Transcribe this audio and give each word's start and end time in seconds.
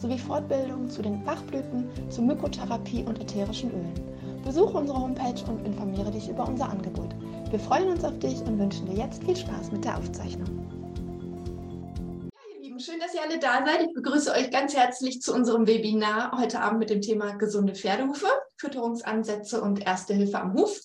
sowie 0.00 0.18
Fortbildungen 0.18 0.88
zu 0.88 1.02
den 1.02 1.22
Bachblüten, 1.24 1.88
zur 2.10 2.24
Mykotherapie 2.24 3.04
und 3.04 3.20
ätherischen 3.20 3.70
Ölen. 3.70 4.42
Besuche 4.42 4.78
unsere 4.78 4.98
Homepage 4.98 5.44
und 5.48 5.66
informiere 5.66 6.10
dich 6.10 6.28
über 6.28 6.48
unser 6.48 6.70
Angebot. 6.70 7.14
Wir 7.50 7.60
freuen 7.60 7.88
uns 7.90 8.04
auf 8.04 8.18
dich 8.18 8.40
und 8.40 8.58
wünschen 8.58 8.86
dir 8.86 8.96
jetzt 8.96 9.22
viel 9.22 9.36
Spaß 9.36 9.72
mit 9.72 9.84
der 9.84 9.98
Aufzeichnung. 9.98 10.48
Ja, 12.32 12.56
ihr 12.56 12.62
Lieben, 12.62 12.80
schön, 12.80 12.98
dass 12.98 13.14
ihr 13.14 13.22
alle 13.22 13.38
da 13.38 13.64
seid. 13.66 13.82
Ich 13.82 13.92
begrüße 13.92 14.32
euch 14.32 14.50
ganz 14.50 14.74
herzlich 14.74 15.20
zu 15.20 15.34
unserem 15.34 15.66
Webinar 15.66 16.32
heute 16.38 16.60
Abend 16.60 16.78
mit 16.78 16.88
dem 16.88 17.02
Thema 17.02 17.34
gesunde 17.34 17.74
Pferdehufe, 17.74 18.28
Fütterungsansätze 18.56 19.60
und 19.60 19.84
Erste 19.84 20.14
Hilfe 20.14 20.40
am 20.40 20.54
Huf. 20.54 20.80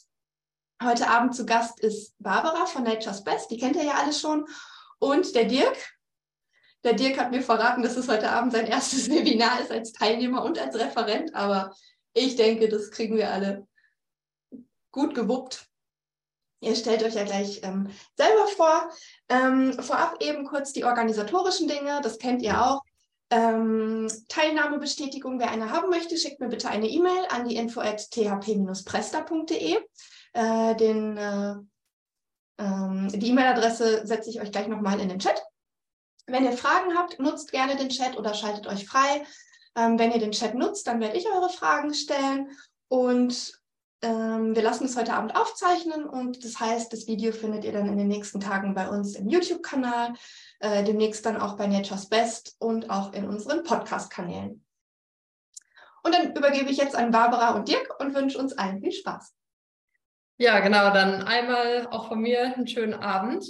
Heute 0.84 1.10
Abend 1.10 1.34
zu 1.34 1.46
Gast 1.46 1.80
ist 1.80 2.14
Barbara 2.20 2.66
von 2.66 2.84
Nature's 2.84 3.24
Best, 3.24 3.50
die 3.50 3.58
kennt 3.58 3.78
ihr 3.78 3.86
ja 3.86 3.94
alle 3.94 4.12
schon, 4.12 4.46
und 5.00 5.34
der 5.34 5.46
Dirk. 5.46 5.95
Der 6.86 6.94
Dirk 6.94 7.20
hat 7.20 7.32
mir 7.32 7.42
verraten, 7.42 7.82
dass 7.82 7.98
es 7.98 8.08
heute 8.08 8.30
Abend 8.30 8.54
sein 8.54 8.68
erstes 8.68 9.10
Webinar 9.12 9.60
ist 9.60 9.72
als 9.72 9.92
Teilnehmer 9.92 10.44
und 10.44 10.60
als 10.60 10.76
Referent, 10.76 11.34
aber 11.34 11.76
ich 12.14 12.36
denke, 12.36 12.70
das 12.70 12.92
kriegen 12.92 13.18
wir 13.18 13.32
alle 13.32 13.68
gut 14.92 15.16
gewuppt. 15.16 15.68
Ihr 16.62 16.76
stellt 16.76 17.04
euch 17.04 17.16
ja 17.16 17.24
gleich 17.24 17.62
ähm, 17.64 17.90
selber 18.16 18.48
vor. 18.56 18.90
Ähm, 19.30 19.74
vorab 19.74 20.22
eben 20.22 20.46
kurz 20.46 20.74
die 20.74 20.86
organisatorischen 20.86 21.68
Dinge, 21.68 22.02
das 22.02 22.20
kennt 22.20 22.44
ihr 22.44 22.64
auch. 22.64 22.82
Ähm, 23.32 24.08
Teilnahmebestätigung, 24.30 25.40
wer 25.40 25.50
eine 25.50 25.72
haben 25.72 25.90
möchte, 25.90 26.18
schickt 26.18 26.40
mir 26.40 26.50
bitte 26.50 26.70
eine 26.70 26.88
E-Mail 26.88 27.26
an 27.30 27.48
die 27.48 27.56
info 27.56 27.82
at 27.82 28.12
thp-presta.de. 28.12 29.80
Äh, 30.34 30.76
den, 30.76 31.18
äh, 31.18 31.56
ähm, 32.60 33.10
die 33.12 33.30
E-Mail-Adresse 33.30 34.06
setze 34.06 34.30
ich 34.30 34.40
euch 34.40 34.52
gleich 34.52 34.68
nochmal 34.68 35.00
in 35.00 35.10
den 35.10 35.20
Chat. 35.20 35.42
Wenn 36.28 36.46
ihr 36.46 36.58
Fragen 36.58 36.98
habt, 36.98 37.20
nutzt 37.20 37.52
gerne 37.52 37.76
den 37.76 37.90
Chat 37.90 38.18
oder 38.18 38.34
schaltet 38.34 38.68
euch 38.68 38.88
frei. 38.88 39.26
Ähm, 39.76 40.00
wenn 40.00 40.12
ihr 40.12 40.20
den 40.20 40.32
Chat 40.32 40.56
nutzt, 40.56 40.88
dann 40.88 41.00
werde 41.00 41.18
ich 41.18 41.28
eure 41.28 41.50
Fragen 41.50 41.94
stellen 41.94 42.50
und 42.88 43.54
ähm, 44.02 44.56
wir 44.56 44.62
lassen 44.62 44.86
es 44.86 44.98
heute 44.98 45.14
Abend 45.14 45.36
aufzeichnen 45.36 46.06
und 46.06 46.44
das 46.44 46.60
heißt, 46.60 46.94
das 46.94 47.08
Video 47.08 47.32
findet 47.32 47.64
ihr 47.64 47.72
dann 47.72 47.88
in 47.88 47.98
den 47.98 48.08
nächsten 48.08 48.40
Tagen 48.40 48.74
bei 48.74 48.88
uns 48.88 49.16
im 49.16 49.28
YouTube-Kanal, 49.28 50.14
äh, 50.60 50.84
demnächst 50.84 51.26
dann 51.26 51.38
auch 51.38 51.58
bei 51.58 51.68
Nature's 51.68 52.08
Best 52.08 52.56
und 52.60 52.90
auch 52.90 53.14
in 53.14 53.28
unseren 53.28 53.64
Podcast-Kanälen. 53.64 54.64
Und 56.04 56.14
dann 56.14 56.36
übergebe 56.36 56.70
ich 56.70 56.78
jetzt 56.78 56.96
an 56.96 57.12
Barbara 57.12 57.56
und 57.56 57.68
Dirk 57.68 58.00
und 58.00 58.14
wünsche 58.14 58.38
uns 58.38 58.54
allen 58.54 58.80
viel 58.80 58.92
Spaß. 58.92 59.34
Ja, 60.38 60.60
genau, 60.60 60.94
dann 60.94 61.24
einmal 61.24 61.88
auch 61.88 62.10
von 62.10 62.20
mir 62.20 62.54
einen 62.54 62.68
schönen 62.68 62.94
Abend. 62.94 63.46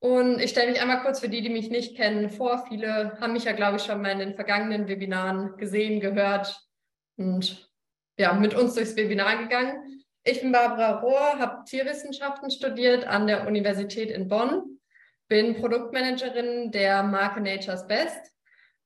Und 0.00 0.40
ich 0.40 0.50
stelle 0.50 0.70
mich 0.70 0.80
einmal 0.80 1.02
kurz 1.02 1.20
für 1.20 1.28
die, 1.28 1.42
die 1.42 1.50
mich 1.50 1.68
nicht 1.68 1.94
kennen, 1.94 2.30
vor. 2.30 2.64
Viele 2.68 3.18
haben 3.20 3.34
mich 3.34 3.44
ja, 3.44 3.52
glaube 3.52 3.76
ich, 3.76 3.84
schon 3.84 4.00
mal 4.00 4.12
in 4.12 4.18
den 4.18 4.34
vergangenen 4.34 4.88
Webinaren 4.88 5.56
gesehen, 5.58 6.00
gehört 6.00 6.58
und 7.16 7.70
ja, 8.18 8.32
mit 8.32 8.54
uns 8.54 8.74
durchs 8.74 8.96
Webinar 8.96 9.36
gegangen. 9.42 10.02
Ich 10.24 10.40
bin 10.40 10.52
Barbara 10.52 11.00
Rohr, 11.00 11.38
habe 11.38 11.64
Tierwissenschaften 11.64 12.50
studiert 12.50 13.06
an 13.06 13.26
der 13.26 13.46
Universität 13.46 14.10
in 14.10 14.28
Bonn, 14.28 14.78
bin 15.28 15.54
Produktmanagerin 15.54 16.70
der 16.70 17.02
Marke 17.02 17.40
Nature's 17.40 17.86
Best, 17.86 18.32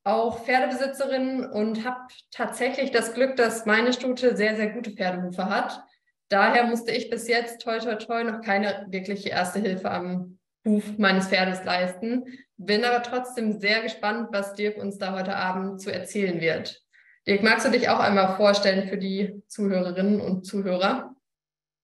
auch 0.03 0.45
Pferdebesitzerin 0.45 1.47
und 1.47 1.85
habe 1.85 2.09
tatsächlich 2.33 2.91
das 2.91 3.15
Glück, 3.15 3.37
dass 3.37 3.67
meine 3.67 3.93
Stute 3.93 4.37
sehr, 4.37 4.57
sehr 4.57 4.71
gute 4.71 4.91
Pferdehufe 4.91 5.49
hat. 5.49 5.81
Daher 6.29 6.65
musste 6.65 6.91
ich 6.91 7.09
bis 7.09 7.29
jetzt 7.29 7.61
toi 7.63 7.79
toi 7.79 7.95
toi 7.95 8.25
noch 8.25 8.41
keine 8.41 8.87
wirkliche 8.91 9.29
erste 9.29 9.61
Hilfe 9.61 9.91
am 9.91 10.39
Huf 10.65 10.97
meines 10.99 11.29
Pferdes 11.29 11.63
leisten. 11.65 12.25
Bin 12.57 12.85
aber 12.85 13.03
trotzdem 13.03 13.61
sehr 13.61 13.83
gespannt, 13.83 14.29
was 14.33 14.55
Dirk 14.55 14.79
uns 14.79 14.97
da 14.99 15.13
heute 15.13 15.37
Abend 15.37 15.81
zu 15.81 15.93
erzählen 15.93 16.41
wird. 16.41 16.83
Dirk, 17.27 17.43
magst 17.43 17.67
du 17.67 17.71
dich 17.71 17.89
auch 17.89 18.01
einmal 18.01 18.37
vorstellen 18.37 18.89
für 18.89 18.97
die 18.97 19.43
Zuhörerinnen 19.47 20.21
und 20.21 20.47
Zuhörer? 20.47 21.15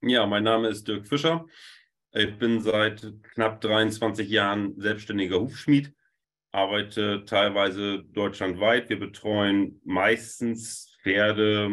Ja, 0.03 0.27
mein 0.27 0.45
Name 0.45 0.69
ist 0.69 0.89
Dirk 0.89 1.07
Fischer. 1.07 1.45
Ich 2.13 2.39
bin 2.39 2.61
seit 2.61 3.13
knapp 3.35 3.61
23 3.61 4.29
Jahren 4.29 4.81
selbstständiger 4.81 5.41
Hufschmied, 5.41 5.93
arbeite 6.51 7.25
teilweise 7.25 8.03
deutschlandweit. 8.03 8.89
Wir 8.89 8.99
betreuen 8.99 9.81
meistens 9.85 10.97
Pferde 11.03 11.67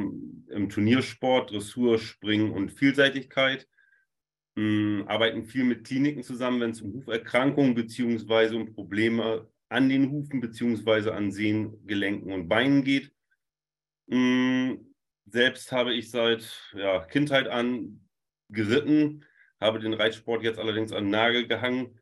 im 0.50 0.70
Turniersport, 0.70 1.52
Dressur, 1.52 2.00
Springen 2.00 2.52
und 2.52 2.72
Vielseitigkeit 2.72 3.68
mh, 4.58 5.02
hm, 5.02 5.08
arbeiten 5.08 5.46
viel 5.46 5.64
mit 5.64 5.86
Kliniken 5.86 6.24
zusammen, 6.24 6.60
wenn 6.60 6.72
es 6.72 6.82
um 6.82 6.94
Huferkrankungen 6.94 7.76
beziehungsweise 7.76 8.56
um 8.58 8.74
Probleme 8.74 9.48
an 9.70 9.90
den 9.90 10.12
Hufen 10.12 10.42
beziehungsweise 10.42 11.14
an 11.14 11.32
Sehnen, 11.32 11.86
Gelenken 11.86 12.32
und 12.32 12.48
Beinen 12.48 12.84
geht. 12.84 13.12
Mh, 14.08 14.18
hm, 14.18 14.96
selbst 15.26 15.72
habe 15.72 15.94
ich 15.94 16.10
seit 16.10 16.72
ja, 16.74 17.06
Kindheit 17.06 17.48
an 17.48 18.02
geritten, 18.50 19.26
habe 19.60 19.80
den 19.80 19.94
Reitsport 19.94 20.44
jetzt 20.44 20.60
allerdings 20.60 20.92
an 20.94 21.06
den 21.06 21.12
Nagel 21.12 21.48
gehangen. 21.48 22.00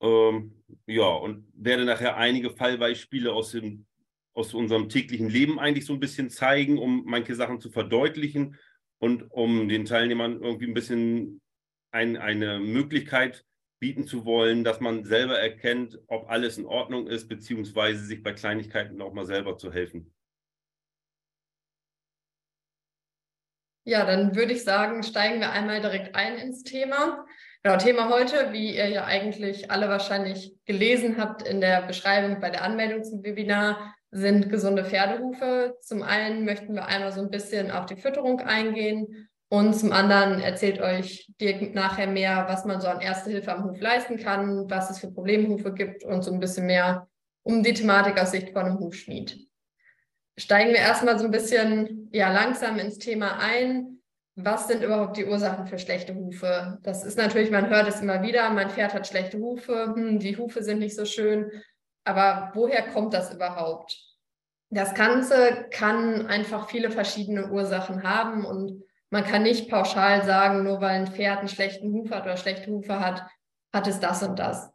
Ähm, 0.00 0.64
ja, 0.86 1.06
und 1.06 1.46
werde 1.54 1.84
nachher 1.84 2.16
einige 2.16 2.50
Fallbeispiele 2.50 3.32
aus, 3.32 3.52
dem, 3.52 3.86
aus 4.34 4.54
unserem 4.54 4.88
täglichen 4.88 5.28
Leben 5.28 5.60
eigentlich 5.60 5.86
so 5.86 5.92
ein 5.92 6.00
bisschen 6.00 6.30
zeigen, 6.30 6.78
um 6.78 7.04
manche 7.06 7.36
Sachen 7.36 7.60
zu 7.60 7.70
verdeutlichen 7.70 8.56
und 8.98 9.30
um 9.30 9.68
den 9.68 9.84
Teilnehmern 9.84 10.42
irgendwie 10.42 10.66
ein 10.66 10.74
bisschen 10.74 11.41
ein, 11.92 12.16
eine 12.16 12.58
Möglichkeit 12.58 13.44
bieten 13.78 14.06
zu 14.06 14.24
wollen, 14.24 14.64
dass 14.64 14.80
man 14.80 15.04
selber 15.04 15.38
erkennt, 15.38 15.98
ob 16.06 16.30
alles 16.30 16.56
in 16.56 16.66
Ordnung 16.66 17.06
ist, 17.06 17.28
beziehungsweise 17.28 18.04
sich 18.04 18.22
bei 18.22 18.32
Kleinigkeiten 18.32 19.02
auch 19.02 19.12
mal 19.12 19.26
selber 19.26 19.58
zu 19.58 19.72
helfen. 19.72 20.14
Ja, 23.84 24.06
dann 24.06 24.36
würde 24.36 24.52
ich 24.52 24.62
sagen, 24.62 25.02
steigen 25.02 25.40
wir 25.40 25.50
einmal 25.50 25.80
direkt 25.80 26.14
ein 26.14 26.36
ins 26.36 26.62
Thema. 26.62 27.26
Genau, 27.64 27.76
Thema 27.76 28.08
heute, 28.08 28.52
wie 28.52 28.76
ihr 28.76 28.88
ja 28.88 29.04
eigentlich 29.04 29.72
alle 29.72 29.88
wahrscheinlich 29.88 30.56
gelesen 30.64 31.16
habt 31.18 31.42
in 31.42 31.60
der 31.60 31.82
Beschreibung 31.82 32.40
bei 32.40 32.50
der 32.50 32.62
Anmeldung 32.62 33.02
zum 33.02 33.24
Webinar, 33.24 33.96
sind 34.12 34.48
gesunde 34.48 34.84
Pferdehufe. 34.84 35.76
Zum 35.80 36.02
einen 36.02 36.44
möchten 36.44 36.74
wir 36.74 36.86
einmal 36.86 37.10
so 37.10 37.20
ein 37.20 37.30
bisschen 37.30 37.72
auf 37.72 37.86
die 37.86 37.96
Fütterung 37.96 38.40
eingehen 38.40 39.28
und 39.52 39.74
zum 39.74 39.92
anderen 39.92 40.40
erzählt 40.40 40.80
euch 40.80 41.30
Dirk 41.38 41.74
nachher 41.74 42.06
mehr, 42.06 42.46
was 42.48 42.64
man 42.64 42.80
so 42.80 42.88
an 42.88 43.02
Erste 43.02 43.28
Hilfe 43.28 43.52
am 43.52 43.64
Hof 43.64 43.78
leisten 43.82 44.16
kann, 44.16 44.70
was 44.70 44.88
es 44.88 44.98
für 44.98 45.12
Problemhufe 45.12 45.74
gibt 45.74 46.04
und 46.04 46.22
so 46.22 46.32
ein 46.32 46.40
bisschen 46.40 46.64
mehr 46.64 47.06
um 47.42 47.62
die 47.62 47.74
Thematik 47.74 48.18
aus 48.18 48.30
Sicht 48.30 48.54
von 48.54 48.64
einem 48.64 48.78
Hufschmied. 48.78 49.46
Steigen 50.38 50.70
wir 50.70 50.78
erstmal 50.78 51.18
so 51.18 51.26
ein 51.26 51.30
bisschen 51.30 52.08
ja, 52.14 52.32
langsam 52.32 52.78
ins 52.78 52.96
Thema 52.96 53.40
ein. 53.40 53.98
Was 54.36 54.68
sind 54.68 54.82
überhaupt 54.82 55.18
die 55.18 55.26
Ursachen 55.26 55.66
für 55.66 55.78
schlechte 55.78 56.14
Hufe? 56.14 56.78
Das 56.82 57.04
ist 57.04 57.18
natürlich, 57.18 57.50
man 57.50 57.68
hört 57.68 57.88
es 57.88 58.00
immer 58.00 58.22
wieder, 58.22 58.48
mein 58.48 58.70
Pferd 58.70 58.94
hat 58.94 59.06
schlechte 59.06 59.36
Hufe, 59.36 59.92
hm, 59.94 60.18
die 60.18 60.38
Hufe 60.38 60.62
sind 60.62 60.78
nicht 60.78 60.96
so 60.96 61.04
schön. 61.04 61.50
Aber 62.04 62.52
woher 62.54 62.88
kommt 62.88 63.12
das 63.12 63.34
überhaupt? 63.34 63.98
Das 64.70 64.94
Ganze 64.94 65.66
kann 65.70 66.26
einfach 66.26 66.70
viele 66.70 66.90
verschiedene 66.90 67.50
Ursachen 67.50 68.02
haben 68.02 68.46
und 68.46 68.82
man 69.12 69.24
kann 69.24 69.42
nicht 69.42 69.68
pauschal 69.68 70.24
sagen, 70.24 70.64
nur 70.64 70.80
weil 70.80 71.00
ein 71.00 71.06
Pferd 71.06 71.40
einen 71.40 71.48
schlechten 71.48 71.92
Huf 71.92 72.10
hat 72.10 72.24
oder 72.24 72.38
schlechte 72.38 72.70
Hufe 72.70 72.98
hat, 72.98 73.22
hat 73.70 73.86
es 73.86 74.00
das 74.00 74.22
und 74.22 74.38
das. 74.38 74.70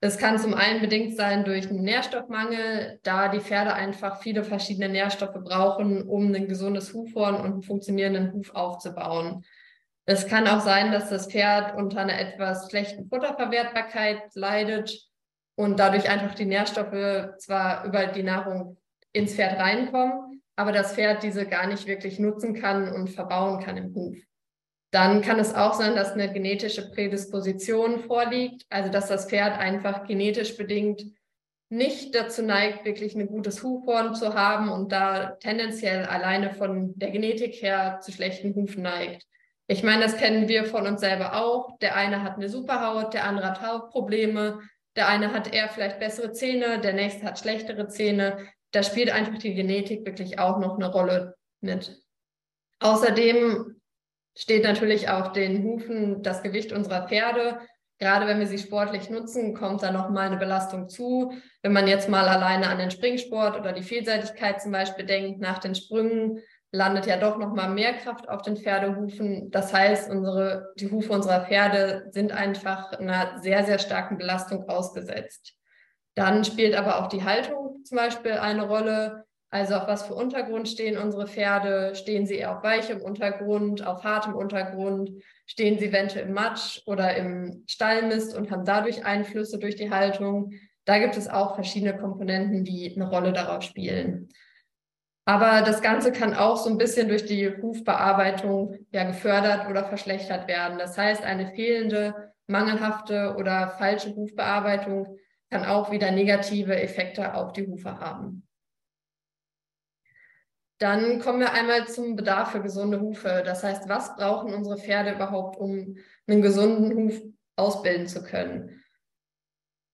Es 0.00 0.16
kann 0.16 0.38
zum 0.38 0.54
einen 0.54 0.80
bedingt 0.80 1.14
sein 1.14 1.44
durch 1.44 1.68
einen 1.68 1.82
Nährstoffmangel, 1.82 3.00
da 3.02 3.28
die 3.28 3.40
Pferde 3.40 3.74
einfach 3.74 4.22
viele 4.22 4.44
verschiedene 4.44 4.88
Nährstoffe 4.88 5.38
brauchen, 5.44 6.08
um 6.08 6.34
ein 6.34 6.48
gesundes 6.48 6.94
Hufhorn 6.94 7.36
und 7.36 7.44
einen 7.44 7.62
funktionierenden 7.62 8.32
Huf 8.32 8.54
aufzubauen. 8.54 9.44
Es 10.06 10.26
kann 10.26 10.48
auch 10.48 10.60
sein, 10.60 10.90
dass 10.90 11.10
das 11.10 11.26
Pferd 11.26 11.76
unter 11.76 12.00
einer 12.00 12.18
etwas 12.18 12.70
schlechten 12.70 13.10
Futterverwertbarkeit 13.10 14.22
leidet 14.34 15.06
und 15.54 15.78
dadurch 15.78 16.08
einfach 16.08 16.34
die 16.34 16.46
Nährstoffe 16.46 17.36
zwar 17.36 17.84
über 17.84 18.06
die 18.06 18.22
Nahrung 18.22 18.78
ins 19.12 19.34
Pferd 19.34 19.60
reinkommen, 19.60 20.31
aber 20.56 20.72
das 20.72 20.94
Pferd 20.94 21.22
diese 21.22 21.46
gar 21.46 21.66
nicht 21.66 21.86
wirklich 21.86 22.18
nutzen 22.18 22.54
kann 22.54 22.92
und 22.92 23.10
verbauen 23.10 23.62
kann 23.62 23.76
im 23.76 23.94
Huf. 23.94 24.16
Dann 24.90 25.22
kann 25.22 25.38
es 25.38 25.54
auch 25.54 25.72
sein, 25.72 25.96
dass 25.96 26.12
eine 26.12 26.32
genetische 26.32 26.90
Prädisposition 26.90 28.00
vorliegt, 28.00 28.64
also 28.68 28.90
dass 28.90 29.08
das 29.08 29.26
Pferd 29.26 29.58
einfach 29.58 30.06
genetisch 30.06 30.56
bedingt 30.56 31.02
nicht 31.70 32.14
dazu 32.14 32.42
neigt, 32.42 32.84
wirklich 32.84 33.14
ein 33.14 33.26
gutes 33.26 33.62
Hufhorn 33.62 34.14
zu 34.14 34.34
haben 34.34 34.68
und 34.68 34.92
da 34.92 35.36
tendenziell 35.40 36.04
alleine 36.04 36.52
von 36.52 36.92
der 36.98 37.10
Genetik 37.10 37.62
her 37.62 37.98
zu 38.02 38.12
schlechten 38.12 38.54
Hufen 38.54 38.82
neigt. 38.82 39.26
Ich 39.68 39.82
meine, 39.82 40.02
das 40.02 40.18
kennen 40.18 40.48
wir 40.48 40.66
von 40.66 40.86
uns 40.86 41.00
selber 41.00 41.34
auch. 41.42 41.78
Der 41.78 41.96
eine 41.96 42.22
hat 42.22 42.36
eine 42.36 42.50
Superhaut, 42.50 43.14
der 43.14 43.24
andere 43.24 43.48
hat 43.48 43.62
Hautprobleme, 43.62 44.60
der 44.96 45.08
eine 45.08 45.32
hat 45.32 45.54
eher 45.54 45.70
vielleicht 45.70 45.98
bessere 45.98 46.32
Zähne, 46.32 46.78
der 46.78 46.92
nächste 46.92 47.24
hat 47.24 47.38
schlechtere 47.38 47.88
Zähne. 47.88 48.36
Da 48.72 48.82
spielt 48.82 49.10
einfach 49.10 49.38
die 49.38 49.54
Genetik 49.54 50.04
wirklich 50.06 50.38
auch 50.38 50.58
noch 50.58 50.76
eine 50.76 50.90
Rolle 50.90 51.36
mit. 51.60 52.02
Außerdem 52.80 53.80
steht 54.36 54.64
natürlich 54.64 55.08
auch 55.08 55.32
den 55.32 55.62
Hufen 55.62 56.22
das 56.22 56.42
Gewicht 56.42 56.72
unserer 56.72 57.06
Pferde. 57.06 57.60
Gerade 57.98 58.26
wenn 58.26 58.40
wir 58.40 58.48
sie 58.48 58.58
sportlich 58.58 59.10
nutzen, 59.10 59.54
kommt 59.54 59.82
da 59.82 59.92
nochmal 59.92 60.26
eine 60.26 60.38
Belastung 60.38 60.88
zu. 60.88 61.32
Wenn 61.62 61.72
man 61.72 61.86
jetzt 61.86 62.08
mal 62.08 62.26
alleine 62.26 62.68
an 62.68 62.78
den 62.78 62.90
Springsport 62.90 63.60
oder 63.60 63.72
die 63.72 63.84
Vielseitigkeit 63.84 64.60
zum 64.60 64.72
Beispiel 64.72 65.06
denkt, 65.06 65.40
nach 65.40 65.58
den 65.58 65.74
Sprüngen 65.74 66.40
landet 66.72 67.06
ja 67.06 67.18
doch 67.18 67.38
nochmal 67.38 67.68
mehr 67.68 67.92
Kraft 67.92 68.28
auf 68.28 68.42
den 68.42 68.56
Pferdehufen. 68.56 69.50
Das 69.50 69.72
heißt, 69.72 70.10
unsere, 70.10 70.72
die 70.76 70.90
Hufe 70.90 71.12
unserer 71.12 71.44
Pferde 71.44 72.08
sind 72.10 72.32
einfach 72.32 72.92
einer 72.92 73.38
sehr, 73.40 73.64
sehr 73.64 73.78
starken 73.78 74.16
Belastung 74.16 74.68
ausgesetzt. 74.68 75.54
Dann 76.14 76.44
spielt 76.44 76.74
aber 76.74 77.00
auch 77.00 77.08
die 77.08 77.24
Haltung 77.24 77.84
zum 77.84 77.96
Beispiel 77.96 78.32
eine 78.32 78.66
Rolle. 78.66 79.24
Also 79.50 79.74
auf 79.74 79.86
was 79.86 80.06
für 80.06 80.14
Untergrund 80.14 80.68
stehen 80.68 80.96
unsere 80.96 81.26
Pferde? 81.26 81.94
Stehen 81.94 82.26
sie 82.26 82.36
eher 82.36 82.56
auf 82.56 82.62
weichem 82.62 83.02
Untergrund, 83.02 83.86
auf 83.86 84.02
hartem 84.02 84.34
Untergrund? 84.34 85.10
Stehen 85.46 85.78
sie 85.78 85.86
eventuell 85.86 86.26
im 86.26 86.32
Matsch 86.32 86.80
oder 86.86 87.14
im 87.16 87.64
Stallmist 87.68 88.34
und 88.34 88.50
haben 88.50 88.64
dadurch 88.64 89.04
Einflüsse 89.04 89.58
durch 89.58 89.76
die 89.76 89.90
Haltung? 89.90 90.52
Da 90.84 90.98
gibt 90.98 91.16
es 91.16 91.28
auch 91.28 91.54
verschiedene 91.54 91.96
Komponenten, 91.96 92.64
die 92.64 92.94
eine 92.94 93.08
Rolle 93.08 93.32
darauf 93.32 93.62
spielen. 93.62 94.28
Aber 95.24 95.62
das 95.62 95.82
Ganze 95.82 96.10
kann 96.10 96.34
auch 96.34 96.56
so 96.56 96.68
ein 96.68 96.78
bisschen 96.78 97.08
durch 97.08 97.24
die 97.26 97.48
Hufbearbeitung 97.62 98.74
ja 98.90 99.04
gefördert 99.04 99.68
oder 99.68 99.84
verschlechtert 99.84 100.48
werden. 100.48 100.78
Das 100.78 100.98
heißt, 100.98 101.22
eine 101.22 101.52
fehlende, 101.54 102.32
mangelhafte 102.48 103.36
oder 103.38 103.68
falsche 103.78 104.16
Hufbearbeitung 104.16 105.16
kann 105.52 105.66
auch 105.66 105.90
wieder 105.90 106.10
negative 106.10 106.80
Effekte 106.80 107.34
auf 107.34 107.52
die 107.52 107.66
Hufe 107.66 108.00
haben. 108.00 108.48
Dann 110.78 111.20
kommen 111.20 111.40
wir 111.40 111.52
einmal 111.52 111.86
zum 111.86 112.16
Bedarf 112.16 112.52
für 112.52 112.62
gesunde 112.62 113.00
Hufe. 113.00 113.42
Das 113.44 113.62
heißt, 113.62 113.86
was 113.86 114.16
brauchen 114.16 114.54
unsere 114.54 114.78
Pferde 114.78 115.12
überhaupt, 115.12 115.58
um 115.58 115.98
einen 116.26 116.40
gesunden 116.40 116.96
Huf 116.96 117.22
ausbilden 117.56 118.06
zu 118.06 118.24
können? 118.24 118.82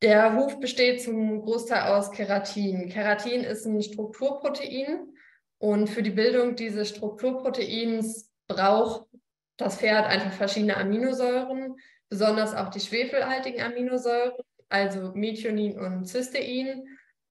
Der 0.00 0.36
Huf 0.36 0.60
besteht 0.60 1.02
zum 1.02 1.42
Großteil 1.42 1.92
aus 1.92 2.12
Keratin. 2.12 2.88
Keratin 2.88 3.42
ist 3.42 3.66
ein 3.66 3.82
Strukturprotein 3.82 5.12
und 5.58 5.90
für 5.90 6.04
die 6.04 6.10
Bildung 6.10 6.54
dieses 6.54 6.90
Strukturproteins 6.90 8.30
braucht 8.46 9.08
das 9.56 9.78
Pferd 9.78 10.06
einfach 10.06 10.32
verschiedene 10.32 10.76
Aminosäuren, 10.76 11.74
besonders 12.08 12.54
auch 12.54 12.68
die 12.68 12.78
schwefelhaltigen 12.78 13.60
Aminosäuren, 13.60 14.36
also 14.68 15.12
Methionin 15.14 15.78
und 15.78 16.06
Cystein 16.06 16.84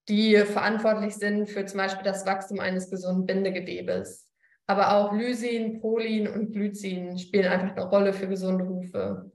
die 0.10 0.38
verantwortlich 0.38 1.16
sind 1.16 1.48
für 1.48 1.66
zum 1.66 1.80
Beispiel 1.80 2.04
das 2.04 2.26
Wachstum 2.26 2.60
eines 2.60 2.90
gesunden 2.90 3.26
Bindegewebes. 3.26 4.28
Aber 4.66 4.94
auch 4.94 5.14
Lysin, 5.14 5.80
Prolin 5.80 6.28
und 6.28 6.52
Glycin 6.52 7.18
spielen 7.18 7.48
einfach 7.48 7.76
eine 7.76 7.86
Rolle 7.86 8.14
für 8.14 8.28
gesunde 8.28 8.68
Hufe. 8.68 9.32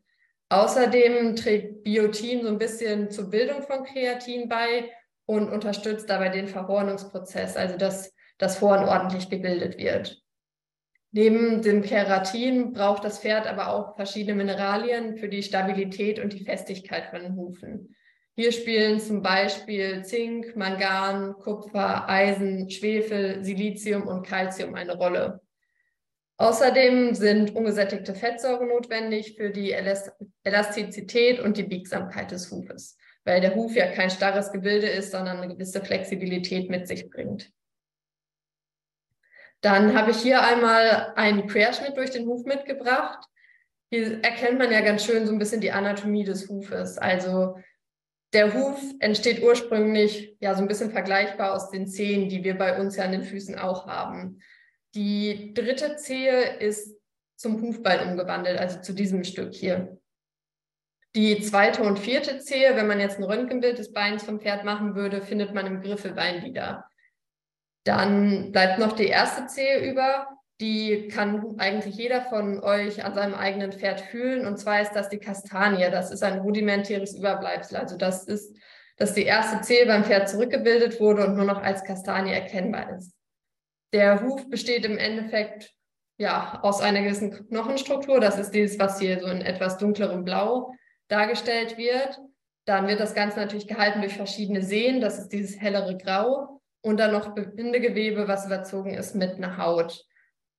Außerdem 0.50 1.36
trägt 1.36 1.82
Biotin 1.82 2.42
so 2.42 2.48
ein 2.48 2.58
bisschen 2.58 3.10
zur 3.10 3.30
Bildung 3.30 3.62
von 3.62 3.84
Kreatin 3.84 4.48
bei 4.48 4.90
und 5.24 5.50
unterstützt 5.50 6.10
dabei 6.10 6.28
den 6.28 6.48
Verhornungsprozess, 6.48 7.56
also 7.56 7.78
dass 7.78 8.14
das 8.36 8.60
Horn 8.60 8.86
ordentlich 8.86 9.30
gebildet 9.30 9.78
wird. 9.78 10.22
Neben 11.14 11.60
dem 11.60 11.82
Keratin 11.82 12.72
braucht 12.72 13.04
das 13.04 13.18
Pferd 13.18 13.46
aber 13.46 13.68
auch 13.68 13.96
verschiedene 13.96 14.34
Mineralien 14.34 15.18
für 15.18 15.28
die 15.28 15.42
Stabilität 15.42 16.18
und 16.18 16.32
die 16.32 16.44
Festigkeit 16.44 17.10
von 17.10 17.22
den 17.22 17.36
Hufen. 17.36 17.94
Hier 18.34 18.50
spielen 18.50 18.98
zum 18.98 19.20
Beispiel 19.20 20.02
Zink, 20.06 20.56
Mangan, 20.56 21.34
Kupfer, 21.34 22.08
Eisen, 22.08 22.70
Schwefel, 22.70 23.44
Silizium 23.44 24.06
und 24.06 24.26
Calcium 24.26 24.74
eine 24.74 24.96
Rolle. 24.96 25.42
Außerdem 26.38 27.14
sind 27.14 27.54
ungesättigte 27.54 28.14
Fettsäuren 28.14 28.68
notwendig 28.68 29.36
für 29.36 29.50
die 29.50 29.72
Elastizität 30.44 31.40
und 31.40 31.58
die 31.58 31.64
Biegsamkeit 31.64 32.30
des 32.30 32.50
Hufes, 32.50 32.96
weil 33.24 33.42
der 33.42 33.54
Huf 33.54 33.76
ja 33.76 33.92
kein 33.92 34.08
starres 34.08 34.50
Gebilde 34.50 34.88
ist, 34.88 35.10
sondern 35.10 35.36
eine 35.36 35.52
gewisse 35.52 35.84
Flexibilität 35.84 36.70
mit 36.70 36.88
sich 36.88 37.10
bringt. 37.10 37.52
Dann 39.62 39.96
habe 39.96 40.10
ich 40.10 40.18
hier 40.18 40.42
einmal 40.42 41.12
einen 41.14 41.46
Querschnitt 41.46 41.96
durch 41.96 42.10
den 42.10 42.26
Huf 42.26 42.44
mitgebracht. 42.44 43.24
Hier 43.90 44.22
erkennt 44.22 44.58
man 44.58 44.72
ja 44.72 44.80
ganz 44.80 45.04
schön 45.04 45.26
so 45.26 45.32
ein 45.32 45.38
bisschen 45.38 45.60
die 45.60 45.72
Anatomie 45.72 46.24
des 46.24 46.48
Hufes. 46.48 46.98
Also 46.98 47.56
der 48.32 48.54
Huf 48.54 48.80
entsteht 48.98 49.42
ursprünglich 49.42 50.36
ja 50.40 50.54
so 50.54 50.62
ein 50.62 50.68
bisschen 50.68 50.90
vergleichbar 50.90 51.54
aus 51.54 51.70
den 51.70 51.86
Zehen, 51.86 52.28
die 52.28 52.42
wir 52.42 52.58
bei 52.58 52.80
uns 52.80 52.96
ja 52.96 53.04
an 53.04 53.12
den 53.12 53.22
Füßen 53.22 53.58
auch 53.58 53.86
haben. 53.86 54.40
Die 54.94 55.54
dritte 55.54 55.96
Zehe 55.96 56.58
ist 56.58 56.96
zum 57.36 57.62
Hufbein 57.62 58.08
umgewandelt, 58.08 58.58
also 58.58 58.80
zu 58.80 58.92
diesem 58.92 59.22
Stück 59.22 59.54
hier. 59.54 59.98
Die 61.14 61.42
zweite 61.42 61.82
und 61.82 61.98
vierte 61.98 62.38
Zehe, 62.38 62.74
wenn 62.74 62.86
man 62.86 62.98
jetzt 62.98 63.18
ein 63.18 63.24
Röntgenbild 63.24 63.78
des 63.78 63.92
Beins 63.92 64.24
vom 64.24 64.40
Pferd 64.40 64.64
machen 64.64 64.94
würde, 64.94 65.22
findet 65.22 65.54
man 65.54 65.66
im 65.66 65.82
Griffelbein 65.82 66.42
wieder. 66.42 66.86
Dann 67.84 68.52
bleibt 68.52 68.78
noch 68.78 68.92
die 68.92 69.08
erste 69.08 69.46
Zehe 69.46 69.78
über 69.90 70.28
die 70.62 71.08
kann 71.08 71.56
eigentlich 71.58 71.96
jeder 71.96 72.22
von 72.22 72.62
euch 72.62 73.04
an 73.04 73.14
seinem 73.14 73.34
eigenen 73.34 73.72
Pferd 73.72 74.00
fühlen. 74.00 74.46
Und 74.46 74.58
zwar 74.58 74.80
ist 74.80 74.92
das 74.92 75.08
die 75.08 75.18
Kastanie. 75.18 75.90
Das 75.90 76.12
ist 76.12 76.22
ein 76.22 76.38
rudimentäres 76.38 77.16
Überbleibsel. 77.16 77.76
Also 77.76 77.96
das 77.96 78.24
ist, 78.24 78.56
dass 78.96 79.12
die 79.12 79.24
erste 79.24 79.60
Zehe 79.62 79.86
beim 79.86 80.04
Pferd 80.04 80.28
zurückgebildet 80.28 81.00
wurde 81.00 81.26
und 81.26 81.34
nur 81.34 81.44
noch 81.44 81.60
als 81.60 81.82
Kastanie 81.82 82.32
erkennbar 82.32 82.96
ist. 82.96 83.12
Der 83.92 84.22
Huf 84.22 84.48
besteht 84.48 84.84
im 84.84 84.98
Endeffekt 84.98 85.74
ja, 86.16 86.60
aus 86.62 86.80
einer 86.80 87.02
gewissen 87.02 87.48
Knochenstruktur. 87.48 88.20
Das 88.20 88.38
ist 88.38 88.52
dieses, 88.52 88.78
was 88.78 89.00
hier 89.00 89.18
so 89.18 89.26
in 89.26 89.40
etwas 89.40 89.78
dunklerem 89.78 90.22
Blau 90.22 90.72
dargestellt 91.08 91.76
wird. 91.76 92.20
Dann 92.66 92.86
wird 92.86 93.00
das 93.00 93.14
Ganze 93.14 93.40
natürlich 93.40 93.66
gehalten 93.66 94.00
durch 94.00 94.14
verschiedene 94.14 94.62
Sehnen. 94.62 95.00
Das 95.00 95.18
ist 95.18 95.30
dieses 95.30 95.60
hellere 95.60 95.96
Grau. 95.98 96.61
Und 96.82 96.98
dann 96.98 97.12
noch 97.12 97.34
Bindegewebe, 97.34 98.28
was 98.28 98.46
überzogen 98.46 98.94
ist 98.94 99.14
mit 99.14 99.36
einer 99.36 99.56
Haut. 99.56 100.04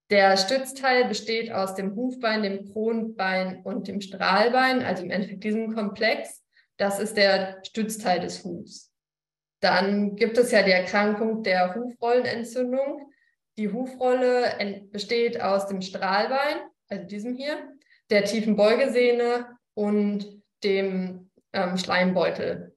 Der 0.09 0.37
Stützteil 0.37 1.05
besteht 1.05 1.51
aus 1.51 1.75
dem 1.75 1.95
Hufbein, 1.95 2.43
dem 2.43 2.71
Kronbein 2.71 3.61
und 3.63 3.87
dem 3.87 3.99
Strahlbein, 4.01 4.83
also 4.83 5.03
im 5.03 5.11
Endeffekt 5.11 5.43
diesem 5.43 5.73
Komplex. 5.73 6.43
Das 6.77 6.99
ist 6.99 7.17
der 7.17 7.59
Stützteil 7.63 8.19
des 8.19 8.43
Hufs. 8.43 8.91
Dann 9.59 10.15
gibt 10.15 10.37
es 10.37 10.51
ja 10.51 10.61
die 10.61 10.71
Erkrankung 10.71 11.43
der 11.43 11.73
Hufrollenentzündung. 11.73 13.11
Die 13.57 13.71
Hufrolle 13.71 14.81
besteht 14.91 15.41
aus 15.41 15.67
dem 15.67 15.81
Strahlbein, 15.81 16.57
also 16.89 17.05
diesem 17.05 17.35
hier, 17.35 17.57
der 18.09 18.25
tiefen 18.25 18.55
Beugesehne 18.55 19.47
und 19.73 20.41
dem 20.63 21.31
ähm, 21.53 21.77
Schleimbeutel. 21.77 22.72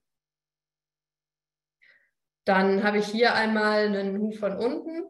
Dann 2.46 2.82
habe 2.82 2.98
ich 2.98 3.06
hier 3.06 3.34
einmal 3.34 3.86
einen 3.88 4.18
Huf 4.18 4.38
von 4.38 4.56
unten 4.56 5.04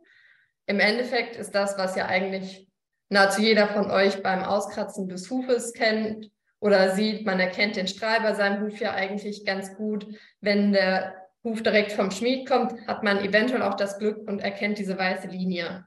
im 0.67 0.81
Endeffekt 0.81 1.37
ist 1.37 1.55
das, 1.55 1.79
was 1.79 1.97
ja 1.97 2.07
eigentlich 2.07 2.69
nahezu 3.09 3.41
jeder 3.41 3.69
von 3.69 3.91
euch 3.91 4.23
beim 4.23 4.43
Auskratzen 4.43 5.09
des 5.09 5.31
Hufes 5.31 5.73
kennt 5.73 6.31
oder 6.59 6.91
sieht, 6.91 7.25
man 7.25 7.39
erkennt 7.39 7.77
den 7.77 7.87
Strahl 7.87 8.21
bei 8.21 8.35
seinem 8.35 8.65
Huf 8.65 8.81
ja 8.81 8.93
eigentlich 8.93 9.45
ganz 9.45 9.77
gut. 9.77 10.07
Wenn 10.41 10.73
der 10.73 11.15
Huf 11.45 11.63
direkt 11.63 11.93
vom 11.93 12.11
Schmied 12.11 12.49
kommt, 12.49 12.75
hat 12.89 13.05
man 13.05 13.25
eventuell 13.25 13.63
auch 13.63 13.75
das 13.75 13.99
Glück 13.99 14.29
und 14.29 14.41
erkennt 14.41 14.79
diese 14.79 14.99
weiße 14.99 15.29
Linie. 15.29 15.87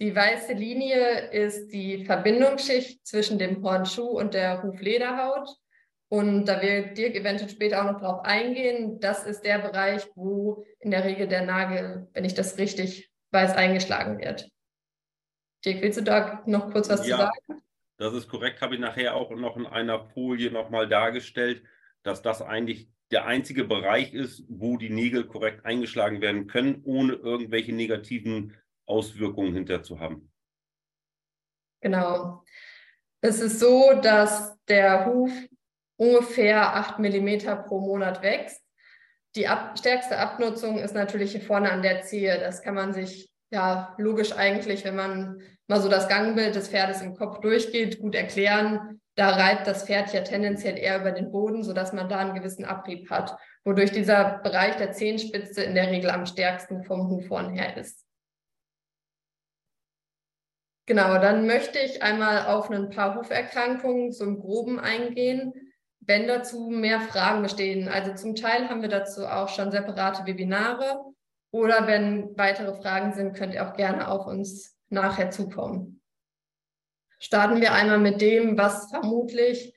Die 0.00 0.14
weiße 0.14 0.52
Linie 0.52 1.30
ist 1.30 1.72
die 1.72 2.04
Verbindungsschicht 2.04 3.04
zwischen 3.06 3.38
dem 3.38 3.62
Hornschuh 3.64 4.06
und 4.06 4.34
der 4.34 4.62
Huflederhaut. 4.62 5.48
Und 6.10 6.46
da 6.46 6.60
wird 6.60 6.98
Dirk 6.98 7.14
eventuell 7.14 7.48
später 7.48 7.80
auch 7.80 7.92
noch 7.92 8.00
drauf 8.00 8.24
eingehen. 8.24 8.98
Das 9.00 9.24
ist 9.24 9.42
der 9.42 9.60
Bereich, 9.60 10.06
wo 10.16 10.64
in 10.80 10.90
der 10.90 11.04
Regel 11.04 11.28
der 11.28 11.46
Nagel, 11.46 12.08
wenn 12.12 12.24
ich 12.24 12.34
das 12.34 12.58
richtig 12.58 13.10
weil 13.30 13.46
es 13.46 13.52
eingeschlagen 13.52 14.18
wird. 14.18 14.50
Dirk, 15.64 15.82
willst 15.82 15.98
du 15.98 16.02
da 16.02 16.42
noch 16.46 16.70
kurz 16.70 16.88
was 16.88 17.06
ja, 17.06 17.16
zu 17.16 17.22
sagen? 17.22 17.62
Das 17.98 18.14
ist 18.14 18.28
korrekt, 18.28 18.60
habe 18.62 18.74
ich 18.74 18.80
nachher 18.80 19.14
auch 19.14 19.30
noch 19.30 19.56
in 19.56 19.66
einer 19.66 20.00
Folie 20.00 20.50
nochmal 20.50 20.88
dargestellt, 20.88 21.62
dass 22.02 22.22
das 22.22 22.40
eigentlich 22.40 22.88
der 23.10 23.26
einzige 23.26 23.64
Bereich 23.64 24.14
ist, 24.14 24.44
wo 24.48 24.76
die 24.76 24.90
Nägel 24.90 25.26
korrekt 25.26 25.66
eingeschlagen 25.66 26.20
werden 26.20 26.46
können, 26.46 26.82
ohne 26.84 27.14
irgendwelche 27.14 27.72
negativen 27.72 28.56
Auswirkungen 28.86 29.52
hinter 29.52 29.82
zu 29.82 30.00
haben. 30.00 30.32
Genau. 31.82 32.44
Es 33.20 33.40
ist 33.40 33.60
so, 33.60 34.00
dass 34.00 34.58
der 34.64 35.06
Huf 35.06 35.30
ungefähr 36.00 36.76
8 36.76 36.98
mm 36.98 37.62
pro 37.66 37.78
Monat 37.78 38.22
wächst. 38.22 38.62
Die 39.36 39.46
ab, 39.46 39.78
stärkste 39.78 40.18
Abnutzung 40.18 40.78
ist 40.78 40.94
natürlich 40.94 41.32
hier 41.32 41.42
vorne 41.42 41.70
an 41.70 41.82
der 41.82 42.02
Zehe. 42.02 42.38
Das 42.40 42.62
kann 42.62 42.74
man 42.74 42.94
sich 42.94 43.30
ja 43.50 43.94
logisch 43.98 44.32
eigentlich, 44.32 44.84
wenn 44.84 44.96
man 44.96 45.42
mal 45.68 45.80
so 45.80 45.88
das 45.88 46.08
Gangbild 46.08 46.54
des 46.54 46.68
Pferdes 46.68 47.02
im 47.02 47.14
Kopf 47.14 47.40
durchgeht, 47.40 48.00
gut 48.00 48.14
erklären. 48.14 49.00
Da 49.14 49.30
reibt 49.30 49.66
das 49.66 49.84
Pferd 49.84 50.12
ja 50.14 50.22
tendenziell 50.22 50.78
eher 50.78 51.00
über 51.00 51.12
den 51.12 51.30
Boden, 51.30 51.62
sodass 51.62 51.92
man 51.92 52.08
da 52.08 52.18
einen 52.18 52.34
gewissen 52.34 52.64
Abrieb 52.64 53.10
hat, 53.10 53.36
wodurch 53.64 53.92
dieser 53.92 54.38
Bereich 54.38 54.76
der 54.76 54.92
Zehenspitze 54.92 55.62
in 55.62 55.74
der 55.74 55.90
Regel 55.90 56.10
am 56.10 56.24
stärksten 56.24 56.82
vom 56.82 57.10
Huf 57.10 57.26
vorn 57.26 57.50
her 57.50 57.76
ist. 57.76 58.06
Genau, 60.86 61.18
dann 61.20 61.46
möchte 61.46 61.78
ich 61.78 62.02
einmal 62.02 62.46
auf 62.46 62.70
ein 62.70 62.88
paar 62.88 63.16
Huferkrankungen 63.16 64.12
im 64.18 64.40
Groben 64.40 64.80
eingehen, 64.80 65.52
wenn 66.10 66.26
dazu 66.26 66.70
mehr 66.70 67.00
Fragen 67.00 67.40
bestehen. 67.40 67.86
Also 67.86 68.14
zum 68.14 68.34
Teil 68.34 68.68
haben 68.68 68.82
wir 68.82 68.88
dazu 68.88 69.26
auch 69.26 69.48
schon 69.48 69.70
separate 69.70 70.26
Webinare 70.26 71.04
oder 71.52 71.86
wenn 71.86 72.36
weitere 72.36 72.74
Fragen 72.74 73.12
sind, 73.12 73.36
könnt 73.36 73.54
ihr 73.54 73.64
auch 73.64 73.76
gerne 73.76 74.08
auf 74.08 74.26
uns 74.26 74.76
nachher 74.88 75.30
zukommen. 75.30 76.02
Starten 77.20 77.60
wir 77.60 77.74
einmal 77.74 78.00
mit 78.00 78.20
dem, 78.20 78.58
was 78.58 78.90
vermutlich 78.90 79.72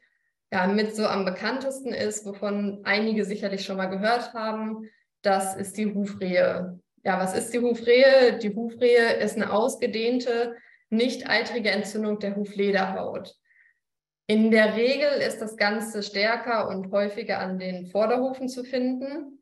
ja, 0.52 0.66
mit 0.66 0.96
so 0.96 1.06
am 1.06 1.24
bekanntesten 1.24 1.94
ist, 1.94 2.25
wovon 2.25 2.82
einige 2.84 3.25
sicherlich 3.25 3.63
schon 3.63 3.78
mal 3.78 3.86
gehört 3.86 4.34
haben. 4.34 4.90
Das 5.22 5.56
ist 5.56 5.78
die 5.78 5.94
Hufrehe. 5.94 6.80
Ja, 7.04 7.20
was 7.20 7.38
ist 7.38 7.54
die 7.54 7.60
Hufrehe? 7.60 8.40
Die 8.40 8.56
Hufrehe 8.56 9.13
ist 9.18 9.36
eine 9.36 9.54
ausgedehnte, 9.54 10.56
nicht 10.90 11.30
eitrige 11.30 11.70
Entzündung 11.70 12.18
der 12.18 12.36
Huflederhaut. 12.36 13.36
In 14.27 14.51
der 14.51 14.75
Regel 14.75 15.22
ist 15.22 15.39
das 15.39 15.58
Ganze 15.58 16.01
stärker 16.01 16.70
und 16.70 16.92
häufiger 16.92 17.39
an 17.39 17.60
den 17.60 17.88
Vorderhufen 17.88 18.48
zu 18.48 18.63
finden. 18.63 19.42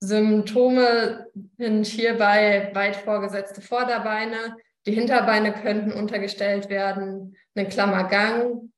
Symptome 0.00 1.26
sind 1.56 1.86
hierbei 1.86 2.70
weit 2.74 2.96
vorgesetzte 2.96 3.60
Vorderbeine. 3.60 4.56
Die 4.86 4.92
Hinterbeine 4.92 5.52
könnten 5.52 5.92
untergestellt 5.92 6.68
werden, 6.68 7.36
ein 7.54 7.68
Klammergang. 7.68 8.72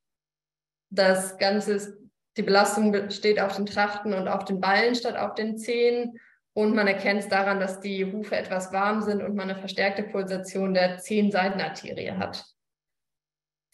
Das 0.91 1.39
Ganze 1.39 1.75
ist, 1.75 1.97
die 2.37 2.43
Belastung 2.43 2.93
besteht 2.93 3.41
auf 3.41 3.57
den 3.57 3.67
Trachten 3.67 4.15
und 4.15 4.29
auf 4.29 4.45
den 4.45 4.61
Ballen 4.61 4.95
statt 4.95 5.17
auf 5.17 5.35
den 5.35 5.59
Zehen. 5.59 6.19
Und 6.55 6.75
man 6.75 6.87
erkennt 6.87 7.21
es 7.21 7.29
daran, 7.29 7.61
dass 7.61 7.81
die 7.81 8.13
Hufe 8.13 8.37
etwas 8.37 8.73
warm 8.73 9.01
sind 9.01 9.23
und 9.23 9.35
man 9.35 9.51
eine 9.51 9.59
verstärkte 9.59 10.03
Pulsation 10.03 10.75
der 10.75 10.99
Zehenseitenarterie 10.99 12.13
hat. 12.13 12.45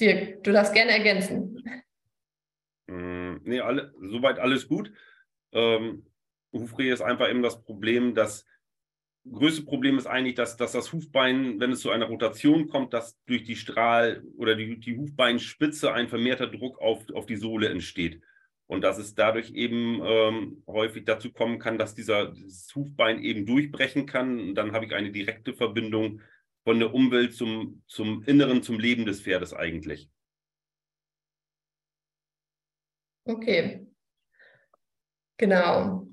Dirk, 0.00 0.42
du 0.44 0.52
darfst 0.52 0.74
gerne 0.74 0.92
ergänzen. 0.92 1.62
Mm, 2.86 3.36
nee, 3.44 3.60
alle, 3.60 3.92
soweit 4.00 4.38
alles 4.38 4.68
gut. 4.68 4.92
Ähm, 5.52 6.06
Hufrehe 6.52 6.92
ist 6.92 7.02
einfach 7.02 7.28
eben 7.28 7.42
das 7.42 7.62
Problem, 7.62 8.14
dass 8.14 8.46
größte 9.30 9.62
Problem 9.62 9.98
ist 9.98 10.06
eigentlich, 10.06 10.34
dass, 10.34 10.56
dass 10.56 10.72
das 10.72 10.92
Hufbein, 10.92 11.60
wenn 11.60 11.72
es 11.72 11.80
zu 11.80 11.90
einer 11.90 12.06
Rotation 12.06 12.68
kommt, 12.68 12.92
dass 12.92 13.18
durch 13.26 13.44
die 13.44 13.56
Strahl- 13.56 14.22
oder 14.36 14.54
die, 14.54 14.78
die 14.78 14.96
Hufbeinspitze 14.96 15.92
ein 15.92 16.08
vermehrter 16.08 16.46
Druck 16.46 16.80
auf, 16.80 17.04
auf 17.12 17.26
die 17.26 17.36
Sohle 17.36 17.68
entsteht. 17.68 18.22
Und 18.66 18.82
dass 18.82 18.98
es 18.98 19.14
dadurch 19.14 19.52
eben 19.52 20.00
ähm, 20.04 20.62
häufig 20.66 21.04
dazu 21.04 21.32
kommen 21.32 21.58
kann, 21.58 21.78
dass 21.78 21.94
dieser 21.94 22.32
dieses 22.32 22.74
Hufbein 22.74 23.22
eben 23.22 23.46
durchbrechen 23.46 24.06
kann. 24.06 24.38
Und 24.38 24.54
dann 24.56 24.72
habe 24.72 24.84
ich 24.84 24.94
eine 24.94 25.10
direkte 25.10 25.54
Verbindung 25.54 26.20
von 26.68 26.80
der 26.80 26.92
Umwelt 26.92 27.34
zum, 27.34 27.82
zum 27.86 28.22
Inneren, 28.24 28.62
zum 28.62 28.78
Leben 28.78 29.06
des 29.06 29.22
Pferdes 29.22 29.54
eigentlich. 29.54 30.10
Okay. 33.24 33.86
Genau. 35.38 36.06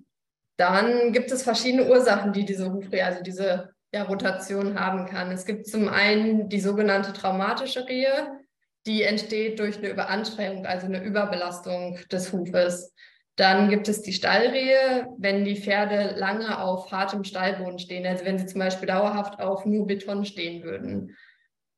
Dann 0.55 1.11
gibt 1.11 1.29
es 1.33 1.43
verschiedene 1.43 1.89
Ursachen, 1.89 2.31
die 2.31 2.45
diese 2.45 2.71
Hufrehe, 2.71 3.03
also 3.03 3.21
diese 3.21 3.73
ja, 3.93 4.03
Rotation 4.03 4.79
haben 4.79 5.05
kann. 5.07 5.29
Es 5.33 5.45
gibt 5.45 5.67
zum 5.67 5.89
einen 5.89 6.47
die 6.47 6.61
sogenannte 6.61 7.11
traumatische 7.11 7.85
Rehe, 7.89 8.39
die 8.85 9.03
entsteht 9.03 9.59
durch 9.59 9.79
eine 9.79 9.89
Überanstrengung, 9.89 10.65
also 10.65 10.85
eine 10.85 11.03
Überbelastung 11.03 11.99
des 12.09 12.31
Hufes. 12.31 12.93
Dann 13.35 13.69
gibt 13.69 13.89
es 13.89 14.01
die 14.01 14.13
Stallrehe, 14.13 15.07
wenn 15.17 15.43
die 15.43 15.57
Pferde 15.57 16.15
lange 16.17 16.59
auf 16.59 16.91
hartem 16.91 17.23
Stallboden 17.25 17.79
stehen, 17.79 18.05
also 18.05 18.23
wenn 18.23 18.39
sie 18.39 18.45
zum 18.45 18.59
Beispiel 18.59 18.87
dauerhaft 18.87 19.39
auf 19.39 19.65
nur 19.65 19.87
Beton 19.87 20.23
stehen 20.23 20.63
würden. 20.63 21.17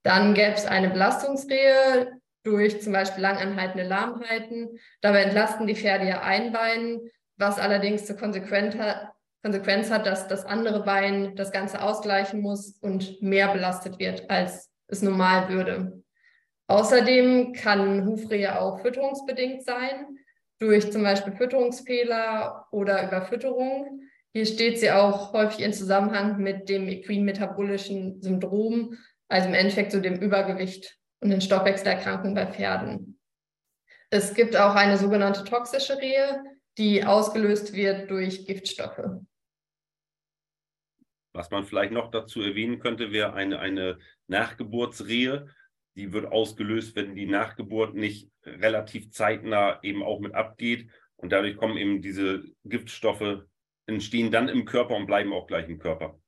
Dann 0.04 0.36
gäbe 0.36 0.54
es 0.54 0.66
eine 0.66 0.90
Belastungsrehe 0.90 2.20
durch 2.44 2.82
zum 2.82 2.94
Beispiel 2.94 3.24
langanhaltende 3.24 3.88
Lahmheiten. 3.88 4.80
Dabei 5.02 5.24
entlasten 5.24 5.68
die 5.68 5.76
Pferde 5.76 6.06
ihr 6.06 6.22
Einbein, 6.22 7.00
was 7.38 7.60
allerdings 7.60 8.06
zur 8.06 8.18
Konsequenz 8.18 8.76
hat, 8.78 9.12
Konsequenz 9.44 9.90
hat, 9.92 10.06
dass 10.06 10.28
das 10.28 10.46
andere 10.46 10.84
Bein 10.84 11.36
das 11.36 11.52
Ganze 11.52 11.82
ausgleichen 11.82 12.42
muss 12.42 12.78
und 12.82 13.22
mehr 13.22 13.48
belastet 13.50 14.00
wird, 14.00 14.30
als 14.30 14.72
es 14.88 15.02
normal 15.02 15.50
würde. 15.50 16.04
Außerdem 16.68 17.54
kann 17.54 18.06
Hufrehe 18.06 18.60
auch 18.60 18.82
fütterungsbedingt 18.82 19.64
sein, 19.64 20.18
durch 20.60 20.92
zum 20.92 21.04
Beispiel 21.04 21.34
Fütterungsfehler 21.34 22.68
oder 22.72 23.08
Überfütterung. 23.08 24.02
Hier 24.34 24.46
steht 24.46 24.80
sie 24.80 24.92
auch 24.92 25.34
häufig 25.34 25.64
in 25.64 25.74
Zusammenhang 25.74 26.38
mit 26.38 26.70
dem 26.70 26.88
equin-metabolischen 26.88 28.22
Syndrom, 28.22 28.98
also 29.30 29.48
im 29.48 29.54
Endeffekt 29.54 29.92
so 29.92 30.00
dem 30.00 30.20
Übergewicht 30.20 30.98
und 31.22 31.30
den 31.30 31.42
Stoffwechselerkrankungen 31.42 32.36
bei 32.36 32.48
Pferden. 32.48 33.20
Es 34.10 34.34
gibt 34.34 34.56
auch 34.56 34.76
eine 34.76 34.98
sogenannte 34.98 35.44
toxische 35.44 35.98
Rehe, 35.98 36.44
die 36.78 37.04
ausgelöst 37.04 37.74
wird 37.74 38.10
durch 38.10 38.46
Giftstoffe. 38.46 39.02
Was 41.34 41.52
man 41.52 41.66
vielleicht 41.66 41.92
noch 41.92 42.10
dazu 42.10 42.42
erwähnen 42.42 42.80
könnte, 42.80 43.12
wäre 43.12 43.34
eine, 43.34 43.60
eine 43.60 44.00
Nachgeburtsrehe 44.28 45.48
die 45.98 46.14
wird 46.14 46.32
ausgelöst, 46.32 46.96
wenn 46.96 47.16
die 47.16 47.26
Nachgeburt 47.26 47.96
nicht 47.96 48.30
relativ 48.46 49.12
zeitnah 49.12 49.80
eben 49.82 50.04
auch 50.04 50.20
mit 50.20 50.36
abgeht. 50.36 50.90
Und 51.16 51.32
dadurch 51.32 51.58
kommen 51.58 51.78
eben 51.78 52.02
diese 52.02 52.44
Giftstoffe, 52.64 53.44
entstehen 53.88 54.32
dann 54.32 54.48
im 54.48 54.66
Körper 54.66 54.96
und 54.96 55.08
bleiben 55.08 55.34
auch 55.34 55.48
gleich 55.48 55.68
im 55.68 55.80
Körper. 55.80 56.20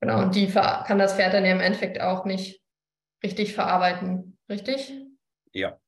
Genau, 0.00 0.22
und 0.22 0.34
die 0.34 0.48
kann 0.48 0.98
das 0.98 1.14
Pferd 1.14 1.34
dann 1.34 1.44
ja 1.44 1.52
im 1.52 1.60
Endeffekt 1.60 2.00
auch 2.00 2.24
nicht 2.24 2.62
richtig 3.22 3.54
verarbeiten, 3.54 4.38
richtig? 4.48 4.92
Ja. 5.52 5.78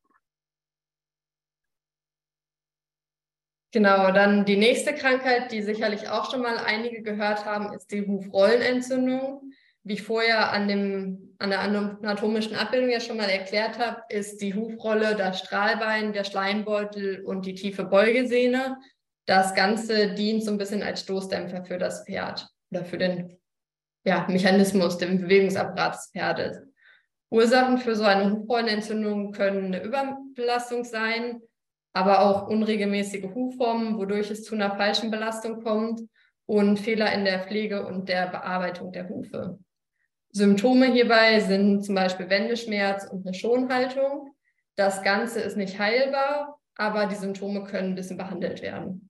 Genau, 3.73 4.11
dann 4.13 4.45
die 4.45 4.57
nächste 4.57 4.95
Krankheit, 4.95 5.53
die 5.53 5.61
sicherlich 5.61 6.09
auch 6.09 6.31
schon 6.31 6.41
mal 6.41 6.57
einige 6.59 7.03
gehört 7.03 7.45
haben, 7.45 7.75
ist 7.75 7.91
die 7.93 8.07
Hufrollenentzündung 8.07 9.53
wie 9.87 9.93
ich 9.93 10.03
vorher 10.03 10.51
an, 10.51 10.67
dem, 10.67 11.37
an 11.39 11.51
der 11.51 11.61
anatomischen 11.61 12.57
Abbildung 12.57 12.91
ja 12.91 12.99
schon 12.99 13.19
mal 13.19 13.31
erklärt 13.31 13.79
habe, 13.79 14.03
ist 14.09 14.41
die 14.41 14.53
Hufrolle 14.53 15.15
das 15.15 15.39
Strahlbein, 15.39 16.13
der 16.13 16.25
Schleimbeutel 16.25 17.25
und 17.25 17.47
die 17.47 17.55
tiefe 17.55 17.85
Beugesehne. 17.85 18.79
Das 19.27 19.55
Ganze 19.55 20.13
dient 20.15 20.43
so 20.43 20.51
ein 20.51 20.59
bisschen 20.59 20.83
als 20.83 21.03
Stoßdämpfer 21.03 21.65
für 21.65 21.79
das 21.79 22.05
Pferd 22.05 22.49
oder 22.73 22.85
für 22.85 22.99
den 22.99 23.39
ja, 24.05 24.27
Mechanismus, 24.29 24.99
den 24.99 25.21
Bewegungsapparat 25.21 25.95
des 25.95 26.11
Pferdes. 26.13 26.59
Ursachen 27.31 27.79
für 27.79 27.95
so 27.95 28.03
eine 28.03 28.33
Hufrollenentzündung 28.33 29.31
können 29.31 29.67
eine 29.67 29.85
Überbelastung 29.85 30.83
sein, 30.83 31.43
aber 31.93 32.23
auch 32.23 32.49
unregelmäßige 32.49 33.27
Hufformen, 33.33 33.99
wodurch 33.99 34.33
es 34.33 34.43
zu 34.43 34.57
einer 34.57 34.75
falschen 34.75 35.13
Belastung 35.13 35.63
kommt 35.63 36.01
und 36.47 36.81
Fehler 36.81 37.13
in 37.13 37.25
der 37.25 37.45
Pflege 37.45 37.87
und 37.87 38.09
der 38.09 38.27
Bearbeitung 38.27 38.91
der 38.91 39.09
Hufe. 39.09 39.61
Symptome 40.37 40.93
hierbei 40.93 41.41
sind 41.41 41.83
zum 41.83 41.95
Beispiel 41.95 42.29
Wendeschmerz 42.29 43.07
und 43.11 43.27
eine 43.27 43.33
Schonhaltung. 43.33 44.35
Das 44.75 45.03
Ganze 45.03 45.41
ist 45.41 45.57
nicht 45.57 45.79
heilbar, 45.79 46.61
aber 46.75 47.07
die 47.07 47.15
Symptome 47.15 47.65
können 47.65 47.93
ein 47.93 47.95
bisschen 47.95 48.19
behandelt 48.19 48.61
werden. 48.61 49.09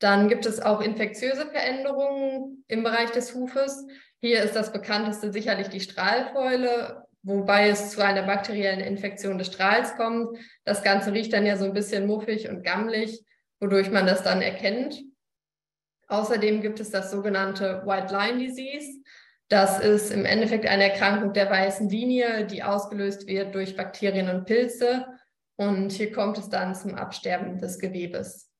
Dann 0.00 0.28
gibt 0.28 0.44
es 0.44 0.60
auch 0.60 0.82
infektiöse 0.82 1.46
Veränderungen 1.46 2.62
im 2.68 2.82
Bereich 2.82 3.12
des 3.12 3.34
Hufes. 3.34 3.86
Hier 4.20 4.42
ist 4.42 4.54
das 4.54 4.70
bekannteste 4.70 5.32
sicherlich 5.32 5.68
die 5.68 5.80
Strahlfäule, 5.80 7.06
wobei 7.22 7.70
es 7.70 7.92
zu 7.92 8.04
einer 8.04 8.24
bakteriellen 8.24 8.80
Infektion 8.80 9.38
des 9.38 9.46
Strahls 9.46 9.96
kommt. 9.96 10.38
Das 10.64 10.82
Ganze 10.82 11.10
riecht 11.14 11.32
dann 11.32 11.46
ja 11.46 11.56
so 11.56 11.64
ein 11.64 11.72
bisschen 11.72 12.06
muffig 12.06 12.50
und 12.50 12.62
gammelig, 12.62 13.24
wodurch 13.60 13.90
man 13.90 14.06
das 14.06 14.22
dann 14.22 14.42
erkennt. 14.42 15.02
Außerdem 16.08 16.60
gibt 16.60 16.80
es 16.80 16.90
das 16.90 17.10
sogenannte 17.10 17.82
White 17.84 18.12
Line 18.12 18.38
Disease. 18.38 19.02
Das 19.48 19.80
ist 19.80 20.10
im 20.10 20.24
Endeffekt 20.24 20.66
eine 20.66 20.90
Erkrankung 20.90 21.32
der 21.32 21.50
weißen 21.50 21.88
Linie, 21.88 22.46
die 22.46 22.62
ausgelöst 22.62 23.26
wird 23.26 23.54
durch 23.54 23.76
Bakterien 23.76 24.28
und 24.28 24.44
Pilze. 24.44 25.06
Und 25.56 25.92
hier 25.92 26.12
kommt 26.12 26.38
es 26.38 26.48
dann 26.48 26.74
zum 26.74 26.94
Absterben 26.94 27.58
des 27.58 27.78
Gewebes. 27.78 28.50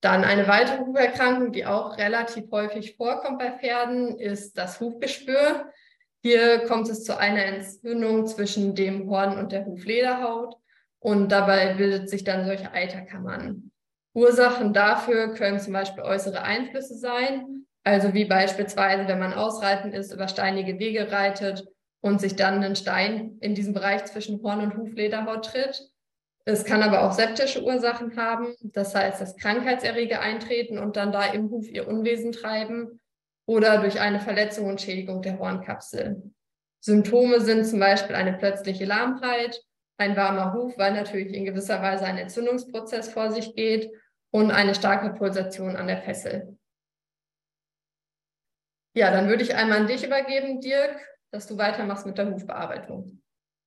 Dann 0.00 0.22
eine 0.24 0.46
weitere 0.46 0.78
Huferkrankung, 0.80 1.50
die 1.52 1.66
auch 1.66 1.98
relativ 1.98 2.50
häufig 2.52 2.96
vorkommt 2.96 3.38
bei 3.38 3.52
Pferden, 3.58 4.18
ist 4.18 4.56
das 4.56 4.80
Hufgespür. 4.80 5.72
Hier 6.22 6.66
kommt 6.66 6.88
es 6.88 7.04
zu 7.04 7.16
einer 7.16 7.44
Entzündung 7.44 8.26
zwischen 8.26 8.74
dem 8.74 9.08
Horn 9.08 9.38
und 9.38 9.52
der 9.52 9.66
Huflederhaut. 9.66 10.56
und 11.00 11.30
dabei 11.30 11.74
bildet 11.74 12.10
sich 12.10 12.24
dann 12.24 12.44
solche 12.44 12.72
Eiterkammern. 12.72 13.70
Ursachen 14.14 14.72
dafür 14.72 15.34
können 15.34 15.60
zum 15.60 15.72
Beispiel 15.72 16.02
äußere 16.02 16.42
Einflüsse 16.42 16.96
sein, 16.96 17.66
also 17.84 18.14
wie 18.14 18.24
beispielsweise, 18.24 19.06
wenn 19.08 19.18
man 19.18 19.32
ausreiten 19.32 19.92
ist, 19.92 20.12
über 20.12 20.28
steinige 20.28 20.78
Wege 20.78 21.10
reitet 21.10 21.66
und 22.00 22.20
sich 22.20 22.36
dann 22.36 22.62
ein 22.62 22.76
Stein 22.76 23.38
in 23.40 23.54
diesem 23.54 23.74
Bereich 23.74 24.04
zwischen 24.04 24.42
Horn- 24.42 24.60
und 24.60 24.76
Huflederhaut 24.76 25.46
tritt. 25.46 25.90
Es 26.44 26.64
kann 26.64 26.82
aber 26.82 27.02
auch 27.02 27.12
septische 27.12 27.62
Ursachen 27.62 28.16
haben, 28.16 28.54
das 28.62 28.94
heißt, 28.94 29.20
dass 29.20 29.36
Krankheitserreger 29.36 30.20
eintreten 30.20 30.78
und 30.78 30.96
dann 30.96 31.12
da 31.12 31.24
im 31.26 31.50
Huf 31.50 31.68
ihr 31.68 31.86
Unwesen 31.86 32.32
treiben 32.32 33.00
oder 33.46 33.78
durch 33.80 34.00
eine 34.00 34.20
Verletzung 34.20 34.66
und 34.66 34.80
Schädigung 34.80 35.20
der 35.22 35.38
Hornkapsel. 35.38 36.22
Symptome 36.80 37.40
sind 37.40 37.66
zum 37.66 37.80
Beispiel 37.80 38.14
eine 38.14 38.34
plötzliche 38.34 38.84
Lahmheit, 38.84 39.60
ein 39.98 40.16
warmer 40.16 40.54
Huf, 40.54 40.78
weil 40.78 40.94
natürlich 40.94 41.34
in 41.34 41.44
gewisser 41.44 41.82
Weise 41.82 42.04
ein 42.04 42.18
Entzündungsprozess 42.18 43.12
vor 43.12 43.30
sich 43.30 43.54
geht 43.54 43.92
und 44.30 44.50
eine 44.50 44.74
starke 44.74 45.12
Pulsation 45.12 45.76
an 45.76 45.88
der 45.88 45.98
Fessel. 45.98 46.56
Ja, 48.94 49.10
dann 49.10 49.28
würde 49.28 49.42
ich 49.42 49.54
einmal 49.54 49.80
an 49.80 49.86
dich 49.86 50.04
übergeben, 50.04 50.60
Dirk, 50.60 50.98
dass 51.30 51.46
du 51.46 51.58
weitermachst 51.58 52.06
mit 52.06 52.16
der 52.16 52.30
Hufbearbeitung. 52.30 53.20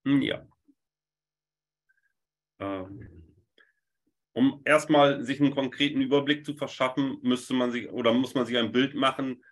Hm, 0.05 0.21
ja. 0.21 0.45
Ähm, 2.59 3.21
um 4.33 4.61
erstmal 4.63 5.23
sich 5.23 5.41
einen 5.41 5.53
konkreten 5.53 6.01
Überblick 6.01 6.45
zu 6.45 6.53
verschaffen, 6.53 7.17
müsste 7.21 7.53
man 7.53 7.71
sich 7.71 7.89
oder 7.89 8.13
muss 8.13 8.33
man 8.33 8.45
sich 8.45 8.57
ein 8.57 8.71
Bild 8.71 8.95
machen, 8.95 9.43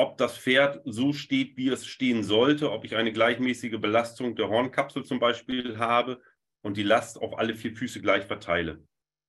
ob 0.00 0.16
das 0.16 0.38
Pferd 0.38 0.80
so 0.86 1.12
steht, 1.12 1.58
wie 1.58 1.68
es 1.68 1.86
stehen 1.86 2.24
sollte, 2.24 2.72
ob 2.72 2.86
ich 2.86 2.96
eine 2.96 3.12
gleichmäßige 3.12 3.78
Belastung 3.78 4.34
der 4.34 4.48
Hornkapsel 4.48 5.04
zum 5.04 5.18
Beispiel 5.18 5.76
habe 5.76 6.22
und 6.62 6.78
die 6.78 6.82
Last 6.82 7.20
auf 7.20 7.38
alle 7.38 7.54
vier 7.54 7.76
Füße 7.76 8.00
gleich 8.00 8.24
verteile. 8.24 8.82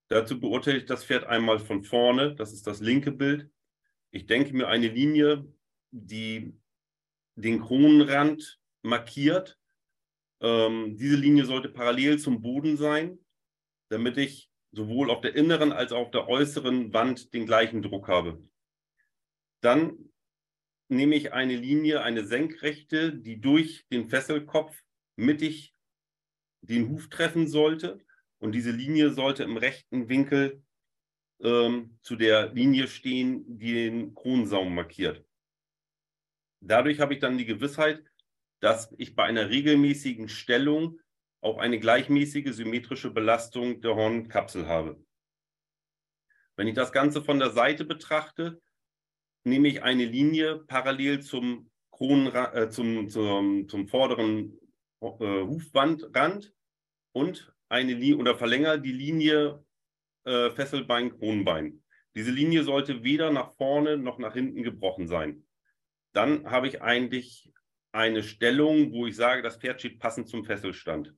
Dazu 0.07 0.39
beurteile 0.39 0.77
ich 0.77 0.85
das 0.85 1.03
Pferd 1.03 1.25
einmal 1.25 1.59
von 1.59 1.83
vorne, 1.83 2.35
das 2.35 2.53
ist 2.53 2.67
das 2.67 2.79
linke 2.79 3.11
Bild. 3.11 3.49
Ich 4.11 4.27
denke 4.27 4.53
mir 4.53 4.69
eine 4.69 4.87
Linie, 4.87 5.45
die 5.91 6.53
den 7.35 7.59
Kronenrand 7.61 8.59
markiert. 8.81 9.59
Ähm, 10.39 10.95
diese 10.95 11.17
Linie 11.17 11.45
sollte 11.45 11.67
parallel 11.67 12.17
zum 12.17 12.41
Boden 12.41 12.77
sein, 12.77 13.19
damit 13.89 14.17
ich 14.17 14.49
sowohl 14.71 15.11
auf 15.11 15.19
der 15.19 15.35
inneren 15.35 15.73
als 15.73 15.91
auch 15.91 15.99
auf 15.99 16.11
der 16.11 16.29
äußeren 16.29 16.93
Wand 16.93 17.33
den 17.33 17.45
gleichen 17.45 17.81
Druck 17.81 18.07
habe. 18.07 18.41
Dann 19.59 20.10
nehme 20.91 21.15
ich 21.15 21.33
eine 21.33 21.55
Linie, 21.55 22.01
eine 22.03 22.25
senkrechte, 22.25 23.13
die 23.13 23.39
durch 23.39 23.85
den 23.91 24.09
Fesselkopf 24.09 24.83
mittig 25.15 25.73
den 26.61 26.89
Huf 26.89 27.09
treffen 27.09 27.47
sollte. 27.47 27.99
Und 28.39 28.53
diese 28.53 28.71
Linie 28.71 29.11
sollte 29.11 29.43
im 29.43 29.57
rechten 29.57 30.09
Winkel 30.09 30.63
ähm, 31.41 31.97
zu 32.01 32.15
der 32.15 32.53
Linie 32.53 32.87
stehen, 32.87 33.57
die 33.57 33.73
den 33.73 34.13
Kronensaum 34.13 34.75
markiert. 34.75 35.25
Dadurch 36.59 36.99
habe 36.99 37.13
ich 37.13 37.19
dann 37.19 37.37
die 37.37 37.45
Gewissheit, 37.45 38.03
dass 38.59 38.93
ich 38.97 39.15
bei 39.15 39.23
einer 39.23 39.49
regelmäßigen 39.49 40.29
Stellung 40.29 40.99
auch 41.41 41.57
eine 41.57 41.79
gleichmäßige 41.79 42.53
symmetrische 42.53 43.09
Belastung 43.09 43.81
der 43.81 43.95
Hornkapsel 43.95 44.67
habe. 44.67 45.03
Wenn 46.55 46.67
ich 46.67 46.75
das 46.75 46.91
Ganze 46.91 47.23
von 47.23 47.39
der 47.39 47.49
Seite 47.49 47.85
betrachte, 47.85 48.61
nehme 49.43 49.67
ich 49.67 49.83
eine 49.83 50.05
Linie 50.05 50.57
parallel 50.67 51.21
zum, 51.21 51.69
Kronenra 51.91 52.53
äh, 52.53 52.69
zum, 52.69 53.09
zum, 53.09 53.67
zum 53.67 53.87
vorderen 53.87 54.57
äh, 55.01 55.41
Hufwandrand 55.43 56.53
und 57.13 57.53
eine 57.69 57.93
Linie 57.93 58.17
oder 58.17 58.35
verlängere 58.35 58.81
die 58.81 58.91
Linie 58.91 59.63
äh, 60.25 60.49
Fesselbein, 60.51 61.17
Kronbein. 61.17 61.83
Diese 62.15 62.31
Linie 62.31 62.63
sollte 62.63 63.03
weder 63.03 63.31
nach 63.31 63.55
vorne 63.55 63.97
noch 63.97 64.19
nach 64.19 64.33
hinten 64.33 64.63
gebrochen 64.63 65.07
sein. 65.07 65.45
Dann 66.13 66.49
habe 66.49 66.67
ich 66.67 66.81
eigentlich 66.81 67.51
eine 67.93 68.23
Stellung, 68.23 68.91
wo 68.91 69.07
ich 69.07 69.15
sage, 69.15 69.41
das 69.41 69.57
Pferd 69.57 69.79
steht 69.79 69.99
passend 69.99 70.27
zum 70.27 70.43
Fesselstand. 70.43 71.13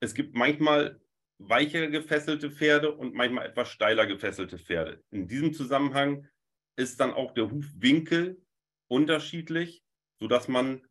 Es 0.00 0.14
gibt 0.14 0.34
manchmal 0.34 1.00
weicher 1.38 1.88
gefesselte 1.88 2.50
Pferde 2.50 2.94
und 2.94 3.14
manchmal 3.14 3.46
etwas 3.46 3.68
steiler 3.68 4.06
gefesselte 4.06 4.58
Pferde. 4.58 5.02
In 5.10 5.28
diesem 5.28 5.52
Zusammenhang 5.52 6.28
ist 6.76 7.00
dann 7.00 7.12
auch 7.12 7.32
der 7.32 7.50
Hufwinkel 7.50 8.42
unterschiedlich, 8.88 9.82
sodass 10.20 10.48
man 10.48 10.82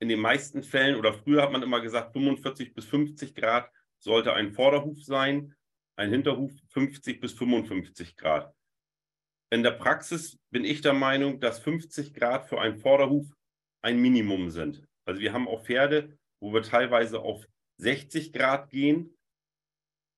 in 0.00 0.08
den 0.08 0.20
meisten 0.20 0.62
Fällen 0.62 0.96
oder 0.96 1.12
früher 1.12 1.42
hat 1.42 1.52
man 1.52 1.62
immer 1.62 1.80
gesagt, 1.80 2.12
45 2.12 2.74
bis 2.74 2.84
50 2.86 3.34
Grad 3.34 3.70
sollte 3.98 4.32
ein 4.32 4.52
Vorderhuf 4.52 5.02
sein, 5.02 5.54
ein 5.96 6.10
Hinterhuf 6.10 6.52
50 6.68 7.20
bis 7.20 7.32
55 7.32 8.16
Grad. 8.16 8.54
In 9.50 9.62
der 9.62 9.72
Praxis 9.72 10.38
bin 10.50 10.64
ich 10.64 10.82
der 10.82 10.92
Meinung, 10.92 11.40
dass 11.40 11.58
50 11.58 12.14
Grad 12.14 12.46
für 12.46 12.60
einen 12.60 12.78
Vorderhuf 12.78 13.26
ein 13.82 13.98
Minimum 13.98 14.50
sind. 14.50 14.86
Also 15.04 15.20
wir 15.20 15.32
haben 15.32 15.48
auch 15.48 15.64
Pferde, 15.64 16.16
wo 16.40 16.52
wir 16.52 16.62
teilweise 16.62 17.20
auf 17.20 17.46
60 17.78 18.32
Grad 18.32 18.70
gehen 18.70 19.16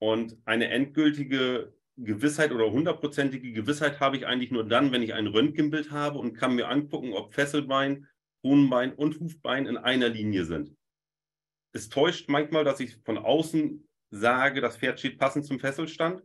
und 0.01 0.37
eine 0.44 0.68
endgültige 0.68 1.73
Gewissheit 1.96 2.53
oder 2.53 2.70
hundertprozentige 2.70 3.53
Gewissheit 3.53 4.00
habe 4.00 4.16
ich 4.16 4.26
eigentlich 4.26 4.50
nur 4.50 4.66
dann, 4.66 4.92
wenn 4.92 5.03
ich 5.03 5.14
ein 5.14 5.26
Röntgenbild 5.26 5.90
habe 5.90 6.18
und 6.18 6.35
kann 6.35 6.55
mir 6.55 6.68
angucken, 6.68 7.12
ob 7.12 7.35
Fesselbein, 7.35 8.07
Kronenbein 8.42 8.94
und 8.94 9.20
Hufbein 9.20 9.66
in 9.66 9.76
einer 9.76 10.09
Linie 10.09 10.44
sind. 10.44 10.74
Es 11.72 11.88
täuscht 11.88 12.29
manchmal, 12.29 12.64
dass 12.64 12.81
ich 12.81 12.96
von 13.05 13.18
außen 13.18 13.87
sage, 14.11 14.61
das 14.61 14.76
Pferd 14.76 14.98
steht 14.98 15.18
passend 15.18 15.44
zum 15.44 15.61
Fesselstand. 15.61 16.22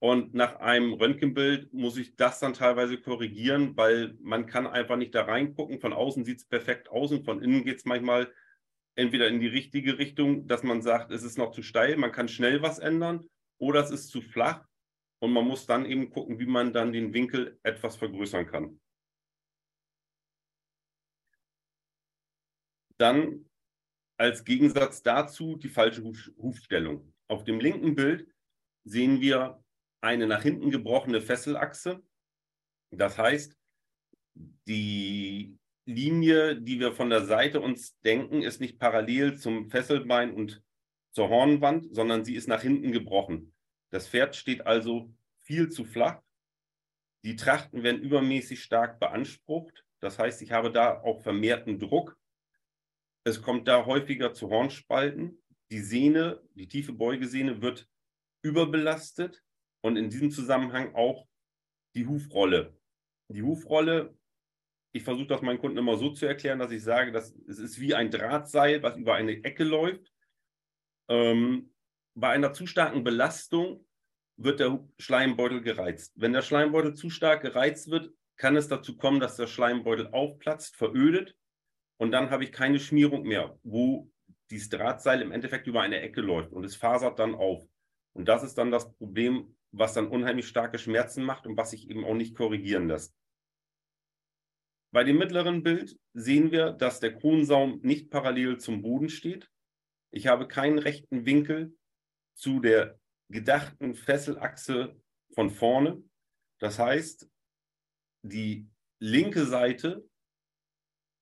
Und 0.00 0.34
nach 0.34 0.56
einem 0.56 0.92
Röntgenbild 0.92 1.72
muss 1.72 1.96
ich 1.96 2.14
das 2.14 2.38
dann 2.38 2.52
teilweise 2.52 3.00
korrigieren, 3.00 3.74
weil 3.76 4.14
man 4.20 4.46
kann 4.46 4.66
einfach 4.66 4.96
nicht 4.96 5.14
da 5.14 5.22
reingucken. 5.22 5.80
Von 5.80 5.94
außen 5.94 6.24
sieht 6.24 6.38
es 6.38 6.44
perfekt 6.46 6.90
aus 6.90 7.10
und 7.10 7.24
von 7.24 7.42
innen 7.42 7.64
geht 7.64 7.78
es 7.78 7.84
manchmal 7.86 8.30
entweder 8.96 9.28
in 9.28 9.40
die 9.40 9.46
richtige 9.46 9.98
Richtung, 9.98 10.46
dass 10.46 10.62
man 10.62 10.82
sagt, 10.82 11.10
es 11.10 11.22
ist 11.22 11.38
noch 11.38 11.52
zu 11.52 11.62
steil, 11.62 11.96
man 11.96 12.12
kann 12.12 12.28
schnell 12.28 12.62
was 12.62 12.78
ändern, 12.78 13.24
oder 13.58 13.80
es 13.80 13.90
ist 13.90 14.08
zu 14.08 14.20
flach 14.20 14.66
und 15.20 15.32
man 15.32 15.46
muss 15.46 15.66
dann 15.66 15.86
eben 15.86 16.10
gucken, 16.10 16.38
wie 16.38 16.46
man 16.46 16.72
dann 16.72 16.92
den 16.92 17.12
Winkel 17.14 17.58
etwas 17.62 17.96
vergrößern 17.96 18.46
kann. 18.46 18.80
Dann 22.98 23.48
als 24.16 24.44
Gegensatz 24.44 25.02
dazu 25.02 25.56
die 25.56 25.68
falsche 25.68 26.04
Hufstellung. 26.04 27.12
Auf 27.28 27.44
dem 27.44 27.58
linken 27.58 27.94
Bild 27.94 28.28
sehen 28.84 29.20
wir 29.20 29.62
eine 30.00 30.26
nach 30.26 30.42
hinten 30.42 30.70
gebrochene 30.70 31.20
Fesselachse. 31.20 32.02
Das 32.90 33.18
heißt, 33.18 33.56
die 34.68 35.58
Linie, 35.86 36.60
die 36.60 36.80
wir 36.80 36.92
von 36.92 37.10
der 37.10 37.24
Seite 37.24 37.60
uns 37.60 37.98
denken, 38.00 38.42
ist 38.42 38.60
nicht 38.60 38.78
parallel 38.78 39.38
zum 39.38 39.70
Fesselbein 39.70 40.32
und 40.32 40.63
zur 41.14 41.28
Hornwand, 41.28 41.94
sondern 41.94 42.24
sie 42.24 42.34
ist 42.34 42.48
nach 42.48 42.60
hinten 42.60 42.92
gebrochen. 42.92 43.54
Das 43.90 44.08
Pferd 44.08 44.34
steht 44.34 44.66
also 44.66 45.14
viel 45.38 45.68
zu 45.68 45.84
flach. 45.84 46.20
Die 47.24 47.36
Trachten 47.36 47.82
werden 47.84 48.02
übermäßig 48.02 48.62
stark 48.62 48.98
beansprucht. 48.98 49.84
Das 50.00 50.18
heißt, 50.18 50.42
ich 50.42 50.50
habe 50.50 50.72
da 50.72 51.00
auch 51.00 51.22
vermehrten 51.22 51.78
Druck. 51.78 52.18
Es 53.22 53.40
kommt 53.40 53.68
da 53.68 53.86
häufiger 53.86 54.34
zu 54.34 54.50
Hornspalten. 54.50 55.42
Die 55.70 55.80
Sehne, 55.80 56.42
die 56.54 56.68
tiefe 56.68 56.92
Beugesehne 56.92 57.62
wird 57.62 57.88
überbelastet 58.42 59.42
und 59.82 59.96
in 59.96 60.10
diesem 60.10 60.30
Zusammenhang 60.30 60.94
auch 60.94 61.26
die 61.94 62.06
Hufrolle. 62.06 62.76
Die 63.28 63.42
Hufrolle, 63.42 64.18
ich 64.92 65.04
versuche 65.04 65.28
das 65.28 65.42
meinen 65.42 65.58
Kunden 65.58 65.78
immer 65.78 65.96
so 65.96 66.10
zu 66.10 66.26
erklären, 66.26 66.58
dass 66.58 66.72
ich 66.72 66.82
sage, 66.82 67.12
dass 67.12 67.34
es 67.48 67.58
ist 67.58 67.80
wie 67.80 67.94
ein 67.94 68.10
Drahtseil, 68.10 68.82
was 68.82 68.96
über 68.96 69.14
eine 69.14 69.42
Ecke 69.44 69.64
läuft. 69.64 70.13
Ähm, 71.08 71.74
bei 72.14 72.30
einer 72.30 72.52
zu 72.52 72.66
starken 72.66 73.04
Belastung 73.04 73.86
wird 74.36 74.60
der 74.60 74.84
Schleimbeutel 74.98 75.60
gereizt. 75.60 76.12
Wenn 76.16 76.32
der 76.32 76.42
Schleimbeutel 76.42 76.94
zu 76.94 77.10
stark 77.10 77.42
gereizt 77.42 77.90
wird, 77.90 78.12
kann 78.36 78.56
es 78.56 78.68
dazu 78.68 78.96
kommen, 78.96 79.20
dass 79.20 79.36
der 79.36 79.46
Schleimbeutel 79.46 80.08
aufplatzt, 80.08 80.76
verödet 80.76 81.36
und 81.98 82.10
dann 82.10 82.30
habe 82.30 82.44
ich 82.44 82.52
keine 82.52 82.80
Schmierung 82.80 83.22
mehr, 83.22 83.58
wo 83.62 84.10
dieses 84.50 84.68
Drahtseil 84.68 85.22
im 85.22 85.32
Endeffekt 85.32 85.66
über 85.66 85.82
eine 85.82 86.00
Ecke 86.00 86.20
läuft 86.20 86.52
und 86.52 86.64
es 86.64 86.76
fasert 86.76 87.18
dann 87.18 87.34
auf. 87.34 87.66
Und 88.12 88.28
das 88.28 88.42
ist 88.42 88.58
dann 88.58 88.70
das 88.70 88.92
Problem, 88.96 89.56
was 89.72 89.94
dann 89.94 90.08
unheimlich 90.08 90.46
starke 90.46 90.78
Schmerzen 90.78 91.24
macht 91.24 91.46
und 91.46 91.56
was 91.56 91.70
sich 91.70 91.90
eben 91.90 92.04
auch 92.04 92.14
nicht 92.14 92.36
korrigieren 92.36 92.88
lässt. 92.88 93.16
Bei 94.92 95.02
dem 95.02 95.18
mittleren 95.18 95.64
Bild 95.64 95.98
sehen 96.12 96.52
wir, 96.52 96.70
dass 96.70 97.00
der 97.00 97.16
Kronsaum 97.16 97.80
nicht 97.82 98.10
parallel 98.10 98.58
zum 98.58 98.82
Boden 98.82 99.08
steht. 99.08 99.50
Ich 100.14 100.28
habe 100.28 100.46
keinen 100.46 100.78
rechten 100.78 101.26
Winkel 101.26 101.76
zu 102.34 102.60
der 102.60 103.00
gedachten 103.30 103.96
Fesselachse 103.96 104.96
von 105.34 105.50
vorne. 105.50 106.04
Das 106.60 106.78
heißt, 106.78 107.28
die 108.22 108.70
linke 109.00 109.44
Seite 109.44 110.08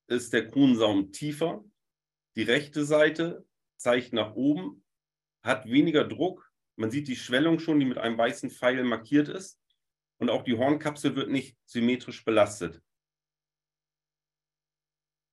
ist 0.09 0.35
der 0.35 0.47
Kronsaum 0.47 1.11
tiefer, 1.11 1.65
die 2.37 2.43
rechte 2.43 2.85
Seite 2.85 3.47
zeigt 3.79 4.13
nach 4.13 4.35
oben 4.35 4.85
hat 5.43 5.67
weniger 5.67 6.05
Druck. 6.05 6.53
Man 6.77 6.91
sieht 6.91 7.09
die 7.09 7.17
Schwellung 7.17 7.59
schon, 7.59 7.81
die 7.81 7.87
mit 7.87 7.99
einem 7.99 8.19
weißen 8.19 8.51
Pfeil 8.51 8.85
markiert 8.85 9.29
ist. 9.29 9.59
Und 10.19 10.31
auch 10.31 10.45
die 10.45 10.57
Hornkapsel 10.57 11.17
wird 11.17 11.31
nicht 11.31 11.59
symmetrisch 11.65 12.25
belastet. 12.25 12.81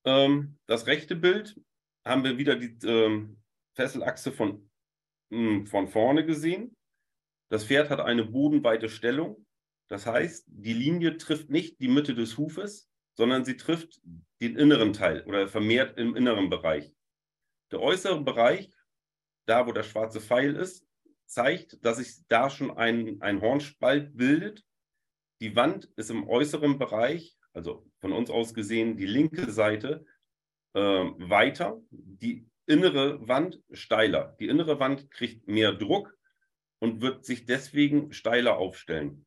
Ähm, 0.04 0.58
das 0.66 0.86
rechte 0.86 1.14
Bild 1.14 1.60
haben 2.04 2.24
wir 2.24 2.38
wieder 2.38 2.56
die 2.56 2.76
ähm, 2.86 3.39
Fesselachse 3.74 4.32
von, 4.32 4.70
mh, 5.30 5.38
hm, 5.38 5.66
von 5.66 5.88
vorne 5.88 6.24
gesehen. 6.24 6.76
Das 7.50 7.64
Pferd 7.64 7.90
hat 7.90 8.00
eine 8.00 8.24
bodenweite 8.24 8.88
Stellung. 8.88 9.46
Das 9.88 10.06
heißt, 10.06 10.46
die 10.46 10.72
Linie 10.72 11.16
trifft 11.16 11.50
nicht 11.50 11.80
die 11.80 11.88
Mitte 11.88 12.14
des 12.14 12.38
Hufes, 12.38 12.88
sondern 13.16 13.44
sie 13.44 13.56
trifft 13.56 14.00
den 14.40 14.56
inneren 14.56 14.92
Teil 14.92 15.24
oder 15.26 15.48
vermehrt 15.48 15.98
im 15.98 16.14
inneren 16.14 16.48
Bereich. 16.48 16.94
Der 17.72 17.80
äußere 17.80 18.20
Bereich, 18.22 18.70
da 19.46 19.66
wo 19.66 19.72
der 19.72 19.82
schwarze 19.82 20.20
Pfeil 20.20 20.56
ist, 20.56 20.86
zeigt, 21.26 21.84
dass 21.84 21.98
sich 21.98 22.26
da 22.28 22.50
schon 22.50 22.70
ein, 22.76 23.20
ein 23.20 23.40
Hornspalt 23.40 24.16
bildet. 24.16 24.64
Die 25.40 25.54
Wand 25.56 25.86
ist 25.96 26.10
im 26.10 26.28
äußeren 26.28 26.78
Bereich, 26.78 27.36
also 27.52 27.86
von 28.00 28.12
uns 28.12 28.30
aus 28.30 28.54
gesehen 28.54 28.96
die 28.96 29.06
linke 29.06 29.50
Seite, 29.50 30.04
äh, 30.74 30.80
weiter, 30.80 31.80
die 31.90 32.49
innere 32.70 33.26
Wand 33.28 33.60
steiler. 33.72 34.36
Die 34.40 34.48
innere 34.48 34.78
Wand 34.80 35.10
kriegt 35.10 35.48
mehr 35.48 35.72
Druck 35.72 36.16
und 36.78 37.02
wird 37.02 37.24
sich 37.24 37.44
deswegen 37.44 38.12
steiler 38.12 38.56
aufstellen. 38.56 39.26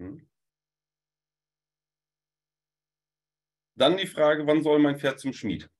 Hm? 0.00 0.28
Dann 3.76 3.96
die 3.96 4.06
Frage, 4.06 4.46
wann 4.46 4.62
soll 4.62 4.80
mein 4.80 4.98
Pferd 4.98 5.20
zum 5.20 5.32
Schmied? 5.32 5.70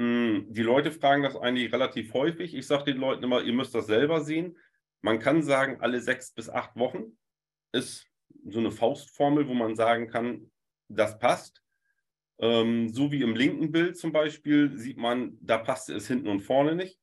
Hm, 0.00 0.46
die 0.48 0.62
Leute 0.62 0.90
fragen 0.90 1.22
das 1.22 1.36
eigentlich 1.36 1.72
relativ 1.72 2.12
häufig. 2.12 2.54
Ich 2.54 2.66
sage 2.66 2.84
den 2.84 2.98
Leuten 2.98 3.22
immer, 3.22 3.42
ihr 3.42 3.52
müsst 3.52 3.74
das 3.74 3.86
selber 3.86 4.22
sehen. 4.22 4.58
Man 5.02 5.20
kann 5.20 5.42
sagen, 5.42 5.80
alle 5.80 6.00
sechs 6.00 6.32
bis 6.32 6.50
acht 6.50 6.74
Wochen 6.76 7.16
ist 7.72 8.06
so 8.44 8.58
eine 8.58 8.72
Faustformel, 8.72 9.46
wo 9.46 9.54
man 9.54 9.76
sagen 9.76 10.08
kann, 10.08 10.50
das 10.88 11.18
passt. 11.18 11.62
Ähm, 12.40 12.88
so 12.92 13.10
wie 13.10 13.22
im 13.22 13.34
linken 13.34 13.72
Bild 13.72 13.96
zum 13.96 14.12
Beispiel 14.12 14.76
sieht 14.76 14.96
man, 14.96 15.36
da 15.40 15.58
passte 15.58 15.94
es 15.94 16.06
hinten 16.06 16.28
und 16.28 16.40
vorne 16.40 16.74
nicht. 16.74 16.98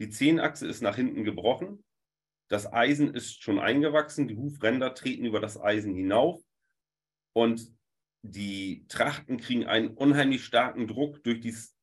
Die 0.00 0.10
Zehenachse 0.10 0.66
ist 0.66 0.82
nach 0.82 0.96
hinten 0.96 1.24
gebrochen. 1.24 1.84
Das 2.48 2.70
Eisen 2.72 3.14
ist 3.14 3.42
schon 3.42 3.58
eingewachsen, 3.58 4.28
die 4.28 4.36
Hufränder 4.36 4.94
treten 4.94 5.24
über 5.24 5.40
das 5.40 5.60
Eisen 5.60 5.94
hinauf 5.94 6.42
und 7.32 7.72
die 8.22 8.86
Trachten 8.88 9.38
kriegen 9.38 9.66
einen 9.66 9.88
unheimlich 9.88 10.44
starken 10.44 10.86
Druck 10.86 11.22
durch 11.24 11.40
dies, 11.40 11.76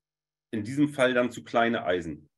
in 0.52 0.64
diesem 0.64 0.90
Fall 0.90 1.14
dann 1.14 1.32
zu 1.32 1.44
kleine 1.44 1.86
Eisen. 1.86 2.30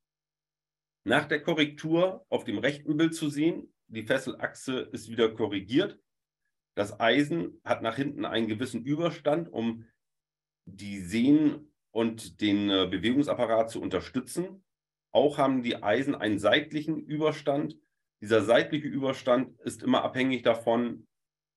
Nach 1.04 1.26
der 1.26 1.42
Korrektur 1.42 2.26
auf 2.30 2.44
dem 2.44 2.58
rechten 2.58 2.96
Bild 2.96 3.16
zu 3.16 3.30
sehen, 3.30 3.74
die 3.88 4.04
Fesselachse 4.04 4.80
ist 4.80 5.10
wieder 5.10 5.34
korrigiert. 5.34 6.00
Das 6.76 7.00
Eisen 7.00 7.60
hat 7.64 7.82
nach 7.82 7.96
hinten 7.96 8.24
einen 8.24 8.48
gewissen 8.48 8.86
Überstand, 8.86 9.50
um 9.50 9.86
die 10.76 11.00
Sehnen 11.00 11.72
und 11.92 12.42
den 12.42 12.70
äh, 12.70 12.88
Bewegungsapparat 12.90 13.70
zu 13.70 13.82
unterstützen. 13.82 14.64
Auch 15.12 15.38
haben 15.38 15.64
die 15.64 15.82
Eisen 15.84 16.16
einen 16.16 16.40
seitlichen 16.40 17.00
Überstand, 17.00 17.78
dieser 18.22 18.44
seitliche 18.44 18.88
Überstand 18.88 19.60
ist 19.62 19.82
immer 19.82 20.04
abhängig 20.04 20.44
davon, 20.44 21.08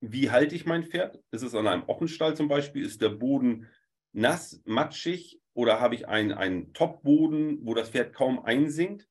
wie 0.01 0.31
halte 0.31 0.55
ich 0.55 0.65
mein 0.65 0.83
Pferd? 0.83 1.21
Ist 1.31 1.43
es 1.43 1.55
an 1.55 1.67
einem 1.67 1.83
Offenstall 1.83 2.35
zum 2.35 2.47
Beispiel? 2.47 2.83
Ist 2.83 3.01
der 3.01 3.09
Boden 3.09 3.67
nass, 4.13 4.61
matschig 4.65 5.39
oder 5.53 5.79
habe 5.79 5.95
ich 5.95 6.07
einen, 6.07 6.31
einen 6.31 6.73
Top-Boden, 6.73 7.59
wo 7.65 7.75
das 7.75 7.91
Pferd 7.91 8.13
kaum 8.13 8.43
einsinkt? 8.43 9.07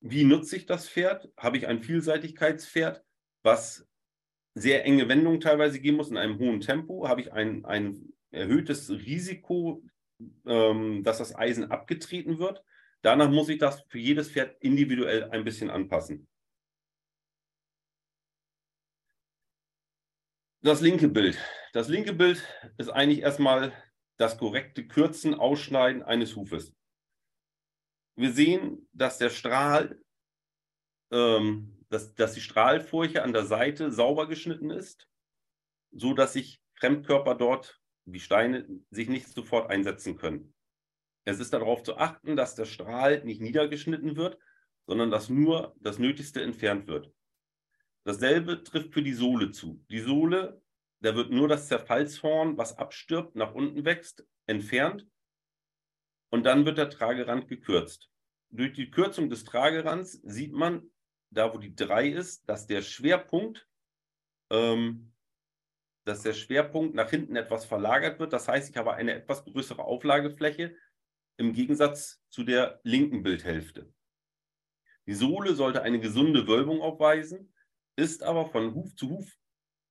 Wie 0.00 0.24
nutze 0.24 0.56
ich 0.56 0.66
das 0.66 0.88
Pferd? 0.88 1.32
Habe 1.36 1.56
ich 1.56 1.66
ein 1.66 1.82
Vielseitigkeitspferd, 1.82 3.02
was 3.42 3.88
sehr 4.54 4.84
enge 4.84 5.08
Wendungen 5.08 5.40
teilweise 5.40 5.80
geben 5.80 5.96
muss 5.96 6.10
in 6.10 6.18
einem 6.18 6.38
hohen 6.38 6.60
Tempo? 6.60 7.08
Habe 7.08 7.22
ich 7.22 7.32
ein, 7.32 7.64
ein 7.64 8.12
erhöhtes 8.30 8.90
Risiko, 8.90 9.82
ähm, 10.46 11.02
dass 11.02 11.18
das 11.18 11.34
Eisen 11.34 11.70
abgetreten 11.70 12.38
wird? 12.38 12.62
Danach 13.02 13.30
muss 13.30 13.48
ich 13.48 13.58
das 13.58 13.82
für 13.88 13.98
jedes 13.98 14.30
Pferd 14.30 14.56
individuell 14.60 15.30
ein 15.30 15.44
bisschen 15.44 15.70
anpassen. 15.70 16.26
Das 20.62 20.80
linke 20.80 21.08
Bild. 21.08 21.38
Das 21.72 21.88
linke 21.88 22.12
Bild 22.12 22.42
ist 22.78 22.88
eigentlich 22.88 23.20
erstmal 23.20 23.72
das 24.16 24.38
korrekte 24.38 24.88
Kürzen, 24.88 25.34
Ausschneiden 25.34 26.02
eines 26.02 26.34
Hufes. 26.34 26.74
Wir 28.16 28.32
sehen, 28.32 28.88
dass 28.92 29.18
der 29.18 29.30
Strahl, 29.30 30.02
ähm, 31.12 31.84
dass, 31.90 32.14
dass 32.14 32.32
die 32.32 32.40
Strahlfurche 32.40 33.22
an 33.22 33.32
der 33.32 33.44
Seite 33.44 33.92
sauber 33.92 34.26
geschnitten 34.26 34.70
ist, 34.70 35.06
so 35.92 36.14
dass 36.14 36.32
sich 36.32 36.60
Fremdkörper 36.74 37.34
dort 37.34 37.80
wie 38.06 38.20
Steine 38.20 38.66
sich 38.90 39.08
nicht 39.08 39.28
sofort 39.28 39.70
einsetzen 39.70 40.16
können. 40.16 40.54
Es 41.24 41.40
ist 41.40 41.52
darauf 41.52 41.82
zu 41.82 41.96
achten, 41.96 42.36
dass 42.36 42.54
der 42.54 42.64
Strahl 42.64 43.24
nicht 43.24 43.40
niedergeschnitten 43.40 44.16
wird, 44.16 44.38
sondern 44.86 45.10
dass 45.10 45.28
nur 45.28 45.74
das 45.80 45.98
Nötigste 45.98 46.40
entfernt 46.40 46.86
wird. 46.86 47.12
Dasselbe 48.04 48.62
trifft 48.62 48.94
für 48.94 49.02
die 49.02 49.12
Sohle 49.12 49.50
zu. 49.50 49.84
Die 49.90 49.98
Sohle, 49.98 50.62
da 51.00 51.16
wird 51.16 51.30
nur 51.30 51.48
das 51.48 51.66
Zerfallshorn, 51.66 52.56
was 52.56 52.78
abstirbt, 52.78 53.34
nach 53.34 53.52
unten 53.52 53.84
wächst, 53.84 54.24
entfernt 54.46 55.06
und 56.30 56.44
dann 56.44 56.64
wird 56.64 56.78
der 56.78 56.90
Tragerand 56.90 57.48
gekürzt. 57.48 58.08
Durch 58.50 58.72
die 58.72 58.90
Kürzung 58.90 59.28
des 59.28 59.44
Tragerands 59.44 60.12
sieht 60.22 60.52
man, 60.52 60.88
da 61.30 61.52
wo 61.52 61.58
die 61.58 61.74
3 61.74 62.08
ist, 62.08 62.48
dass 62.48 62.66
der 62.68 62.82
Schwerpunkt, 62.82 63.66
ähm, 64.50 65.12
dass 66.06 66.22
der 66.22 66.34
Schwerpunkt 66.34 66.94
nach 66.94 67.10
hinten 67.10 67.36
etwas 67.36 67.64
verlagert 67.64 68.20
wird. 68.20 68.32
Das 68.32 68.48
heißt, 68.48 68.70
ich 68.70 68.76
habe 68.76 68.94
eine 68.94 69.12
etwas 69.12 69.44
größere 69.44 69.84
Auflagefläche 69.84 70.76
im 71.36 71.52
Gegensatz 71.52 72.22
zu 72.30 72.44
der 72.44 72.80
linken 72.84 73.22
Bildhälfte. 73.22 73.92
Die 75.06 75.14
Sohle 75.14 75.54
sollte 75.54 75.82
eine 75.82 76.00
gesunde 76.00 76.46
Wölbung 76.46 76.80
aufweisen 76.80 77.52
ist 77.96 78.22
aber 78.22 78.50
von 78.50 78.74
Huf 78.74 78.94
zu 78.94 79.10
Huf 79.10 79.32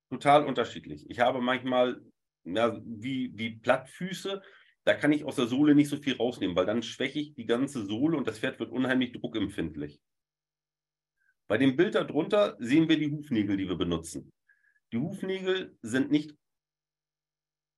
total 0.09 0.45
unterschiedlich. 0.45 1.09
Ich 1.09 1.19
habe 1.19 1.41
manchmal 1.41 2.01
ja, 2.43 2.79
wie, 2.85 3.31
wie 3.35 3.57
Plattfüße, 3.57 4.41
da 4.83 4.93
kann 4.93 5.11
ich 5.11 5.25
aus 5.25 5.35
der 5.35 5.47
Sohle 5.47 5.73
nicht 5.73 5.89
so 5.89 5.97
viel 5.97 6.15
rausnehmen, 6.15 6.55
weil 6.55 6.67
dann 6.67 6.83
schwäche 6.83 7.19
ich 7.19 7.33
die 7.33 7.47
ganze 7.47 7.83
Sohle 7.85 8.15
und 8.15 8.27
das 8.27 8.39
Pferd 8.39 8.59
wird 8.59 8.71
unheimlich 8.71 9.11
druckempfindlich. 9.13 9.99
Bei 11.47 11.57
dem 11.57 11.75
Bild 11.75 11.95
darunter 11.95 12.55
sehen 12.59 12.87
wir 12.87 12.97
die 12.97 13.11
Hufnägel, 13.11 13.57
die 13.57 13.67
wir 13.67 13.77
benutzen. 13.77 14.31
Die 14.91 14.97
Hufnägel 14.97 15.77
sind 15.81 16.11
nicht 16.11 16.35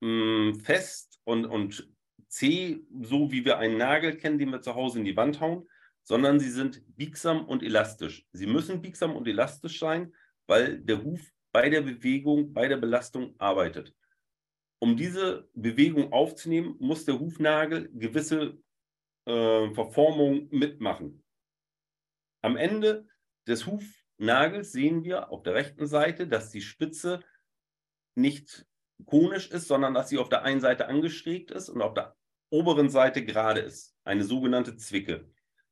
mh, 0.01 0.51
mm, 0.51 0.59
fest 0.59 1.19
und, 1.23 1.45
und 1.45 1.89
zäh, 2.27 2.83
so 3.01 3.31
wie 3.31 3.45
wir 3.45 3.57
einen 3.57 3.77
Nagel 3.77 4.17
kennen, 4.17 4.39
den 4.39 4.51
wir 4.51 4.61
zu 4.61 4.75
Hause 4.75 4.99
in 4.99 5.05
die 5.05 5.17
Wand 5.17 5.39
hauen, 5.39 5.67
sondern 6.03 6.39
sie 6.39 6.51
sind 6.51 6.83
biegsam 6.95 7.45
und 7.45 7.63
elastisch. 7.63 8.25
Sie 8.31 8.47
müssen 8.47 8.81
biegsam 8.81 9.15
und 9.15 9.27
elastisch 9.27 9.79
sein, 9.79 10.13
weil 10.47 10.79
der 10.79 11.03
Huf 11.03 11.21
bei 11.51 11.69
der 11.69 11.81
Bewegung, 11.81 12.53
bei 12.53 12.67
der 12.67 12.77
Belastung 12.77 13.35
arbeitet. 13.39 13.93
Um 14.79 14.95
diese 14.95 15.49
Bewegung 15.53 16.13
aufzunehmen, 16.13 16.75
muss 16.79 17.03
der 17.03 17.19
Hufnagel 17.19 17.89
gewisse 17.93 18.57
äh, 19.25 19.73
Verformungen 19.73 20.47
mitmachen. 20.51 21.23
Am 22.41 22.55
Ende 22.55 23.07
des 23.47 23.65
Hufnagels 24.19 24.71
sehen 24.71 25.03
wir 25.03 25.31
auf 25.31 25.43
der 25.43 25.53
rechten 25.53 25.87
Seite, 25.87 26.27
dass 26.27 26.49
die 26.49 26.61
Spitze 26.61 27.21
nicht 28.15 28.65
konisch 29.05 29.49
ist, 29.51 29.67
sondern 29.67 29.93
dass 29.93 30.09
sie 30.09 30.17
auf 30.17 30.29
der 30.29 30.43
einen 30.43 30.59
Seite 30.61 30.87
angestreckt 30.87 31.51
ist 31.51 31.69
und 31.69 31.81
auf 31.81 31.93
der 31.93 32.15
oberen 32.49 32.89
Seite 32.89 33.23
gerade 33.23 33.61
ist. 33.61 33.95
Eine 34.03 34.23
sogenannte 34.23 34.75
Zwicke. 34.75 35.29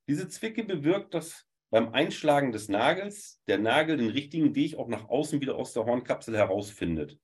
Diese 0.07 0.27
Zwicke 0.29 0.63
bewirkt, 0.63 1.13
dass 1.13 1.47
beim 1.71 1.93
Einschlagen 1.93 2.51
des 2.51 2.69
Nagels 2.69 3.41
der 3.47 3.57
Nagel 3.57 3.97
den 3.97 4.09
richtigen 4.09 4.53
Weg 4.53 4.75
auch 4.75 4.87
nach 4.87 5.09
außen 5.09 5.41
wieder 5.41 5.55
aus 5.55 5.73
der 5.73 5.85
Hornkapsel 5.85 6.37
herausfindet. 6.37 7.19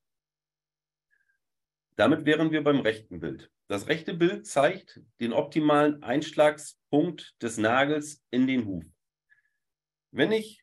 Damit 1.94 2.24
wären 2.24 2.50
wir 2.50 2.64
beim 2.64 2.80
rechten 2.80 3.20
Bild. 3.20 3.50
Das 3.68 3.86
rechte 3.86 4.14
Bild 4.14 4.46
zeigt 4.46 5.00
den 5.20 5.32
optimalen 5.32 6.02
Einschlagspunkt 6.02 7.36
des 7.40 7.58
Nagels 7.58 8.24
in 8.30 8.46
den 8.46 8.66
Huf. 8.66 8.84
Wenn 10.10 10.32
ich 10.32 10.61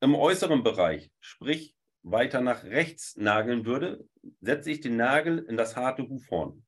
im 0.00 0.14
äußeren 0.14 0.62
Bereich, 0.62 1.10
sprich 1.20 1.74
weiter 2.02 2.40
nach 2.40 2.64
rechts 2.64 3.16
nageln 3.16 3.64
würde, 3.66 4.06
setze 4.40 4.70
ich 4.70 4.80
den 4.80 4.96
Nagel 4.96 5.38
in 5.38 5.56
das 5.56 5.76
harte 5.76 6.08
Hufhorn. 6.08 6.64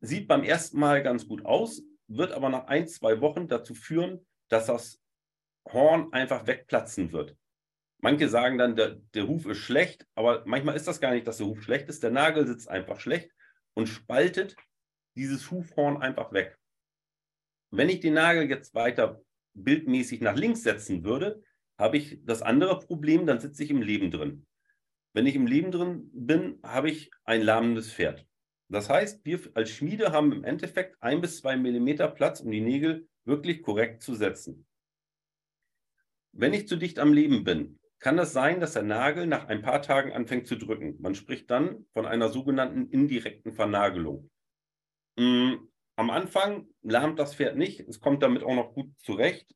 Sieht 0.00 0.28
beim 0.28 0.42
ersten 0.42 0.78
Mal 0.78 1.02
ganz 1.02 1.26
gut 1.26 1.44
aus, 1.44 1.82
wird 2.08 2.32
aber 2.32 2.50
nach 2.50 2.66
ein, 2.66 2.86
zwei 2.86 3.20
Wochen 3.20 3.48
dazu 3.48 3.74
führen, 3.74 4.26
dass 4.48 4.66
das 4.66 5.00
Horn 5.72 6.12
einfach 6.12 6.46
wegplatzen 6.46 7.12
wird. 7.12 7.36
Manche 7.98 8.28
sagen 8.28 8.58
dann, 8.58 8.76
der, 8.76 8.96
der 9.14 9.26
Huf 9.28 9.46
ist 9.46 9.58
schlecht, 9.58 10.06
aber 10.14 10.42
manchmal 10.44 10.76
ist 10.76 10.86
das 10.86 11.00
gar 11.00 11.12
nicht, 11.12 11.26
dass 11.26 11.38
der 11.38 11.46
Huf 11.46 11.62
schlecht 11.62 11.88
ist. 11.88 12.02
Der 12.02 12.10
Nagel 12.10 12.46
sitzt 12.46 12.68
einfach 12.68 13.00
schlecht 13.00 13.30
und 13.72 13.86
spaltet 13.86 14.56
dieses 15.16 15.50
Hufhorn 15.50 16.02
einfach 16.02 16.32
weg. 16.32 16.58
Wenn 17.70 17.88
ich 17.88 18.00
den 18.00 18.14
Nagel 18.14 18.48
jetzt 18.50 18.74
weiter 18.74 19.22
bildmäßig 19.54 20.20
nach 20.20 20.36
links 20.36 20.62
setzen 20.62 21.02
würde, 21.02 21.42
habe 21.78 21.96
ich 21.96 22.20
das 22.24 22.42
andere 22.42 22.78
Problem, 22.78 23.26
dann 23.26 23.40
sitze 23.40 23.64
ich 23.64 23.70
im 23.70 23.82
Leben 23.82 24.10
drin. 24.10 24.46
Wenn 25.12 25.26
ich 25.26 25.36
im 25.36 25.46
Leben 25.46 25.70
drin 25.70 26.10
bin, 26.12 26.58
habe 26.62 26.90
ich 26.90 27.10
ein 27.24 27.42
lahmendes 27.42 27.92
Pferd. 27.92 28.26
Das 28.68 28.88
heißt, 28.88 29.24
wir 29.24 29.40
als 29.54 29.70
Schmiede 29.70 30.12
haben 30.12 30.32
im 30.32 30.44
Endeffekt 30.44 30.96
ein 31.00 31.20
bis 31.20 31.38
zwei 31.38 31.56
Millimeter 31.56 32.08
Platz, 32.08 32.40
um 32.40 32.50
die 32.50 32.60
Nägel 32.60 33.08
wirklich 33.24 33.62
korrekt 33.62 34.02
zu 34.02 34.14
setzen. 34.14 34.66
Wenn 36.32 36.52
ich 36.52 36.66
zu 36.66 36.76
dicht 36.76 36.98
am 36.98 37.12
Leben 37.12 37.44
bin, 37.44 37.78
kann 38.00 38.18
es 38.18 38.32
sein, 38.32 38.60
dass 38.60 38.72
der 38.72 38.82
Nagel 38.82 39.26
nach 39.26 39.46
ein 39.46 39.62
paar 39.62 39.80
Tagen 39.80 40.12
anfängt 40.12 40.46
zu 40.46 40.56
drücken. 40.56 40.96
Man 41.00 41.14
spricht 41.14 41.50
dann 41.50 41.86
von 41.92 42.06
einer 42.06 42.28
sogenannten 42.28 42.88
indirekten 42.90 43.52
Vernagelung. 43.52 44.30
Mm, 45.16 45.54
am 45.96 46.10
Anfang 46.10 46.66
lahmt 46.82 47.18
das 47.18 47.34
Pferd 47.34 47.56
nicht, 47.56 47.80
es 47.80 48.00
kommt 48.00 48.22
damit 48.22 48.42
auch 48.42 48.54
noch 48.54 48.74
gut 48.74 48.90
zurecht. 48.98 49.54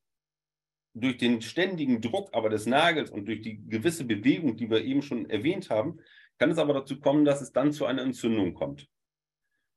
Durch 1.01 1.19
den 1.19 1.43
ständigen 1.43 2.01
Druck 2.01 2.31
aber 2.33 2.49
des 2.49 2.67
Nagels 2.67 3.11
und 3.11 3.27
durch 3.27 3.43
die 3.43 3.65
gewisse 3.69 4.05
Bewegung, 4.05 4.57
die 4.57 4.71
wir 4.71 4.85
eben 4.85 5.03
schon 5.03 5.31
erwähnt 5.31 5.71
haben, 5.71 6.01
kann 6.39 6.51
es 6.51 6.59
aber 6.59 6.75
dazu 6.75 6.99
kommen, 7.01 7.25
dass 7.25 7.41
es 7.41 7.53
dann 7.53 7.73
zu 7.73 7.87
einer 7.87 8.03
Entzündung 8.03 8.55
kommt. 8.55 8.89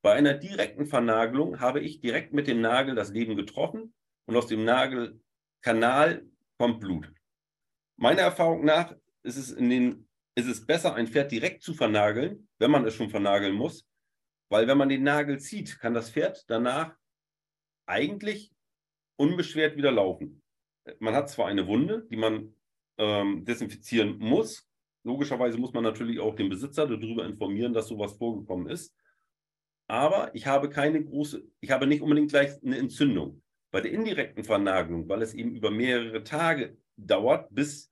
Bei 0.04 0.14
einer 0.14 0.34
direkten 0.34 0.86
Vernagelung 0.86 1.60
habe 1.60 1.80
ich 1.80 2.00
direkt 2.00 2.34
mit 2.34 2.48
dem 2.48 2.62
Nagel 2.62 2.96
das 2.96 3.12
Leben 3.12 3.36
getroffen 3.36 3.94
und 4.26 4.36
aus 4.36 4.48
dem 4.48 4.64
Nagelkanal 4.66 6.26
kommt 6.58 6.80
Blut. 6.80 7.12
Meiner 7.98 8.22
Erfahrung 8.22 8.66
nach 8.66 8.96
ist 9.22 9.38
es, 9.38 9.52
in 9.52 9.70
den, 9.70 10.08
ist 10.34 10.48
es 10.48 10.66
besser, 10.66 10.96
ein 10.96 11.08
Pferd 11.08 11.32
direkt 11.32 11.62
zu 11.62 11.76
vernageln, 11.76 12.48
wenn 12.58 12.72
man 12.72 12.86
es 12.86 12.96
schon 12.96 13.12
vernageln 13.12 13.54
muss, 13.54 13.86
weil 14.50 14.68
wenn 14.68 14.78
man 14.78 14.90
den 14.90 15.04
Nagel 15.04 15.40
zieht, 15.40 15.80
kann 15.80 15.94
das 15.94 16.10
Pferd 16.10 16.44
danach 16.48 16.96
eigentlich 17.86 18.52
unbeschwert 19.18 19.78
wieder 19.78 19.92
laufen. 19.92 20.41
Man 21.00 21.14
hat 21.14 21.30
zwar 21.30 21.48
eine 21.48 21.68
Wunde, 21.68 22.08
die 22.10 22.18
man 22.18 22.54
ähm, 22.98 23.46
desinfizieren 23.46 24.18
muss. 24.20 24.68
Logischerweise 25.04 25.58
muss 25.58 25.74
man 25.74 25.84
natürlich 25.84 26.20
auch 26.20 26.36
den 26.36 26.50
Besitzer 26.50 26.88
darüber 26.88 27.26
informieren, 27.26 27.74
dass 27.74 27.88
sowas 27.88 28.14
vorgekommen 28.14 28.68
ist. 28.68 28.96
Aber 29.88 30.34
ich 30.36 30.48
habe 30.48 30.70
keine 30.70 31.04
große, 31.04 31.44
ich 31.60 31.72
habe 31.72 31.88
nicht 31.88 32.02
unbedingt 32.02 32.30
gleich 32.30 32.52
eine 32.64 32.78
Entzündung. 32.78 33.42
Bei 33.72 33.82
der 33.82 33.92
indirekten 33.92 34.44
Vernagelung, 34.44 35.08
weil 35.10 35.22
es 35.22 35.34
eben 35.34 35.56
über 35.56 35.72
mehrere 35.72 36.24
Tage 36.24 36.78
dauert, 36.98 37.54
bis 37.54 37.92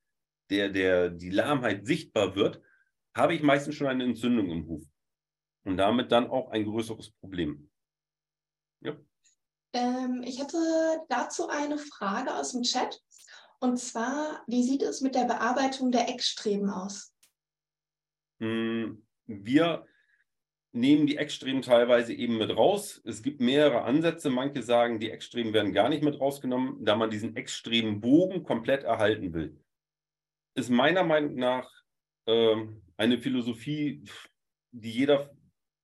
der, 0.50 0.70
der, 0.70 1.10
die 1.10 1.30
Lahmheit 1.30 1.86
sichtbar 1.86 2.36
wird, 2.36 2.62
habe 3.16 3.34
ich 3.34 3.42
meistens 3.42 3.76
schon 3.76 3.88
eine 3.88 4.04
Entzündung 4.04 4.50
im 4.50 4.68
Huf 4.68 4.84
und 5.64 5.78
damit 5.78 6.12
dann 6.12 6.28
auch 6.28 6.52
ein 6.52 6.66
größeres 6.66 7.12
Problem. 7.12 7.69
Ähm, 9.74 10.24
ich 10.26 10.40
hatte 10.40 10.58
dazu 11.10 11.48
eine 11.48 11.78
Frage 11.78 12.34
aus 12.36 12.52
dem 12.52 12.64
Chat. 12.64 13.02
Und 13.60 13.78
zwar, 13.78 14.44
wie 14.48 14.64
sieht 14.64 14.84
es 14.84 15.02
mit 15.02 15.16
der 15.16 15.26
Bearbeitung 15.26 15.92
der 15.92 16.08
Eckstreben 16.10 16.70
aus? 16.70 17.14
Hm, 18.40 19.06
wir 19.26 19.86
nehmen 20.72 21.08
die 21.08 21.18
Eckstreben 21.18 21.62
teilweise 21.62 22.14
eben 22.14 22.38
mit 22.38 22.56
raus. 22.56 23.02
Es 23.04 23.22
gibt 23.22 23.42
mehrere 23.42 23.84
Ansätze. 23.84 24.30
Manche 24.30 24.64
sagen, 24.64 25.00
die 25.00 25.12
Eckstreben 25.12 25.54
werden 25.54 25.74
gar 25.74 25.90
nicht 25.90 26.04
mit 26.04 26.20
rausgenommen, 26.20 26.86
da 26.86 26.96
man 26.96 27.10
diesen 27.10 27.36
Eckstrebenbogen 27.36 28.44
komplett 28.44 28.84
erhalten 28.84 29.34
will. 29.34 29.60
Ist 30.56 30.70
meiner 30.70 31.04
Meinung 31.04 31.36
nach 31.36 31.70
äh, 32.28 32.56
eine 32.98 33.18
Philosophie, 33.18 34.04
die 34.72 34.92
jeder 34.92 35.32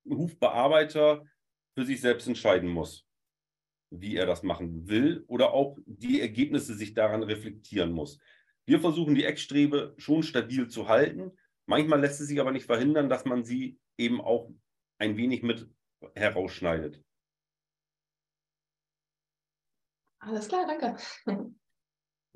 Hufbearbeiter 0.08 1.26
für 1.74 1.86
sich 1.86 2.00
selbst 2.00 2.28
entscheiden 2.28 2.70
muss, 2.70 3.06
wie 4.02 4.16
er 4.16 4.26
das 4.26 4.44
machen 4.44 4.88
will 4.88 5.24
oder 5.28 5.54
auch 5.54 5.78
die 5.86 6.22
Ergebnisse 6.22 6.74
sich 6.74 6.94
daran 6.94 7.24
reflektieren 7.24 7.92
muss. 7.92 8.20
Wir 8.66 8.80
versuchen 8.80 9.16
die 9.16 9.26
Eckstrebe 9.26 9.94
schon 9.98 10.24
stabil 10.24 10.68
zu 10.68 10.88
halten. 10.88 11.32
Manchmal 11.66 12.02
lässt 12.02 12.22
es 12.22 12.28
sich 12.28 12.40
aber 12.40 12.52
nicht 12.52 12.66
verhindern, 12.66 13.10
dass 13.10 13.26
man 13.26 13.44
sie 13.44 13.80
eben 13.98 14.22
auch 14.22 14.52
ein 14.98 15.18
wenig 15.18 15.44
mit 15.44 15.70
herausschneidet. 16.16 17.04
Alles 20.20 20.48
klar, 20.48 20.66
danke. 20.68 20.98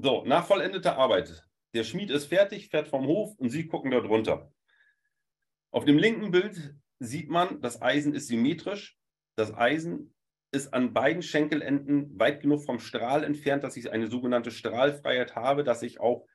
So, 0.02 0.24
nach 0.24 0.48
vollendeter 0.48 0.95
Arbeit. 0.95 1.45
Der 1.74 1.84
Schmied 1.84 2.10
ist 2.10 2.28
fertig, 2.28 2.69
fährt 2.69 2.88
vom 2.88 3.06
Hof 3.06 3.38
und 3.38 3.50
Sie 3.50 3.67
gucken 3.67 3.91
da 3.91 4.00
drunter. 4.00 4.50
Auf 5.72 5.84
dem 5.84 5.98
linken 5.98 6.32
Bild 6.32 6.74
sieht 7.00 7.30
man, 7.30 7.60
das 7.60 7.82
Eisen 7.82 8.13
ist 8.13 8.28
symmetrisch. 8.28 8.98
Das 9.36 9.54
Eisen 9.54 10.15
ist 10.52 10.74
an 10.74 10.94
beiden 10.94 11.22
Schenkelenden 11.22 12.20
weit 12.20 12.42
genug 12.42 12.64
vom 12.64 12.80
Strahl 12.80 13.24
entfernt, 13.24 13.64
dass 13.64 13.78
ich 13.78 13.92
eine 13.92 14.08
sogenannte 14.08 14.52
Strahlfreiheit 14.52 15.36
habe, 15.36 15.64
dass 15.64 15.84
ich 15.84 16.00
auch 16.00 16.26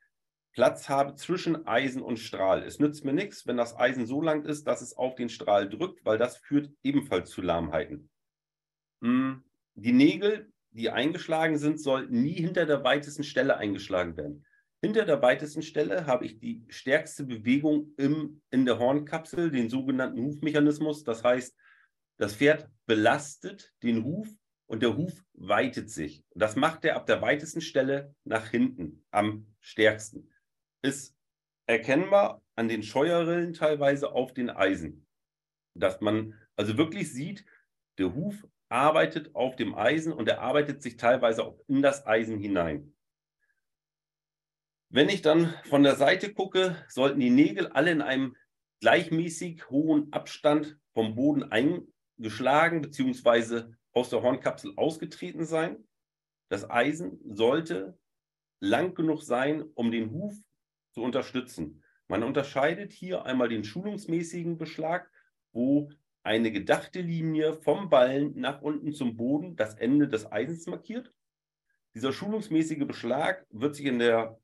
Platz 0.52 0.88
habe 0.88 1.16
zwischen 1.16 1.66
Eisen 1.66 2.00
und 2.00 2.18
Strahl. 2.18 2.62
Es 2.62 2.78
nützt 2.78 3.04
mir 3.04 3.12
nichts, 3.12 3.46
wenn 3.46 3.56
das 3.56 3.76
Eisen 3.76 4.06
so 4.06 4.22
lang 4.22 4.44
ist, 4.44 4.68
dass 4.68 4.82
es 4.82 4.96
auf 4.96 5.16
den 5.16 5.28
Strahl 5.28 5.68
drückt, 5.68 6.04
weil 6.04 6.16
das 6.16 6.36
führt 6.36 6.70
ebenfalls 6.84 7.30
zu 7.30 7.42
Lahmheiten. 7.42 8.08
Hm, 9.02 9.42
die 9.74 9.92
Nägel, 9.92 10.52
die 10.70 10.90
eingeschlagen 10.90 11.58
sind, 11.58 11.80
sollten 11.80 12.22
nie 12.22 12.34
hinter 12.34 12.66
der 12.66 12.84
weitesten 12.84 13.24
Stelle 13.24 13.56
eingeschlagen 13.56 14.16
werden. 14.16 14.46
Hinter 14.80 15.04
der 15.06 15.22
weitesten 15.22 15.62
Stelle 15.62 16.06
habe 16.06 16.26
ich 16.26 16.38
die 16.38 16.64
stärkste 16.68 17.24
Bewegung 17.24 17.92
im, 17.96 18.42
in 18.50 18.64
der 18.64 18.78
Hornkapsel, 18.78 19.50
den 19.50 19.68
sogenannten 19.68 20.22
Hufmechanismus. 20.22 21.02
Das 21.02 21.24
heißt, 21.24 21.56
das 22.16 22.34
Pferd 22.34 22.68
belastet 22.86 23.74
den 23.82 24.04
Huf 24.04 24.28
und 24.66 24.82
der 24.82 24.96
Huf 24.96 25.24
weitet 25.32 25.90
sich. 25.90 26.24
Das 26.34 26.56
macht 26.56 26.84
er 26.84 26.96
ab 26.96 27.06
der 27.06 27.22
weitesten 27.22 27.60
Stelle 27.60 28.14
nach 28.24 28.48
hinten 28.48 29.04
am 29.10 29.46
stärksten 29.60 30.30
ist 30.84 31.16
erkennbar 31.66 32.42
an 32.54 32.68
den 32.68 32.82
Scheuerrillen 32.82 33.54
teilweise 33.54 34.12
auf 34.12 34.34
den 34.34 34.50
Eisen. 34.50 35.06
Dass 35.74 36.00
man 36.00 36.38
also 36.56 36.76
wirklich 36.76 37.10
sieht, 37.12 37.44
der 37.98 38.14
Huf 38.14 38.46
arbeitet 38.68 39.34
auf 39.34 39.56
dem 39.56 39.74
Eisen 39.74 40.12
und 40.12 40.28
er 40.28 40.42
arbeitet 40.42 40.82
sich 40.82 40.96
teilweise 40.96 41.44
auch 41.44 41.58
in 41.66 41.80
das 41.80 42.06
Eisen 42.06 42.38
hinein. 42.38 42.94
Wenn 44.90 45.08
ich 45.08 45.22
dann 45.22 45.54
von 45.64 45.82
der 45.82 45.96
Seite 45.96 46.32
gucke, 46.32 46.76
sollten 46.88 47.18
die 47.18 47.30
Nägel 47.30 47.68
alle 47.68 47.90
in 47.90 48.02
einem 48.02 48.36
gleichmäßig 48.80 49.70
hohen 49.70 50.12
Abstand 50.12 50.78
vom 50.92 51.14
Boden 51.14 51.42
eingeschlagen 52.18 52.82
bzw. 52.82 53.64
aus 53.92 54.10
der 54.10 54.22
Hornkapsel 54.22 54.72
ausgetreten 54.76 55.44
sein. 55.44 55.84
Das 56.48 56.68
Eisen 56.70 57.20
sollte 57.24 57.98
lang 58.60 58.94
genug 58.94 59.22
sein, 59.22 59.62
um 59.74 59.90
den 59.90 60.10
Huf 60.10 60.34
zu 60.92 61.02
unterstützen. 61.02 61.82
Man 62.08 62.22
unterscheidet 62.22 62.92
hier 62.92 63.24
einmal 63.24 63.48
den 63.48 63.64
schulungsmäßigen 63.64 64.58
Beschlag, 64.58 65.10
wo 65.52 65.90
eine 66.22 66.52
gedachte 66.52 67.00
Linie 67.00 67.54
vom 67.54 67.90
Ballen 67.90 68.38
nach 68.38 68.62
unten 68.62 68.92
zum 68.92 69.16
Boden 69.16 69.56
das 69.56 69.74
Ende 69.74 70.08
des 70.08 70.30
Eisens 70.30 70.66
markiert. 70.66 71.12
Dieser 71.94 72.12
schulungsmäßige 72.12 72.86
Beschlag 72.86 73.46
wird 73.50 73.76
sich 73.76 73.86
in 73.86 73.98
der 73.98 74.38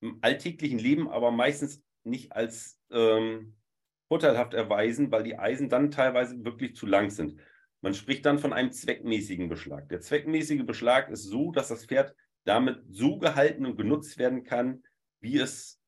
im 0.00 0.18
alltäglichen 0.22 0.78
Leben 0.78 1.10
aber 1.10 1.30
meistens 1.30 1.82
nicht 2.04 2.32
als 2.32 2.80
ähm, 2.90 3.59
vorteilhaft 4.10 4.54
erweisen, 4.54 5.12
weil 5.12 5.22
die 5.22 5.38
Eisen 5.38 5.68
dann 5.68 5.92
teilweise 5.92 6.44
wirklich 6.44 6.74
zu 6.74 6.84
lang 6.84 7.10
sind. 7.10 7.40
Man 7.80 7.94
spricht 7.94 8.26
dann 8.26 8.40
von 8.40 8.52
einem 8.52 8.72
zweckmäßigen 8.72 9.48
Beschlag. 9.48 9.88
Der 9.88 10.00
zweckmäßige 10.00 10.64
Beschlag 10.66 11.08
ist 11.10 11.22
so, 11.22 11.52
dass 11.52 11.68
das 11.68 11.86
Pferd 11.86 12.14
damit 12.44 12.82
so 12.88 13.18
gehalten 13.18 13.64
und 13.64 13.76
genutzt 13.76 14.18
werden 14.18 14.42
kann, 14.42 14.82
wie 15.20 15.38
es 15.38 15.80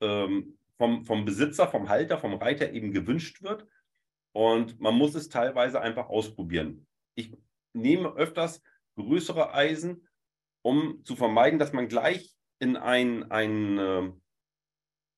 ähm, 0.00 0.58
vom, 0.76 1.04
vom 1.04 1.24
Besitzer, 1.24 1.68
vom 1.68 1.88
Halter, 1.88 2.18
vom 2.18 2.34
Reiter 2.34 2.72
eben 2.72 2.92
gewünscht 2.92 3.42
wird. 3.44 3.64
Und 4.32 4.80
man 4.80 4.96
muss 4.96 5.14
es 5.14 5.28
teilweise 5.28 5.80
einfach 5.80 6.08
ausprobieren. 6.08 6.88
Ich 7.14 7.32
nehme 7.74 8.12
öfters 8.16 8.60
größere 8.96 9.54
Eisen, 9.54 10.08
um 10.62 11.04
zu 11.04 11.14
vermeiden, 11.14 11.60
dass 11.60 11.72
man 11.72 11.86
gleich 11.86 12.34
in, 12.58 12.76
ein, 12.76 13.30
ein, 13.30 13.78
äh, 13.78 14.12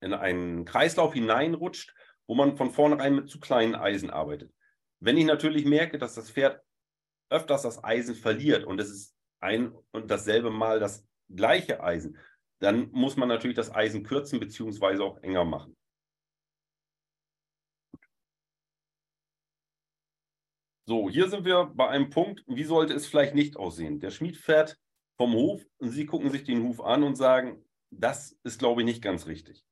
in 0.01 0.13
einen 0.13 0.65
Kreislauf 0.65 1.15
hineinrutscht, 1.15 1.95
wo 2.27 2.35
man 2.35 2.57
von 2.57 2.71
vornherein 2.71 3.15
mit 3.15 3.29
zu 3.29 3.39
kleinen 3.39 3.75
Eisen 3.75 4.09
arbeitet. 4.09 4.53
Wenn 4.99 5.17
ich 5.17 5.25
natürlich 5.25 5.65
merke, 5.65 5.97
dass 5.97 6.15
das 6.15 6.31
Pferd 6.31 6.61
öfters 7.29 7.63
das 7.63 7.83
Eisen 7.83 8.15
verliert 8.15 8.63
und 8.63 8.79
es 8.79 8.89
ist 8.89 9.15
ein 9.39 9.73
und 9.91 10.09
dasselbe 10.09 10.51
Mal 10.51 10.79
das 10.79 11.05
gleiche 11.29 11.83
Eisen, 11.83 12.17
dann 12.59 12.89
muss 12.91 13.17
man 13.17 13.27
natürlich 13.27 13.55
das 13.55 13.73
Eisen 13.73 14.03
kürzen 14.03 14.39
bzw. 14.39 15.01
auch 15.01 15.17
enger 15.21 15.45
machen. 15.45 15.75
So, 20.87 21.09
hier 21.09 21.29
sind 21.29 21.45
wir 21.45 21.65
bei 21.65 21.87
einem 21.89 22.11
Punkt, 22.11 22.43
wie 22.47 22.63
sollte 22.63 22.93
es 22.93 23.07
vielleicht 23.07 23.33
nicht 23.33 23.57
aussehen? 23.57 23.99
Der 23.99 24.11
Schmied 24.11 24.37
fährt 24.37 24.77
vom 25.17 25.33
Hof 25.33 25.65
und 25.77 25.89
Sie 25.89 26.05
gucken 26.05 26.29
sich 26.29 26.43
den 26.43 26.63
Hof 26.63 26.79
an 26.79 27.03
und 27.03 27.15
sagen, 27.15 27.65
das 27.89 28.37
ist, 28.43 28.59
glaube 28.59 28.81
ich, 28.81 28.85
nicht 28.85 29.01
ganz 29.01 29.25
richtig. 29.25 29.65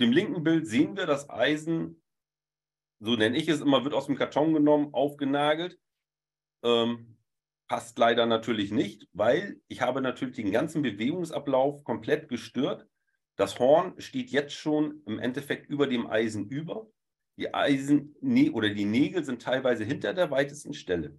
Dem 0.00 0.12
linken 0.12 0.42
Bild 0.42 0.66
sehen 0.66 0.96
wir 0.96 1.06
das 1.06 1.28
Eisen, 1.28 2.02
so 3.00 3.16
nenne 3.16 3.36
ich 3.36 3.48
es 3.48 3.60
immer, 3.60 3.84
wird 3.84 3.94
aus 3.94 4.06
dem 4.06 4.16
Karton 4.16 4.54
genommen, 4.54 4.94
aufgenagelt. 4.94 5.78
Ähm, 6.62 7.18
passt 7.66 7.98
leider 7.98 8.26
natürlich 8.26 8.70
nicht, 8.70 9.08
weil 9.12 9.60
ich 9.68 9.80
habe 9.80 10.00
natürlich 10.00 10.36
den 10.36 10.52
ganzen 10.52 10.82
Bewegungsablauf 10.82 11.84
komplett 11.84 12.28
gestört. 12.28 12.86
Das 13.36 13.58
Horn 13.58 13.98
steht 13.98 14.30
jetzt 14.30 14.54
schon 14.54 15.02
im 15.06 15.18
Endeffekt 15.18 15.68
über 15.68 15.86
dem 15.86 16.06
Eisen 16.06 16.48
über. 16.48 16.90
Die 17.38 17.54
Eisen 17.54 18.14
oder 18.52 18.68
die 18.68 18.84
Nägel 18.84 19.24
sind 19.24 19.42
teilweise 19.42 19.84
hinter 19.84 20.12
der 20.12 20.30
weitesten 20.30 20.74
Stelle. 20.74 21.18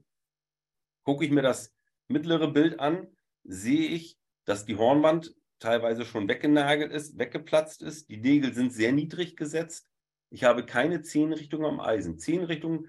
Gucke 1.04 1.26
ich 1.26 1.32
mir 1.32 1.42
das 1.42 1.74
mittlere 2.08 2.48
Bild 2.48 2.80
an, 2.80 3.08
sehe 3.44 3.88
ich, 3.88 4.18
dass 4.46 4.66
die 4.66 4.78
Hornwand 4.78 5.36
teilweise 5.64 6.06
schon 6.06 6.28
weggenagelt 6.28 6.92
ist, 6.92 7.18
weggeplatzt 7.18 7.82
ist. 7.82 8.10
Die 8.10 8.18
Nägel 8.18 8.54
sind 8.54 8.74
sehr 8.74 8.92
niedrig 8.92 9.38
gesetzt. 9.38 9.90
Ich 10.30 10.44
habe 10.44 10.66
keine 10.66 11.02
Zehenrichtung 11.02 11.66
am 11.66 11.80
Eisen. 11.80 12.20
Zehenrichtung 12.20 12.88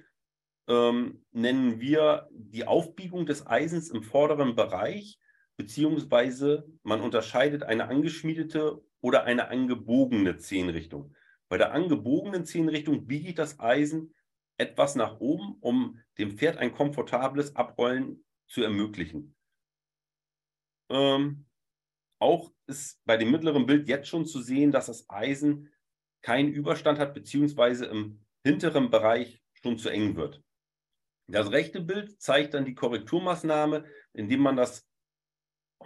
ähm, 0.67 1.25
nennen 1.31 1.81
wir 1.81 2.29
die 2.33 2.67
Aufbiegung 2.67 3.27
des 3.27 3.47
Eisens 3.47 3.91
im 3.91 4.03
vorderen 4.03 4.57
Bereich, 4.57 5.21
beziehungsweise 5.57 6.67
man 6.83 7.01
unterscheidet 7.01 7.63
eine 7.63 7.87
angeschmiedete 7.89 8.83
oder 9.01 9.25
eine 9.25 9.49
angebogene 9.49 10.37
Zehenrichtung. 10.39 11.15
Bei 11.49 11.59
der 11.59 11.73
angebogenen 11.73 12.45
Zehenrichtung 12.45 13.07
biege 13.07 13.29
ich 13.29 13.35
das 13.35 13.61
Eisen 13.61 14.15
etwas 14.57 14.97
nach 14.97 15.21
oben, 15.21 15.59
um 15.61 16.01
dem 16.19 16.37
Pferd 16.39 16.57
ein 16.57 16.73
komfortables 16.73 17.55
Abrollen 17.55 18.25
zu 18.49 18.63
ermöglichen. 18.63 19.37
Ähm, 20.89 21.47
auch 22.25 22.53
ist 22.67 23.05
bei 23.05 23.19
dem 23.19 23.31
mittleren 23.31 23.67
Bild 23.67 23.87
jetzt 23.87 24.09
schon 24.09 24.25
zu 24.25 24.41
sehen, 24.41 24.73
dass 24.73 24.87
das 24.87 25.09
Eisen 25.11 25.71
keinen 26.23 26.53
Überstand 26.53 26.99
hat, 26.99 27.13
beziehungsweise 27.13 27.85
im 27.85 28.25
hinteren 28.43 28.91
Bereich 28.91 29.43
schon 29.63 29.77
zu 29.77 29.91
eng 29.91 30.17
wird. 30.17 30.43
Das 31.27 31.51
rechte 31.51 31.81
Bild 31.81 32.21
zeigt 32.21 32.55
dann 32.55 32.65
die 32.65 32.75
Korrekturmaßnahme, 32.75 33.85
indem 34.15 34.41
man 34.41 34.57
das 34.57 34.89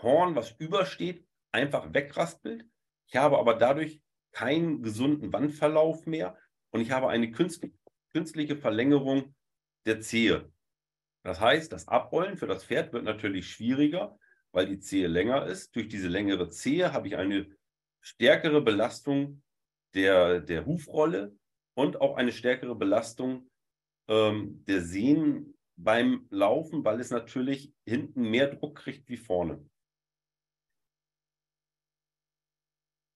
Horn, 0.00 0.36
was 0.36 0.52
übersteht, 0.58 1.26
einfach 1.52 1.92
wegraspelt. 1.92 2.64
Ich 3.08 3.16
habe 3.16 3.38
aber 3.38 3.54
dadurch 3.54 4.00
keinen 4.32 4.82
gesunden 4.82 5.32
Wandverlauf 5.32 6.06
mehr 6.06 6.38
und 6.70 6.80
ich 6.80 6.92
habe 6.92 7.08
eine 7.08 7.32
künstliche 7.32 8.56
Verlängerung 8.56 9.34
der 9.86 10.00
Zehe. 10.00 10.52
Das 11.24 11.40
heißt, 11.40 11.72
das 11.72 11.88
Abrollen 11.88 12.36
für 12.36 12.46
das 12.46 12.64
Pferd 12.64 12.92
wird 12.92 13.04
natürlich 13.04 13.50
schwieriger, 13.50 14.18
weil 14.52 14.66
die 14.66 14.80
Zehe 14.80 15.06
länger 15.06 15.46
ist. 15.46 15.74
Durch 15.74 15.88
diese 15.88 16.08
längere 16.08 16.48
Zehe 16.50 16.92
habe 16.92 17.08
ich 17.08 17.16
eine 17.16 17.48
stärkere 18.00 18.60
Belastung 18.60 19.42
der, 19.94 20.40
der 20.40 20.66
Hufrolle 20.66 21.36
und 21.74 22.00
auch 22.00 22.16
eine 22.16 22.32
stärkere 22.32 22.74
Belastung 22.74 23.50
ähm, 24.08 24.64
der 24.66 24.82
Sehnen 24.82 25.54
beim 25.76 26.26
Laufen, 26.30 26.84
weil 26.84 27.00
es 27.00 27.10
natürlich 27.10 27.72
hinten 27.86 28.22
mehr 28.22 28.48
Druck 28.48 28.76
kriegt 28.76 29.08
wie 29.08 29.16
vorne. 29.16 29.64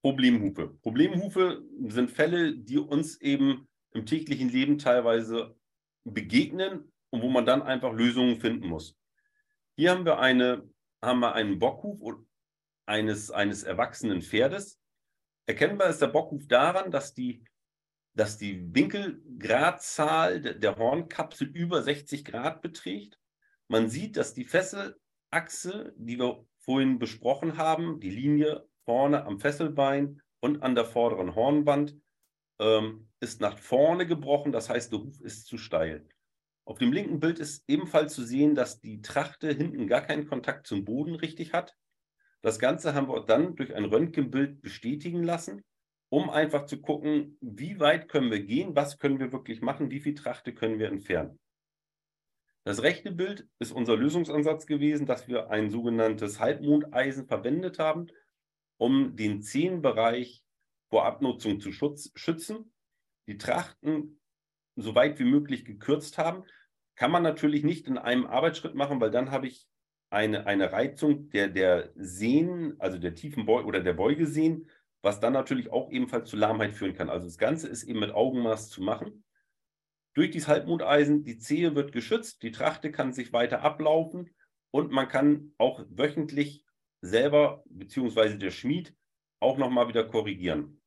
Problemhufe. 0.03 0.69
Problemhufe 0.83 1.63
sind 1.87 2.11
Fälle, 2.11 2.57
die 2.57 2.79
uns 2.79 3.21
eben 3.21 3.69
im 3.93 4.05
täglichen 4.05 4.49
Leben 4.49 4.79
teilweise 4.79 5.57
begegnen 6.05 6.93
und 7.11 7.23
wo 7.23 7.29
man 7.29 7.47
dann 7.47 7.63
einfach 7.63 7.93
Lösungen 7.93 8.41
finden 8.41 8.69
muss. 8.69 8.97
Hier 9.77 9.93
haben 9.93 10.05
wir, 10.05 10.19
eine, 10.19 10.69
haben 11.03 11.21
wir 11.21 11.35
einen 11.35 11.59
Bockhuf 11.59 12.01
eines, 12.87 13.31
eines 13.31 13.63
erwachsenen 13.65 14.23
Pferdes. 14.23 14.79
Erkennbar 15.47 15.89
ist 15.89 16.01
der 16.01 16.07
Bockhuf 16.09 16.47
daran, 16.47 16.91
dass 16.91 17.15
die 17.15 17.45
dass 18.15 18.37
die 18.37 18.75
Winkelgradzahl 18.75 20.41
der 20.41 20.77
Hornkapsel 20.77 21.49
über 21.49 21.83
60 21.83 22.25
Grad 22.25 22.61
beträgt. 22.61 23.19
Man 23.69 23.89
sieht, 23.89 24.17
dass 24.17 24.35
die 24.35 24.45
Fesselachse, 24.45 25.95
die 25.97 26.19
wir 26.19 26.45
vorhin 26.59 26.99
besprochen 26.99 27.57
haben, 27.57 28.01
die 28.01 28.11
Linie 28.11 28.69
vorne 28.85 29.25
am 29.25 29.39
Fesselbein 29.39 30.21
und 30.41 30.63
an 30.63 30.75
der 30.75 30.85
vorderen 30.85 31.35
Hornwand, 31.35 31.97
ähm, 32.61 33.09
ist 33.21 33.41
nach 33.41 33.59
vorne 33.59 34.07
gebrochen. 34.07 34.53
Das 34.53 34.69
heißt, 34.69 34.93
der 34.93 35.01
Huf 35.01 35.21
ist 35.21 35.47
zu 35.47 35.57
steil. 35.57 36.07
Auf 36.65 36.79
dem 36.79 36.93
linken 36.93 37.21
Bild 37.21 37.39
ist 37.39 37.65
ebenfalls 37.69 38.15
zu 38.15 38.25
sehen, 38.25 38.55
dass 38.55 38.81
die 38.81 39.03
Trachte 39.03 39.53
hinten 39.53 39.89
gar 39.89 40.03
keinen 40.03 40.27
Kontakt 40.27 40.67
zum 40.67 40.85
Boden 40.85 41.15
richtig 41.15 41.53
hat. 41.53 41.77
Das 42.41 42.59
Ganze 42.59 42.95
haben 42.95 43.09
wir 43.09 43.25
dann 43.25 43.57
durch 43.57 43.75
ein 43.75 43.85
Röntgenbild 43.85 44.63
bestätigen 44.63 45.23
lassen 45.23 45.63
um 46.13 46.29
einfach 46.29 46.67
zu 46.67 46.79
gucken, 46.79 47.39
wie 47.41 47.81
weit 47.81 48.07
können 48.11 48.31
wir 48.31 48.43
gehen, 48.43 48.77
was 48.77 48.99
können 48.99 49.19
wir 49.19 49.33
wirklich 49.33 49.63
machen, 49.63 49.91
wie 49.91 50.01
viel 50.01 50.15
Trachte 50.15 50.53
können 50.53 50.79
wir 50.79 50.89
entfernen. 50.89 51.41
Das 52.65 52.83
rechte 52.83 53.13
Bild 53.13 53.49
ist 53.59 53.73
unser 53.73 53.97
Lösungsansatz 53.97 54.67
gewesen, 54.67 55.07
dass 55.07 55.27
wir 55.27 55.49
ein 55.49 55.71
sogenanntes 55.71 56.39
Halbmondeisen 56.39 57.29
verwendet 57.29 57.79
haben, 57.79 58.09
um 58.77 59.17
den 59.17 59.41
Zehenbereich 59.41 60.45
vor 60.91 61.07
Abnutzung 61.07 61.61
zu 61.61 61.73
schützen. 61.73 62.75
Die 63.27 63.39
Trachten 63.39 64.21
so 64.77 64.95
weit 64.95 65.19
wie 65.19 65.25
möglich 65.25 65.65
gekürzt 65.65 66.19
haben. 66.19 66.45
Kann 66.95 67.11
man 67.11 67.23
natürlich 67.23 67.65
nicht 67.65 67.87
in 67.87 67.99
einem 67.99 68.27
Arbeitsschritt 68.27 68.75
machen, 68.75 69.01
weil 69.01 69.11
dann 69.11 69.31
habe 69.31 69.47
ich 69.47 69.67
eine, 70.11 70.47
eine 70.47 70.73
Reizung 70.73 71.31
der, 71.31 71.49
der 71.49 71.91
Sehnen, 71.95 72.79
also 72.79 72.99
der 72.99 73.15
tiefen 73.15 73.47
Beuge 73.47 73.67
oder 73.67 73.81
der 73.81 73.95
Beugesehnen, 73.95 74.69
was 75.01 75.21
dann 75.21 75.33
natürlich 75.33 75.73
auch 75.73 75.91
ebenfalls 75.91 76.29
zu 76.29 76.37
Lahmheit 76.37 76.75
führen 76.75 76.95
kann. 76.95 77.09
Also 77.09 77.27
das 77.27 77.39
Ganze 77.39 77.69
ist 77.69 77.85
eben 77.85 78.01
mit 78.01 78.13
Augenmaß 78.13 78.69
zu 78.69 78.83
machen. 78.83 79.25
Durch 80.15 80.31
dieses 80.31 80.49
Halbmondeisen, 80.49 81.25
die 81.25 81.39
Zehe 81.39 81.75
wird 81.75 81.93
geschützt, 81.93 82.43
die 82.43 82.51
Trachte 82.51 82.93
kann 82.93 83.15
sich 83.15 83.33
weiter 83.33 83.63
ablaufen 83.63 84.31
und 84.71 84.93
man 84.93 85.09
kann 85.09 85.55
auch 85.57 85.83
wöchentlich 85.89 86.67
selber, 87.01 87.65
beziehungsweise 87.67 88.37
der 88.37 88.51
Schmied, 88.51 88.95
auch 89.41 89.57
nochmal 89.57 89.89
wieder 89.89 90.05
korrigieren. 90.05 90.82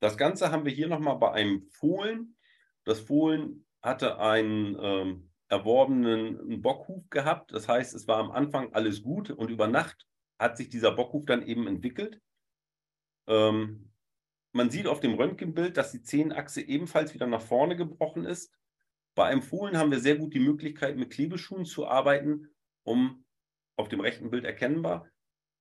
Das 0.00 0.16
Ganze 0.16 0.50
haben 0.50 0.64
wir 0.64 0.72
hier 0.72 0.88
nochmal 0.88 1.16
bei 1.16 1.32
einem 1.32 1.68
Fohlen. 1.70 2.36
Das 2.84 3.00
Fohlen 3.00 3.66
hatte 3.82 4.18
einen 4.18 4.76
ähm, 4.80 5.30
erworbenen 5.48 6.62
Bockhuf 6.62 7.08
gehabt. 7.10 7.52
Das 7.52 7.68
heißt, 7.68 7.94
es 7.94 8.06
war 8.06 8.18
am 8.18 8.30
Anfang 8.30 8.72
alles 8.74 9.02
gut 9.02 9.30
und 9.30 9.50
über 9.50 9.66
Nacht 9.66 10.06
hat 10.38 10.56
sich 10.56 10.68
dieser 10.68 10.92
Bockhuf 10.92 11.24
dann 11.26 11.42
eben 11.42 11.66
entwickelt. 11.66 12.20
Ähm, 13.26 13.92
man 14.52 14.70
sieht 14.70 14.86
auf 14.86 15.00
dem 15.00 15.14
Röntgenbild, 15.14 15.76
dass 15.76 15.92
die 15.92 16.02
Zehenachse 16.02 16.62
ebenfalls 16.62 17.12
wieder 17.14 17.26
nach 17.26 17.42
vorne 17.42 17.76
gebrochen 17.76 18.24
ist. 18.24 18.52
Bei 19.14 19.26
einem 19.26 19.42
Fohlen 19.42 19.76
haben 19.76 19.90
wir 19.90 20.00
sehr 20.00 20.16
gut 20.16 20.32
die 20.32 20.40
Möglichkeit, 20.40 20.96
mit 20.96 21.10
Klebeschuhen 21.10 21.64
zu 21.64 21.86
arbeiten, 21.86 22.54
um 22.84 23.24
auf 23.76 23.88
dem 23.88 24.00
rechten 24.00 24.30
Bild 24.30 24.44
erkennbar 24.44 25.08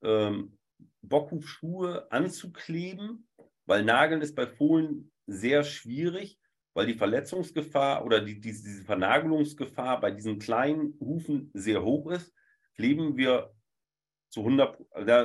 ähm, 0.04 0.58
Bockhufschuhe 1.02 2.12
anzukleben, 2.12 3.27
weil 3.68 3.84
Nageln 3.84 4.22
ist 4.22 4.36
bei 4.36 4.48
Fohlen 4.48 5.12
sehr 5.28 5.64
schwierig, 5.64 6.40
weil 6.74 6.88
die 6.88 6.96
Verletzungsgefahr 6.96 8.06
oder 8.06 8.22
die, 8.22 8.40
die, 8.40 8.52
diese 8.52 8.84
Vernagelungsgefahr 8.84 10.00
bei 10.00 10.12
diesen 10.12 10.40
kleinen 10.40 10.98
Hufen 11.00 11.52
sehr 11.54 11.84
hoch 11.84 12.10
ist. 12.12 12.34
Kleben 12.76 13.18
wir 13.18 13.54
zu 14.30 14.42
100, 14.42 14.80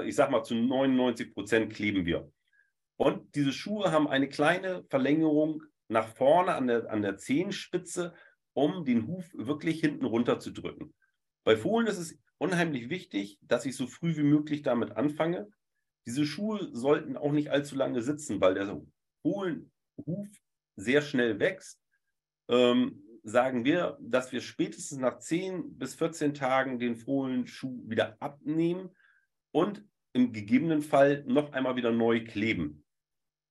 ich 0.07 0.15
sag 0.15 0.31
mal 0.31 0.43
zu 0.43 0.55
99 0.55 1.33
Prozent 1.33 1.73
kleben 1.73 2.05
wir. 2.05 2.31
Und 2.97 3.35
diese 3.35 3.53
Schuhe 3.53 3.91
haben 3.91 4.09
eine 4.09 4.29
kleine 4.29 4.85
Verlängerung 4.89 5.63
nach 5.89 6.09
vorne 6.09 6.55
an 6.55 6.67
der, 6.67 6.91
an 6.91 7.03
der 7.03 7.17
Zehenspitze, 7.17 8.15
um 8.55 8.85
den 8.85 9.07
Huf 9.07 9.31
wirklich 9.35 9.81
hinten 9.81 10.05
runter 10.05 10.39
zu 10.39 10.51
drücken. 10.51 10.95
Bei 11.45 11.57
Fohlen 11.57 11.87
ist 11.87 11.99
es 11.99 12.19
unheimlich 12.39 12.91
wichtig, 12.91 13.39
dass 13.43 13.67
ich 13.67 13.77
so 13.77 13.87
früh 13.87 14.17
wie 14.17 14.23
möglich 14.23 14.63
damit 14.63 14.93
anfange. 14.97 15.49
Diese 16.07 16.27
Schuhe 16.27 16.69
sollten 16.73 17.17
auch 17.17 17.33
nicht 17.33 17.51
allzu 17.51 17.77
lange 17.77 18.03
sitzen, 18.03 18.41
weil 18.41 18.55
der 18.55 18.81
Fohlenhuf 19.23 20.29
sehr 20.77 21.03
schnell 21.03 21.39
wächst. 21.39 21.81
Ähm, 22.49 23.03
sagen 23.23 23.65
wir, 23.65 23.99
dass 24.01 24.33
wir 24.33 24.41
spätestens 24.41 24.99
nach 24.99 25.19
10 25.19 25.79
bis 25.79 25.95
14 25.95 26.35
Tagen 26.35 26.79
den 26.79 26.97
Fohlenschuh 26.97 27.89
wieder 27.89 28.17
abnehmen 28.21 28.91
und 29.53 29.85
im 30.13 30.33
gegebenen 30.33 30.83
Fall 30.83 31.25
noch 31.27 31.53
einmal 31.53 31.77
wieder 31.77 31.93
neu 31.93 32.25
kleben. 32.25 32.85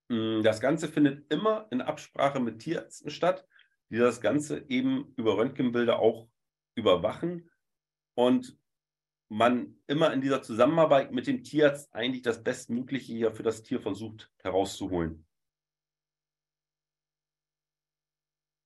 Mm, 0.09 0.41
das 0.43 0.59
Ganze 0.59 0.87
findet 0.87 1.31
immer 1.31 1.67
in 1.71 1.81
Absprache 1.81 2.39
mit 2.39 2.59
Tierärzten 2.59 3.09
statt, 3.09 3.47
die 3.89 3.97
das 3.97 4.21
Ganze 4.21 4.65
eben 4.69 5.13
über 5.15 5.37
Röntgenbilder 5.37 5.99
auch 5.99 6.27
überwachen 6.75 7.49
und 8.15 8.57
man 9.31 9.77
immer 9.87 10.11
in 10.11 10.19
dieser 10.19 10.41
Zusammenarbeit 10.41 11.13
mit 11.13 11.25
dem 11.25 11.41
Tierarzt 11.41 11.95
eigentlich 11.95 12.21
das 12.21 12.43
Bestmögliche 12.43 13.13
hier 13.13 13.31
für 13.31 13.43
das 13.43 13.63
Tier 13.63 13.79
versucht 13.79 14.29
herauszuholen. 14.39 15.25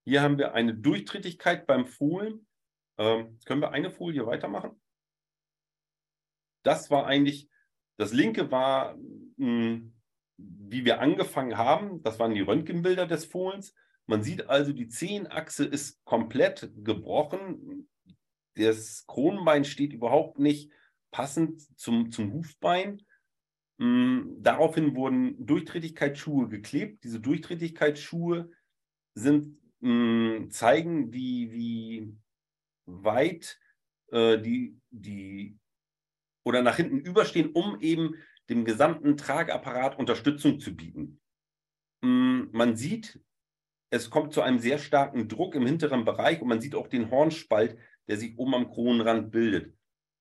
Hier 0.05 0.23
haben 0.23 0.39
wir 0.39 0.55
eine 0.55 0.73
Durchtrittigkeit 0.73 1.67
beim 1.67 1.85
Fohlen. 1.85 2.47
Ähm, 2.97 3.37
können 3.45 3.61
wir 3.61 3.73
eine 3.73 3.91
Folie 3.91 4.25
weitermachen? 4.25 4.81
Das 6.63 6.89
war 6.89 7.05
eigentlich, 7.05 7.47
das 7.97 8.11
linke 8.11 8.49
war, 8.49 8.95
mh, 8.95 9.37
hm, 9.37 9.93
wie 10.37 10.83
wir 10.83 10.99
angefangen 10.99 11.59
haben, 11.59 12.01
das 12.01 12.17
waren 12.17 12.33
die 12.33 12.41
Röntgenbilder 12.41 13.05
des 13.05 13.25
Fohlens. 13.25 13.75
Man 14.07 14.23
sieht 14.23 14.49
also, 14.49 14.73
die 14.73 14.87
Zehenachse 14.87 15.63
ist 15.63 16.03
komplett 16.05 16.71
gebrochen. 16.83 17.87
Das 18.55 19.05
Kronenbein 19.07 19.65
steht 19.65 19.93
überhaupt 19.93 20.39
nicht 20.39 20.71
passend 21.11 21.61
zum, 21.77 22.11
zum 22.11 22.33
Hufbein. 22.33 23.01
Mm, 23.77 24.41
daraufhin 24.41 24.95
wurden 24.95 25.45
Durchträchtigkeitsschuhe 25.45 26.47
geklebt. 26.47 27.03
Diese 27.03 27.19
Durchträchtigkeitsschuhe 27.19 28.49
sind, 29.13 29.57
mm, 29.81 30.49
zeigen, 30.49 31.13
wie, 31.13 31.51
wie 31.51 32.15
weit 32.85 33.59
äh, 34.11 34.39
die, 34.39 34.79
die 34.91 35.57
oder 36.45 36.61
nach 36.61 36.77
hinten 36.77 36.99
überstehen, 36.99 37.51
um 37.53 37.79
eben 37.81 38.15
dem 38.49 38.65
gesamten 38.65 39.17
Trageapparat 39.17 39.97
Unterstützung 39.97 40.59
zu 40.59 40.75
bieten. 40.75 41.19
Mm, 42.01 42.43
man 42.51 42.75
sieht, 42.75 43.19
es 43.89 44.09
kommt 44.09 44.33
zu 44.33 44.41
einem 44.41 44.59
sehr 44.59 44.77
starken 44.77 45.27
Druck 45.27 45.55
im 45.55 45.65
hinteren 45.65 46.05
Bereich 46.05 46.41
und 46.41 46.47
man 46.47 46.61
sieht 46.61 46.75
auch 46.75 46.87
den 46.87 47.09
Hornspalt, 47.09 47.77
der 48.07 48.17
sich 48.17 48.37
oben 48.37 48.55
am 48.55 48.69
Kronenrand 48.69 49.31
bildet. 49.31 49.73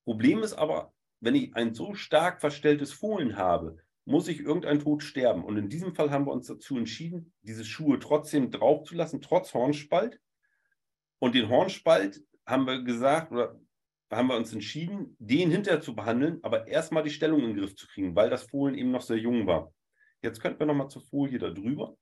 Problem 0.05 0.43
ist 0.43 0.55
aber, 0.55 0.93
wenn 1.21 1.35
ich 1.35 1.55
ein 1.55 1.75
so 1.75 1.95
stark 1.95 2.41
verstelltes 2.41 2.93
Fohlen 2.93 3.37
habe, 3.37 3.79
muss 4.05 4.29
ich 4.29 4.41
irgendein 4.41 4.81
Tod 4.81 5.03
sterben. 5.03 5.45
Und 5.45 5.57
in 5.57 5.69
diesem 5.69 5.95
Fall 5.95 6.11
haben 6.11 6.27
wir 6.27 6.33
uns 6.33 6.47
dazu 6.47 6.77
entschieden, 6.77 7.33
diese 7.43 7.65
Schuhe 7.65 7.99
trotzdem 7.99 8.51
drauf 8.51 8.85
zu 8.85 8.95
lassen, 8.95 9.23
trotz 9.23 9.55
Hornspalt. 9.55 10.21
Und 11.19 11.35
den 11.35 11.49
Hornspalt 11.49 12.23
haben 12.47 12.67
wir 12.67 12.83
gesagt, 12.83 13.33
oder 13.33 13.59
haben 14.11 14.29
wir 14.29 14.37
uns 14.37 14.53
entschieden, 14.53 15.17
den 15.19 15.51
hinterher 15.51 15.81
zu 15.81 15.95
behandeln, 15.95 16.39
aber 16.43 16.69
erstmal 16.69 17.03
die 17.03 17.11
Stellung 17.11 17.41
in 17.41 17.47
den 17.49 17.57
Griff 17.57 17.75
zu 17.75 17.87
kriegen, 17.87 18.15
weil 18.15 18.31
das 18.31 18.45
Fohlen 18.45 18.75
eben 18.75 18.91
noch 18.91 19.03
sehr 19.03 19.17
jung 19.17 19.47
war. 19.47 19.73
Jetzt 20.23 20.41
könnten 20.41 20.61
wir 20.61 20.67
nochmal 20.67 20.89
zur 20.89 21.03
Folie 21.03 21.39
da 21.39 21.51
drüber. 21.51 21.97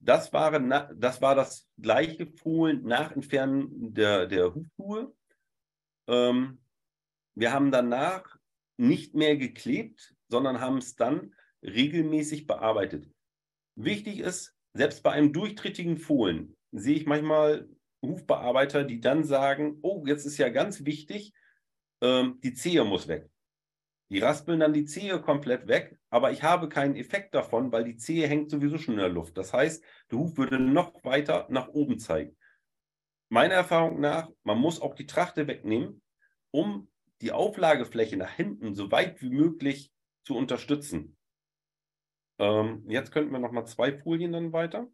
Das, 0.00 0.32
waren, 0.32 0.70
das 0.96 1.20
war 1.20 1.34
das 1.34 1.68
gleiche 1.76 2.26
Fohlen 2.26 2.84
nach 2.84 3.12
Entfernen 3.12 3.92
der, 3.92 4.26
der 4.26 4.54
Hufschuhe. 4.54 5.12
Ähm, 6.06 6.60
wir 7.34 7.52
haben 7.52 7.70
danach 7.70 8.36
nicht 8.76 9.14
mehr 9.14 9.36
geklebt, 9.36 10.14
sondern 10.28 10.60
haben 10.60 10.78
es 10.78 10.94
dann 10.96 11.34
regelmäßig 11.62 12.46
bearbeitet. 12.46 13.10
Wichtig 13.74 14.20
ist, 14.20 14.54
selbst 14.72 15.02
bei 15.02 15.12
einem 15.12 15.32
durchtrittigen 15.32 15.98
Fohlen 15.98 16.56
sehe 16.72 16.96
ich 16.96 17.06
manchmal 17.06 17.68
Hufbearbeiter, 18.02 18.84
die 18.84 19.00
dann 19.00 19.24
sagen, 19.24 19.78
oh, 19.82 20.04
jetzt 20.06 20.24
ist 20.24 20.38
ja 20.38 20.48
ganz 20.48 20.84
wichtig, 20.84 21.32
ähm, 22.00 22.38
die 22.42 22.54
Zehe 22.54 22.84
muss 22.84 23.08
weg. 23.08 23.28
Die 24.10 24.20
raspeln 24.20 24.60
dann 24.60 24.72
die 24.72 24.86
Zehe 24.86 25.20
komplett 25.20 25.68
weg, 25.68 25.98
aber 26.08 26.30
ich 26.30 26.42
habe 26.42 26.68
keinen 26.68 26.96
Effekt 26.96 27.34
davon, 27.34 27.72
weil 27.72 27.84
die 27.84 27.96
Zehe 27.96 28.26
hängt 28.26 28.50
sowieso 28.50 28.78
schon 28.78 28.94
in 28.94 29.00
der 29.00 29.10
Luft. 29.10 29.36
Das 29.36 29.52
heißt, 29.52 29.84
der 30.10 30.18
Huf 30.18 30.36
würde 30.38 30.58
noch 30.58 31.04
weiter 31.04 31.46
nach 31.50 31.68
oben 31.68 31.98
zeigen. 31.98 32.36
Meiner 33.28 33.54
Erfahrung 33.54 34.00
nach, 34.00 34.30
man 34.42 34.58
muss 34.58 34.80
auch 34.80 34.94
die 34.94 35.06
Trachte 35.06 35.46
wegnehmen, 35.46 36.02
um 36.50 36.90
die 37.20 37.32
Auflagefläche 37.32 38.16
nach 38.16 38.32
hinten 38.32 38.74
so 38.74 38.90
weit 38.90 39.20
wie 39.20 39.28
möglich 39.28 39.92
zu 40.24 40.36
unterstützen. 40.36 41.16
Ähm, 42.38 42.84
jetzt 42.88 43.12
könnten 43.12 43.32
wir 43.32 43.40
noch 43.40 43.52
mal 43.52 43.66
zwei 43.66 43.92
Folien 43.92 44.32
dann 44.32 44.52
weiter. 44.52 44.88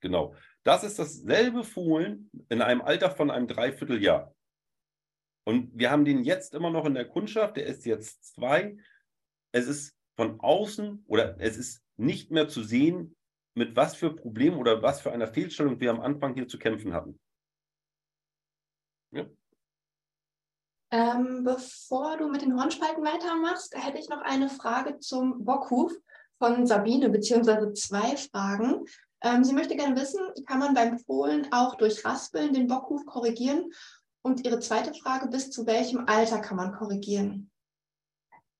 Genau. 0.00 0.34
Das 0.64 0.82
ist 0.82 0.98
dasselbe 0.98 1.62
Fohlen 1.62 2.30
in 2.48 2.62
einem 2.62 2.82
Alter 2.82 3.10
von 3.10 3.30
einem 3.30 3.46
Dreivierteljahr. 3.46 4.34
Und 5.44 5.70
wir 5.78 5.90
haben 5.90 6.04
den 6.04 6.22
jetzt 6.22 6.54
immer 6.54 6.70
noch 6.70 6.84
in 6.84 6.94
der 6.94 7.08
Kundschaft, 7.08 7.56
der 7.56 7.66
ist 7.66 7.86
jetzt 7.86 8.34
zwei. 8.34 8.76
Es 9.52 9.66
ist 9.66 9.96
von 10.16 10.38
außen 10.40 11.04
oder 11.06 11.40
es 11.40 11.56
ist 11.56 11.82
nicht 11.96 12.30
mehr 12.30 12.48
zu 12.48 12.62
sehen, 12.62 13.16
mit 13.54 13.74
was 13.76 13.96
für 13.96 14.14
Problemen 14.14 14.58
oder 14.58 14.82
was 14.82 15.00
für 15.00 15.12
einer 15.12 15.26
Fehlstellung 15.26 15.80
wir 15.80 15.90
am 15.90 16.00
Anfang 16.00 16.34
hier 16.34 16.46
zu 16.46 16.58
kämpfen 16.58 16.92
hatten. 16.92 17.18
Ja. 19.12 19.26
Ähm, 20.92 21.44
bevor 21.44 22.16
du 22.16 22.28
mit 22.28 22.42
den 22.42 22.58
Hornspalten 22.58 23.04
weitermachst, 23.04 23.74
hätte 23.76 23.98
ich 23.98 24.08
noch 24.08 24.22
eine 24.22 24.48
Frage 24.48 24.98
zum 24.98 25.44
Bockhuf 25.44 25.92
von 26.38 26.66
Sabine, 26.66 27.10
beziehungsweise 27.10 27.72
zwei 27.74 28.16
Fragen. 28.16 28.84
Ähm, 29.22 29.44
sie 29.44 29.52
möchte 29.52 29.76
gerne 29.76 30.00
wissen, 30.00 30.20
kann 30.46 30.58
man 30.58 30.74
beim 30.74 30.98
Fohlen 30.98 31.46
auch 31.52 31.76
durch 31.76 32.04
Raspeln 32.04 32.54
den 32.54 32.66
Bockhuf 32.66 33.04
korrigieren? 33.06 33.70
Und 34.22 34.44
ihre 34.44 34.60
zweite 34.60 34.92
Frage, 34.94 35.28
bis 35.28 35.50
zu 35.50 35.66
welchem 35.66 36.06
Alter 36.06 36.40
kann 36.40 36.56
man 36.56 36.72
korrigieren? 36.72 37.50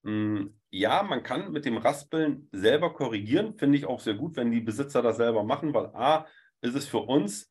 Mm, 0.03 0.47
ja, 0.71 1.03
man 1.03 1.23
kann 1.23 1.53
mit 1.53 1.65
dem 1.65 1.77
Raspeln 1.77 2.49
selber 2.53 2.95
korrigieren. 2.95 3.59
Finde 3.59 3.77
ich 3.77 3.87
auch 3.87 4.01
sehr 4.01 4.15
gut, 4.15 4.37
wenn 4.37 4.51
die 4.51 4.61
Besitzer 4.61 5.03
das 5.03 5.19
selber 5.19 5.45
machen, 5.45 5.75
weil 5.75 5.87
A, 5.95 6.27
ist 6.63 6.75
es 6.75 6.87
für 6.87 6.99
uns, 6.99 7.51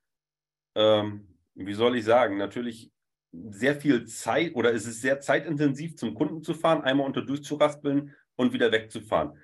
ähm, 0.75 1.27
wie 1.53 1.73
soll 1.73 1.97
ich 1.97 2.05
sagen, 2.05 2.37
natürlich 2.37 2.91
sehr 3.31 3.75
viel 3.75 4.05
Zeit 4.05 4.55
oder 4.55 4.71
ist 4.71 4.87
es 4.87 5.01
sehr 5.01 5.19
zeitintensiv 5.19 5.95
zum 5.97 6.15
Kunden 6.15 6.41
zu 6.41 6.53
fahren, 6.53 6.81
einmal 6.81 7.05
unter 7.05 7.21
durchzuraspeln 7.21 8.15
und 8.35 8.53
wieder 8.53 8.71
wegzufahren. 8.71 9.37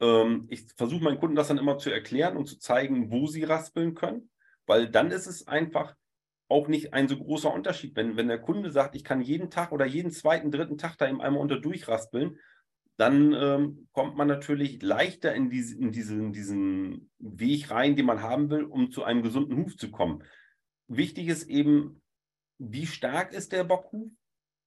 Ähm, 0.00 0.46
ich 0.48 0.66
versuche 0.76 1.02
meinen 1.02 1.18
Kunden 1.18 1.36
das 1.36 1.48
dann 1.48 1.58
immer 1.58 1.78
zu 1.78 1.90
erklären 1.90 2.36
und 2.36 2.46
zu 2.46 2.58
zeigen, 2.58 3.10
wo 3.10 3.26
sie 3.26 3.44
raspeln 3.44 3.94
können, 3.94 4.30
weil 4.66 4.88
dann 4.88 5.10
ist 5.10 5.26
es 5.26 5.48
einfach 5.48 5.96
auch 6.50 6.68
nicht 6.68 6.92
ein 6.92 7.08
so 7.08 7.16
großer 7.16 7.52
Unterschied. 7.52 7.96
Wenn, 7.96 8.16
wenn 8.16 8.28
der 8.28 8.40
Kunde 8.40 8.70
sagt, 8.70 8.96
ich 8.96 9.04
kann 9.04 9.20
jeden 9.20 9.50
Tag 9.50 9.72
oder 9.72 9.86
jeden 9.86 10.10
zweiten, 10.10 10.50
dritten 10.50 10.78
Tag 10.78 10.96
da 10.98 11.08
eben 11.08 11.20
einmal 11.20 11.40
unter 11.40 11.60
durchraspeln, 11.60 12.38
dann 12.96 13.32
ähm, 13.32 13.88
kommt 13.92 14.16
man 14.16 14.28
natürlich 14.28 14.82
leichter 14.82 15.34
in, 15.34 15.48
diese, 15.48 15.78
in 15.78 15.92
diesen, 15.92 16.32
diesen 16.32 17.10
Weg 17.18 17.70
rein, 17.70 17.96
den 17.96 18.04
man 18.04 18.20
haben 18.20 18.50
will, 18.50 18.64
um 18.64 18.90
zu 18.90 19.04
einem 19.04 19.22
gesunden 19.22 19.56
Huf 19.56 19.76
zu 19.76 19.90
kommen. 19.90 20.24
Wichtig 20.88 21.28
ist 21.28 21.44
eben, 21.44 22.02
wie 22.58 22.86
stark 22.86 23.32
ist 23.32 23.52
der 23.52 23.64
Bockhuf? 23.64 24.10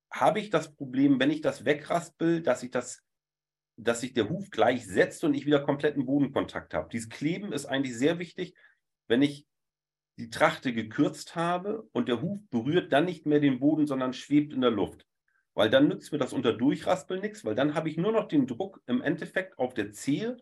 Habe 0.09 0.39
ich 0.39 0.49
das 0.49 0.73
Problem, 0.73 1.19
wenn 1.19 1.31
ich 1.31 1.41
das 1.41 1.65
wegraspel, 1.65 2.41
dass 2.41 2.63
ich 2.63 2.71
das 2.71 3.03
dass 3.75 4.01
sich 4.01 4.13
der 4.13 4.29
Huf 4.29 4.51
gleich 4.51 4.86
setzt 4.86 5.23
und 5.23 5.34
ich 5.34 5.45
wieder 5.45 5.59
kompletten 5.59 6.05
Bodenkontakt 6.05 6.73
habe. 6.75 6.89
Dieses 6.91 7.09
Kleben 7.09 7.51
ist 7.51 7.65
eigentlich 7.65 7.97
sehr 7.97 8.19
wichtig, 8.19 8.53
wenn 9.07 9.23
ich 9.23 9.47
die 10.18 10.30
Trachte 10.30 10.74
gekürzt 10.74 11.36
habe 11.36 11.88
und 11.91 12.07
der 12.07 12.22
Huf 12.22 12.39
berührt 12.49 12.93
dann 12.93 13.05
nicht 13.05 13.26
mehr 13.26 13.39
den 13.39 13.59
Boden, 13.59 13.88
sondern 13.88 14.14
schwebt 14.14 14.53
in 14.53 14.61
der 14.61 14.72
Luft. 14.72 15.07
Weil 15.55 15.70
dann 15.70 15.88
nützt 15.88 16.11
mir 16.11 16.18
das 16.18 16.34
unter 16.34 16.53
Durchraspeln 16.53 17.22
nichts, 17.22 17.45
weil 17.45 17.55
dann 17.55 17.74
habe 17.76 17.89
ich 17.89 17.97
nur 17.97 18.11
noch 18.11 18.28
den 18.28 18.47
Druck 18.47 18.82
im 18.86 19.01
Endeffekt 19.01 19.57
auf 19.57 19.74
der 19.74 19.91
Zehe 19.91 20.38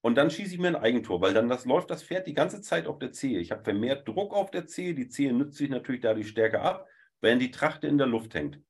und 0.00 0.14
dann 0.16 0.30
schieße 0.30 0.54
ich 0.54 0.60
mir 0.60 0.68
ein 0.68 0.76
Eigentor, 0.76 1.20
weil 1.20 1.34
dann 1.34 1.48
das, 1.48 1.64
läuft 1.64 1.90
das 1.90 2.02
Pferd 2.02 2.26
die 2.26 2.34
ganze 2.34 2.60
Zeit 2.60 2.86
auf 2.86 2.98
der 2.98 3.12
Zehe. 3.12 3.40
Ich 3.40 3.50
habe 3.50 3.64
vermehrt 3.64 4.06
Druck 4.06 4.32
auf 4.32 4.50
der 4.50 4.66
Zehe, 4.66 4.94
die 4.94 5.08
Zehe 5.08 5.32
nützt 5.32 5.58
sich 5.58 5.70
natürlich 5.70 6.02
dadurch 6.02 6.28
stärker 6.28 6.62
ab, 6.62 6.86
während 7.20 7.42
die 7.42 7.50
Trachte 7.50 7.88
in 7.88 7.98
der 7.98 8.06
Luft 8.06 8.34
hängt. 8.34 8.60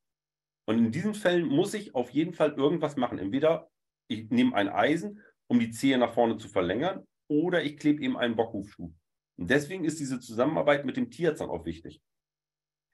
Und 0.67 0.79
in 0.79 0.93
diesen 0.93 1.15
Fällen 1.15 1.47
muss 1.47 1.75
ich 1.75 1.95
auf 1.95 2.11
jeden 2.11 2.35
Fall 2.35 2.53
irgendwas 2.53 2.97
machen. 2.97 3.19
Entweder 3.19 3.71
ich 4.09 4.31
nehme 4.31 4.55
ein 4.55 4.69
Eisen, 4.69 5.23
um 5.47 5.61
die 5.61 5.71
Zehe 5.71 5.99
nach 5.99 6.15
vorne 6.15 6.39
zu 6.39 6.49
verlängern, 6.49 7.07
oder 7.29 7.63
ich 7.63 7.77
klebe 7.77 8.03
eben 8.03 8.17
einen 8.17 8.37
Bockhufschuh. 8.37 8.93
Und 9.39 9.51
deswegen 9.51 9.85
ist 9.85 10.01
diese 10.01 10.21
Zusammenarbeit 10.21 10.85
mit 10.85 10.97
dem 10.97 11.11
Tierarzt 11.11 11.41
dann 11.41 11.51
auch 11.51 11.65
wichtig. 11.65 12.03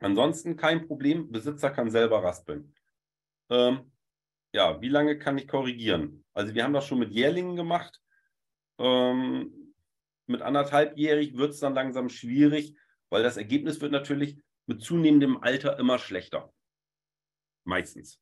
Ansonsten 0.00 0.56
kein 0.56 0.86
Problem, 0.86 1.32
Besitzer 1.32 1.70
kann 1.70 1.90
selber 1.90 2.22
raspeln. 2.22 2.74
Ähm, 3.50 3.90
ja, 4.52 4.80
wie 4.80 4.88
lange 4.88 5.18
kann 5.18 5.38
ich 5.38 5.48
korrigieren? 5.48 6.24
Also 6.34 6.54
wir 6.54 6.62
haben 6.62 6.74
das 6.74 6.86
schon 6.86 6.98
mit 6.98 7.12
Jährlingen 7.12 7.56
gemacht. 7.56 8.00
Ähm, 8.78 9.74
mit 10.26 10.42
anderthalbjährig 10.42 11.36
wird 11.36 11.52
es 11.52 11.60
dann 11.60 11.74
langsam 11.74 12.08
schwierig, 12.08 12.76
weil 13.08 13.22
das 13.22 13.36
Ergebnis 13.36 13.80
wird 13.80 13.92
natürlich 13.92 14.38
mit 14.66 14.82
zunehmendem 14.82 15.42
Alter 15.42 15.78
immer 15.78 15.98
schlechter. 15.98 16.52
Meistens. 17.64 18.20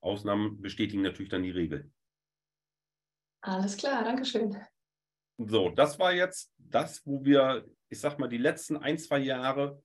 Ausnahmen 0.00 0.60
bestätigen 0.60 1.02
natürlich 1.02 1.30
dann 1.30 1.42
die 1.42 1.50
Regel. 1.50 1.90
Alles 3.40 3.76
klar, 3.76 4.04
danke 4.04 4.24
schön. 4.24 4.56
So, 5.38 5.70
das 5.70 5.98
war 6.00 6.12
jetzt 6.12 6.52
das, 6.58 7.06
wo 7.06 7.24
wir, 7.24 7.64
ich 7.88 8.00
sag 8.00 8.18
mal, 8.18 8.28
die 8.28 8.38
letzten 8.38 8.76
ein, 8.76 8.98
zwei 8.98 9.18
Jahre 9.18 9.80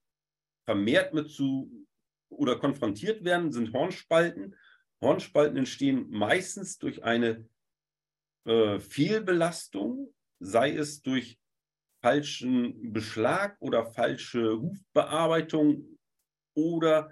vermehrt 0.66 1.14
mit 1.14 1.30
zu 1.30 1.86
oder 2.30 2.58
konfrontiert 2.58 3.24
werden, 3.24 3.51
sind 3.51 3.72
Hornspalten. 3.72 4.56
Hornspalten 4.99 5.58
entstehen 5.58 6.10
meistens 6.10 6.80
durch 6.80 7.04
eine 7.04 7.47
äh, 8.45 8.80
Fehlbelastung, 8.80 10.12
sei 10.39 10.76
es 10.76 11.04
durch 11.04 11.39
falschen 12.01 12.91
Beschlag 12.91 13.56
oder 13.60 13.86
falsche 13.86 14.60
Hufbearbeitung 14.60 15.99
oder 16.56 17.12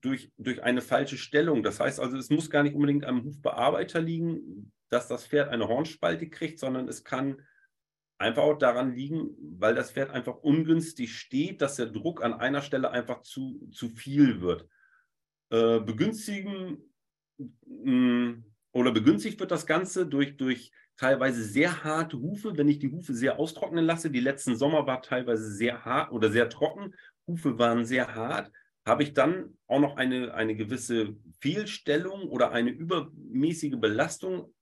durch, 0.00 0.32
durch 0.38 0.62
eine 0.62 0.80
falsche 0.80 1.18
Stellung. 1.18 1.62
Das 1.62 1.80
heißt 1.80 2.00
also, 2.00 2.16
es 2.16 2.30
muss 2.30 2.48
gar 2.48 2.62
nicht 2.62 2.74
unbedingt 2.74 3.04
am 3.04 3.24
Hufbearbeiter 3.24 4.00
liegen, 4.00 4.72
dass 4.88 5.06
das 5.06 5.26
Pferd 5.26 5.50
eine 5.50 5.68
Hornspalte 5.68 6.30
kriegt, 6.30 6.58
sondern 6.58 6.88
es 6.88 7.04
kann 7.04 7.46
einfach 8.18 8.42
auch 8.42 8.58
daran 8.58 8.92
liegen, 8.92 9.30
weil 9.58 9.74
das 9.74 9.92
Pferd 9.92 10.10
einfach 10.10 10.36
ungünstig 10.36 11.16
steht, 11.16 11.62
dass 11.62 11.76
der 11.76 11.86
Druck 11.86 12.22
an 12.22 12.34
einer 12.34 12.62
Stelle 12.62 12.90
einfach 12.90 13.22
zu, 13.22 13.68
zu 13.72 13.88
viel 13.88 14.40
wird. 14.40 14.68
Äh, 15.50 15.80
begünstigen 15.80 16.78
mh, 17.38 17.90
mm, 17.90 18.44
oder 18.72 18.92
begünstigt 18.92 19.40
wird 19.40 19.50
das 19.50 19.66
Ganze 19.66 20.06
durch, 20.06 20.36
durch 20.36 20.70
teilweise 20.96 21.42
sehr 21.42 21.84
harte 21.84 22.18
Hufe, 22.18 22.56
wenn 22.56 22.68
ich 22.68 22.80
die 22.80 22.90
Hufe 22.90 23.14
sehr 23.14 23.38
austrocknen 23.38 23.84
lasse. 23.84 24.10
Die 24.10 24.20
letzten 24.20 24.56
Sommer 24.56 24.86
war 24.86 25.00
teilweise 25.00 25.50
sehr 25.50 25.84
hart 25.84 26.12
oder 26.12 26.30
sehr 26.30 26.50
trocken. 26.50 26.94
Hufe 27.26 27.58
waren 27.58 27.86
sehr 27.86 28.14
hart. 28.14 28.50
Habe 28.84 29.04
ich 29.04 29.14
dann 29.14 29.56
auch 29.66 29.80
noch 29.80 29.96
eine, 29.96 30.34
eine 30.34 30.56
gewisse 30.56 31.16
Fehlstellung 31.40 32.28
oder 32.28 32.52
eine 32.52 32.70
übermäßige 32.70 33.76
Belastung 33.78 34.52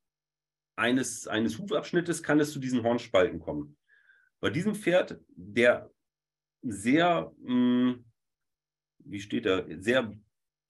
eines, 0.77 1.27
eines 1.27 1.59
Hufabschnittes, 1.59 2.23
kann 2.23 2.41
es 2.41 2.53
zu 2.53 2.59
diesen 2.59 2.83
Hornspalten 2.83 3.41
kommen. 3.41 3.77
Bei 4.41 4.51
diesem 4.51 4.75
Pferd, 4.75 5.19
der 5.31 5.91
sehr, 6.63 7.33
mh, 7.39 7.95
hm, 7.95 8.05
wie 8.99 9.21
steht 9.21 9.47
er, 9.47 9.67
sehr 9.81 10.13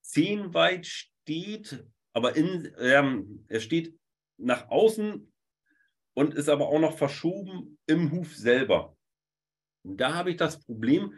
zehnweit 0.01 0.85
steht, 0.85 1.85
aber 2.13 2.35
in, 2.35 2.73
ähm, 2.79 3.45
er 3.47 3.59
steht 3.59 3.97
nach 4.37 4.69
außen 4.69 5.31
und 6.13 6.33
ist 6.33 6.49
aber 6.49 6.69
auch 6.69 6.79
noch 6.79 6.97
verschoben 6.97 7.77
im 7.85 8.11
Huf 8.11 8.35
selber. 8.35 8.95
Da 9.83 10.13
habe 10.13 10.31
ich 10.31 10.37
das 10.37 10.63
Problem, 10.63 11.13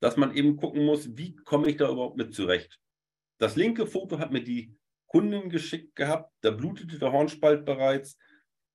dass 0.00 0.16
man 0.16 0.34
eben 0.34 0.56
gucken 0.56 0.84
muss, 0.84 1.16
wie 1.16 1.34
komme 1.34 1.68
ich 1.68 1.76
da 1.76 1.90
überhaupt 1.90 2.16
mit 2.16 2.34
zurecht. 2.34 2.78
Das 3.38 3.56
linke 3.56 3.86
Foto 3.86 4.18
hat 4.18 4.32
mir 4.32 4.42
die 4.42 4.76
Kundin 5.06 5.48
geschickt 5.48 5.96
gehabt, 5.96 6.32
da 6.42 6.50
blutete 6.50 6.98
der 6.98 7.12
Hornspalt 7.12 7.64
bereits. 7.64 8.18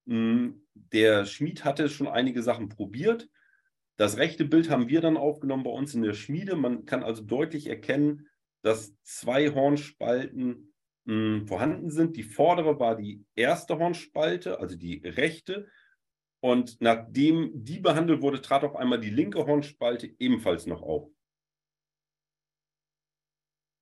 Hm, 0.07 0.65
der 0.73 1.25
Schmied 1.25 1.63
hatte 1.63 1.89
schon 1.89 2.07
einige 2.07 2.43
Sachen 2.43 2.69
probiert. 2.69 3.29
Das 3.95 4.17
rechte 4.17 4.45
Bild 4.45 4.69
haben 4.69 4.89
wir 4.89 5.01
dann 5.01 5.17
aufgenommen 5.17 5.63
bei 5.63 5.69
uns 5.69 5.93
in 5.93 6.01
der 6.01 6.13
Schmiede. 6.13 6.55
Man 6.55 6.85
kann 6.85 7.03
also 7.03 7.23
deutlich 7.23 7.67
erkennen, 7.67 8.27
dass 8.61 8.95
zwei 9.03 9.53
Hornspalten 9.53 10.73
mh, 11.05 11.13
hm, 11.13 11.47
vorhanden 11.47 11.89
sind. 11.89 12.17
Die 12.17 12.23
vordere 12.23 12.79
war 12.79 12.95
die 12.95 13.23
erste 13.35 13.77
Hornspalte, 13.77 14.59
also 14.59 14.75
die 14.75 14.97
rechte. 15.05 15.67
Und 16.39 16.81
nachdem 16.81 17.51
die 17.53 17.79
behandelt 17.79 18.21
wurde, 18.21 18.41
trat 18.41 18.63
auf 18.63 18.75
einmal 18.75 18.99
die 18.99 19.09
linke 19.09 19.45
Hornspalte 19.45 20.13
ebenfalls 20.19 20.65
noch 20.65 20.81
auf. 20.81 21.09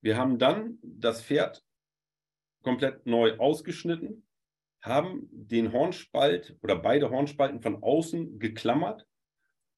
Wir 0.00 0.16
haben 0.16 0.38
dann 0.38 0.78
das 0.82 1.22
Pferd 1.22 1.64
komplett 2.62 3.06
neu 3.06 3.38
ausgeschnitten, 3.38 4.26
haben 4.82 5.28
den 5.30 5.72
Hornspalt 5.72 6.56
oder 6.60 6.76
beide 6.76 7.10
Hornspalten 7.10 7.62
von 7.62 7.82
außen 7.82 8.38
geklammert. 8.38 9.06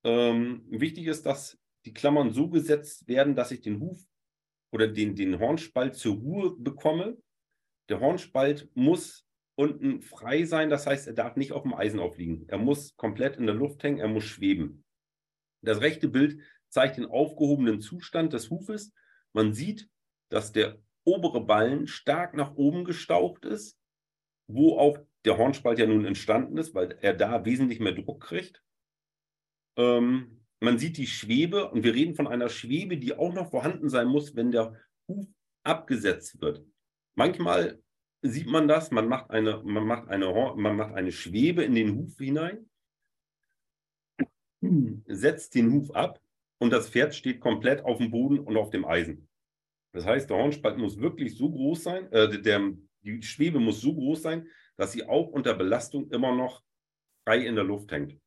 Ähm, 0.02 0.64
wichtig 0.68 1.06
ist, 1.06 1.26
dass 1.26 1.58
die 1.84 1.92
Klammern 1.92 2.32
so 2.32 2.48
gesetzt 2.48 3.06
werden, 3.06 3.36
dass 3.36 3.50
ich 3.50 3.60
den 3.60 3.80
Huf 3.80 3.98
oder 4.72 4.88
den, 4.88 5.14
den 5.14 5.38
Hornspalt 5.38 5.94
zur 5.94 6.16
Ruhe 6.16 6.56
bekomme. 6.58 7.18
Der 7.90 8.00
Hornspalt 8.00 8.70
muss 8.74 9.26
unten 9.56 10.00
frei 10.00 10.44
sein, 10.44 10.70
das 10.70 10.86
heißt, 10.86 11.06
er 11.06 11.12
darf 11.12 11.36
nicht 11.36 11.52
auf 11.52 11.62
dem 11.62 11.74
Eisen 11.74 12.00
aufliegen. 12.00 12.46
Er 12.48 12.58
muss 12.58 12.96
komplett 12.96 13.36
in 13.36 13.46
der 13.46 13.54
Luft 13.54 13.82
hängen, 13.82 14.00
er 14.00 14.08
muss 14.08 14.24
schweben. 14.24 14.84
Das 15.62 15.80
rechte 15.80 16.08
Bild 16.08 16.40
zeigt 16.68 16.96
den 16.96 17.06
aufgehobenen 17.06 17.80
Zustand 17.80 18.32
des 18.32 18.50
Hufes. 18.50 18.92
Man 19.32 19.52
sieht, 19.52 19.88
dass 20.30 20.52
der 20.52 20.82
obere 21.04 21.44
Ballen 21.44 21.86
stark 21.86 22.34
nach 22.34 22.54
oben 22.56 22.84
gestaucht 22.84 23.44
ist, 23.44 23.78
wo 24.46 24.78
auch 24.78 24.98
der 25.24 25.38
Hornspalt 25.38 25.78
ja 25.78 25.86
nun 25.86 26.04
entstanden 26.04 26.56
ist, 26.58 26.74
weil 26.74 26.98
er 27.00 27.14
da 27.14 27.44
wesentlich 27.44 27.80
mehr 27.80 27.92
Druck 27.92 28.22
kriegt. 28.22 28.62
Ähm, 29.76 30.44
man 30.60 30.78
sieht 30.78 30.96
die 30.96 31.06
Schwebe 31.06 31.70
und 31.70 31.82
wir 31.84 31.94
reden 31.94 32.14
von 32.14 32.26
einer 32.26 32.48
Schwebe, 32.48 32.96
die 32.96 33.14
auch 33.14 33.34
noch 33.34 33.50
vorhanden 33.50 33.88
sein 33.88 34.08
muss, 34.08 34.36
wenn 34.36 34.50
der 34.50 34.78
Huf 35.08 35.26
abgesetzt 35.62 36.40
wird. 36.40 36.64
Manchmal 37.14 37.82
sieht 38.22 38.46
man 38.46 38.68
das, 38.68 38.90
man 38.90 39.08
macht 39.08 39.30
eine, 39.30 39.62
man 39.64 39.86
macht 39.86 40.08
eine, 40.08 40.32
man 40.56 40.76
macht 40.76 40.94
eine 40.94 41.12
Schwebe 41.12 41.62
in 41.62 41.74
den 41.74 41.96
Huf 41.96 42.16
hinein, 42.18 42.68
setzt 45.06 45.54
den 45.54 45.72
Huf 45.72 45.94
ab 45.94 46.20
und 46.58 46.70
das 46.70 46.88
Pferd 46.88 47.14
steht 47.14 47.40
komplett 47.40 47.84
auf 47.84 47.98
dem 47.98 48.10
Boden 48.10 48.38
und 48.38 48.56
auf 48.56 48.70
dem 48.70 48.84
Eisen. 48.84 49.28
Das 49.92 50.06
heißt, 50.06 50.28
der 50.30 50.38
Hornspalt 50.38 50.78
muss 50.78 50.98
wirklich 50.98 51.36
so 51.36 51.50
groß 51.50 51.82
sein, 51.82 52.10
äh, 52.12 52.40
der, 52.40 52.72
die 53.04 53.22
Schwebe 53.22 53.60
muss 53.60 53.80
so 53.80 53.94
groß 53.94 54.22
sein, 54.22 54.48
dass 54.76 54.92
sie 54.92 55.04
auch 55.04 55.28
unter 55.28 55.54
Belastung 55.54 56.10
immer 56.10 56.34
noch 56.34 56.62
frei 57.24 57.46
in 57.46 57.54
der 57.54 57.64
Luft 57.64 57.92
hängt. 57.92 58.20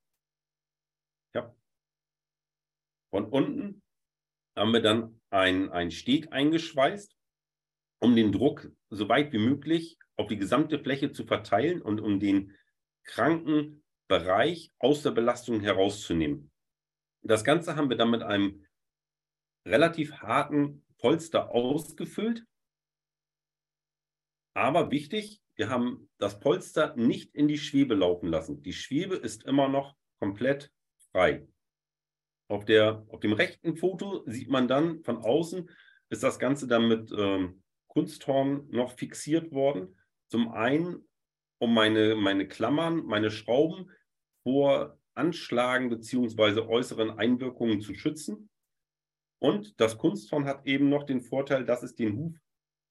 Ja. 1.33 1.53
Von 3.11 3.25
unten 3.25 3.81
haben 4.55 4.71
wir 4.73 4.81
dann 4.81 5.19
einen 5.29 5.91
Steg 5.91 6.31
eingeschweißt, 6.31 7.15
um 7.99 8.15
den 8.15 8.31
Druck 8.31 8.71
so 8.89 9.09
weit 9.09 9.33
wie 9.33 9.39
möglich 9.39 9.97
auf 10.15 10.27
die 10.27 10.37
gesamte 10.37 10.79
Fläche 10.79 11.11
zu 11.11 11.25
verteilen 11.25 11.81
und 11.81 11.99
um 11.99 12.19
den 12.19 12.55
kranken 13.03 13.83
Bereich 14.07 14.71
aus 14.79 15.03
der 15.03 15.11
Belastung 15.11 15.59
herauszunehmen. 15.59 16.51
Das 17.23 17.43
Ganze 17.43 17.75
haben 17.75 17.89
wir 17.89 17.97
dann 17.97 18.11
mit 18.11 18.23
einem 18.23 18.65
relativ 19.65 20.13
harten 20.13 20.85
Polster 20.97 21.51
ausgefüllt. 21.51 22.45
Aber 24.57 24.89
wichtig, 24.89 25.39
wir 25.55 25.69
haben 25.69 26.09
das 26.17 26.39
Polster 26.39 26.95
nicht 26.95 27.35
in 27.35 27.47
die 27.47 27.59
Schwebe 27.59 27.93
laufen 27.93 28.27
lassen. 28.27 28.63
Die 28.63 28.73
Schwebe 28.73 29.15
ist 29.15 29.43
immer 29.43 29.69
noch 29.69 29.95
komplett 30.17 30.71
frei. 31.11 31.47
Auf, 32.47 32.65
der, 32.65 33.05
auf 33.09 33.19
dem 33.19 33.33
rechten 33.33 33.77
Foto 33.77 34.23
sieht 34.25 34.49
man 34.49 34.67
dann 34.67 35.03
von 35.03 35.17
außen, 35.17 35.69
ist 36.09 36.23
das 36.23 36.39
Ganze 36.39 36.65
dann 36.65 36.87
mit 36.87 37.11
ähm, 37.15 37.61
Kunsthorn 37.85 38.67
noch 38.71 38.97
fixiert 38.97 39.51
worden. 39.51 39.95
Zum 40.31 40.51
einen, 40.51 41.07
um 41.59 41.71
meine, 41.71 42.15
meine 42.15 42.47
Klammern, 42.47 43.05
meine 43.05 43.29
Schrauben 43.29 43.91
vor 44.41 44.97
Anschlagen 45.13 45.89
bzw. 45.89 46.61
äußeren 46.61 47.11
Einwirkungen 47.11 47.79
zu 47.79 47.93
schützen. 47.93 48.49
Und 49.39 49.79
das 49.79 49.99
Kunsthorn 49.99 50.45
hat 50.45 50.65
eben 50.65 50.89
noch 50.89 51.03
den 51.03 51.21
Vorteil, 51.21 51.63
dass 51.63 51.83
es 51.83 51.93
den 51.93 52.17
Huf 52.17 52.33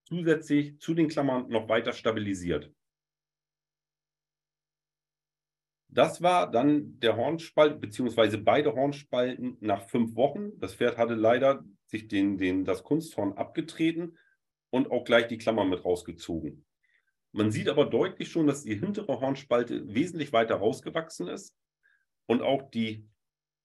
zusätzlich 0.07 0.79
zu 0.79 0.93
den 0.93 1.09
Klammern 1.09 1.49
noch 1.49 1.67
weiter 1.67 1.91
stabilisiert. 1.91 2.71
Das 5.89 6.21
war 6.21 6.49
dann 6.49 6.99
der 6.99 7.17
Hornspalt, 7.17 7.81
beziehungsweise 7.81 8.37
beide 8.37 8.73
Hornspalten 8.73 9.57
nach 9.59 9.89
fünf 9.89 10.15
Wochen. 10.15 10.57
Das 10.59 10.75
Pferd 10.75 10.97
hatte 10.97 11.15
leider 11.15 11.65
sich 11.85 12.07
den, 12.07 12.37
den, 12.37 12.63
das 12.63 12.83
Kunsthorn 12.83 13.33
abgetreten 13.33 14.17
und 14.69 14.91
auch 14.91 15.03
gleich 15.03 15.27
die 15.27 15.37
Klammer 15.37 15.65
mit 15.65 15.83
rausgezogen. 15.83 16.65
Man 17.33 17.51
sieht 17.51 17.67
aber 17.67 17.85
deutlich 17.85 18.29
schon, 18.29 18.47
dass 18.47 18.63
die 18.63 18.75
hintere 18.75 19.19
Hornspalte 19.19 19.93
wesentlich 19.93 20.31
weiter 20.31 20.55
rausgewachsen 20.55 21.27
ist 21.27 21.55
und 22.27 22.41
auch 22.41 22.69
die 22.69 23.09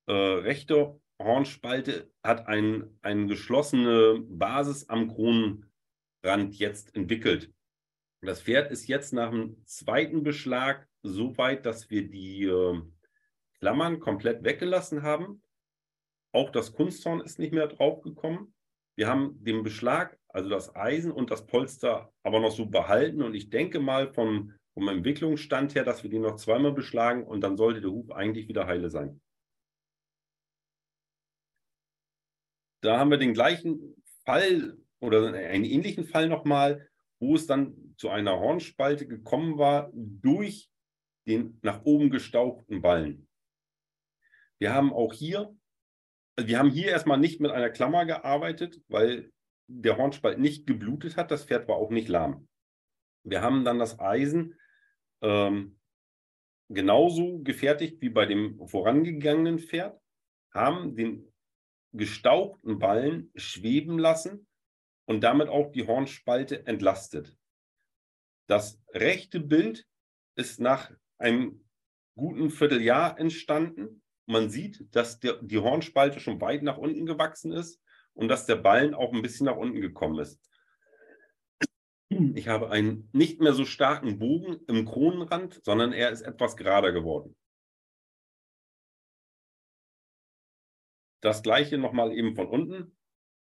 äh, 0.07 0.13
rechte 0.13 1.01
Hornspalte 1.21 2.11
hat 2.23 2.49
ein, 2.49 2.99
eine 3.03 3.27
geschlossene 3.27 4.21
Basis 4.29 4.89
am 4.89 5.09
Kronenrand 6.23 6.55
jetzt 6.59 6.95
entwickelt. 6.95 7.53
Das 8.23 8.41
Pferd 8.41 8.71
ist 8.71 8.87
jetzt 8.87 9.13
nach 9.13 9.31
dem 9.31 9.65
zweiten 9.67 10.23
Beschlag 10.23 10.87
so 11.03 11.37
weit, 11.37 11.67
dass 11.67 11.91
wir 11.91 12.09
die 12.09 12.45
äh, 12.45 12.81
Klammern 13.59 13.99
komplett 13.99 14.45
weggelassen 14.45 15.03
haben. 15.03 15.43
Auch 16.33 16.51
das 16.51 16.73
Kunsthorn 16.73 17.21
ist 17.21 17.39
nicht 17.39 17.53
mehr 17.53 17.67
draufgekommen. 17.67 18.55
Wir 18.95 19.09
haben 19.09 19.43
den 19.43 19.65
Beschlag, 19.65 20.19
also 20.29 20.49
das 20.49 20.75
Eisen 20.77 21.11
und 21.11 21.31
das 21.31 21.47
Polster, 21.47 22.13
aber 22.23 22.39
noch 22.39 22.53
so 22.53 22.67
behalten. 22.67 23.23
Und 23.23 23.35
ich 23.35 23.51
denke 23.51 23.81
mal 23.81 24.13
vom, 24.13 24.55
vom 24.75 24.89
Entwicklungsstand 24.89 25.75
her, 25.75 25.85
dass 25.85 26.05
wir 26.05 26.11
den 26.11 26.23
noch 26.23 26.37
zweimal 26.37 26.73
beschlagen 26.73 27.27
und 27.27 27.41
dann 27.41 27.57
sollte 27.57 27.81
der 27.81 27.91
Huf 27.91 28.11
eigentlich 28.13 28.49
wieder 28.49 28.67
heile 28.67 28.91
sein. 28.91 29.21
Da 32.81 32.99
haben 32.99 33.11
wir 33.11 33.19
den 33.19 33.35
gleichen 33.35 33.97
Fall 34.25 34.77
oder 35.03 35.33
einen 35.35 35.65
ähnlichen 35.65 36.05
Fall 36.05 36.29
nochmal, 36.29 36.89
wo 37.19 37.35
es 37.35 37.47
dann 37.47 37.95
zu 37.97 38.09
einer 38.09 38.39
Hornspalte 38.39 39.07
gekommen 39.07 39.59
war 39.59 39.91
durch 39.93 40.71
den 41.27 41.59
nach 41.63 41.83
oben 41.85 42.11
gestauchten 42.11 42.83
Ballen. 42.83 43.29
Wir 44.59 44.73
haben 44.73 44.93
auch 44.93 45.13
hier, 45.13 45.55
also 46.37 46.49
wir 46.49 46.59
haben 46.59 46.71
hier 46.71 46.89
erstmal 46.89 47.19
nicht 47.19 47.41
mit 47.41 47.51
einer 47.51 47.71
Klammer 47.71 48.07
gearbeitet, 48.07 48.81
weil 48.89 49.33
der 49.67 49.97
Hornspalt 49.99 50.39
nicht 50.39 50.67
geblutet 50.67 51.17
hat. 51.17 51.31
Das 51.31 51.45
Pferd 51.45 51.69
war 51.69 51.77
auch 51.77 51.91
nicht 51.91 52.09
lahm. 52.09 52.49
Wir 53.25 53.43
haben 53.43 53.65
dann 53.65 53.79
das 53.79 53.99
Eisen 53.99 54.59
ähm, 55.21 55.79
genauso 56.69 57.41
gefertigt 57.41 58.01
wie 58.01 58.11
bei 58.11 58.27
dem 58.27 58.67
vorangegangenen 58.67 59.59
Pferd, 59.59 60.01
haben 60.53 60.95
den 60.97 61.33
gestauchten 61.93 62.79
Ballen 62.79 63.31
schweben 63.35 63.99
lassen 63.99 64.47
und 65.05 65.23
damit 65.23 65.49
auch 65.49 65.73
die 65.73 65.87
Hornspalte 65.87 66.67
entlastet. 66.67 67.37
Das 68.47 68.81
rechte 68.93 69.41
Bild 69.41 69.87
ist 70.37 70.61
nach 70.61 70.91
einem 71.19 71.65
guten 72.15 72.51
Vierteljahr 72.51 73.19
entstanden. 73.19 74.03
Man 74.27 74.51
sieht, 74.51 74.95
dass 74.95 75.21
der, 75.21 75.43
die 75.43 75.59
Hornspalte 75.59 76.21
schon 76.21 76.41
weit 76.41 76.63
nach 76.63 76.79
unten 76.79 77.07
gewachsen 77.07 77.53
ist 77.53 77.81
und 78.15 78.29
dass 78.29 78.47
der 78.47 78.57
Ballen 78.57 78.95
auch 78.95 79.13
ein 79.13 79.23
bisschen 79.23 79.47
nach 79.47 79.57
unten 79.57 79.81
gekommen 79.81 80.19
ist. 80.19 80.41
Ich 82.35 82.49
habe 82.49 82.71
einen 82.71 83.09
nicht 83.13 83.41
mehr 83.41 83.55
so 83.55 83.65
starken 83.65 84.19
Bogen 84.19 84.61
im 84.67 84.85
Kronenrand, 84.85 85.65
sondern 85.65 85.93
er 85.93 86.11
ist 86.11 86.23
etwas 86.23 86.57
gerader 86.57 86.93
geworden. 86.93 87.37
Das 91.23 91.43
gleiche 91.43 91.79
nochmal 91.79 92.13
eben 92.13 92.35
von 92.35 92.49
unten. 92.49 92.97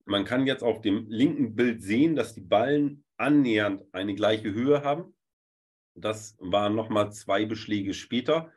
Man 0.06 0.26
kann 0.26 0.48
jetzt 0.48 0.64
auf 0.64 0.82
dem 0.82 1.08
linken 1.08 1.56
Bild 1.56 1.82
sehen, 1.82 2.16
dass 2.16 2.34
die 2.34 2.42
Ballen 2.42 3.06
annähernd 3.18 3.84
eine 3.94 4.16
gleiche 4.16 4.54
Höhe 4.54 4.84
haben. 4.84 5.16
Das 5.96 6.36
waren 6.40 6.76
nochmal 6.76 7.12
zwei 7.14 7.46
Beschläge 7.46 7.94
später. 7.94 8.52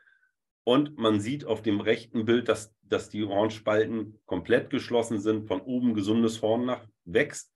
Und 0.63 0.97
man 0.97 1.21
sieht 1.21 1.45
auf 1.45 1.61
dem 1.61 1.79
rechten 1.79 2.25
Bild, 2.25 2.49
dass, 2.49 2.75
dass 2.81 3.09
die 3.09 3.23
Hornspalten 3.23 4.19
komplett 4.25 4.69
geschlossen 4.69 5.19
sind, 5.19 5.47
von 5.47 5.61
oben 5.61 5.93
gesundes 5.93 6.41
Horn 6.41 6.65
nach 6.65 6.85
wächst 7.05 7.53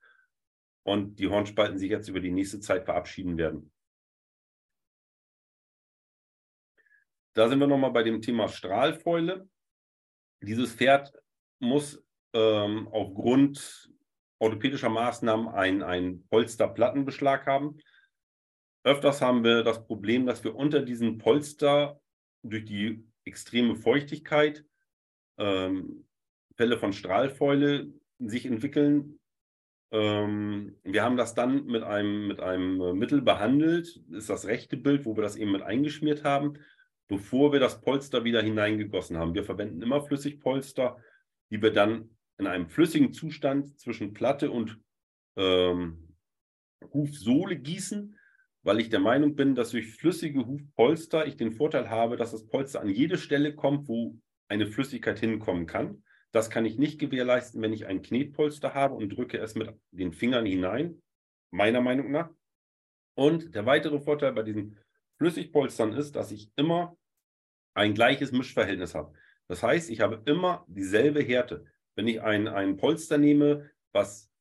und 0.83 1.19
die 1.19 1.27
Hornspalten 1.27 1.77
sich 1.77 1.89
jetzt 1.89 2.07
über 2.07 2.21
die 2.21 2.31
nächste 2.31 2.61
Zeit 2.61 2.85
verabschieden 2.85 3.37
werden. 3.37 3.73
Da 7.33 7.49
sind 7.49 7.59
wir 7.59 7.67
nochmal 7.67 7.91
bei 7.91 8.03
dem 8.03 8.21
Thema 8.21 8.47
Strahlfäule. 8.47 9.49
Dieses 10.41 10.73
Pferd 10.73 11.13
muss 11.59 12.01
ähm, 12.33 12.87
aufgrund 12.89 13.89
orthopädischer 14.39 14.89
Maßnahmen 14.89 15.49
einen 15.49 16.27
Polsterplattenbeschlag 16.27 17.45
haben. 17.45 17.77
Öfters 18.83 19.21
haben 19.21 19.43
wir 19.43 19.63
das 19.63 19.85
Problem, 19.85 20.25
dass 20.25 20.43
wir 20.43 20.55
unter 20.55 20.81
diesen 20.81 21.19
Polster 21.19 22.01
durch 22.41 22.65
die 22.65 23.05
extreme 23.23 23.75
Feuchtigkeit 23.75 24.65
ähm, 25.37 26.07
Fälle 26.57 26.77
von 26.77 26.91
Strahlfäule 26.91 27.93
sich 28.17 28.45
entwickeln. 28.47 29.19
Ähm, 29.91 30.75
wir 30.83 31.03
haben 31.03 31.17
das 31.17 31.35
dann 31.35 31.65
mit 31.65 31.83
einem, 31.83 32.27
mit 32.27 32.39
einem 32.39 32.97
Mittel 32.97 33.21
behandelt, 33.21 34.01
das 34.07 34.23
ist 34.23 34.29
das 34.29 34.47
rechte 34.47 34.77
Bild, 34.77 35.05
wo 35.05 35.15
wir 35.15 35.23
das 35.23 35.35
eben 35.35 35.51
mit 35.51 35.61
eingeschmiert 35.61 36.23
haben, 36.23 36.53
bevor 37.07 37.51
wir 37.51 37.59
das 37.59 37.81
Polster 37.81 38.23
wieder 38.23 38.41
hineingegossen 38.41 39.17
haben. 39.17 39.35
Wir 39.35 39.43
verwenden 39.43 39.81
immer 39.81 40.01
Flüssigpolster, 40.01 40.97
die 41.51 41.61
wir 41.61 41.71
dann 41.73 42.09
in 42.41 42.47
einem 42.47 42.67
flüssigen 42.67 43.13
Zustand 43.13 43.79
zwischen 43.79 44.13
Platte 44.13 44.51
und 44.51 44.79
ähm, 45.37 46.15
Hufsohle 46.91 47.55
gießen, 47.55 48.17
weil 48.63 48.79
ich 48.79 48.89
der 48.89 48.99
Meinung 48.99 49.35
bin, 49.35 49.53
dass 49.53 49.71
durch 49.71 49.95
flüssige 49.95 50.45
Hufpolster 50.45 51.27
ich 51.27 51.37
den 51.37 51.51
Vorteil 51.51 51.89
habe, 51.89 52.17
dass 52.17 52.31
das 52.31 52.47
Polster 52.47 52.81
an 52.81 52.89
jede 52.89 53.17
Stelle 53.17 53.55
kommt, 53.55 53.87
wo 53.87 54.17
eine 54.47 54.65
Flüssigkeit 54.65 55.19
hinkommen 55.19 55.67
kann. 55.67 56.03
Das 56.31 56.49
kann 56.49 56.65
ich 56.65 56.79
nicht 56.79 56.99
gewährleisten, 56.99 57.61
wenn 57.61 57.73
ich 57.73 57.85
ein 57.85 58.01
Knetpolster 58.01 58.73
habe 58.73 58.95
und 58.95 59.09
drücke 59.09 59.37
es 59.37 59.53
mit 59.53 59.73
den 59.91 60.11
Fingern 60.11 60.45
hinein, 60.45 61.01
meiner 61.51 61.81
Meinung 61.81 62.11
nach. 62.11 62.29
Und 63.13 63.53
der 63.53 63.67
weitere 63.67 63.99
Vorteil 63.99 64.33
bei 64.33 64.41
diesen 64.41 64.79
Flüssigpolstern 65.17 65.93
ist, 65.93 66.15
dass 66.15 66.31
ich 66.31 66.51
immer 66.55 66.97
ein 67.75 67.93
gleiches 67.93 68.31
Mischverhältnis 68.31 68.95
habe. 68.95 69.13
Das 69.47 69.61
heißt, 69.61 69.91
ich 69.91 70.01
habe 70.01 70.23
immer 70.25 70.65
dieselbe 70.67 71.21
Härte. 71.21 71.65
Wenn 71.95 72.07
ich 72.07 72.21
ein, 72.21 72.47
ein 72.47 72.77
Polster 72.77 73.17
nehme, 73.17 73.69
was 73.91 74.31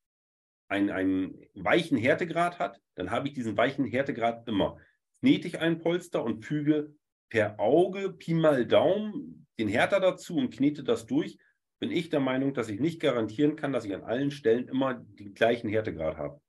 einen, 0.68 0.90
einen 0.90 1.46
weichen 1.54 1.98
Härtegrad 1.98 2.58
hat, 2.58 2.80
dann 2.94 3.10
habe 3.10 3.28
ich 3.28 3.34
diesen 3.34 3.56
weichen 3.56 3.84
Härtegrad 3.84 4.46
immer. 4.48 4.78
Knete 5.20 5.48
ich 5.48 5.60
ein 5.60 5.80
Polster 5.80 6.24
und 6.24 6.44
füge 6.44 6.94
per 7.28 7.58
Auge, 7.58 8.12
Pi 8.12 8.34
mal 8.34 8.66
Daumen, 8.66 9.46
den 9.58 9.68
Härter 9.68 10.00
dazu 10.00 10.36
und 10.36 10.50
knete 10.50 10.84
das 10.84 11.06
durch, 11.06 11.38
bin 11.80 11.90
ich 11.90 12.10
der 12.10 12.20
Meinung, 12.20 12.54
dass 12.54 12.68
ich 12.68 12.78
nicht 12.78 13.00
garantieren 13.00 13.56
kann, 13.56 13.72
dass 13.72 13.84
ich 13.84 13.94
an 13.94 14.04
allen 14.04 14.30
Stellen 14.30 14.68
immer 14.68 14.94
den 14.94 15.34
gleichen 15.34 15.68
Härtegrad 15.68 16.16
habe. 16.16 16.40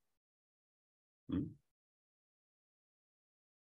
Hm. 1.29 1.57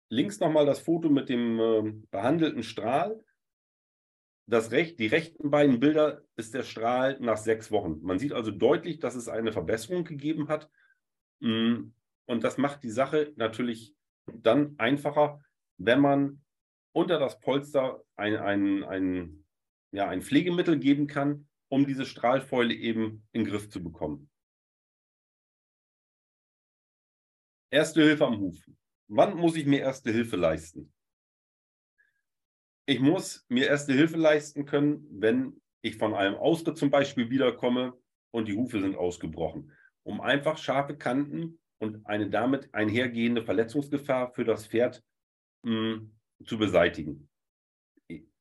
Links 0.10 0.40
nochmal 0.40 0.66
das 0.66 0.80
Foto 0.80 1.10
mit 1.10 1.30
dem 1.30 1.60
äh, 1.60 1.94
behandelten 2.12 2.64
Strahl 2.64 3.24
das 4.46 4.72
Recht, 4.72 5.00
die 5.00 5.08
rechten 5.08 5.50
beiden 5.50 5.80
Bilder 5.80 6.22
ist 6.36 6.54
der 6.54 6.64
Strahl 6.64 7.18
nach 7.20 7.38
sechs 7.38 7.72
Wochen. 7.72 8.02
Man 8.02 8.20
sieht 8.20 8.34
also 8.34 8.52
deutlich, 8.52 9.00
dass 9.00 9.16
es 9.16 9.30
eine 9.30 9.54
Verbesserung 9.54 10.04
gegeben 10.04 10.50
hat. 10.50 10.70
Mm, 11.40 11.94
und 12.26 12.44
das 12.44 12.58
macht 12.58 12.84
die 12.84 12.90
Sache 12.90 13.34
natürlich 13.36 13.96
dann 14.26 14.76
einfacher, 14.78 15.42
wenn 15.78 16.00
man 16.00 16.42
unter 16.94 17.20
das 17.20 17.40
Polster 17.40 18.04
ein, 18.16 18.36
ein, 18.36 18.84
ein, 18.84 19.46
ja, 19.92 20.10
ein 20.10 20.22
Pflegemittel 20.22 20.78
geben 20.78 21.08
kann, 21.08 21.48
um 21.70 21.86
diese 21.86 22.06
Strahlfäule 22.06 22.74
eben 22.74 23.28
in 23.32 23.44
den 23.44 23.50
Griff 23.50 23.70
zu 23.70 23.84
bekommen. 23.84 24.30
Erste 27.72 28.04
Hilfe 28.04 28.28
am 28.28 28.40
Huf. 28.40 28.58
Wann 29.08 29.36
muss 29.36 29.56
ich 29.56 29.66
mir 29.66 29.80
erste 29.80 30.12
Hilfe 30.12 30.36
leisten? 30.36 30.94
Ich 32.86 33.00
muss 33.00 33.46
mir 33.50 33.68
erste 33.68 33.94
Hilfe 33.94 34.18
leisten 34.18 34.66
können, 34.66 35.08
wenn 35.10 35.62
ich 35.82 35.98
von 35.98 36.14
einem 36.14 36.36
Ausritt 36.36 36.78
zum 36.78 36.90
Beispiel 36.90 37.30
wiederkomme 37.30 37.94
und 38.32 38.48
die 38.48 38.56
Hufe 38.56 38.80
sind 38.80 38.96
ausgebrochen, 38.96 39.72
um 40.04 40.22
einfach 40.22 40.58
scharfe 40.58 40.98
Kanten 40.98 41.60
und 41.80 42.06
eine 42.06 42.30
damit 42.30 42.74
einhergehende 42.74 43.44
Verletzungsgefahr 43.44 44.34
für 44.34 44.46
das 44.46 44.68
Pferd 44.68 45.04
mh, 45.64 45.72
hm, 45.72 46.16
zu 46.46 46.58
beseitigen. 46.58 47.30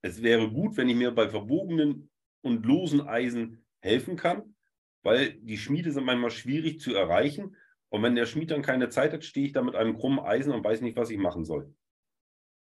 Es 0.03 0.22
wäre 0.22 0.51
gut, 0.51 0.76
wenn 0.76 0.88
ich 0.88 0.97
mir 0.97 1.12
bei 1.12 1.28
verbogenen 1.28 2.11
und 2.43 2.66
losen 2.66 3.03
Eisen 3.03 3.64
helfen 3.80 4.16
kann, 4.16 4.57
weil 5.03 5.34
die 5.34 5.59
Schmiede 5.59 5.93
sind 5.93 6.05
manchmal 6.05 6.30
schwierig 6.30 6.80
zu 6.80 6.95
erreichen. 6.95 7.57
Und 7.88 8.03
wenn 8.03 8.14
der 8.14 8.26
Schmied 8.26 8.51
dann 8.51 8.62
keine 8.62 8.88
Zeit 8.88 9.12
hat, 9.12 9.24
stehe 9.24 9.47
ich 9.47 9.53
da 9.53 9.62
mit 9.62 9.76
einem 9.76 9.97
krummen 9.97 10.20
Eisen 10.20 10.53
und 10.53 10.64
weiß 10.64 10.80
nicht, 10.80 10.97
was 10.97 11.11
ich 11.11 11.18
machen 11.18 11.45
soll. 11.45 11.72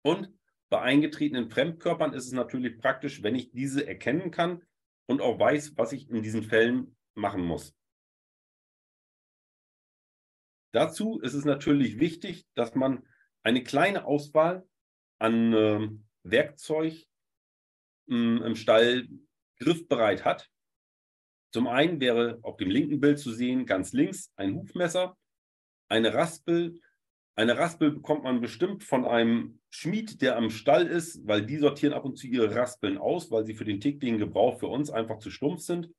Und 0.03 0.33
bei 0.69 0.81
eingetretenen 0.81 1.51
Fremdkörpern 1.51 2.12
ist 2.12 2.27
es 2.27 2.33
natürlich 2.33 2.79
praktisch, 2.79 3.23
wenn 3.23 3.35
ich 3.35 3.53
diese 3.53 3.87
erkennen 3.87 4.31
kann 4.31 4.62
und 5.07 5.21
auch 5.21 5.39
weiß, 5.39 5.77
was 5.77 5.93
ich 5.93 6.11
in 6.11 6.23
diesen 6.23 6.43
Fällen 6.43 6.97
machen 7.14 7.43
muss. 7.43 7.75
Dazu 10.73 11.21
ist 11.21 11.35
es 11.35 11.45
natürlich 11.45 12.01
wichtig, 12.01 12.47
dass 12.55 12.75
man 12.75 13.07
eine 13.43 13.62
kleine 13.62 14.05
Auswahl 14.05 14.69
an 15.19 15.53
äh, 15.53 15.89
Werkzeug 16.25 17.07
mh, 18.07 18.45
im 18.45 18.57
Stall 18.57 19.09
griffbereit 19.59 20.25
hat. 20.25 20.51
Zum 21.53 21.69
einen 21.69 22.01
wäre 22.01 22.41
auf 22.43 22.57
dem 22.57 22.71
linken 22.71 23.01
Bild 23.01 23.19
zu 23.19 23.33
sehen, 23.33 23.64
ganz 23.64 23.93
links 23.93 24.33
ein 24.37 24.55
Hufmesser, 24.55 25.17
eine 25.89 26.12
Raspel, 26.12 26.79
eine 27.37 27.59
Raspel 27.59 27.91
bekommt 27.91 28.24
man 28.24 28.41
bestimmt 28.41 28.82
von 28.82 29.05
einem 29.05 29.61
Schmied, 29.68 30.22
der 30.22 30.37
am 30.37 30.49
Stall 30.49 30.87
ist, 30.87 31.26
weil 31.26 31.45
die 31.45 31.59
sortieren 31.59 31.93
ab 31.93 32.07
und 32.07 32.16
zu 32.16 32.26
ihre 32.26 32.55
Raspeln 32.55 32.97
aus, 32.97 33.30
weil 33.30 33.45
sie 33.45 33.55
für 33.55 33.66
den 33.66 33.80
täglichen 33.80 34.18
Gebrauch 34.18 34.59
für 34.59 34.68
uns 34.68 34.91
einfach 34.91 35.18
zu 35.18 35.30
stumpf 35.30 35.61
sind 35.61 35.91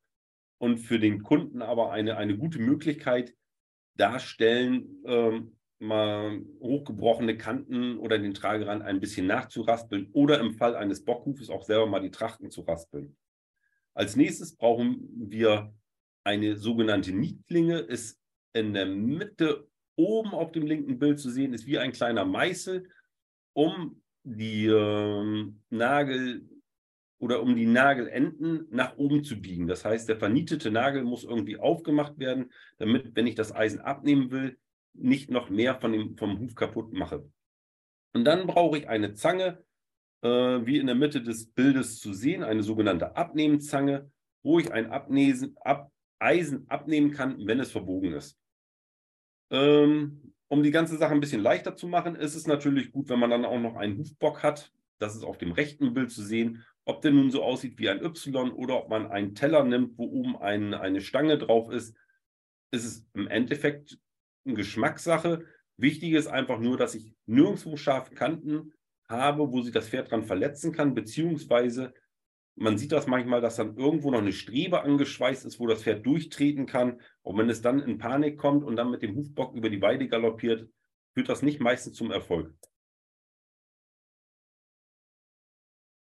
und 0.58 0.78
für 0.78 0.98
den 0.98 1.22
Kunden 1.22 1.62
aber 1.62 1.92
eine, 1.92 2.16
eine 2.16 2.36
gute 2.36 2.58
Möglichkeit 2.58 3.34
darstellen, 3.96 5.02
ähm, 5.06 5.56
mal 5.78 6.42
hochgebrochene 6.60 7.36
Kanten 7.36 7.98
oder 7.98 8.18
den 8.18 8.34
Tragerand 8.34 8.82
ein 8.82 8.98
bisschen 8.98 9.28
nachzuraspeln 9.28 10.10
oder 10.12 10.40
im 10.40 10.54
Fall 10.54 10.74
eines 10.74 11.04
Bockhufes 11.04 11.50
auch 11.50 11.62
selber 11.62 11.86
mal 11.86 12.00
die 12.00 12.10
Trachten 12.10 12.50
zu 12.50 12.62
raspeln. 12.62 13.16
Als 13.94 14.16
nächstes 14.16 14.56
brauchen 14.56 15.08
wir 15.30 15.72
eine 16.24 16.56
sogenannte 16.56 17.12
Nietlinge, 17.12 17.78
ist 17.78 18.20
in 18.52 18.74
der 18.74 18.86
Mitte 18.86 19.68
oben 19.98 20.30
auf 20.30 20.52
dem 20.52 20.66
linken 20.66 20.98
Bild 20.98 21.18
zu 21.18 21.30
sehen 21.30 21.52
ist 21.52 21.66
wie 21.66 21.78
ein 21.78 21.92
kleiner 21.92 22.24
Meißel, 22.24 22.88
um 23.52 24.00
die 24.22 24.66
äh, 24.66 25.52
Nagel 25.70 26.48
oder 27.18 27.42
um 27.42 27.56
die 27.56 27.66
Nagelenden 27.66 28.68
nach 28.70 28.96
oben 28.96 29.24
zu 29.24 29.40
biegen. 29.40 29.66
Das 29.66 29.84
heißt, 29.84 30.08
der 30.08 30.18
vernietete 30.18 30.70
Nagel 30.70 31.02
muss 31.02 31.24
irgendwie 31.24 31.58
aufgemacht 31.58 32.18
werden, 32.18 32.52
damit, 32.78 33.16
wenn 33.16 33.26
ich 33.26 33.34
das 33.34 33.54
Eisen 33.54 33.80
abnehmen 33.80 34.30
will, 34.30 34.56
nicht 34.94 35.30
noch 35.30 35.50
mehr 35.50 35.74
von 35.74 35.92
dem, 35.92 36.16
vom 36.16 36.38
Huf 36.38 36.54
kaputt 36.54 36.92
mache. 36.92 37.28
Und 38.12 38.24
dann 38.24 38.46
brauche 38.46 38.78
ich 38.78 38.88
eine 38.88 39.14
Zange, 39.14 39.64
äh, 40.22 40.28
wie 40.28 40.78
in 40.78 40.86
der 40.86 40.94
Mitte 40.94 41.22
des 41.22 41.50
Bildes 41.50 41.98
zu 41.98 42.12
sehen, 42.12 42.44
eine 42.44 42.62
sogenannte 42.62 43.16
Abnehmzange, 43.16 44.10
wo 44.42 44.60
ich 44.60 44.72
ein 44.72 44.90
Abnesen, 44.90 45.56
ab, 45.60 45.90
Eisen 46.20 46.68
abnehmen 46.68 47.10
kann, 47.10 47.46
wenn 47.46 47.60
es 47.60 47.72
verbogen 47.72 48.12
ist. 48.12 48.38
Ähm, 49.50 50.32
um 50.48 50.62
die 50.62 50.70
ganze 50.70 50.96
Sache 50.96 51.12
ein 51.12 51.20
bisschen 51.20 51.42
leichter 51.42 51.76
zu 51.76 51.88
machen, 51.88 52.14
ist 52.16 52.34
es 52.34 52.46
natürlich 52.46 52.90
gut, 52.92 53.08
wenn 53.08 53.18
man 53.18 53.30
dann 53.30 53.44
auch 53.44 53.60
noch 53.60 53.76
einen 53.76 53.98
Hufbock 53.98 54.42
hat. 54.42 54.72
Das 54.98 55.14
ist 55.14 55.24
auf 55.24 55.38
dem 55.38 55.52
rechten 55.52 55.94
Bild 55.94 56.10
zu 56.10 56.22
sehen, 56.22 56.64
ob 56.84 57.02
der 57.02 57.12
nun 57.12 57.30
so 57.30 57.42
aussieht 57.42 57.78
wie 57.78 57.88
ein 57.88 58.02
Y 58.02 58.50
oder 58.50 58.78
ob 58.78 58.88
man 58.88 59.10
einen 59.10 59.34
Teller 59.34 59.62
nimmt, 59.64 59.98
wo 59.98 60.04
oben 60.04 60.36
ein, 60.36 60.74
eine 60.74 61.00
Stange 61.00 61.38
drauf 61.38 61.70
ist. 61.70 61.94
Ist 62.70 62.84
es 62.84 63.06
im 63.14 63.28
Endeffekt 63.28 63.98
eine 64.44 64.54
Geschmackssache. 64.54 65.44
Wichtig 65.76 66.12
ist 66.12 66.26
einfach 66.26 66.58
nur, 66.58 66.76
dass 66.76 66.94
ich 66.94 67.14
nirgendwo 67.26 67.76
scharfe 67.76 68.14
Kanten 68.14 68.72
habe, 69.08 69.52
wo 69.52 69.62
sich 69.62 69.72
das 69.72 69.88
Pferd 69.88 70.10
dran 70.10 70.24
verletzen 70.24 70.72
kann, 70.72 70.94
beziehungsweise 70.94 71.94
Man 72.60 72.76
sieht 72.76 72.90
das 72.90 73.06
manchmal, 73.06 73.40
dass 73.40 73.56
dann 73.56 73.76
irgendwo 73.76 74.10
noch 74.10 74.18
eine 74.18 74.32
Strebe 74.32 74.82
angeschweißt 74.82 75.44
ist, 75.44 75.60
wo 75.60 75.68
das 75.68 75.84
Pferd 75.84 76.04
durchtreten 76.04 76.66
kann. 76.66 77.00
Und 77.22 77.38
wenn 77.38 77.48
es 77.48 77.62
dann 77.62 77.80
in 77.80 77.98
Panik 77.98 78.36
kommt 78.36 78.64
und 78.64 78.74
dann 78.74 78.90
mit 78.90 79.02
dem 79.02 79.14
Hufbock 79.14 79.54
über 79.54 79.70
die 79.70 79.80
Weide 79.80 80.08
galoppiert, 80.08 80.68
führt 81.14 81.28
das 81.28 81.42
nicht 81.42 81.60
meistens 81.60 81.94
zum 81.94 82.10
Erfolg. 82.10 82.52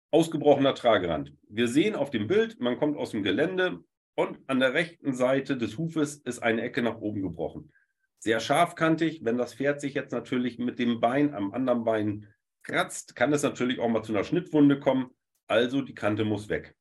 Ausgebrochener 0.10 0.74
Tragerand. 0.74 1.32
Wir 1.48 1.68
sehen 1.68 1.96
auf 1.96 2.10
dem 2.10 2.28
Bild, 2.28 2.60
man 2.60 2.78
kommt 2.78 2.98
aus 2.98 3.12
dem 3.12 3.22
Gelände 3.22 3.84
und 4.16 4.39
an 4.48 4.60
der 4.60 4.74
rechten 4.74 5.14
Seite 5.14 5.58
des 5.58 5.78
Hufes 5.78 6.16
ist 6.16 6.39
eine 6.39 6.64
Ecke 6.64 6.82
nach 6.82 6.98
oben 6.98 7.22
gebrochen. 7.22 7.72
Sehr 8.18 8.39
scharfkantig. 8.39 9.24
Wenn 9.24 9.38
das 9.38 9.54
Pferd 9.54 9.80
sich 9.80 9.94
jetzt 9.94 10.12
natürlich 10.12 10.58
mit 10.58 10.80
dem 10.80 11.00
Bein 11.00 11.34
am 11.34 11.54
anderen 11.54 11.84
Bein 11.84 12.28
kratzt, 12.64 13.16
kann 13.16 13.32
es 13.32 13.44
natürlich 13.44 13.80
auch 13.80 13.89
mal 13.89 14.04
zu 14.04 14.12
einer 14.12 14.24
Schnittwunde 14.24 14.80
kommen. 14.80 15.12
Also 15.48 15.82
die 15.82 15.96
Kante 15.96 16.24
muss 16.24 16.50
weg. 16.50 16.76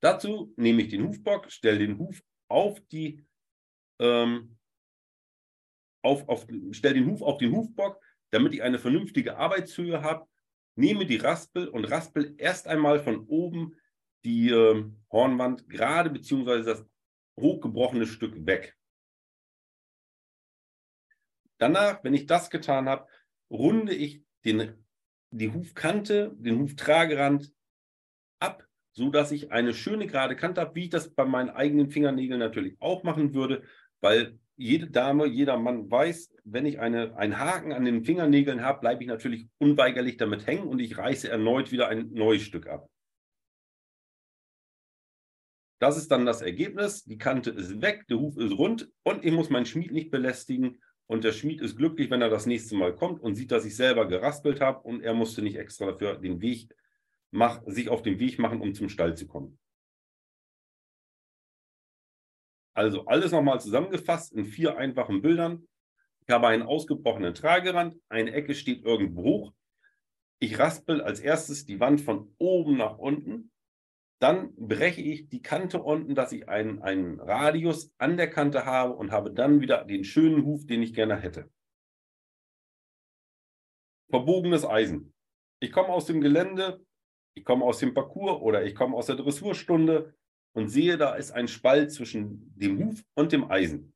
Dazu 0.00 0.52
nehme 0.56 0.82
ich 0.82 0.88
den 0.88 1.06
Hufbock, 1.06 1.50
stelle 1.50 1.78
den 1.78 1.98
Huf 1.98 2.22
auf 2.48 2.80
die, 2.88 3.24
ähm, 4.00 4.58
auf, 6.02 6.28
auf, 6.28 6.46
stelle 6.72 6.94
den 6.94 7.06
Huf 7.06 7.22
auf 7.22 7.38
den 7.38 7.54
Hufbock, 7.54 8.02
damit 8.30 8.52
ich 8.54 8.62
eine 8.62 8.78
vernünftige 8.78 9.36
Arbeitshöhe 9.36 10.02
habe, 10.02 10.26
nehme 10.74 11.06
die 11.06 11.16
Raspel 11.16 11.68
und 11.68 11.84
raspel 11.84 12.34
erst 12.38 12.66
einmal 12.66 12.98
von 12.98 13.26
oben 13.26 13.76
die 14.24 14.50
äh, 14.50 14.84
Hornwand 15.10 15.68
gerade 15.68 16.10
beziehungsweise 16.10 16.64
das 16.64 16.86
hochgebrochene 17.38 18.06
Stück 18.06 18.46
weg. 18.46 18.76
Danach, 21.58 22.02
wenn 22.02 22.14
ich 22.14 22.26
das 22.26 22.50
getan 22.50 22.88
habe, 22.88 23.06
runde 23.50 23.94
ich 23.94 24.24
den, 24.44 24.84
die 25.32 25.52
Hufkante, 25.52 26.32
den 26.36 26.60
Huftragerand 26.60 27.52
ab, 28.38 28.66
sodass 28.92 29.32
ich 29.32 29.50
eine 29.50 29.74
schöne 29.74 30.06
gerade 30.06 30.36
Kante 30.36 30.60
habe, 30.60 30.74
wie 30.74 30.84
ich 30.84 30.90
das 30.90 31.14
bei 31.14 31.24
meinen 31.24 31.50
eigenen 31.50 31.90
Fingernägeln 31.90 32.38
natürlich 32.38 32.76
auch 32.80 33.02
machen 33.02 33.34
würde, 33.34 33.62
weil 34.00 34.38
jede 34.56 34.90
Dame, 34.90 35.26
jeder 35.26 35.58
Mann 35.58 35.90
weiß, 35.90 36.30
wenn 36.44 36.66
ich 36.66 36.78
eine, 36.78 37.16
einen 37.16 37.38
Haken 37.38 37.72
an 37.72 37.84
den 37.84 38.04
Fingernägeln 38.04 38.62
habe, 38.62 38.80
bleibe 38.80 39.02
ich 39.02 39.08
natürlich 39.08 39.48
unweigerlich 39.58 40.18
damit 40.18 40.46
hängen 40.46 40.68
und 40.68 40.78
ich 40.78 40.98
reiße 40.98 41.28
erneut 41.28 41.72
wieder 41.72 41.88
ein 41.88 42.12
neues 42.12 42.42
Stück 42.42 42.66
ab. 42.66 42.88
Das 45.80 45.96
ist 45.96 46.12
dann 46.12 46.26
das 46.26 46.42
Ergebnis. 46.42 47.02
Die 47.04 47.18
Kante 47.18 47.50
ist 47.50 47.80
weg, 47.80 48.06
der 48.08 48.20
Huf 48.20 48.36
ist 48.36 48.52
rund 48.52 48.88
und 49.02 49.24
ich 49.24 49.32
muss 49.32 49.50
meinen 49.50 49.66
Schmied 49.66 49.90
nicht 49.90 50.10
belästigen. 50.10 50.80
Und 51.12 51.24
der 51.24 51.32
Schmied 51.32 51.60
ist 51.60 51.76
glücklich, 51.76 52.10
wenn 52.10 52.22
er 52.22 52.30
das 52.30 52.46
nächste 52.46 52.74
Mal 52.74 52.96
kommt 52.96 53.20
und 53.20 53.34
sieht, 53.34 53.50
dass 53.50 53.66
ich 53.66 53.76
selber 53.76 54.08
geraspelt 54.08 54.62
habe 54.62 54.80
und 54.80 55.02
er 55.02 55.12
musste 55.12 55.42
nicht 55.42 55.56
extra 55.56 55.84
dafür 55.84 56.16
den 56.16 56.40
Weg 56.40 56.74
mach, 57.30 57.60
sich 57.66 57.90
auf 57.90 58.00
den 58.00 58.18
Weg 58.18 58.38
machen, 58.38 58.62
um 58.62 58.72
zum 58.72 58.88
Stall 58.88 59.14
zu 59.14 59.26
kommen. 59.26 59.58
Also 62.72 63.04
alles 63.04 63.30
nochmal 63.30 63.60
zusammengefasst 63.60 64.32
in 64.32 64.46
vier 64.46 64.78
einfachen 64.78 65.20
Bildern. 65.20 65.68
Ich 66.26 66.32
habe 66.32 66.48
einen 66.48 66.62
ausgebrochenen 66.62 67.34
Tragerand, 67.34 68.00
eine 68.08 68.32
Ecke 68.32 68.54
steht 68.54 68.82
irgendwo 68.82 69.22
hoch. 69.22 69.52
Ich 70.38 70.58
raspel 70.58 71.02
als 71.02 71.20
erstes 71.20 71.66
die 71.66 71.78
Wand 71.78 72.00
von 72.00 72.34
oben 72.38 72.78
nach 72.78 72.96
unten. 72.96 73.51
Dann 74.22 74.54
breche 74.54 75.00
ich 75.00 75.28
die 75.30 75.42
Kante 75.42 75.82
unten, 75.82 76.14
dass 76.14 76.30
ich 76.30 76.48
einen, 76.48 76.80
einen 76.80 77.18
Radius 77.18 77.92
an 77.98 78.16
der 78.16 78.30
Kante 78.30 78.64
habe 78.64 78.94
und 78.94 79.10
habe 79.10 79.32
dann 79.32 79.60
wieder 79.60 79.84
den 79.84 80.04
schönen 80.04 80.44
Huf, 80.44 80.64
den 80.64 80.80
ich 80.80 80.94
gerne 80.94 81.16
hätte. 81.16 81.50
Verbogenes 84.10 84.64
Eisen. 84.64 85.12
Ich 85.60 85.72
komme 85.72 85.88
aus 85.88 86.06
dem 86.06 86.20
Gelände, 86.20 86.86
ich 87.36 87.44
komme 87.44 87.64
aus 87.64 87.80
dem 87.80 87.94
Parcours 87.94 88.40
oder 88.40 88.64
ich 88.64 88.76
komme 88.76 88.96
aus 88.96 89.06
der 89.06 89.16
Dressurstunde 89.16 90.14
und 90.54 90.68
sehe, 90.68 90.96
da 90.96 91.16
ist 91.16 91.32
ein 91.32 91.48
Spalt 91.48 91.90
zwischen 91.90 92.54
dem 92.56 92.78
Huf 92.78 93.04
und 93.14 93.32
dem 93.32 93.50
Eisen. 93.50 93.92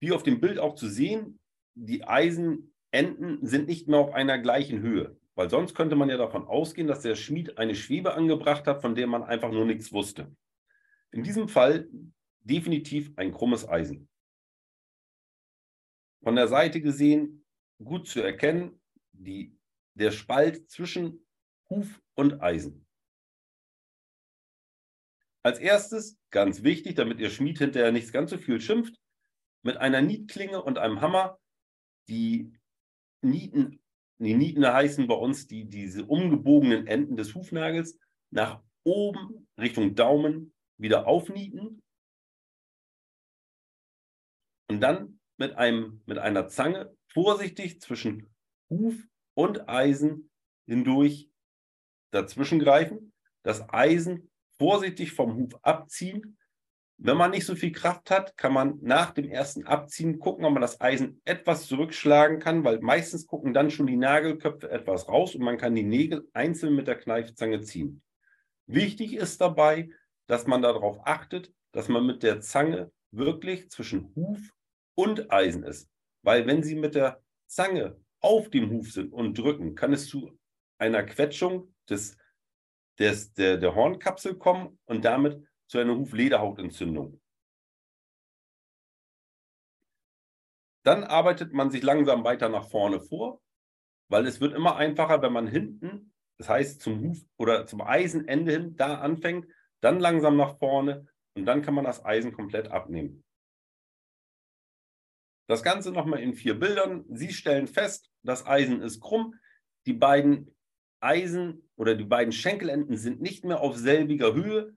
Wie 0.00 0.12
auf 0.12 0.22
dem 0.22 0.40
Bild 0.40 0.60
auch 0.60 0.76
zu 0.76 0.88
sehen, 0.88 1.40
die 1.74 2.04
Eisenenden 2.04 3.44
sind 3.44 3.66
nicht 3.66 3.88
mehr 3.88 3.98
auf 3.98 4.14
einer 4.14 4.38
gleichen 4.38 4.80
Höhe, 4.80 5.19
weil 5.40 5.48
sonst 5.48 5.74
könnte 5.74 5.96
man 5.96 6.10
ja 6.10 6.18
davon 6.18 6.46
ausgehen, 6.46 6.86
dass 6.86 7.00
der 7.00 7.16
Schmied 7.16 7.56
eine 7.56 7.74
Schwebe 7.74 8.12
angebracht 8.12 8.66
hat, 8.66 8.82
von 8.82 8.94
der 8.94 9.06
man 9.06 9.22
einfach 9.22 9.50
nur 9.50 9.64
nichts 9.64 9.90
wusste. 9.90 10.30
In 11.12 11.22
diesem 11.22 11.48
Fall 11.48 11.88
definitiv 12.40 13.10
ein 13.16 13.32
krummes 13.32 13.66
Eisen. 13.66 14.10
Von 16.22 16.36
der 16.36 16.46
Seite 16.46 16.82
gesehen 16.82 17.46
gut 17.82 18.06
zu 18.06 18.20
erkennen, 18.20 18.82
die, 19.12 19.56
der 19.94 20.10
Spalt 20.10 20.70
zwischen 20.70 21.26
Huf 21.70 22.02
und 22.16 22.42
Eisen. 22.42 22.86
Als 25.42 25.58
erstes, 25.58 26.18
ganz 26.28 26.64
wichtig, 26.64 26.96
damit 26.96 27.18
Ihr 27.18 27.30
Schmied 27.30 27.56
hinterher 27.56 27.92
nicht 27.92 28.12
ganz 28.12 28.28
so 28.28 28.36
viel 28.36 28.60
schimpft, 28.60 29.00
mit 29.62 29.78
einer 29.78 30.02
Nietklinge 30.02 30.62
und 30.62 30.76
einem 30.76 31.00
Hammer 31.00 31.40
die 32.10 32.52
Nieten, 33.22 33.79
die 34.24 34.34
Nieten 34.34 34.66
heißen 34.66 35.06
bei 35.06 35.14
uns 35.14 35.46
die, 35.46 35.64
diese 35.64 36.04
umgebogenen 36.04 36.86
Enden 36.86 37.16
des 37.16 37.34
Hufnagels 37.34 37.98
nach 38.30 38.62
oben 38.84 39.48
Richtung 39.58 39.94
Daumen 39.94 40.52
wieder 40.78 41.06
aufnieten 41.06 41.82
und 44.68 44.80
dann 44.80 45.20
mit, 45.36 45.54
einem, 45.56 46.02
mit 46.06 46.18
einer 46.18 46.48
Zange 46.48 46.94
vorsichtig 47.08 47.80
zwischen 47.80 48.32
Huf 48.68 48.94
und 49.34 49.68
Eisen 49.68 50.30
hindurch 50.66 51.30
dazwischen 52.12 52.58
greifen, 52.58 53.12
das 53.42 53.68
Eisen 53.70 54.30
vorsichtig 54.58 55.12
vom 55.12 55.34
Huf 55.36 55.58
abziehen. 55.62 56.36
Wenn 57.02 57.16
man 57.16 57.30
nicht 57.30 57.46
so 57.46 57.54
viel 57.54 57.72
Kraft 57.72 58.10
hat, 58.10 58.36
kann 58.36 58.52
man 58.52 58.78
nach 58.82 59.12
dem 59.12 59.30
ersten 59.30 59.66
Abziehen 59.66 60.18
gucken, 60.18 60.44
ob 60.44 60.52
man 60.52 60.60
das 60.60 60.82
Eisen 60.82 61.22
etwas 61.24 61.66
zurückschlagen 61.66 62.40
kann, 62.40 62.62
weil 62.62 62.80
meistens 62.80 63.26
gucken 63.26 63.54
dann 63.54 63.70
schon 63.70 63.86
die 63.86 63.96
Nagelköpfe 63.96 64.70
etwas 64.70 65.08
raus 65.08 65.34
und 65.34 65.42
man 65.42 65.56
kann 65.56 65.74
die 65.74 65.82
Nägel 65.82 66.28
einzeln 66.34 66.74
mit 66.74 66.88
der 66.88 66.98
Kneifzange 66.98 67.62
ziehen. 67.62 68.02
Wichtig 68.66 69.14
ist 69.14 69.40
dabei, 69.40 69.88
dass 70.26 70.46
man 70.46 70.60
darauf 70.60 70.98
achtet, 71.06 71.50
dass 71.72 71.88
man 71.88 72.04
mit 72.04 72.22
der 72.22 72.42
Zange 72.42 72.92
wirklich 73.12 73.70
zwischen 73.70 74.14
Huf 74.14 74.38
und 74.94 75.32
Eisen 75.32 75.62
ist. 75.62 75.88
Weil 76.22 76.46
wenn 76.46 76.62
Sie 76.62 76.74
mit 76.74 76.94
der 76.94 77.22
Zange 77.46 77.96
auf 78.20 78.50
dem 78.50 78.70
Huf 78.70 78.92
sind 78.92 79.10
und 79.10 79.38
drücken, 79.38 79.74
kann 79.74 79.94
es 79.94 80.06
zu 80.06 80.38
einer 80.76 81.02
Quetschung 81.04 81.74
des 81.88 82.18
des, 83.00 83.32
der, 83.32 83.56
der 83.56 83.74
Hornkapsel 83.74 84.36
kommen 84.36 84.78
und 84.84 85.04
damit 85.04 85.42
zu 85.70 85.78
einer 85.78 85.96
Huflederhautentzündung. 85.96 87.20
Dann 90.82 91.04
arbeitet 91.04 91.52
man 91.52 91.70
sich 91.70 91.84
langsam 91.84 92.24
weiter 92.24 92.48
nach 92.48 92.68
vorne 92.68 93.00
vor, 93.00 93.40
weil 94.08 94.26
es 94.26 94.40
wird 94.40 94.52
immer 94.52 94.74
einfacher, 94.74 95.22
wenn 95.22 95.32
man 95.32 95.46
hinten, 95.46 96.12
das 96.38 96.48
heißt 96.48 96.82
zum 96.82 97.00
Huf 97.00 97.18
oder 97.36 97.66
zum 97.66 97.82
Eisenende 97.82 98.50
hin, 98.50 98.74
da 98.74 98.98
anfängt, 98.98 99.46
dann 99.80 100.00
langsam 100.00 100.36
nach 100.36 100.58
vorne 100.58 101.06
und 101.34 101.46
dann 101.46 101.62
kann 101.62 101.74
man 101.74 101.84
das 101.84 102.04
Eisen 102.04 102.32
komplett 102.32 102.68
abnehmen. 102.68 103.22
Das 105.46 105.62
Ganze 105.62 105.92
nochmal 105.92 106.18
in 106.18 106.34
vier 106.34 106.58
Bildern. 106.58 107.04
Sie 107.10 107.32
stellen 107.32 107.68
fest, 107.68 108.10
das 108.22 108.44
Eisen 108.44 108.82
ist 108.82 109.00
krumm. 109.00 109.36
Die 109.86 109.92
beiden 109.92 110.52
Eisen 110.98 111.70
oder 111.76 111.94
die 111.94 112.04
beiden 112.04 112.32
Schenkelenden 112.32 112.96
sind 112.96 113.20
nicht 113.20 113.44
mehr 113.44 113.60
auf 113.60 113.76
selbiger 113.76 114.34
Höhe. 114.34 114.76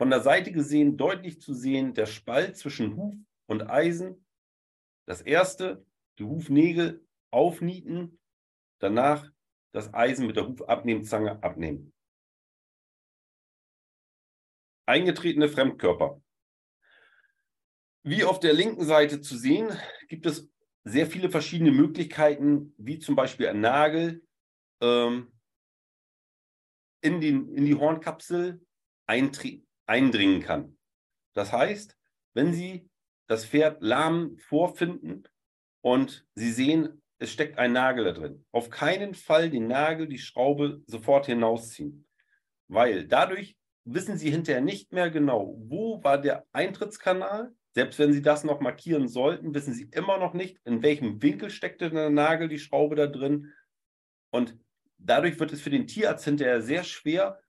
Von 0.00 0.08
der 0.08 0.22
Seite 0.22 0.50
gesehen 0.50 0.96
deutlich 0.96 1.42
zu 1.42 1.52
sehen 1.52 1.92
der 1.92 2.06
Spalt 2.06 2.56
zwischen 2.56 2.96
Huf 2.96 3.14
und 3.44 3.68
Eisen. 3.68 4.24
Das 5.06 5.20
erste, 5.20 5.84
die 6.18 6.24
Hufnägel 6.24 7.06
aufnieten, 7.30 8.18
danach 8.78 9.30
das 9.74 9.92
Eisen 9.92 10.26
mit 10.26 10.36
der 10.36 10.48
Hufabnehmzange 10.48 11.42
abnehmen. 11.42 11.92
Eingetretene 14.86 15.50
Fremdkörper. 15.50 16.22
Wie 18.02 18.24
auf 18.24 18.40
der 18.40 18.54
linken 18.54 18.86
Seite 18.86 19.20
zu 19.20 19.36
sehen, 19.36 19.68
gibt 20.08 20.24
es 20.24 20.48
sehr 20.82 21.06
viele 21.06 21.28
verschiedene 21.28 21.72
Möglichkeiten, 21.72 22.72
wie 22.78 23.00
zum 23.00 23.16
Beispiel 23.16 23.48
ein 23.48 23.60
Nagel, 23.60 24.26
ähm, 24.80 25.30
in, 27.02 27.20
den, 27.20 27.54
in 27.54 27.66
die 27.66 27.74
Hornkapsel 27.74 28.64
eindringen 29.90 30.40
kann. 30.40 30.78
Das 31.34 31.52
heißt, 31.52 31.98
wenn 32.32 32.54
Sie 32.54 32.88
das 33.26 33.44
Pferd 33.44 33.82
lahm 33.82 34.38
vorfinden 34.38 35.24
und 35.82 36.26
Sie 36.34 36.52
sehen, 36.52 37.02
es 37.18 37.32
steckt 37.32 37.58
ein 37.58 37.72
Nagel 37.72 38.04
da 38.04 38.12
drin, 38.12 38.46
auf 38.52 38.70
keinen 38.70 39.14
Fall 39.14 39.50
den 39.50 39.66
Nagel, 39.66 40.08
die 40.08 40.18
Schraube 40.18 40.82
sofort 40.86 41.26
hinausziehen, 41.26 42.06
weil 42.68 43.06
dadurch 43.06 43.56
wissen 43.84 44.16
Sie 44.16 44.30
hinterher 44.30 44.60
nicht 44.60 44.92
mehr 44.92 45.10
genau, 45.10 45.56
wo 45.58 46.02
war 46.04 46.18
der 46.18 46.46
Eintrittskanal. 46.52 47.52
Selbst 47.72 47.98
wenn 47.98 48.12
Sie 48.12 48.22
das 48.22 48.44
noch 48.44 48.60
markieren 48.60 49.08
sollten, 49.08 49.54
wissen 49.54 49.74
Sie 49.74 49.88
immer 49.92 50.18
noch 50.18 50.34
nicht, 50.34 50.58
in 50.64 50.82
welchem 50.82 51.20
Winkel 51.22 51.50
steckte 51.50 51.90
der 51.90 52.10
Nagel, 52.10 52.48
die 52.48 52.58
Schraube 52.58 52.94
da 52.94 53.06
drin. 53.06 53.52
Und 54.30 54.56
dadurch 54.98 55.38
wird 55.40 55.52
es 55.52 55.60
für 55.60 55.70
den 55.70 55.86
Tierarzt 55.86 56.24
hinterher 56.24 56.62
sehr 56.62 56.84
schwer 56.84 57.40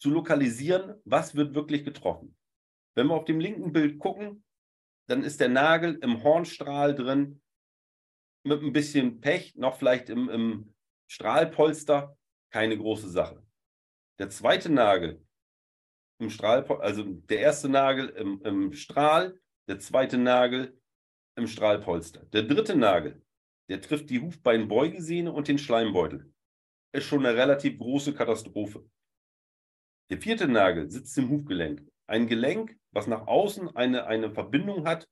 zu 0.00 0.10
lokalisieren, 0.10 1.00
was 1.04 1.34
wird 1.34 1.54
wirklich 1.54 1.84
getroffen. 1.84 2.36
Wenn 2.96 3.08
wir 3.08 3.14
auf 3.14 3.26
dem 3.26 3.38
linken 3.38 3.72
Bild 3.72 3.98
gucken, 3.98 4.44
dann 5.08 5.22
ist 5.22 5.40
der 5.40 5.48
Nagel 5.48 5.98
im 6.02 6.22
Hornstrahl 6.22 6.94
drin, 6.94 7.42
mit 8.42 8.62
ein 8.62 8.72
bisschen 8.72 9.20
Pech, 9.20 9.54
noch 9.56 9.76
vielleicht 9.76 10.08
im, 10.08 10.28
im 10.30 10.74
Strahlpolster, 11.08 12.16
keine 12.50 12.78
große 12.78 13.10
Sache. 13.10 13.44
Der 14.18 14.30
zweite 14.30 14.70
Nagel 14.70 15.22
im 16.18 16.30
Strahlpolster, 16.30 16.84
also 16.84 17.04
der 17.04 17.40
erste 17.40 17.68
Nagel 17.68 18.08
im, 18.10 18.40
im 18.42 18.72
Strahl, 18.72 19.38
der 19.68 19.78
zweite 19.78 20.16
Nagel 20.16 20.80
im 21.36 21.46
Strahlpolster. 21.46 22.24
Der 22.26 22.42
dritte 22.44 22.76
Nagel, 22.76 23.22
der 23.68 23.80
trifft 23.80 24.10
die 24.10 24.20
Hufbeinbeugesehne 24.20 25.32
und 25.32 25.48
den 25.48 25.58
Schleimbeutel. 25.58 26.32
Ist 26.92 27.04
schon 27.04 27.24
eine 27.24 27.36
relativ 27.36 27.78
große 27.78 28.14
Katastrophe. 28.14 28.88
Der 30.10 30.18
vierte 30.18 30.48
Nagel 30.48 30.90
sitzt 30.90 31.16
im 31.18 31.28
Hufgelenk. 31.30 31.88
Ein 32.08 32.26
Gelenk, 32.26 32.76
was 32.90 33.06
nach 33.06 33.28
außen 33.28 33.76
eine, 33.76 34.06
eine 34.06 34.32
Verbindung 34.32 34.86
hat, 34.86 35.08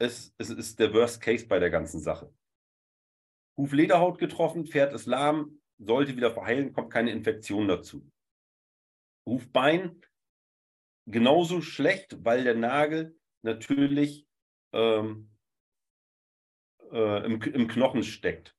es, 0.00 0.34
es 0.38 0.48
ist 0.48 0.80
der 0.80 0.92
Worst 0.94 1.20
Case 1.20 1.46
bei 1.46 1.58
der 1.58 1.70
ganzen 1.70 2.00
Sache. 2.00 2.34
Huflederhaut 3.58 4.18
getroffen, 4.18 4.66
Pferd 4.66 4.94
ist 4.94 5.06
lahm, 5.06 5.60
sollte 5.78 6.16
wieder 6.16 6.32
verheilen, 6.32 6.72
kommt 6.72 6.90
keine 6.90 7.10
Infektion 7.10 7.68
dazu. 7.68 8.10
Hufbein 9.28 10.00
genauso 11.06 11.60
schlecht, 11.60 12.24
weil 12.24 12.44
der 12.44 12.54
Nagel 12.54 13.18
natürlich 13.42 14.26
ähm, 14.72 15.30
äh, 16.90 17.24
im, 17.26 17.42
im 17.42 17.68
Knochen 17.68 18.02
steckt. 18.02 18.56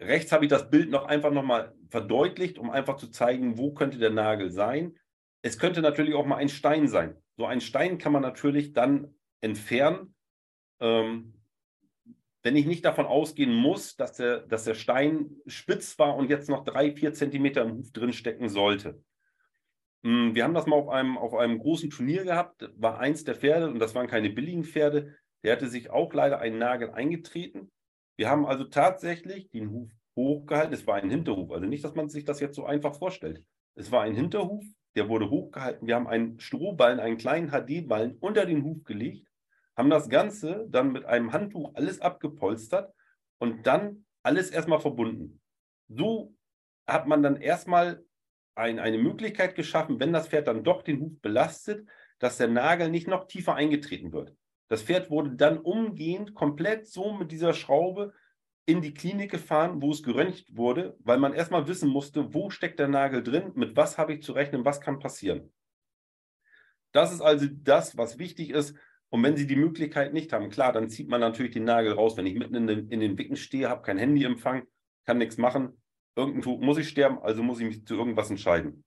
Rechts 0.00 0.32
habe 0.32 0.44
ich 0.44 0.50
das 0.50 0.70
Bild 0.70 0.90
noch 0.90 1.06
einfach 1.06 1.30
nochmal 1.30 1.77
verdeutlicht, 1.90 2.58
um 2.58 2.70
einfach 2.70 2.96
zu 2.96 3.08
zeigen, 3.10 3.58
wo 3.58 3.72
könnte 3.72 3.98
der 3.98 4.10
Nagel 4.10 4.50
sein. 4.50 4.98
Es 5.42 5.58
könnte 5.58 5.80
natürlich 5.80 6.14
auch 6.14 6.26
mal 6.26 6.36
ein 6.36 6.48
Stein 6.48 6.88
sein. 6.88 7.16
So 7.36 7.46
ein 7.46 7.60
Stein 7.60 7.98
kann 7.98 8.12
man 8.12 8.22
natürlich 8.22 8.72
dann 8.72 9.14
entfernen, 9.40 10.14
ähm, 10.80 11.34
wenn 12.42 12.56
ich 12.56 12.66
nicht 12.66 12.84
davon 12.84 13.06
ausgehen 13.06 13.52
muss, 13.52 13.96
dass 13.96 14.14
der, 14.14 14.40
dass 14.40 14.64
der 14.64 14.74
Stein 14.74 15.30
spitz 15.46 15.98
war 15.98 16.16
und 16.16 16.30
jetzt 16.30 16.48
noch 16.48 16.64
drei, 16.64 16.92
vier 16.92 17.12
Zentimeter 17.12 17.62
im 17.62 17.78
Huf 17.78 17.92
drin 17.92 18.12
stecken 18.12 18.48
sollte. 18.48 19.02
Hm, 20.04 20.34
wir 20.34 20.44
haben 20.44 20.54
das 20.54 20.66
mal 20.66 20.76
auf 20.76 20.88
einem, 20.88 21.18
auf 21.18 21.34
einem 21.34 21.58
großen 21.58 21.90
Turnier 21.90 22.24
gehabt, 22.24 22.70
war 22.76 22.98
eins 22.98 23.24
der 23.24 23.34
Pferde 23.34 23.68
und 23.68 23.78
das 23.78 23.94
waren 23.94 24.06
keine 24.06 24.30
billigen 24.30 24.64
Pferde. 24.64 25.16
Der 25.42 25.52
hatte 25.52 25.68
sich 25.68 25.90
auch 25.90 26.12
leider 26.12 26.38
einen 26.38 26.58
Nagel 26.58 26.90
eingetreten. 26.90 27.70
Wir 28.16 28.30
haben 28.30 28.46
also 28.46 28.64
tatsächlich 28.64 29.50
den 29.50 29.70
Huf 29.70 29.90
hochgehalten. 30.26 30.74
Es 30.74 30.86
war 30.86 30.96
ein 30.96 31.10
Hinterhuf, 31.10 31.50
also 31.50 31.66
nicht, 31.66 31.84
dass 31.84 31.94
man 31.94 32.08
sich 32.08 32.24
das 32.24 32.40
jetzt 32.40 32.56
so 32.56 32.64
einfach 32.64 32.94
vorstellt. 32.94 33.44
Es 33.74 33.92
war 33.92 34.02
ein 34.02 34.14
Hinterhuf, 34.14 34.64
der 34.96 35.08
wurde 35.08 35.30
hochgehalten. 35.30 35.86
Wir 35.86 35.94
haben 35.94 36.08
einen 36.08 36.40
Strohballen, 36.40 37.00
einen 37.00 37.16
kleinen 37.16 37.50
HD-Ballen 37.50 38.16
unter 38.18 38.46
den 38.46 38.64
Huf 38.64 38.84
gelegt, 38.84 39.28
haben 39.76 39.90
das 39.90 40.08
Ganze 40.08 40.66
dann 40.70 40.92
mit 40.92 41.04
einem 41.04 41.32
Handtuch 41.32 41.74
alles 41.74 42.00
abgepolstert 42.00 42.92
und 43.38 43.66
dann 43.66 44.04
alles 44.22 44.50
erstmal 44.50 44.80
verbunden. 44.80 45.40
So 45.88 46.34
hat 46.86 47.06
man 47.06 47.22
dann 47.22 47.36
erstmal 47.36 48.02
ein, 48.56 48.80
eine 48.80 48.98
Möglichkeit 48.98 49.54
geschaffen, 49.54 50.00
wenn 50.00 50.12
das 50.12 50.28
Pferd 50.28 50.48
dann 50.48 50.64
doch 50.64 50.82
den 50.82 51.00
Huf 51.00 51.20
belastet, 51.20 51.88
dass 52.18 52.38
der 52.38 52.48
Nagel 52.48 52.90
nicht 52.90 53.06
noch 53.06 53.26
tiefer 53.26 53.54
eingetreten 53.54 54.12
wird. 54.12 54.34
Das 54.68 54.82
Pferd 54.82 55.10
wurde 55.10 55.36
dann 55.36 55.58
umgehend 55.58 56.34
komplett 56.34 56.86
so 56.86 57.12
mit 57.12 57.30
dieser 57.30 57.54
Schraube 57.54 58.12
in 58.68 58.82
die 58.82 58.92
Klinik 58.92 59.30
gefahren, 59.30 59.80
wo 59.80 59.92
es 59.92 60.02
geröntgt 60.02 60.54
wurde, 60.54 60.94
weil 61.00 61.16
man 61.16 61.32
erstmal 61.32 61.66
wissen 61.68 61.88
musste, 61.88 62.34
wo 62.34 62.50
steckt 62.50 62.78
der 62.78 62.86
Nagel 62.86 63.22
drin, 63.22 63.52
mit 63.54 63.74
was 63.76 63.96
habe 63.96 64.12
ich 64.12 64.22
zu 64.22 64.32
rechnen, 64.32 64.66
was 64.66 64.82
kann 64.82 64.98
passieren. 64.98 65.50
Das 66.92 67.10
ist 67.10 67.22
also 67.22 67.46
das, 67.50 67.96
was 67.96 68.18
wichtig 68.18 68.50
ist. 68.50 68.76
Und 69.08 69.22
wenn 69.22 69.38
Sie 69.38 69.46
die 69.46 69.56
Möglichkeit 69.56 70.12
nicht 70.12 70.34
haben, 70.34 70.50
klar, 70.50 70.74
dann 70.74 70.90
zieht 70.90 71.08
man 71.08 71.22
natürlich 71.22 71.52
den 71.52 71.64
Nagel 71.64 71.92
raus. 71.92 72.18
Wenn 72.18 72.26
ich 72.26 72.34
mitten 72.34 72.56
in 72.56 72.66
den, 72.66 72.88
in 72.90 73.00
den 73.00 73.16
Wicken 73.16 73.36
stehe, 73.36 73.70
habe 73.70 73.80
kein 73.80 73.96
Handyempfang, 73.96 74.64
kann 75.06 75.16
nichts 75.16 75.38
machen. 75.38 75.80
Irgendwo 76.14 76.58
muss 76.58 76.76
ich 76.76 76.90
sterben, 76.90 77.18
also 77.20 77.42
muss 77.42 77.60
ich 77.60 77.66
mich 77.66 77.86
zu 77.86 77.94
irgendwas 77.94 78.28
entscheiden. 78.28 78.84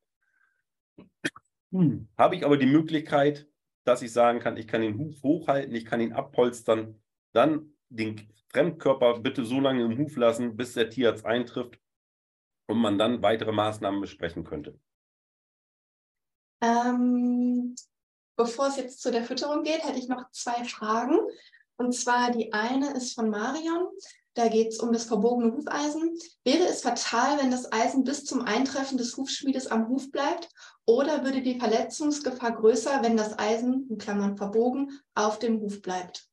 Hm. 1.71 2.07
Habe 2.19 2.35
ich 2.35 2.45
aber 2.45 2.57
die 2.57 2.67
Möglichkeit, 2.67 3.47
dass 3.83 4.03
ich 4.03 4.13
sagen 4.13 4.39
kann, 4.41 4.57
ich 4.57 4.67
kann 4.67 4.81
den 4.81 4.99
Huf 4.99 5.23
hochhalten, 5.23 5.73
ich 5.73 5.85
kann 5.85 6.01
ihn 6.01 6.13
abpolstern, 6.13 7.01
dann 7.33 7.73
den 7.91 8.27
Fremdkörper 8.49 9.19
bitte 9.19 9.45
so 9.45 9.59
lange 9.59 9.83
im 9.83 9.97
Huf 9.97 10.15
lassen, 10.15 10.55
bis 10.55 10.73
der 10.73 10.89
Tierarzt 10.89 11.25
eintrifft 11.25 11.79
und 12.67 12.79
man 12.79 12.97
dann 12.97 13.21
weitere 13.21 13.51
Maßnahmen 13.51 14.01
besprechen 14.01 14.43
könnte. 14.43 14.79
Ähm, 16.61 17.75
bevor 18.35 18.67
es 18.67 18.77
jetzt 18.77 19.01
zu 19.01 19.11
der 19.11 19.23
Fütterung 19.23 19.63
geht, 19.63 19.83
hätte 19.83 19.99
ich 19.99 20.07
noch 20.07 20.29
zwei 20.31 20.63
Fragen. 20.63 21.19
Und 21.77 21.93
zwar 21.93 22.31
die 22.31 22.53
eine 22.53 22.93
ist 22.93 23.13
von 23.13 23.29
Marion. 23.29 23.87
Da 24.33 24.47
geht 24.47 24.69
es 24.69 24.79
um 24.79 24.93
das 24.93 25.05
verbogene 25.05 25.51
Hufeisen. 25.51 26.17
Wäre 26.45 26.63
es 26.65 26.83
fatal, 26.83 27.39
wenn 27.39 27.51
das 27.51 27.71
Eisen 27.73 28.05
bis 28.05 28.23
zum 28.23 28.43
Eintreffen 28.43 28.97
des 28.97 29.17
Hufschmiedes 29.17 29.67
am 29.67 29.89
Huf 29.89 30.09
bleibt? 30.11 30.49
Oder 30.85 31.25
würde 31.25 31.41
die 31.41 31.59
Verletzungsgefahr 31.59 32.53
größer, 32.53 33.01
wenn 33.03 33.17
das 33.17 33.37
Eisen, 33.37 33.87
in 33.89 33.97
Klammern 33.97 34.37
verbogen, 34.37 34.91
auf 35.15 35.39
dem 35.39 35.59
Huf 35.59 35.81
bleibt? 35.81 36.30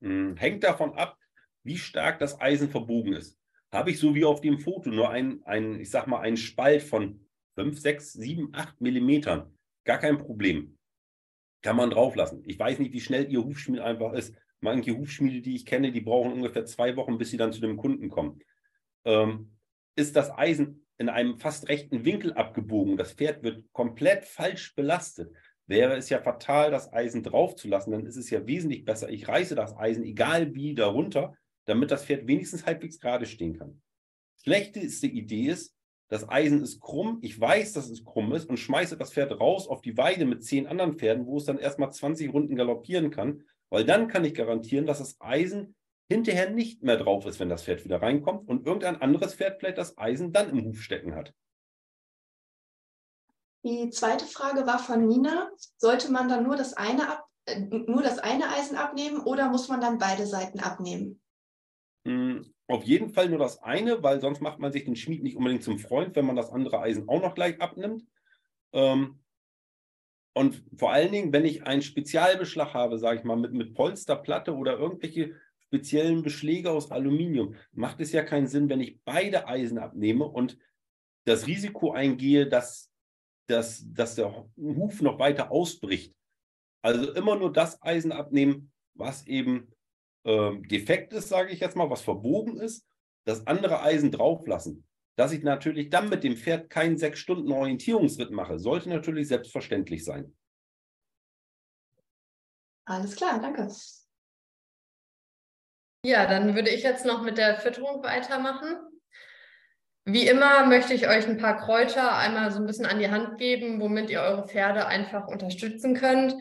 Hm, 0.00 0.36
hängt 0.36 0.64
davon 0.64 0.94
ab, 0.94 1.18
wie 1.62 1.78
stark 1.78 2.18
das 2.18 2.40
Eisen 2.40 2.70
verbogen 2.70 3.12
ist. 3.12 3.38
Habe 3.72 3.90
ich 3.90 3.98
so 3.98 4.14
wie 4.14 4.24
auf 4.24 4.40
dem 4.40 4.58
Foto 4.58 4.90
nur 4.90 5.10
ein, 5.10 5.42
ein 5.44 5.78
ich 5.80 5.90
sag 5.90 6.06
mal, 6.06 6.20
einen 6.20 6.36
Spalt 6.36 6.82
von 6.82 7.26
5, 7.56 7.78
6, 7.78 8.12
7, 8.12 8.48
8 8.52 8.80
Millimetern, 8.80 9.52
gar 9.84 9.98
kein 9.98 10.18
Problem. 10.18 10.78
Kann 11.62 11.76
man 11.76 11.90
drauflassen. 11.90 12.42
Ich 12.46 12.58
weiß 12.58 12.78
nicht, 12.78 12.92
wie 12.92 13.00
schnell 13.00 13.30
Ihr 13.30 13.44
Hufschmied 13.44 13.80
einfach 13.80 14.12
ist. 14.12 14.34
Manche 14.60 14.96
Hufschmiede, 14.96 15.40
die 15.40 15.56
ich 15.56 15.66
kenne, 15.66 15.92
die 15.92 16.00
brauchen 16.00 16.32
ungefähr 16.32 16.64
zwei 16.64 16.96
Wochen, 16.96 17.18
bis 17.18 17.30
sie 17.30 17.36
dann 17.36 17.52
zu 17.52 17.60
dem 17.60 17.76
Kunden 17.76 18.08
kommen. 18.08 18.40
Ähm, 19.04 19.56
ist 19.96 20.16
das 20.16 20.30
Eisen 20.30 20.86
in 20.98 21.08
einem 21.08 21.38
fast 21.38 21.68
rechten 21.68 22.04
Winkel 22.04 22.32
abgebogen, 22.32 22.96
das 22.96 23.12
Pferd 23.12 23.42
wird 23.42 23.64
komplett 23.72 24.24
falsch 24.24 24.74
belastet, 24.74 25.32
wäre 25.68 25.96
es 25.96 26.08
ja 26.08 26.20
fatal, 26.20 26.70
das 26.70 26.92
Eisen 26.92 27.22
draufzulassen. 27.22 27.92
Dann 27.92 28.06
ist 28.06 28.16
es 28.16 28.30
ja 28.30 28.46
wesentlich 28.46 28.84
besser, 28.84 29.08
ich 29.08 29.28
reiße 29.28 29.54
das 29.54 29.76
Eisen, 29.76 30.04
egal 30.04 30.54
wie, 30.54 30.74
darunter, 30.74 31.34
damit 31.66 31.90
das 31.90 32.04
Pferd 32.04 32.26
wenigstens 32.26 32.66
halbwegs 32.66 32.98
gerade 32.98 33.26
stehen 33.26 33.58
kann. 33.58 33.80
Schlechteste 34.42 35.06
Idee 35.06 35.48
ist, 35.48 35.74
das 36.08 36.28
Eisen 36.28 36.62
ist 36.62 36.80
krumm, 36.80 37.18
ich 37.20 37.38
weiß, 37.38 37.74
dass 37.74 37.90
es 37.90 38.02
krumm 38.02 38.32
ist 38.32 38.48
und 38.48 38.58
schmeiße 38.58 38.96
das 38.96 39.12
Pferd 39.12 39.38
raus 39.38 39.68
auf 39.68 39.82
die 39.82 39.96
Weide 39.98 40.24
mit 40.24 40.42
zehn 40.42 40.66
anderen 40.66 40.94
Pferden, 40.94 41.26
wo 41.26 41.36
es 41.36 41.44
dann 41.44 41.58
erstmal 41.58 41.92
20 41.92 42.32
Runden 42.32 42.56
galoppieren 42.56 43.10
kann 43.10 43.44
weil 43.70 43.84
dann 43.84 44.08
kann 44.08 44.24
ich 44.24 44.34
garantieren, 44.34 44.86
dass 44.86 44.98
das 44.98 45.20
Eisen 45.20 45.74
hinterher 46.08 46.50
nicht 46.50 46.82
mehr 46.82 46.96
drauf 46.96 47.26
ist, 47.26 47.38
wenn 47.38 47.50
das 47.50 47.64
Pferd 47.64 47.84
wieder 47.84 48.00
reinkommt 48.00 48.48
und 48.48 48.66
irgendein 48.66 49.00
anderes 49.00 49.34
Pferd 49.34 49.58
vielleicht 49.58 49.78
das 49.78 49.98
Eisen 49.98 50.32
dann 50.32 50.50
im 50.50 50.64
Huf 50.64 50.82
stecken 50.82 51.14
hat. 51.14 51.34
Die 53.64 53.90
zweite 53.90 54.24
Frage 54.24 54.66
war 54.66 54.78
von 54.78 55.06
Nina. 55.06 55.50
Sollte 55.76 56.10
man 56.10 56.28
dann 56.28 56.44
nur 56.44 56.56
das 56.56 56.74
eine, 56.74 57.08
ab, 57.08 57.26
äh, 57.46 57.60
nur 57.60 58.02
das 58.02 58.18
eine 58.18 58.50
Eisen 58.50 58.76
abnehmen 58.76 59.20
oder 59.20 59.50
muss 59.50 59.68
man 59.68 59.80
dann 59.80 59.98
beide 59.98 60.26
Seiten 60.26 60.60
abnehmen? 60.60 61.20
Hm, 62.04 62.54
auf 62.68 62.84
jeden 62.84 63.10
Fall 63.10 63.28
nur 63.28 63.38
das 63.38 63.62
eine, 63.62 64.02
weil 64.02 64.20
sonst 64.20 64.40
macht 64.40 64.58
man 64.58 64.72
sich 64.72 64.84
den 64.84 64.96
Schmied 64.96 65.22
nicht 65.22 65.36
unbedingt 65.36 65.64
zum 65.64 65.78
Freund, 65.78 66.14
wenn 66.16 66.26
man 66.26 66.36
das 66.36 66.50
andere 66.50 66.80
Eisen 66.80 67.08
auch 67.08 67.20
noch 67.20 67.34
gleich 67.34 67.60
abnimmt. 67.60 68.04
Ähm, 68.72 69.20
und 70.34 70.62
vor 70.76 70.92
allen 70.92 71.10
Dingen, 71.10 71.32
wenn 71.32 71.44
ich 71.44 71.66
einen 71.66 71.82
Spezialbeschlag 71.82 72.72
habe, 72.72 72.98
sage 72.98 73.18
ich 73.18 73.24
mal, 73.24 73.36
mit, 73.36 73.52
mit 73.52 73.74
Polsterplatte 73.74 74.54
oder 74.54 74.78
irgendwelche 74.78 75.34
speziellen 75.58 76.22
Beschläge 76.22 76.70
aus 76.70 76.90
Aluminium, 76.90 77.56
macht 77.72 78.00
es 78.00 78.12
ja 78.12 78.22
keinen 78.22 78.46
Sinn, 78.46 78.68
wenn 78.68 78.80
ich 78.80 79.02
beide 79.04 79.48
Eisen 79.48 79.78
abnehme 79.78 80.24
und 80.24 80.56
das 81.24 81.46
Risiko 81.46 81.92
eingehe, 81.92 82.46
dass, 82.46 82.87
dass, 83.48 83.82
dass 83.92 84.14
der 84.14 84.46
Huf 84.56 85.00
noch 85.02 85.18
weiter 85.18 85.50
ausbricht. 85.50 86.14
Also 86.82 87.12
immer 87.12 87.36
nur 87.36 87.52
das 87.52 87.82
Eisen 87.82 88.12
abnehmen, 88.12 88.72
was 88.94 89.26
eben 89.26 89.72
äh, 90.24 90.56
defekt 90.60 91.12
ist, 91.12 91.28
sage 91.28 91.52
ich 91.52 91.60
jetzt 91.60 91.76
mal, 91.76 91.90
was 91.90 92.02
verbogen 92.02 92.58
ist, 92.58 92.86
das 93.26 93.46
andere 93.46 93.82
Eisen 93.82 94.10
drauflassen. 94.10 94.86
Dass 95.16 95.32
ich 95.32 95.42
natürlich 95.42 95.90
dann 95.90 96.08
mit 96.08 96.22
dem 96.22 96.36
Pferd 96.36 96.70
keinen 96.70 96.96
sechs 96.96 97.18
Stunden 97.18 97.50
Orientierungsritt 97.50 98.30
mache, 98.30 98.58
sollte 98.58 98.88
natürlich 98.88 99.28
selbstverständlich 99.28 100.04
sein. 100.04 100.36
Alles 102.84 103.16
klar, 103.16 103.40
danke. 103.40 103.68
Ja, 106.04 106.26
dann 106.26 106.54
würde 106.54 106.70
ich 106.70 106.84
jetzt 106.84 107.04
noch 107.04 107.22
mit 107.22 107.36
der 107.36 107.58
Fütterung 107.58 108.02
weitermachen. 108.02 108.87
Wie 110.10 110.26
immer 110.26 110.64
möchte 110.64 110.94
ich 110.94 111.06
euch 111.06 111.28
ein 111.28 111.36
paar 111.36 111.58
Kräuter 111.58 112.16
einmal 112.16 112.50
so 112.50 112.60
ein 112.60 112.66
bisschen 112.66 112.86
an 112.86 112.98
die 112.98 113.10
Hand 113.10 113.36
geben, 113.36 113.78
womit 113.78 114.08
ihr 114.08 114.22
eure 114.22 114.48
Pferde 114.48 114.86
einfach 114.86 115.28
unterstützen 115.28 115.94
könnt. 115.94 116.34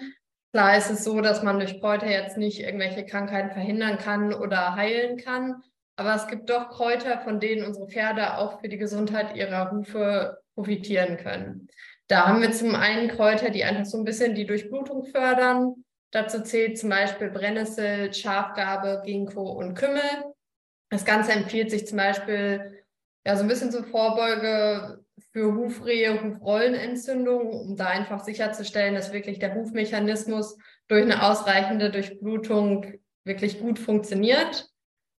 Klar 0.53 0.77
ist 0.77 0.89
es 0.89 1.03
so, 1.03 1.19
dass 1.19 1.43
man 1.43 1.59
durch 1.59 1.81
Kräuter 1.81 2.07
jetzt 2.09 2.37
nicht 2.37 2.61
irgendwelche 2.61 3.05
Krankheiten 3.05 3.51
verhindern 3.51 3.97
kann 3.97 4.33
oder 4.33 4.75
heilen 4.75 5.17
kann. 5.17 5.61
aber 5.97 6.15
es 6.15 6.27
gibt 6.27 6.49
doch 6.49 6.69
Kräuter, 6.69 7.19
von 7.19 7.41
denen 7.41 7.65
unsere 7.65 7.89
Pferde 7.89 8.37
auch 8.37 8.61
für 8.61 8.69
die 8.69 8.77
Gesundheit 8.77 9.35
ihrer 9.35 9.71
Hufe 9.71 10.37
profitieren 10.55 11.17
können. 11.17 11.67
Da 12.07 12.25
haben 12.25 12.41
wir 12.41 12.53
zum 12.53 12.73
einen 12.73 13.09
Kräuter, 13.09 13.49
die 13.49 13.65
einfach 13.65 13.83
so 13.83 13.97
ein 13.97 14.05
bisschen 14.05 14.33
die 14.33 14.45
Durchblutung 14.45 15.03
fördern. 15.03 15.83
Dazu 16.11 16.41
zählt 16.41 16.77
zum 16.77 16.89
Beispiel 16.89 17.31
Brennnessel, 17.31 18.13
Schafgarbe, 18.13 19.01
Ginkgo 19.05 19.41
und 19.41 19.73
Kümmel. 19.73 20.33
Das 20.89 21.03
Ganze 21.03 21.33
empfiehlt 21.33 21.69
sich 21.69 21.85
zum 21.85 21.97
Beispiel 21.97 22.76
ja 23.27 23.35
so 23.35 23.41
ein 23.41 23.49
bisschen 23.49 23.71
zur 23.71 23.83
Vorbeuge 23.83 25.03
für 25.33 25.53
Hufrehe, 25.53 26.23
Hufrollenentzündung, 26.23 27.49
um 27.49 27.75
da 27.75 27.87
einfach 27.87 28.23
sicherzustellen, 28.23 28.95
dass 28.95 29.11
wirklich 29.11 29.37
der 29.37 29.53
Hufmechanismus 29.53 30.57
durch 30.87 31.03
eine 31.03 31.21
ausreichende 31.21 31.91
Durchblutung 31.91 32.93
wirklich 33.25 33.59
gut 33.59 33.79
funktioniert. 33.79 34.69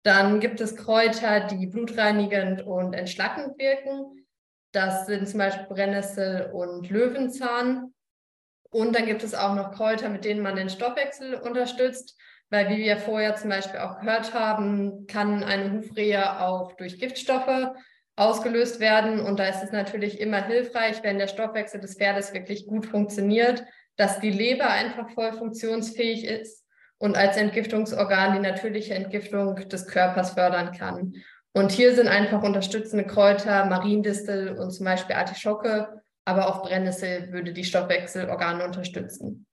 Dann 0.03 0.39
gibt 0.39 0.61
es 0.61 0.77
Kräuter, 0.77 1.47
die 1.47 1.67
blutreinigend 1.67 2.65
und 2.65 2.93
entschlackend 2.93 3.59
wirken. 3.59 4.25
Das 4.71 5.05
sind 5.05 5.27
zum 5.27 5.39
Beispiel 5.39 5.67
Brennnessel 5.67 6.49
und 6.53 6.89
Löwenzahn. 6.89 7.93
Und 8.69 8.95
dann 8.95 9.05
gibt 9.05 9.23
es 9.23 9.35
auch 9.35 9.53
noch 9.53 9.73
Kräuter, 9.73 10.07
mit 10.07 10.23
denen 10.23 10.41
man 10.41 10.55
den 10.55 10.69
Stoffwechsel 10.69 11.35
unterstützt, 11.35 12.17
weil 12.49 12.69
wie 12.69 12.77
wir 12.77 12.99
vorher 12.99 13.35
zum 13.35 13.49
Beispiel 13.49 13.81
auch 13.81 13.99
gehört 13.99 14.33
haben, 14.33 15.07
kann 15.07 15.43
eine 15.43 15.73
Hufrehe 15.73 16.39
auch 16.39 16.71
durch 16.77 16.99
Giftstoffe 16.99 17.75
ausgelöst 18.18 18.80
werden. 18.82 19.22
Und 19.22 19.39
da 19.39 19.47
ist 19.47 19.63
es 19.63 19.72
natürlich 19.72 20.20
immer 20.20 20.43
hilfreich, 20.43 21.03
wenn 21.03 21.20
der 21.20 21.28
Stoffwechsel 21.28 21.80
des 21.80 21.95
Pferdes 21.95 22.34
wirklich 22.34 22.68
gut 22.68 22.86
funktioniert, 22.86 23.63
dass 23.95 24.20
die 24.20 24.32
Leber 24.32 24.70
einfach 24.70 25.09
voll 25.11 25.32
funktionsfähig 25.34 26.26
ist 26.26 26.65
und 26.97 27.15
als 27.15 27.38
Entgiftungsorgan 27.38 28.34
die 28.34 28.47
natürliche 28.47 28.95
Entgiftung 28.95 29.55
des 29.70 29.88
Körpers 29.88 30.32
fördern 30.32 30.72
kann. 30.72 31.13
Und 31.53 31.72
hier 31.72 31.95
sind 31.95 32.07
einfach 32.07 32.43
unterstützende 32.43 33.05
Kräuter, 33.05 33.65
Mariendistel 33.65 34.57
und 34.57 34.72
zum 34.72 34.86
Beispiel 34.86 35.15
Artischocke, 35.15 36.01
aber 36.26 36.47
auch 36.47 36.63
Brennnessel 36.63 37.32
würde 37.32 37.53
die 37.53 37.63
Stoffwechselorgane 37.63 38.65
unterstützen. 38.65 39.45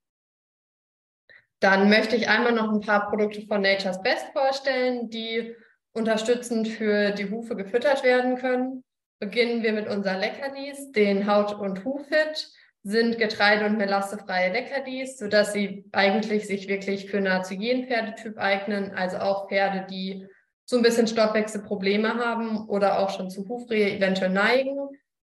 Dann 1.59 1.89
möchte 1.89 2.15
ich 2.15 2.29
einmal 2.29 2.51
noch 2.51 2.71
ein 2.71 2.81
paar 2.81 3.09
Produkte 3.09 3.45
von 3.47 3.61
Nature's 3.61 4.01
Best 4.01 4.27
vorstellen, 4.33 5.09
die 5.09 5.55
unterstützend 5.95 6.67
für 6.67 7.11
die 7.11 7.29
Hufe 7.31 7.55
gefüttert 7.55 8.03
werden 8.03 8.35
können. 8.35 8.83
Beginnen 9.19 9.63
wir 9.63 9.73
mit 9.73 9.87
unseren 9.87 10.19
Leckerlis, 10.19 10.91
den 10.91 11.25
Haut- 11.25 11.57
und 11.57 11.85
Hufit 11.85 12.49
sind 12.83 13.17
getreide- 13.17 13.65
und 13.65 13.77
melastefreie 13.77 14.51
Leckerlis, 14.51 15.17
sodass 15.17 15.53
sie 15.53 15.85
eigentlich 15.91 16.45
sich 16.45 16.67
wirklich 16.67 17.09
für 17.09 17.19
nahezu 17.19 17.55
jeden 17.55 17.87
Pferdetyp 17.87 18.37
eignen, 18.37 18.91
also 18.93 19.17
auch 19.17 19.49
Pferde, 19.49 19.87
die 19.89 20.27
so 20.65 20.77
ein 20.77 20.83
bisschen 20.83 21.07
Stoffwechselprobleme 21.07 22.15
haben 22.15 22.67
oder 22.67 22.99
auch 22.99 23.09
schon 23.09 23.29
zu 23.29 23.47
Hufrehe 23.47 23.97
eventuell 23.97 24.31
neigen. 24.31 24.77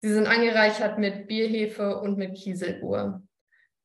Sie 0.01 0.13
sind 0.13 0.27
angereichert 0.27 0.99
mit 0.99 1.27
Bierhefe 1.27 1.97
und 1.99 2.17
mit 2.17 2.35
Kieseluhr. 2.35 3.21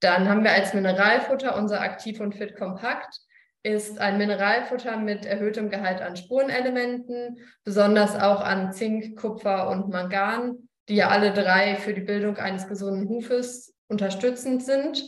Dann 0.00 0.28
haben 0.28 0.42
wir 0.42 0.50
als 0.50 0.74
Mineralfutter 0.74 1.56
unser 1.56 1.80
Aktiv 1.80 2.20
und 2.20 2.34
Fit 2.34 2.56
Kompakt 2.56 3.20
ist 3.62 3.98
ein 3.98 4.18
Mineralfutter 4.18 4.96
mit 4.96 5.24
erhöhtem 5.24 5.70
Gehalt 5.70 6.00
an 6.00 6.16
Spurenelementen, 6.16 7.38
besonders 7.64 8.16
auch 8.16 8.40
an 8.40 8.72
Zink, 8.72 9.18
Kupfer 9.18 9.68
und 9.68 9.88
Mangan, 9.88 10.68
die 10.88 10.96
ja 10.96 11.08
alle 11.08 11.32
drei 11.32 11.76
für 11.76 11.94
die 11.94 12.00
Bildung 12.00 12.36
eines 12.38 12.66
gesunden 12.66 13.08
Hufes 13.08 13.74
unterstützend 13.88 14.64
sind. 14.64 15.04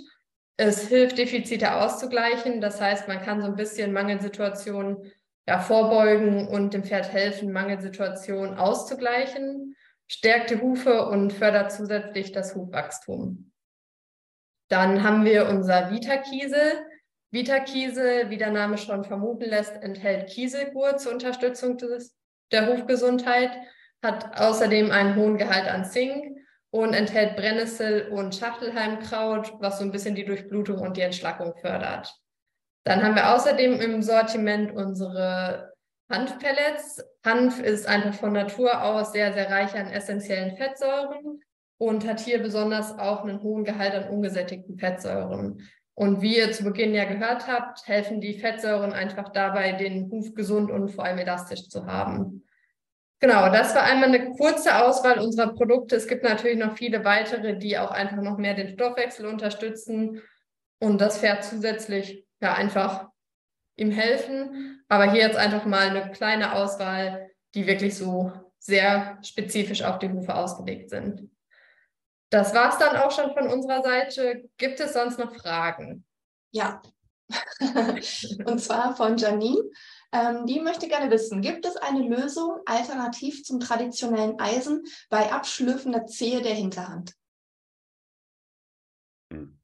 Es 0.56 0.86
hilft, 0.86 1.18
Defizite 1.18 1.74
auszugleichen. 1.74 2.60
Das 2.60 2.80
heißt, 2.80 3.08
man 3.08 3.22
kann 3.22 3.40
so 3.40 3.48
ein 3.48 3.56
bisschen 3.56 3.92
Mangelsituationen 3.92 5.12
ja, 5.48 5.58
vorbeugen 5.58 6.46
und 6.48 6.74
dem 6.74 6.84
Pferd 6.84 7.12
helfen, 7.12 7.52
Mangelsituationen 7.52 8.56
auszugleichen, 8.56 9.76
stärkt 10.06 10.50
die 10.50 10.60
Hufe 10.60 11.06
und 11.06 11.32
fördert 11.32 11.72
zusätzlich 11.72 12.32
das 12.32 12.54
Hufwachstum. 12.54 13.50
Dann 14.68 15.02
haben 15.02 15.24
wir 15.24 15.48
unser 15.48 15.90
Vita-Kiesel. 15.90 16.86
Vita-Kiesel, 17.34 18.30
wie 18.30 18.36
der 18.38 18.52
Name 18.52 18.78
schon 18.78 19.02
vermuten 19.02 19.50
lässt, 19.50 19.74
enthält 19.82 20.28
Kieselgur 20.28 20.98
zur 20.98 21.12
Unterstützung 21.12 21.76
des, 21.76 22.16
der 22.52 22.68
Hufgesundheit, 22.68 23.50
hat 24.04 24.40
außerdem 24.40 24.92
einen 24.92 25.16
hohen 25.16 25.36
Gehalt 25.36 25.66
an 25.66 25.84
Zink 25.84 26.38
und 26.70 26.94
enthält 26.94 27.34
Brennnessel 27.34 28.08
und 28.12 28.36
Schachtelhalmkraut, 28.36 29.54
was 29.58 29.78
so 29.78 29.84
ein 29.84 29.90
bisschen 29.90 30.14
die 30.14 30.24
Durchblutung 30.24 30.78
und 30.78 30.96
die 30.96 31.00
Entschlackung 31.00 31.54
fördert. 31.60 32.14
Dann 32.84 33.02
haben 33.02 33.16
wir 33.16 33.34
außerdem 33.34 33.80
im 33.80 34.00
Sortiment 34.00 34.70
unsere 34.72 35.72
Hanfpellets. 36.08 37.02
Hanf 37.24 37.60
ist 37.60 37.88
einfach 37.88 38.14
von 38.14 38.32
Natur 38.32 38.80
aus 38.80 39.10
sehr, 39.10 39.32
sehr 39.32 39.50
reich 39.50 39.74
an 39.74 39.88
essentiellen 39.88 40.56
Fettsäuren 40.56 41.40
und 41.78 42.06
hat 42.06 42.20
hier 42.20 42.40
besonders 42.40 42.96
auch 42.96 43.24
einen 43.24 43.42
hohen 43.42 43.64
Gehalt 43.64 43.94
an 43.94 44.08
ungesättigten 44.08 44.78
Fettsäuren. 44.78 45.68
Und 45.94 46.22
wie 46.22 46.38
ihr 46.38 46.50
zu 46.52 46.64
Beginn 46.64 46.92
ja 46.94 47.04
gehört 47.04 47.46
habt, 47.46 47.86
helfen 47.86 48.20
die 48.20 48.38
Fettsäuren 48.38 48.92
einfach 48.92 49.28
dabei, 49.28 49.72
den 49.72 50.10
Huf 50.10 50.34
gesund 50.34 50.70
und 50.70 50.88
vor 50.88 51.04
allem 51.04 51.18
elastisch 51.18 51.68
zu 51.68 51.86
haben. 51.86 52.44
Genau, 53.20 53.48
das 53.48 53.74
war 53.74 53.84
einmal 53.84 54.08
eine 54.08 54.32
kurze 54.32 54.84
Auswahl 54.84 55.18
unserer 55.20 55.54
Produkte. 55.54 55.96
Es 55.96 56.08
gibt 56.08 56.24
natürlich 56.24 56.58
noch 56.58 56.76
viele 56.76 57.04
weitere, 57.04 57.56
die 57.56 57.78
auch 57.78 57.90
einfach 57.90 58.20
noch 58.20 58.38
mehr 58.38 58.54
den 58.54 58.74
Stoffwechsel 58.74 59.26
unterstützen 59.26 60.20
und 60.80 61.00
das 61.00 61.18
Pferd 61.18 61.44
zusätzlich 61.44 62.26
ja 62.40 62.54
einfach 62.54 63.08
ihm 63.76 63.92
helfen. 63.92 64.84
Aber 64.88 65.10
hier 65.10 65.22
jetzt 65.22 65.36
einfach 65.36 65.64
mal 65.64 65.88
eine 65.88 66.10
kleine 66.10 66.54
Auswahl, 66.54 67.30
die 67.54 67.66
wirklich 67.66 67.96
so 67.96 68.32
sehr 68.58 69.18
spezifisch 69.22 69.82
auf 69.82 69.98
die 70.00 70.10
Hufe 70.10 70.34
ausgelegt 70.34 70.90
sind. 70.90 71.30
Das 72.34 72.52
war 72.52 72.70
es 72.70 72.78
dann 72.78 72.96
auch 72.96 73.12
schon 73.12 73.32
von 73.32 73.46
unserer 73.46 73.80
Seite. 73.80 74.50
Gibt 74.56 74.80
es 74.80 74.92
sonst 74.92 75.20
noch 75.20 75.32
Fragen? 75.36 76.04
Ja. 76.50 76.82
Und 77.30 78.58
zwar 78.58 78.96
von 78.96 79.16
Janine. 79.16 79.62
Ähm, 80.12 80.44
die 80.44 80.58
möchte 80.58 80.88
gerne 80.88 81.12
wissen, 81.12 81.42
gibt 81.42 81.64
es 81.64 81.76
eine 81.76 82.00
Lösung 82.00 82.58
alternativ 82.66 83.44
zum 83.44 83.60
traditionellen 83.60 84.40
Eisen 84.40 84.82
bei 85.10 85.30
abschlürfender 85.30 86.06
Zehe 86.06 86.42
der 86.42 86.54
Hinterhand? 86.54 87.14
Hm. 89.32 89.60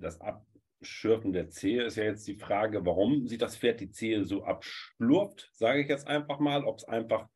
Das 0.00 0.18
Abschürfen 0.22 1.34
der 1.34 1.50
Zehe 1.50 1.84
ist 1.84 1.96
ja 1.96 2.04
jetzt 2.04 2.26
die 2.26 2.38
Frage, 2.38 2.86
warum 2.86 3.28
sich 3.28 3.36
das 3.36 3.58
Pferd 3.58 3.80
die 3.80 3.90
Zehe 3.90 4.24
so 4.24 4.42
abschlurft, 4.44 5.50
sage 5.52 5.82
ich 5.82 5.88
jetzt 5.90 6.06
einfach 6.06 6.38
mal, 6.38 6.64
ob 6.64 6.78
es 6.78 6.84
einfach 6.84 7.28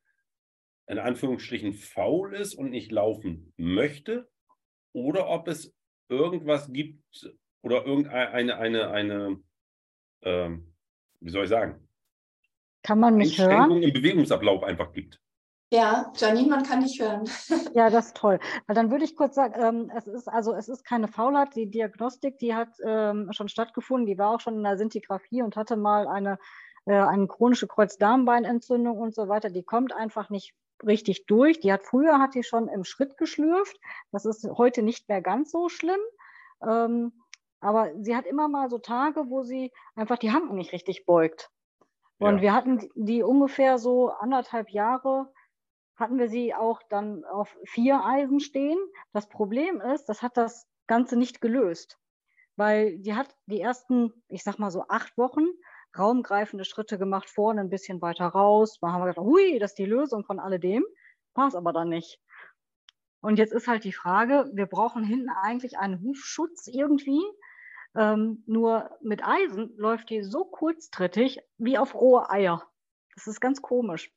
in 0.91 0.99
Anführungsstrichen 0.99 1.73
faul 1.73 2.35
ist 2.35 2.53
und 2.53 2.69
nicht 2.69 2.91
laufen 2.91 3.53
möchte 3.55 4.29
oder 4.93 5.29
ob 5.29 5.47
es 5.47 5.73
irgendwas 6.09 6.71
gibt 6.71 7.33
oder 7.61 7.85
irgendeine 7.85 8.57
eine, 8.57 8.89
eine, 8.89 9.39
ähm, 10.23 10.73
wie 11.21 11.29
soll 11.29 11.45
ich 11.45 11.49
sagen? 11.49 11.87
Kann 12.83 12.99
man 12.99 13.15
mich 13.15 13.39
hören? 13.39 13.81
im 13.81 13.93
Bewegungsablauf 13.93 14.63
einfach 14.63 14.91
gibt. 14.91 15.21
Ja, 15.71 16.11
Janine, 16.17 16.49
man 16.49 16.63
kann 16.63 16.81
dich 16.81 16.99
hören. 16.99 17.23
ja, 17.73 17.89
das 17.89 18.07
ist 18.07 18.17
toll. 18.17 18.39
Dann 18.67 18.91
würde 18.91 19.05
ich 19.05 19.15
kurz 19.15 19.35
sagen, 19.35 19.53
ähm, 19.57 19.91
es 19.95 20.07
ist 20.07 20.27
also 20.27 20.53
es 20.53 20.67
ist 20.67 20.83
keine 20.83 21.07
Faulheit. 21.07 21.55
Die 21.55 21.71
Diagnostik, 21.71 22.37
die 22.39 22.53
hat 22.53 22.69
ähm, 22.85 23.31
schon 23.31 23.47
stattgefunden. 23.47 24.07
Die 24.07 24.17
war 24.17 24.35
auch 24.35 24.41
schon 24.41 24.55
in 24.55 24.63
der 24.63 24.77
Sintigraphie 24.77 25.41
und 25.41 25.55
hatte 25.55 25.77
mal 25.77 26.09
eine 26.09 26.37
äh, 26.85 26.95
eine 26.95 27.27
chronische 27.27 27.67
Kreuzdarmbeinentzündung 27.67 28.97
und 28.97 29.15
so 29.15 29.29
weiter. 29.29 29.49
Die 29.49 29.63
kommt 29.63 29.93
einfach 29.93 30.29
nicht 30.29 30.53
richtig 30.85 31.25
durch. 31.25 31.59
Die 31.59 31.71
hat 31.71 31.83
früher 31.83 32.19
hat 32.19 32.35
die 32.35 32.43
schon 32.43 32.67
im 32.67 32.83
Schritt 32.83 33.17
geschlürft. 33.17 33.79
Das 34.11 34.25
ist 34.25 34.47
heute 34.57 34.83
nicht 34.83 35.07
mehr 35.09 35.21
ganz 35.21 35.51
so 35.51 35.69
schlimm. 35.69 35.99
Ähm, 36.67 37.13
aber 37.59 37.91
sie 37.99 38.15
hat 38.15 38.25
immer 38.25 38.47
mal 38.47 38.69
so 38.69 38.79
Tage, 38.79 39.29
wo 39.29 39.43
sie 39.43 39.71
einfach 39.95 40.17
die 40.17 40.31
Hand 40.31 40.51
nicht 40.53 40.73
richtig 40.73 41.05
beugt. 41.05 41.49
Und 42.17 42.37
ja. 42.37 42.41
wir 42.41 42.53
hatten 42.53 42.89
die 42.95 43.23
ungefähr 43.23 43.77
so 43.77 44.09
anderthalb 44.09 44.69
Jahre, 44.69 45.31
hatten 45.95 46.17
wir 46.17 46.29
sie 46.29 46.53
auch 46.53 46.81
dann 46.89 47.23
auf 47.25 47.55
vier 47.65 48.03
Eisen 48.03 48.39
stehen. 48.39 48.77
Das 49.13 49.29
Problem 49.29 49.81
ist, 49.81 50.05
das 50.05 50.21
hat 50.21 50.37
das 50.37 50.67
Ganze 50.87 51.17
nicht 51.17 51.41
gelöst. 51.41 51.99
Weil 52.55 52.97
die 52.99 53.15
hat 53.15 53.35
die 53.45 53.61
ersten, 53.61 54.11
ich 54.27 54.43
sag 54.43 54.59
mal 54.59 54.71
so 54.71 54.85
acht 54.87 55.17
Wochen, 55.17 55.45
raumgreifende 55.97 56.65
Schritte 56.65 56.97
gemacht, 56.97 57.29
vorne 57.29 57.61
ein 57.61 57.69
bisschen 57.69 58.01
weiter 58.01 58.27
raus. 58.27 58.77
Da 58.81 58.91
haben 58.91 59.01
wir 59.01 59.07
gedacht, 59.07 59.25
hui, 59.25 59.59
das 59.59 59.71
ist 59.71 59.79
die 59.79 59.85
Lösung 59.85 60.23
von 60.23 60.39
alledem. 60.39 60.83
War 61.33 61.47
es 61.47 61.55
aber 61.55 61.73
dann 61.73 61.89
nicht. 61.89 62.19
Und 63.21 63.37
jetzt 63.37 63.53
ist 63.53 63.67
halt 63.67 63.83
die 63.83 63.93
Frage, 63.93 64.49
wir 64.53 64.65
brauchen 64.65 65.03
hinten 65.03 65.29
eigentlich 65.29 65.77
einen 65.77 66.01
Hufschutz 66.01 66.67
irgendwie. 66.67 67.21
Ähm, 67.95 68.43
nur 68.47 68.89
mit 69.01 69.23
Eisen 69.23 69.75
läuft 69.77 70.09
die 70.09 70.23
so 70.23 70.45
kurztrittig 70.45 71.39
wie 71.57 71.77
auf 71.77 71.93
rohe 71.93 72.29
Eier. 72.29 72.63
Das 73.15 73.27
ist 73.27 73.41
ganz 73.41 73.61
komisch. 73.61 74.11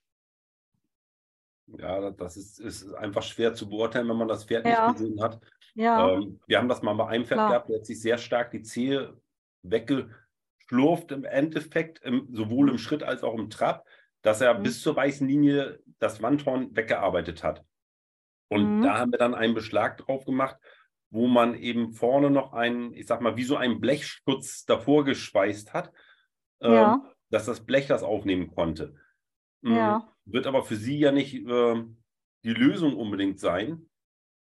Ja, 1.66 2.10
das 2.10 2.36
ist, 2.36 2.60
ist 2.60 2.94
einfach 2.94 3.22
schwer 3.22 3.54
zu 3.54 3.68
beurteilen, 3.68 4.08
wenn 4.08 4.16
man 4.16 4.28
das 4.28 4.44
Pferd 4.44 4.66
ja. 4.66 4.88
nicht 4.88 4.98
gesehen 4.98 5.22
hat. 5.22 5.40
Ja. 5.74 6.10
Ähm, 6.10 6.40
wir 6.46 6.58
haben 6.58 6.68
das 6.68 6.82
mal 6.82 6.94
bei 6.94 7.08
einem 7.08 7.24
Pferd 7.24 7.38
Klar. 7.38 7.48
gehabt, 7.48 7.68
der 7.68 7.78
hat 7.78 7.86
sich 7.86 8.00
sehr 8.00 8.18
stark 8.18 8.50
die 8.52 8.62
Zehe 8.62 9.20
wegge 9.62 10.10
schlurft 10.66 11.12
im 11.12 11.24
Endeffekt 11.24 12.00
im, 12.02 12.28
sowohl 12.32 12.70
im 12.70 12.78
Schritt 12.78 13.02
als 13.02 13.22
auch 13.22 13.34
im 13.34 13.50
Trab, 13.50 13.86
dass 14.22 14.40
er 14.40 14.54
mhm. 14.54 14.62
bis 14.62 14.80
zur 14.82 14.96
weißen 14.96 15.26
Linie 15.28 15.80
das 15.98 16.22
Wandhorn 16.22 16.74
weggearbeitet 16.74 17.44
hat. 17.44 17.64
Und 18.48 18.78
mhm. 18.78 18.82
da 18.82 18.98
haben 18.98 19.12
wir 19.12 19.18
dann 19.18 19.34
einen 19.34 19.54
Beschlag 19.54 19.98
drauf 19.98 20.24
gemacht, 20.24 20.56
wo 21.10 21.28
man 21.28 21.54
eben 21.54 21.92
vorne 21.92 22.30
noch 22.30 22.52
einen, 22.52 22.92
ich 22.92 23.06
sag 23.06 23.20
mal, 23.20 23.36
wie 23.36 23.44
so 23.44 23.56
einen 23.56 23.80
Blechschutz 23.80 24.64
davor 24.64 25.04
geschweißt 25.04 25.72
hat, 25.72 25.92
ja. 26.60 26.94
äh, 26.94 26.98
dass 27.30 27.46
das 27.46 27.64
Blech 27.64 27.86
das 27.86 28.02
aufnehmen 28.02 28.48
konnte. 28.48 28.96
Ja. 29.62 30.08
Wird 30.24 30.46
aber 30.46 30.62
für 30.62 30.76
Sie 30.76 30.98
ja 30.98 31.12
nicht 31.12 31.34
äh, 31.34 31.84
die 32.44 32.52
Lösung 32.52 32.96
unbedingt 32.96 33.38
sein. 33.38 33.86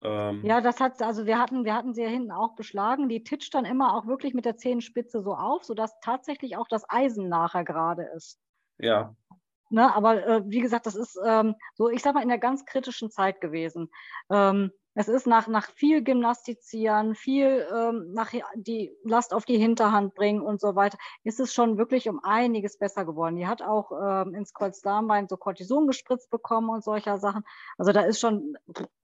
Ähm, 0.04 0.44
ja, 0.44 0.60
das 0.60 0.80
hat, 0.80 1.00
also 1.02 1.26
wir 1.26 1.38
hatten, 1.38 1.64
wir 1.64 1.74
hatten 1.74 1.94
sie 1.94 2.02
ja 2.02 2.08
hinten 2.08 2.30
auch 2.30 2.54
beschlagen. 2.54 3.08
Die 3.08 3.24
titscht 3.24 3.54
dann 3.54 3.64
immer 3.64 3.96
auch 3.96 4.06
wirklich 4.06 4.34
mit 4.34 4.44
der 4.44 4.56
Zehenspitze 4.56 5.22
so 5.22 5.34
auf, 5.34 5.64
sodass 5.64 5.98
tatsächlich 6.00 6.56
auch 6.56 6.68
das 6.68 6.84
Eisen 6.88 7.28
nachher 7.28 7.64
gerade 7.64 8.04
ist. 8.14 8.38
Ja. 8.78 9.16
Ne, 9.70 9.94
aber 9.94 10.26
äh, 10.26 10.42
wie 10.46 10.60
gesagt, 10.60 10.86
das 10.86 10.94
ist 10.94 11.18
ähm, 11.26 11.54
so, 11.74 11.88
ich 11.88 12.02
sag 12.02 12.14
mal, 12.14 12.22
in 12.22 12.28
der 12.28 12.38
ganz 12.38 12.66
kritischen 12.66 13.10
Zeit 13.10 13.40
gewesen. 13.40 13.90
Ähm, 14.30 14.70
es 14.94 15.08
ist 15.08 15.26
nach, 15.26 15.48
nach 15.48 15.68
viel 15.70 16.02
Gymnastizieren, 16.02 17.14
viel 17.14 17.66
ähm, 17.74 18.12
nach 18.12 18.32
die 18.54 18.92
Last 19.02 19.34
auf 19.34 19.44
die 19.44 19.58
Hinterhand 19.58 20.14
bringen 20.14 20.40
und 20.40 20.60
so 20.60 20.76
weiter, 20.76 20.98
ist 21.24 21.40
es 21.40 21.52
schon 21.52 21.78
wirklich 21.78 22.08
um 22.08 22.20
einiges 22.22 22.78
besser 22.78 23.04
geworden. 23.04 23.36
Die 23.36 23.46
hat 23.46 23.60
auch 23.60 23.90
ähm, 23.92 24.34
ins 24.34 24.54
Kreuzdarmbein 24.54 25.28
so 25.28 25.36
Cortison 25.36 25.86
gespritzt 25.88 26.30
bekommen 26.30 26.68
und 26.70 26.84
solcher 26.84 27.18
Sachen. 27.18 27.42
Also 27.76 27.92
da 27.92 28.02
ist 28.02 28.20
schon 28.20 28.56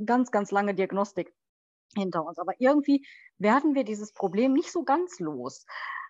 ganz, 0.04 0.30
ganz 0.30 0.52
lange 0.52 0.74
Diagnostik 0.74 1.34
hinter 1.96 2.24
uns. 2.24 2.38
Aber 2.38 2.52
irgendwie 2.58 3.04
werden 3.38 3.74
wir 3.74 3.82
dieses 3.82 4.12
Problem 4.12 4.52
nicht 4.52 4.70
so 4.70 4.84
ganz 4.84 5.18
los. 5.18 5.66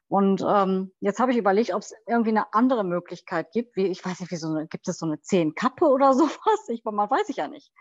Und 0.09 0.45
ähm, 0.47 0.93
jetzt 1.01 1.21
habe 1.21 1.31
ich 1.31 1.39
überlegt, 1.39 1.73
ob 1.73 1.83
es 1.83 1.95
irgendwie 2.07 2.31
eine 2.31 2.53
andere 2.53 2.85
Möglichkeit 2.85 3.53
gibt, 3.53 3.77
wie, 3.77 3.87
ich 3.87 4.05
weiß 4.05 4.21
nicht, 4.21 4.33
wie 4.33 4.37
so 4.37 4.49
eine, 4.49 4.67
gibt 4.67 4.89
es 4.89 4.99
so 4.99 5.07
eine 5.07 5.21
Zehnkappe 5.21 5.87
oder 5.87 6.13
sowas? 6.15 6.69
Ich, 6.69 6.85
man 6.85 7.09
weiß 7.09 7.29
ich 7.29 7.37
ja 7.37 7.49
nicht. 7.49 7.73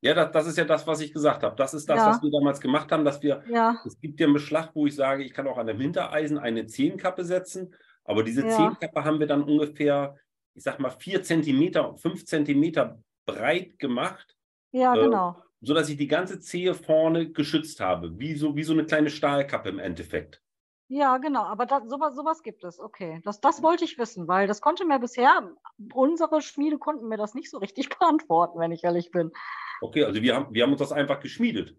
Ja, 0.00 0.14
das, 0.14 0.30
das, 0.30 0.46
ist 0.46 0.58
ja 0.58 0.64
das, 0.64 0.86
was 0.86 1.00
ich 1.00 1.12
gesagt 1.12 1.42
habe. 1.42 1.56
Das 1.56 1.74
ist 1.74 1.88
das, 1.88 1.98
ja. 1.98 2.10
was 2.10 2.22
wir 2.22 2.30
damals 2.30 2.60
gemacht 2.60 2.92
haben, 2.92 3.04
dass 3.04 3.20
wir, 3.22 3.42
ja. 3.48 3.80
es 3.84 3.98
gibt 4.00 4.20
ja 4.20 4.26
einen 4.26 4.34
Beschlag, 4.34 4.70
wo 4.74 4.86
ich 4.86 4.94
sage, 4.94 5.24
ich 5.24 5.32
kann 5.32 5.48
auch 5.48 5.58
an 5.58 5.66
dem 5.66 5.80
Hintereisen 5.80 6.38
eine 6.38 6.66
Zehnkappe 6.66 7.24
setzen, 7.24 7.74
aber 8.04 8.22
diese 8.22 8.46
ja. 8.46 8.50
Zehnkappe 8.50 9.04
haben 9.04 9.18
wir 9.18 9.26
dann 9.26 9.42
ungefähr, 9.42 10.16
ich 10.54 10.62
sag 10.62 10.78
mal, 10.78 10.90
vier 10.90 11.22
Zentimeter, 11.22 11.96
fünf 11.96 12.24
Zentimeter 12.26 13.02
breit 13.26 13.78
gemacht. 13.78 14.36
Ja, 14.70 14.94
äh, 14.94 15.00
genau. 15.00 15.36
Sodass 15.60 15.88
ich 15.88 15.96
die 15.96 16.06
ganze 16.06 16.38
Zehe 16.38 16.74
vorne 16.74 17.32
geschützt 17.32 17.80
habe, 17.80 18.18
wie 18.20 18.34
so, 18.34 18.54
wie 18.54 18.62
so 18.62 18.72
eine 18.72 18.86
kleine 18.86 19.10
Stahlkappe 19.10 19.68
im 19.68 19.80
Endeffekt. 19.80 20.40
Ja, 20.90 21.18
genau, 21.18 21.42
aber 21.42 21.66
da, 21.66 21.82
sowas, 21.86 22.14
sowas 22.14 22.42
gibt 22.42 22.64
es, 22.64 22.80
okay. 22.80 23.20
Das, 23.24 23.40
das 23.40 23.62
wollte 23.62 23.84
ich 23.84 23.98
wissen, 23.98 24.26
weil 24.26 24.46
das 24.46 24.62
konnte 24.62 24.86
mir 24.86 24.98
bisher, 24.98 25.50
unsere 25.92 26.40
Schmiede 26.40 26.78
konnten 26.78 27.08
mir 27.08 27.18
das 27.18 27.34
nicht 27.34 27.50
so 27.50 27.58
richtig 27.58 27.88
beantworten, 27.98 28.58
wenn 28.58 28.72
ich 28.72 28.84
ehrlich 28.84 29.10
bin. 29.10 29.32
Okay, 29.80 30.04
also 30.04 30.22
wir 30.22 30.34
haben, 30.34 30.54
wir 30.54 30.62
haben 30.62 30.72
uns 30.72 30.80
das 30.80 30.92
einfach 30.92 31.20
geschmiedet. 31.20 31.76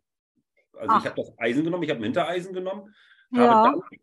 Also 0.74 0.96
Ach. 0.96 1.00
ich 1.00 1.06
habe 1.06 1.22
das 1.22 1.34
Eisen 1.38 1.64
genommen, 1.64 1.84
ich 1.84 1.90
habe 1.90 2.00
ein 2.00 2.06
Hintereisen 2.06 2.54
genommen, 2.54 2.94
ja. 3.32 3.66
habe 3.66 3.82
dann 3.82 4.00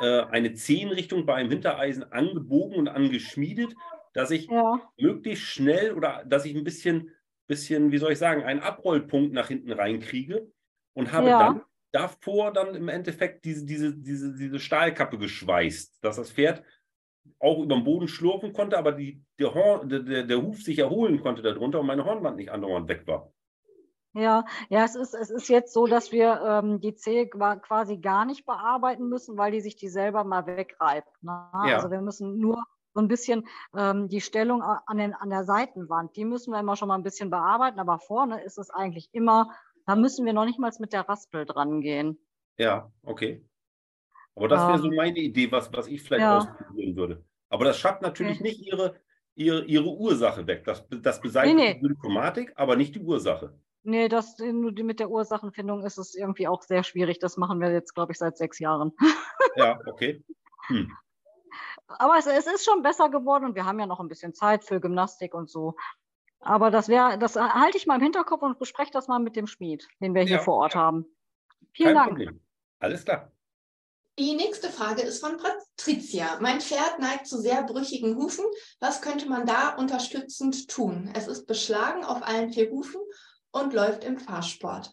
äh, 0.00 0.26
eine 0.30 0.54
Zehenrichtung 0.54 1.26
bei 1.26 1.34
einem 1.34 1.50
Hintereisen 1.50 2.10
angebogen 2.12 2.76
und 2.76 2.88
angeschmiedet, 2.88 3.74
dass 4.14 4.30
ich 4.30 4.46
ja. 4.46 4.80
möglichst 4.96 5.44
schnell 5.44 5.92
oder 5.92 6.24
dass 6.26 6.44
ich 6.44 6.56
ein 6.56 6.64
bisschen, 6.64 7.10
bisschen, 7.46 7.92
wie 7.92 7.98
soll 7.98 8.12
ich 8.12 8.18
sagen, 8.18 8.42
einen 8.42 8.60
Abrollpunkt 8.60 9.32
nach 9.32 9.48
hinten 9.48 9.72
reinkriege 9.72 10.50
und 10.94 11.12
habe 11.12 11.28
ja. 11.28 11.38
dann 11.38 11.62
davor 11.92 12.52
dann 12.52 12.74
im 12.74 12.88
Endeffekt 12.88 13.44
diese, 13.44 13.66
diese, 13.66 13.94
diese, 13.94 14.34
diese 14.34 14.58
Stahlkappe 14.58 15.18
geschweißt, 15.18 16.02
dass 16.02 16.16
das 16.16 16.32
Pferd 16.32 16.64
auch 17.38 17.62
über 17.62 17.74
den 17.74 17.84
Boden 17.84 18.08
schlurfen 18.08 18.52
konnte, 18.52 18.78
aber 18.78 18.92
die, 18.92 19.22
der, 19.38 19.54
Horn, 19.54 19.88
der, 19.88 20.24
der 20.24 20.42
Huf 20.42 20.62
sich 20.62 20.78
erholen 20.78 21.20
konnte 21.20 21.42
darunter 21.42 21.80
und 21.80 21.86
meine 21.86 22.04
Hornwand 22.04 22.36
nicht 22.36 22.50
andauernd 22.50 22.88
weg 22.88 23.06
war. 23.06 23.32
Ja, 24.14 24.44
ja, 24.68 24.84
es 24.84 24.94
ist, 24.94 25.12
es 25.12 25.30
ist 25.30 25.48
jetzt 25.48 25.72
so, 25.72 25.86
dass 25.86 26.12
wir 26.12 26.40
ähm, 26.46 26.80
die 26.80 26.94
Zehe 26.94 27.28
quasi 27.28 27.98
gar 27.98 28.24
nicht 28.24 28.46
bearbeiten 28.46 29.08
müssen, 29.08 29.36
weil 29.36 29.50
die 29.50 29.60
sich 29.60 29.74
die 29.74 29.88
selber 29.88 30.22
mal 30.22 30.46
wegreibt. 30.46 31.22
Ne? 31.22 31.32
Ja. 31.52 31.76
Also 31.76 31.90
wir 31.90 32.00
müssen 32.00 32.38
nur 32.38 32.64
so 32.94 33.00
ein 33.00 33.08
bisschen 33.08 33.46
ähm, 33.76 34.08
die 34.08 34.20
Stellung 34.20 34.62
an, 34.62 34.98
den, 34.98 35.14
an 35.14 35.30
der 35.30 35.42
Seitenwand, 35.42 36.14
die 36.16 36.24
müssen 36.24 36.52
wir 36.52 36.60
immer 36.60 36.76
schon 36.76 36.86
mal 36.86 36.94
ein 36.94 37.02
bisschen 37.02 37.28
bearbeiten, 37.28 37.80
aber 37.80 37.98
vorne 37.98 38.42
ist 38.44 38.56
es 38.56 38.70
eigentlich 38.70 39.08
immer, 39.12 39.50
da 39.84 39.96
müssen 39.96 40.24
wir 40.24 40.32
noch 40.32 40.44
nicht 40.44 40.60
mal 40.60 40.70
mit 40.78 40.92
der 40.92 41.08
Raspel 41.08 41.44
dran 41.44 41.80
gehen. 41.80 42.18
Ja, 42.56 42.92
okay. 43.02 43.44
Aber 44.36 44.46
das 44.46 44.66
wäre 44.68 44.78
so 44.78 44.88
ähm, 44.90 44.96
meine 44.96 45.18
Idee, 45.18 45.50
was, 45.50 45.72
was 45.72 45.88
ich 45.88 46.02
vielleicht 46.02 46.22
ja. 46.22 46.38
ausprobieren 46.38 46.96
würde. 46.96 47.24
Aber 47.48 47.64
das 47.64 47.78
schafft 47.78 48.02
natürlich 48.02 48.40
okay. 48.40 48.48
nicht 48.48 48.60
ihre, 48.66 48.94
ihre, 49.34 49.64
ihre 49.64 49.88
Ursache 49.88 50.46
weg. 50.46 50.64
Das, 50.64 50.86
das 50.88 51.20
beseitigt 51.20 51.56
nee, 51.56 51.72
nee. 51.72 51.74
die 51.74 51.86
Symptomatik, 51.86 52.52
aber 52.54 52.76
nicht 52.76 52.94
die 52.94 53.00
Ursache. 53.00 53.58
Nee, 53.86 54.08
das, 54.08 54.38
mit 54.38 54.98
der 54.98 55.10
Ursachenfindung 55.10 55.84
ist 55.84 55.98
es 55.98 56.14
irgendwie 56.14 56.48
auch 56.48 56.62
sehr 56.62 56.82
schwierig. 56.82 57.18
Das 57.18 57.36
machen 57.36 57.60
wir 57.60 57.70
jetzt, 57.70 57.94
glaube 57.94 58.12
ich, 58.12 58.18
seit 58.18 58.36
sechs 58.36 58.58
Jahren. 58.58 58.92
Ja, 59.56 59.78
okay. 59.86 60.24
Hm. 60.66 60.90
Aber 61.86 62.16
es, 62.18 62.26
es, 62.26 62.46
ist 62.46 62.64
schon 62.64 62.82
besser 62.82 63.08
geworden 63.08 63.44
und 63.44 63.54
wir 63.54 63.66
haben 63.66 63.78
ja 63.78 63.86
noch 63.86 64.00
ein 64.00 64.08
bisschen 64.08 64.34
Zeit 64.34 64.64
für 64.64 64.80
Gymnastik 64.80 65.32
und 65.32 65.48
so. 65.48 65.76
Aber 66.40 66.72
das 66.72 66.88
wäre, 66.88 67.18
das 67.18 67.36
halte 67.36 67.76
ich 67.76 67.86
mal 67.86 67.96
im 67.96 68.02
Hinterkopf 68.02 68.42
und 68.42 68.58
bespreche 68.58 68.90
das 68.90 69.06
mal 69.06 69.20
mit 69.20 69.36
dem 69.36 69.46
Schmied, 69.46 69.86
den 70.00 70.12
wir 70.12 70.22
hier 70.22 70.38
ja, 70.38 70.42
vor 70.42 70.56
Ort 70.56 70.74
ja. 70.74 70.80
haben. 70.80 71.06
Vielen 71.72 71.94
Kein 71.94 71.94
Dank. 71.94 72.08
Problem. 72.08 72.40
Alles 72.80 73.04
klar. 73.04 73.30
Die 74.18 74.34
nächste 74.34 74.70
Frage 74.70 75.02
ist 75.02 75.24
von 75.24 75.36
Patricia. 75.36 76.38
Mein 76.40 76.60
Pferd 76.60 76.98
neigt 76.98 77.28
zu 77.28 77.38
sehr 77.38 77.62
brüchigen 77.62 78.16
Hufen. 78.16 78.44
Was 78.80 79.02
könnte 79.02 79.28
man 79.28 79.46
da 79.46 79.76
unterstützend 79.76 80.68
tun? 80.68 81.12
Es 81.14 81.28
ist 81.28 81.46
beschlagen 81.46 82.04
auf 82.04 82.26
allen 82.26 82.52
vier 82.52 82.70
Hufen 82.70 83.00
und 83.54 83.72
läuft 83.72 84.04
im 84.04 84.18
Fahrsport. 84.18 84.92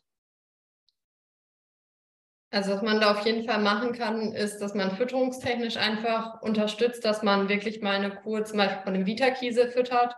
Also 2.54 2.74
was 2.74 2.82
man 2.82 3.00
da 3.00 3.12
auf 3.12 3.26
jeden 3.26 3.46
Fall 3.46 3.62
machen 3.62 3.94
kann, 3.94 4.34
ist, 4.34 4.60
dass 4.60 4.76
man 4.76 4.96
fütterungstechnisch 4.96 5.78
einfach 5.78 6.42
unterstützt, 6.42 7.06
dass 7.06 7.24
man 7.24 7.48
wirklich 7.48 7.82
mal 7.82 7.96
eine 7.96 8.14
Kur 8.14 8.44
zum 8.44 8.58
Beispiel 8.58 8.84
von 8.84 8.94
dem 8.94 9.06
Vitakiese 9.06 9.72
füttert 9.72 10.16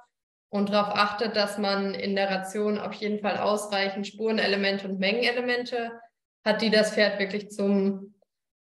und 0.49 0.71
darauf 0.71 0.95
achtet, 0.95 1.35
dass 1.35 1.57
man 1.57 1.93
in 1.93 2.15
der 2.15 2.29
Ration 2.29 2.79
auf 2.79 2.93
jeden 2.93 3.19
Fall 3.19 3.37
ausreichend 3.37 4.07
Spurenelemente 4.07 4.87
und 4.87 4.99
Mengenelemente 4.99 5.91
hat, 6.43 6.61
die 6.61 6.71
das 6.71 6.93
Pferd 6.93 7.19
wirklich 7.19 7.49
zum 7.51 8.15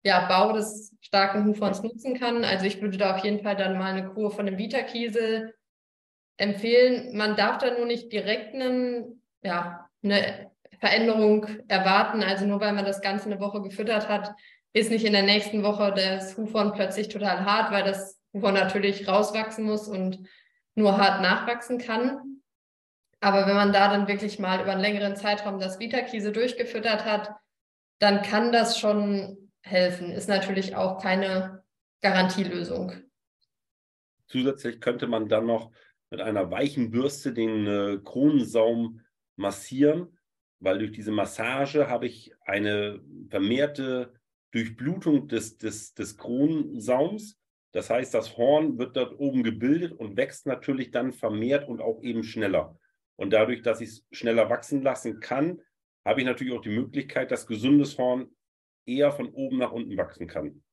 ja, 0.04 0.28
Bau 0.28 0.52
des 0.52 0.94
starken 1.02 1.48
Hufhorns 1.48 1.82
nutzen 1.82 2.20
kann. 2.20 2.44
Also 2.44 2.66
ich 2.66 2.82
würde 2.82 2.98
da 2.98 3.16
auf 3.16 3.24
jeden 3.24 3.42
Fall 3.42 3.56
dann 3.56 3.78
mal 3.78 3.94
eine 3.94 4.10
Kur 4.10 4.32
von 4.32 4.46
dem 4.46 4.58
Vita-Kiesel 4.58 5.56
empfehlen. 6.38 7.16
Man 7.16 7.36
darf 7.36 7.58
da 7.60 7.72
nur 7.72 7.86
nicht 7.86 8.12
direkt 8.12 8.54
einen, 8.54 9.22
ja, 9.46 9.90
eine 10.04 10.52
Veränderung 10.80 11.48
erwarten. 11.68 12.24
Also 12.24 12.46
nur 12.46 12.60
weil 12.60 12.74
man 12.74 12.86
das 12.86 13.02
Ganze 13.02 13.26
eine 13.26 13.40
Woche 13.40 13.62
gefüttert 13.62 14.10
hat, 14.10 14.34
ist 14.74 14.92
nicht 14.92 15.06
in 15.06 15.14
der 15.14 15.24
nächsten 15.24 15.64
Woche 15.64 15.94
das 15.96 16.36
Hufhorn 16.38 16.74
plötzlich 16.74 17.08
total 17.08 17.46
hart, 17.46 17.72
weil 17.72 17.84
das 17.84 18.20
Hufhorn 18.34 18.56
natürlich 18.56 19.08
rauswachsen 19.08 19.64
muss 19.64 19.88
und 19.88 20.28
nur 20.76 20.98
hart 20.98 21.22
nachwachsen 21.22 21.78
kann. 21.78 22.42
Aber 23.22 23.48
wenn 23.48 23.56
man 23.56 23.72
da 23.72 23.90
dann 23.90 24.08
wirklich 24.08 24.40
mal 24.40 24.62
über 24.62 24.74
einen 24.74 24.82
längeren 24.82 25.16
Zeitraum 25.16 25.60
das 25.60 25.80
Vita-Kiese 25.80 26.32
durchgefüttert 26.32 27.06
hat, 27.06 27.32
dann 28.00 28.22
kann 28.22 28.52
das 28.52 28.78
schon 28.78 29.52
helfen. 29.62 30.12
Ist 30.12 30.28
natürlich 30.28 30.76
auch 30.76 31.02
keine 31.02 31.64
Garantielösung. 32.02 32.92
Zusätzlich 34.28 34.82
könnte 34.82 35.08
man 35.08 35.30
dann 35.30 35.46
noch 35.46 35.72
mit 36.10 36.20
einer 36.20 36.52
weichen 36.52 36.92
Bürste 36.92 37.34
den 37.34 37.66
äh, 37.66 37.98
Kronensaum 38.04 39.02
massieren, 39.36 40.18
weil 40.60 40.80
durch 40.80 40.92
diese 40.92 41.12
Massage 41.12 41.90
habe 41.90 42.08
ich 42.08 42.34
eine 42.42 43.02
vermehrte 43.30 44.14
Durchblutung 44.52 45.28
des, 45.28 45.58
des, 45.58 45.94
des 45.94 46.18
Kronensaums. 46.18 47.40
Das 47.72 47.90
heißt, 47.90 48.14
das 48.14 48.38
Horn 48.38 48.78
wird 48.78 48.96
dort 48.96 49.20
oben 49.20 49.44
gebildet 49.44 49.92
und 49.92 50.16
wächst 50.16 50.46
natürlich 50.46 50.92
dann 50.92 51.12
vermehrt 51.12 51.68
und 51.68 51.82
auch 51.82 52.02
eben 52.02 52.24
schneller. 52.24 52.80
Und 53.18 53.34
dadurch, 53.34 53.62
dass 53.62 53.82
ich 53.82 53.90
es 53.90 54.08
schneller 54.12 54.50
wachsen 54.50 54.82
lassen 54.82 55.20
kann, 55.20 55.62
habe 56.06 56.22
ich 56.22 56.26
natürlich 56.26 56.54
auch 56.54 56.62
die 56.62 56.70
Möglichkeit, 56.70 57.32
dass 57.32 57.48
gesundes 57.48 57.98
Horn 57.98 58.30
eher 58.86 59.12
von 59.12 59.30
oben 59.30 59.58
nach 59.58 59.72
unten 59.72 59.98
wachsen 59.98 60.28
kann? 60.28 60.64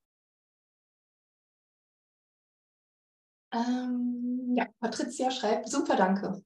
Ähm, 3.53 4.55
ja, 4.57 4.66
Patricia 4.81 5.31
schreibt, 5.31 5.69
super, 5.69 5.97
danke. 5.97 6.43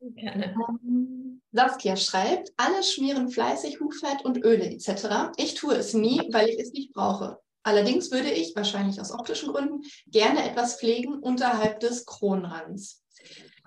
Gerne. 0.00 0.54
Ähm, 0.84 1.40
Saskia 1.52 1.96
schreibt, 1.96 2.52
alle 2.56 2.82
schmieren 2.82 3.28
fleißig 3.28 3.78
Hufett 3.78 4.24
und 4.24 4.44
Öle 4.44 4.64
etc. 4.64 5.32
Ich 5.36 5.54
tue 5.54 5.74
es 5.74 5.94
nie, 5.94 6.20
weil 6.32 6.48
ich 6.48 6.58
es 6.58 6.72
nicht 6.72 6.92
brauche. 6.92 7.38
Allerdings 7.62 8.10
würde 8.10 8.30
ich, 8.30 8.56
wahrscheinlich 8.56 9.00
aus 9.00 9.12
optischen 9.12 9.52
Gründen, 9.52 9.82
gerne 10.08 10.48
etwas 10.50 10.78
pflegen 10.80 11.14
unterhalb 11.20 11.80
des 11.80 12.06
Kronrands. 12.06 13.04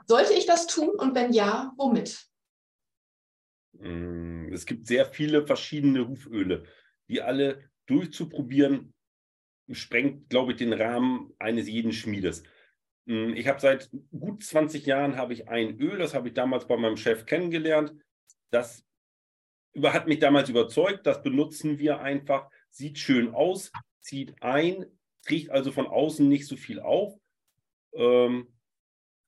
Sollte 0.06 0.34
ich 0.34 0.46
das 0.46 0.68
tun 0.68 0.90
und 0.90 1.16
wenn 1.16 1.32
ja, 1.32 1.72
womit? 1.78 2.28
Mm, 3.72 4.52
es 4.52 4.66
gibt 4.66 4.88
sehr 4.88 5.06
viele 5.06 5.48
verschiedene 5.48 6.08
Huföle 6.08 6.66
die 7.10 7.22
alle 7.22 7.70
durchzuprobieren, 7.86 8.94
sprengt, 9.72 10.30
glaube 10.30 10.52
ich, 10.52 10.58
den 10.58 10.74
Rahmen 10.74 11.34
eines 11.40 11.68
jeden 11.68 11.92
Schmiedes. 11.92 12.44
Hm, 13.08 13.34
ich 13.36 13.48
habe 13.48 13.60
seit 13.60 13.90
gut 14.18 14.44
20 14.44 14.86
Jahren 14.86 15.18
habe 15.18 15.34
ich 15.34 15.48
ein 15.50 15.80
Öl, 15.80 15.98
das 15.98 16.14
habe 16.14 16.30
ich 16.30 16.34
damals 16.34 16.68
bei 16.68 16.78
meinem 16.78 16.98
Chef 16.98 17.26
kennengelernt. 17.26 17.94
Das 18.50 18.86
hat 19.84 20.08
mich 20.08 20.20
damals 20.20 20.50
überzeugt, 20.50 21.06
das 21.06 21.22
benutzen 21.22 21.80
wir 21.80 22.02
einfach, 22.02 22.50
sieht 22.70 22.98
schön 22.98 23.34
aus, 23.34 23.72
zieht 24.00 24.42
ein, 24.42 24.86
riecht 25.30 25.52
also 25.52 25.72
von 25.72 25.88
außen 25.88 26.28
nicht 26.28 26.48
so 26.48 26.56
viel 26.56 26.80
auf. 26.80 27.18
Ähm, 27.94 28.48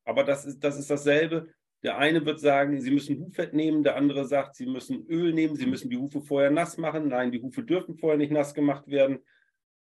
aber 0.05 0.23
das 0.23 0.45
ist, 0.45 0.63
das 0.63 0.77
ist 0.77 0.89
dasselbe. 0.89 1.53
Der 1.83 1.97
eine 1.97 2.25
wird 2.25 2.39
sagen, 2.39 2.81
sie 2.81 2.91
müssen 2.91 3.19
Huffett 3.19 3.53
nehmen, 3.53 3.83
der 3.83 3.95
andere 3.95 4.25
sagt, 4.25 4.55
sie 4.55 4.65
müssen 4.65 5.05
Öl 5.07 5.33
nehmen, 5.33 5.55
sie 5.55 5.65
müssen 5.65 5.89
die 5.89 5.97
Hufe 5.97 6.21
vorher 6.21 6.51
nass 6.51 6.77
machen. 6.77 7.07
Nein, 7.07 7.31
die 7.31 7.41
Hufe 7.41 7.63
dürfen 7.63 7.97
vorher 7.97 8.17
nicht 8.17 8.31
nass 8.31 8.53
gemacht 8.53 8.87
werden. 8.87 9.19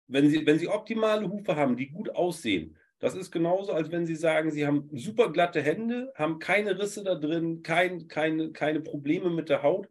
Wenn 0.07 0.29
sie, 0.29 0.45
wenn 0.47 0.59
sie 0.59 0.69
optimale 0.69 1.29
Hufe 1.29 1.57
haben, 1.57 1.77
die 1.77 1.89
gut 1.89 2.11
aussehen, 2.11 2.77
das 3.03 3.17
ist 3.17 3.33
genauso, 3.33 3.73
als 3.73 3.91
wenn 3.91 4.07
Sie 4.07 4.15
sagen, 4.15 4.53
Sie 4.53 4.65
haben 4.65 4.89
super 4.93 5.33
glatte 5.33 5.61
Hände, 5.61 6.13
haben 6.15 6.39
keine 6.39 6.79
Risse 6.79 7.03
da 7.03 7.17
drin, 7.17 7.65
kein, 7.65 8.07
keine, 8.07 8.53
keine 8.53 8.81
Probleme 8.81 9.29
mit 9.29 9.49
der 9.49 9.65
Haut. 9.65 9.89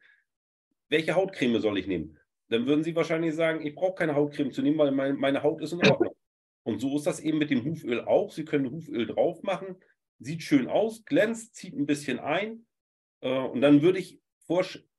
Welche 0.88 1.13
Hautcreme 1.13 1.59
soll 1.59 1.77
ich 1.77 1.88
nehmen? 1.88 2.17
Dann 2.47 2.67
würden 2.67 2.85
Sie 2.85 2.95
wahrscheinlich 2.95 3.35
sagen, 3.35 3.65
ich 3.65 3.75
brauche 3.75 3.95
keine 3.95 4.15
Hautcreme 4.15 4.51
zu 4.51 4.61
nehmen, 4.61 4.77
weil 4.77 4.91
mein, 4.91 5.17
meine 5.17 5.43
Haut 5.43 5.61
ist 5.61 5.73
in 5.73 5.85
Ordnung. 5.85 6.15
Und 6.63 6.79
so 6.79 6.95
ist 6.95 7.05
das 7.05 7.19
eben 7.19 7.38
mit 7.38 7.49
dem 7.49 7.65
Huföl 7.65 7.99
auch. 7.99 8.31
Sie 8.31 8.45
können 8.45 8.71
Huföl 8.71 9.05
drauf 9.05 9.43
machen, 9.43 9.75
sieht 10.19 10.41
schön 10.43 10.67
aus, 10.67 11.03
glänzt, 11.03 11.55
zieht 11.55 11.75
ein 11.75 11.85
bisschen 11.85 12.19
ein. 12.19 12.65
Äh, 13.19 13.39
und 13.39 13.59
dann 13.59 13.81
würde 13.81 13.99
ich 13.99 14.21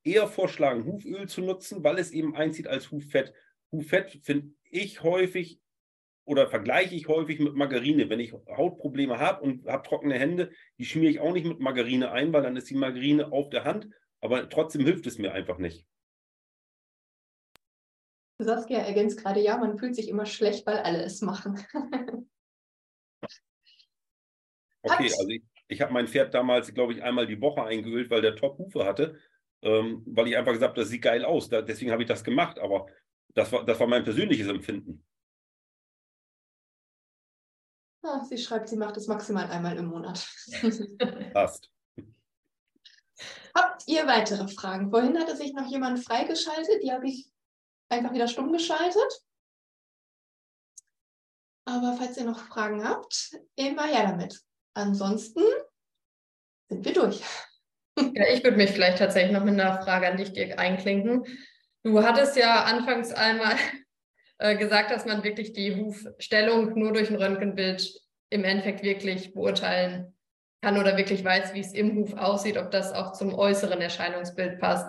eher 0.04 0.26
vorschlagen, 0.26 0.84
Huföl 0.84 1.28
zu 1.28 1.40
nutzen, 1.40 1.82
weil 1.82 1.98
es 1.98 2.10
eben 2.10 2.36
einzieht 2.36 2.68
als 2.68 2.90
Huffett. 2.90 3.32
Huffett 3.72 4.20
finde 4.22 4.52
ich 4.70 5.02
häufig 5.02 5.60
oder 6.24 6.46
vergleiche 6.46 6.94
ich 6.94 7.08
häufig 7.08 7.40
mit 7.40 7.54
Margarine. 7.54 8.08
Wenn 8.08 8.20
ich 8.20 8.32
Hautprobleme 8.32 9.18
habe 9.18 9.42
und 9.42 9.66
habe 9.66 9.86
trockene 9.86 10.18
Hände, 10.18 10.52
die 10.78 10.84
schmiere 10.84 11.10
ich 11.10 11.20
auch 11.20 11.32
nicht 11.32 11.46
mit 11.46 11.58
Margarine 11.58 12.12
ein, 12.12 12.32
weil 12.32 12.42
dann 12.42 12.56
ist 12.56 12.70
die 12.70 12.76
Margarine 12.76 13.32
auf 13.32 13.50
der 13.50 13.64
Hand, 13.64 13.88
aber 14.20 14.48
trotzdem 14.48 14.84
hilft 14.84 15.06
es 15.06 15.18
mir 15.18 15.32
einfach 15.32 15.58
nicht. 15.58 15.86
Saskia 18.38 18.78
ergänzt 18.80 19.20
gerade, 19.20 19.40
ja, 19.40 19.56
man 19.56 19.78
fühlt 19.78 19.94
sich 19.94 20.08
immer 20.08 20.26
schlecht, 20.26 20.66
weil 20.66 20.78
alle 20.78 21.02
es 21.02 21.22
machen. 21.22 21.60
okay, 24.82 25.04
also 25.04 25.28
ich, 25.28 25.42
ich 25.68 25.80
habe 25.80 25.92
mein 25.92 26.08
Pferd 26.08 26.34
damals, 26.34 26.74
glaube 26.74 26.92
ich, 26.92 27.02
einmal 27.02 27.26
die 27.26 27.40
Woche 27.40 27.62
eingeölt, 27.62 28.10
weil 28.10 28.20
der 28.20 28.36
Top-Hufe 28.36 28.84
hatte, 28.84 29.18
ähm, 29.62 30.02
weil 30.06 30.28
ich 30.28 30.36
einfach 30.36 30.52
gesagt 30.52 30.70
habe, 30.70 30.80
das 30.80 30.90
sieht 30.90 31.02
geil 31.02 31.24
aus. 31.24 31.48
Da, 31.48 31.62
deswegen 31.62 31.92
habe 31.92 32.02
ich 32.02 32.08
das 32.08 32.24
gemacht, 32.24 32.58
aber 32.58 32.86
das 33.34 33.50
war, 33.52 33.64
das 33.64 33.78
war 33.80 33.86
mein 33.86 34.04
persönliches 34.04 34.48
Empfinden. 34.48 35.04
Ah, 38.04 38.24
sie 38.24 38.38
schreibt, 38.38 38.68
sie 38.68 38.76
macht 38.76 38.96
es 38.96 39.06
maximal 39.06 39.48
einmal 39.50 39.76
im 39.76 39.86
Monat. 39.86 40.28
Passt. 41.32 41.70
Habt 43.54 43.86
ihr 43.86 44.06
weitere 44.06 44.48
Fragen? 44.48 44.90
Vorhin 44.90 45.18
hatte 45.18 45.36
sich 45.36 45.52
noch 45.52 45.70
jemand 45.70 46.02
freigeschaltet, 46.02 46.82
die 46.82 46.92
habe 46.92 47.06
ich 47.06 47.30
einfach 47.88 48.12
wieder 48.12 48.26
stumm 48.26 48.52
geschaltet. 48.52 49.22
Aber 51.64 51.94
falls 51.96 52.16
ihr 52.16 52.24
noch 52.24 52.40
Fragen 52.40 52.84
habt, 52.84 53.38
immer 53.54 53.86
her 53.86 54.08
damit. 54.08 54.40
Ansonsten 54.74 55.42
sind 56.68 56.84
wir 56.84 56.92
durch. 56.92 57.22
Ja, 57.98 58.26
ich 58.32 58.42
würde 58.42 58.56
mich 58.56 58.70
vielleicht 58.70 58.98
tatsächlich 58.98 59.32
noch 59.32 59.44
mit 59.44 59.60
einer 59.60 59.80
Frage 59.82 60.08
an 60.08 60.16
dich 60.16 60.32
Dirk, 60.32 60.58
einklinken. 60.58 61.24
Du 61.84 62.02
hattest 62.02 62.36
ja 62.36 62.64
anfangs 62.64 63.12
einmal 63.12 63.56
äh, 64.38 64.56
gesagt, 64.56 64.90
dass 64.90 65.04
man 65.04 65.24
wirklich 65.24 65.52
die 65.52 65.76
Hufstellung 65.76 66.78
nur 66.78 66.92
durch 66.92 67.10
ein 67.10 67.16
Röntgenbild 67.16 68.00
im 68.30 68.44
Endeffekt 68.44 68.82
wirklich 68.82 69.34
beurteilen 69.34 70.14
kann 70.62 70.78
oder 70.78 70.96
wirklich 70.96 71.24
weiß, 71.24 71.54
wie 71.54 71.60
es 71.60 71.72
im 71.72 71.96
Huf 71.96 72.14
aussieht, 72.14 72.56
ob 72.56 72.70
das 72.70 72.92
auch 72.92 73.12
zum 73.12 73.34
äußeren 73.34 73.80
Erscheinungsbild 73.80 74.60
passt. 74.60 74.86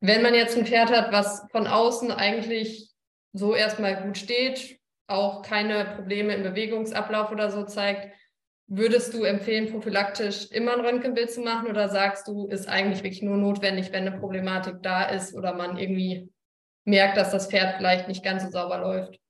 Wenn 0.00 0.22
man 0.22 0.34
jetzt 0.34 0.56
ein 0.56 0.66
Pferd 0.66 0.90
hat, 0.90 1.12
was 1.12 1.46
von 1.50 1.66
außen 1.66 2.12
eigentlich 2.12 2.90
so 3.32 3.54
erstmal 3.54 4.02
gut 4.02 4.16
steht, 4.16 4.78
auch 5.08 5.42
keine 5.42 5.84
Probleme 5.96 6.34
im 6.34 6.44
Bewegungsablauf 6.44 7.32
oder 7.32 7.50
so 7.50 7.64
zeigt, 7.64 8.14
würdest 8.70 9.12
du 9.14 9.24
empfehlen, 9.24 9.68
prophylaktisch 9.68 10.48
immer 10.52 10.74
ein 10.74 10.80
Röntgenbild 10.80 11.30
zu 11.30 11.40
machen 11.40 11.68
oder 11.68 11.88
sagst 11.88 12.28
du, 12.28 12.46
ist 12.46 12.68
eigentlich 12.68 13.02
wirklich 13.02 13.20
nur 13.20 13.36
notwendig, 13.36 13.92
wenn 13.92 14.06
eine 14.06 14.18
Problematik 14.18 14.76
da 14.80 15.04
ist 15.04 15.34
oder 15.34 15.54
man 15.54 15.76
irgendwie 15.76 16.30
merkt, 16.84 17.16
dass 17.16 17.32
das 17.32 17.50
Pferd 17.50 17.76
vielleicht 17.76 18.06
nicht 18.06 18.22
ganz 18.22 18.44
so 18.44 18.50
sauber 18.50 18.78
läuft? 18.78 19.20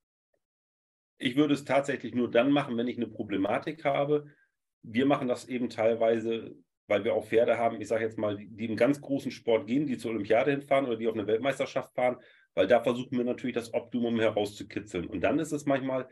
Ich 1.16 1.36
würde 1.36 1.54
es 1.54 1.64
tatsächlich 1.64 2.14
nur 2.14 2.30
dann 2.30 2.52
machen, 2.52 2.76
wenn 2.76 2.86
ich 2.86 2.98
eine 2.98 3.06
Problematik 3.06 3.84
habe. 3.86 4.26
Wir 4.82 5.06
machen 5.06 5.26
das 5.26 5.48
eben 5.48 5.70
teilweise, 5.70 6.54
weil 6.86 7.04
wir 7.04 7.14
auch 7.14 7.24
Pferde 7.24 7.56
haben, 7.56 7.80
ich 7.80 7.88
sage 7.88 8.04
jetzt 8.04 8.18
mal, 8.18 8.36
die 8.36 8.66
im 8.66 8.76
ganz 8.76 9.00
großen 9.00 9.30
Sport 9.30 9.66
gehen, 9.66 9.86
die 9.86 9.96
zur 9.96 10.10
Olympiade 10.10 10.50
hinfahren 10.50 10.84
oder 10.84 10.96
die 10.96 11.08
auf 11.08 11.14
eine 11.14 11.26
Weltmeisterschaft 11.26 11.94
fahren, 11.94 12.18
weil 12.54 12.66
da 12.66 12.82
versuchen 12.82 13.16
wir 13.16 13.24
natürlich 13.24 13.54
das 13.54 13.72
Optimum 13.72 14.20
herauszukitzeln. 14.20 15.06
Und 15.06 15.22
dann 15.22 15.38
ist 15.38 15.52
es 15.52 15.64
manchmal 15.64 16.08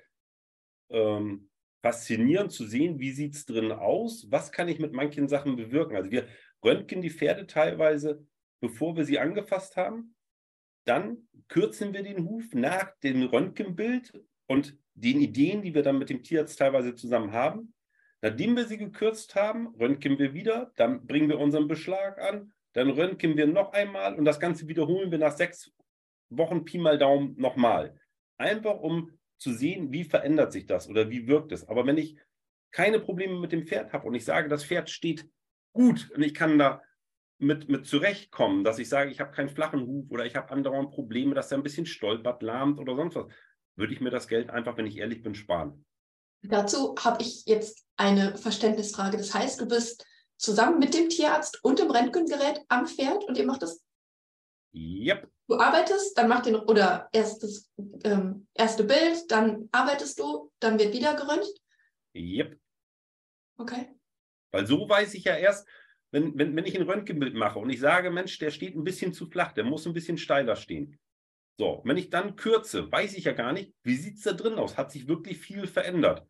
ähm, 0.91 1.48
faszinierend 1.83 2.53
zu 2.53 2.67
sehen, 2.67 2.99
wie 2.99 3.13
sieht 3.13 3.35
es 3.35 3.47
drin 3.47 3.73
aus, 3.73 4.27
was 4.31 4.53
kann 4.53 4.69
ich 4.69 4.79
mit 4.79 4.93
manchen 4.93 5.29
Sachen 5.29 5.57
bewirken. 5.57 5.97
Also 5.97 6.11
wir 6.11 6.27
röntgen 6.65 7.03
die 7.03 7.11
Pferde 7.11 7.47
teilweise, 7.47 8.27
bevor 8.61 8.97
wir 8.97 9.05
sie 9.05 9.19
angefasst 9.19 9.77
haben. 9.77 10.15
Dann 10.85 11.29
kürzen 11.49 11.93
wir 11.93 12.03
den 12.03 12.25
Huf 12.27 12.55
nach 12.55 12.97
dem 13.03 13.23
Röntgenbild 13.23 14.13
und 14.47 14.77
den 14.95 15.21
Ideen, 15.21 15.63
die 15.63 15.75
wir 15.75 15.83
dann 15.83 15.99
mit 15.99 16.11
dem 16.11 16.23
Tierarzt 16.23 16.59
teilweise 16.59 16.95
zusammen 16.95 17.33
haben. 17.33 17.75
Nachdem 18.21 18.57
wir 18.57 18.65
sie 18.65 18.79
gekürzt 18.79 19.35
haben, 19.37 19.69
röntgen 19.77 20.19
wir 20.19 20.35
wieder, 20.35 20.73
dann 20.77 21.07
bringen 21.07 21.29
wir 21.29 21.39
unseren 21.39 21.69
Beschlag 21.69 22.19
an, 22.19 22.53
dann 22.73 22.91
röntgen 22.91 23.37
wir 23.37 23.47
noch 23.47 23.73
einmal 23.73 24.17
und 24.17 24.25
das 24.25 24.41
Ganze 24.41 24.67
wiederholen 24.67 25.11
wir 25.11 25.19
nach 25.19 25.37
sechs 25.37 25.73
Wochen 26.31 26.65
Pi 26.65 26.79
mal 26.79 26.99
Daumen 26.99 27.37
nochmal. 27.37 27.99
Einfach 28.37 28.81
um 28.81 29.18
zu 29.39 29.53
sehen, 29.53 29.93
wie 29.93 30.05
verändert 30.05 30.53
sich 30.53 30.67
das 30.67 30.89
oder 30.89 31.11
wie 31.11 31.27
wirkt 31.27 31.53
es. 31.53 31.67
Aber 31.69 31.87
wenn 31.87 31.97
ich 31.97 32.17
keine 32.71 33.01
Probleme 33.01 33.39
mit 33.39 33.53
dem 33.53 33.67
Pferd 33.67 33.93
habe 33.93 34.07
und 34.07 34.15
ich 34.15 34.25
sage, 34.25 34.49
das 34.49 34.65
Pferd 34.65 34.91
steht 34.91 35.29
gut 35.73 36.11
und 36.15 36.23
ich 36.23 36.35
kann 36.35 36.59
da 36.59 36.83
mit, 37.39 37.69
mit 37.69 37.87
zurechtkommen, 37.87 38.65
dass 38.65 38.79
ich 38.79 38.89
sage, 38.89 39.11
ich 39.11 39.21
habe 39.21 39.31
keinen 39.31 39.49
flachen 39.49 39.87
Huf 39.87 40.11
oder 40.11 40.27
ich 40.27 40.35
habe 40.35 40.51
andauernd 40.51 40.91
Probleme, 40.91 41.35
dass 41.35 41.53
er 41.53 41.59
ein 41.59 41.63
bisschen 41.63 41.87
stolpert, 41.87 42.43
lahmt 42.43 42.79
oder 42.79 42.97
sonst 42.97 43.15
was, 43.15 43.27
würde 43.77 43.93
ich 43.93 44.01
mir 44.01 44.11
das 44.11 44.27
Geld 44.27 44.51
einfach, 44.51 44.77
wenn 44.77 44.87
ich 44.87 44.99
ehrlich 44.99 45.23
bin, 45.23 45.35
sparen. 45.35 45.85
Dazu 46.43 46.95
habe 46.99 47.23
ich 47.23 47.45
jetzt 47.47 47.87
eine 47.97 48.37
Verständnisfrage. 48.37 49.17
Das 49.17 49.35
heißt, 49.35 49.61
du 49.61 49.67
bist 49.67 50.05
zusammen 50.37 50.79
mit 50.79 50.95
dem 50.95 51.09
Tierarzt 51.09 51.63
und 51.65 51.79
dem 51.79 51.91
Röntgengerät 51.91 52.61
am 52.69 52.87
Pferd 52.87 53.25
und 53.25 53.39
ihr 53.39 53.47
macht 53.47 53.63
das? 53.63 53.85
Yep. 54.75 55.29
Du 55.49 55.59
arbeitest, 55.59 56.17
dann 56.19 56.29
macht 56.29 56.47
noch, 56.47 56.69
oder 56.69 57.09
erstes 57.11 57.73
ähm, 58.05 58.47
erste 58.53 58.85
Bild, 58.85 59.31
dann 59.31 59.69
arbeitest 59.73 60.19
du, 60.19 60.53
dann 60.61 60.79
wird 60.79 60.93
wieder 60.93 61.17
geröntgt? 61.17 61.59
Yep. 62.15 62.59
Okay. 63.57 63.89
Weil 64.53 64.67
so 64.67 64.87
weiß 64.87 65.15
ich 65.15 65.25
ja 65.25 65.37
erst, 65.37 65.67
wenn, 66.11 66.39
wenn, 66.39 66.55
wenn 66.55 66.67
ich 66.67 66.79
ein 66.79 66.87
Röntgenbild 66.87 67.35
mache 67.35 67.59
und 67.59 67.71
ich 67.71 67.81
sage, 67.81 68.11
Mensch, 68.11 68.39
der 68.39 68.51
steht 68.51 68.77
ein 68.77 68.85
bisschen 68.85 69.15
zu 69.15 69.27
flach, 69.27 69.53
der 69.53 69.65
muss 69.65 69.87
ein 69.87 69.95
bisschen 69.95 70.19
steiler 70.19 70.55
stehen. 70.55 70.99
So, 71.59 71.81
wenn 71.85 71.97
ich 71.97 72.11
dann 72.11 72.37
kürze, 72.37 72.93
weiß 72.93 73.15
ich 73.15 73.25
ja 73.25 73.33
gar 73.33 73.53
nicht, 73.53 73.75
wie 73.83 73.97
sieht 73.97 74.17
es 74.19 74.23
da 74.23 74.33
drin 74.33 74.55
aus? 74.55 74.77
Hat 74.77 74.93
sich 74.93 75.09
wirklich 75.09 75.39
viel 75.39 75.67
verändert? 75.67 76.27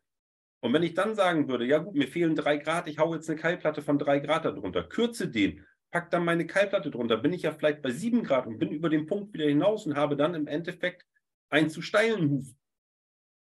Und 0.61 0.73
wenn 0.73 0.83
ich 0.83 0.93
dann 0.93 1.13
sagen 1.15 1.47
würde, 1.49 1.65
ja 1.65 1.77
gut, 1.77 1.95
mir 1.95 2.07
fehlen 2.07 2.35
drei 2.35 2.57
Grad, 2.57 2.87
ich 2.87 2.99
haue 2.99 3.17
jetzt 3.17 3.29
eine 3.29 3.39
Keilplatte 3.39 3.81
von 3.81 3.99
drei 3.99 4.19
Grad 4.19 4.45
darunter, 4.45 4.83
kürze 4.83 5.29
den, 5.29 5.65
pack 5.91 6.11
dann 6.11 6.25
meine 6.25 6.45
Keilplatte 6.45 6.91
drunter, 6.91 7.17
bin 7.17 7.33
ich 7.33 7.43
ja 7.43 7.51
vielleicht 7.51 7.81
bei 7.81 7.91
sieben 7.91 8.23
Grad 8.23 8.47
und 8.47 8.59
bin 8.59 8.71
über 8.71 8.89
den 8.89 9.05
Punkt 9.05 9.33
wieder 9.33 9.45
hinaus 9.45 9.85
und 9.85 9.95
habe 9.95 10.15
dann 10.15 10.35
im 10.35 10.47
Endeffekt 10.47 11.05
einen 11.49 11.69
zu 11.69 11.81
steilen 11.81 12.29
Huf 12.29 12.47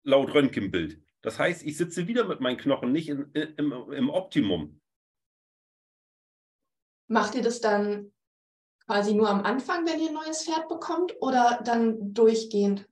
laut 0.04 0.34
Röntgenbild. 0.34 1.02
Das 1.22 1.40
heißt, 1.40 1.64
ich 1.64 1.78
sitze 1.78 2.08
wieder 2.08 2.26
mit 2.26 2.40
meinen 2.40 2.58
Knochen 2.58 2.92
nicht 2.92 3.10
in, 3.10 3.32
im, 3.34 3.72
im 3.92 4.10
Optimum. 4.10 4.80
Macht 7.08 7.36
ihr 7.36 7.42
das 7.42 7.60
dann 7.60 8.12
quasi 8.86 9.14
nur 9.14 9.30
am 9.30 9.44
Anfang, 9.44 9.86
wenn 9.86 10.00
ihr 10.00 10.10
ein 10.10 10.14
neues 10.14 10.46
Pferd 10.46 10.70
bekommt 10.70 11.16
oder 11.20 11.62
dann 11.66 12.14
durchgehend? 12.14 12.88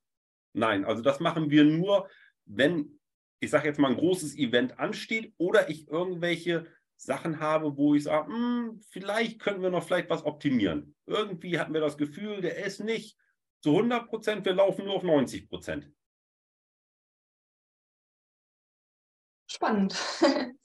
Nein, 0.54 0.86
also 0.86 1.02
das 1.02 1.20
machen 1.20 1.50
wir 1.50 1.64
nur, 1.64 2.10
wenn, 2.46 3.00
ich 3.40 3.50
sage 3.50 3.68
jetzt 3.68 3.80
mal, 3.80 3.92
ein 3.92 3.98
großes 3.98 4.38
Event 4.38 4.80
ansteht 4.80 5.34
oder 5.38 5.70
ich 5.70 5.88
irgendwelche 5.88 6.68
Sachen 6.98 7.40
habe, 7.40 7.78
wo 7.78 7.96
ich 7.96 8.04
sage, 8.04 8.32
hm, 8.32 8.82
vielleicht 8.90 9.40
können 9.40 9.62
wir 9.62 9.70
noch 9.70 9.84
vielleicht 9.84 10.10
was 10.10 10.26
optimieren. 10.26 10.96
Irgendwie 11.06 11.60
hatten 11.60 11.74
wir 11.74 11.82
das 11.82 11.98
Gefühl, 11.98 12.42
der 12.42 12.64
ist 12.66 12.80
nicht 12.80 13.18
zu 13.62 13.72
100 13.72 14.08
Prozent, 14.08 14.46
wir 14.46 14.54
laufen 14.54 14.86
nur 14.86 14.96
auf 14.96 15.04
90 15.04 15.50
Prozent. 15.50 15.92
Spannend. 19.48 19.96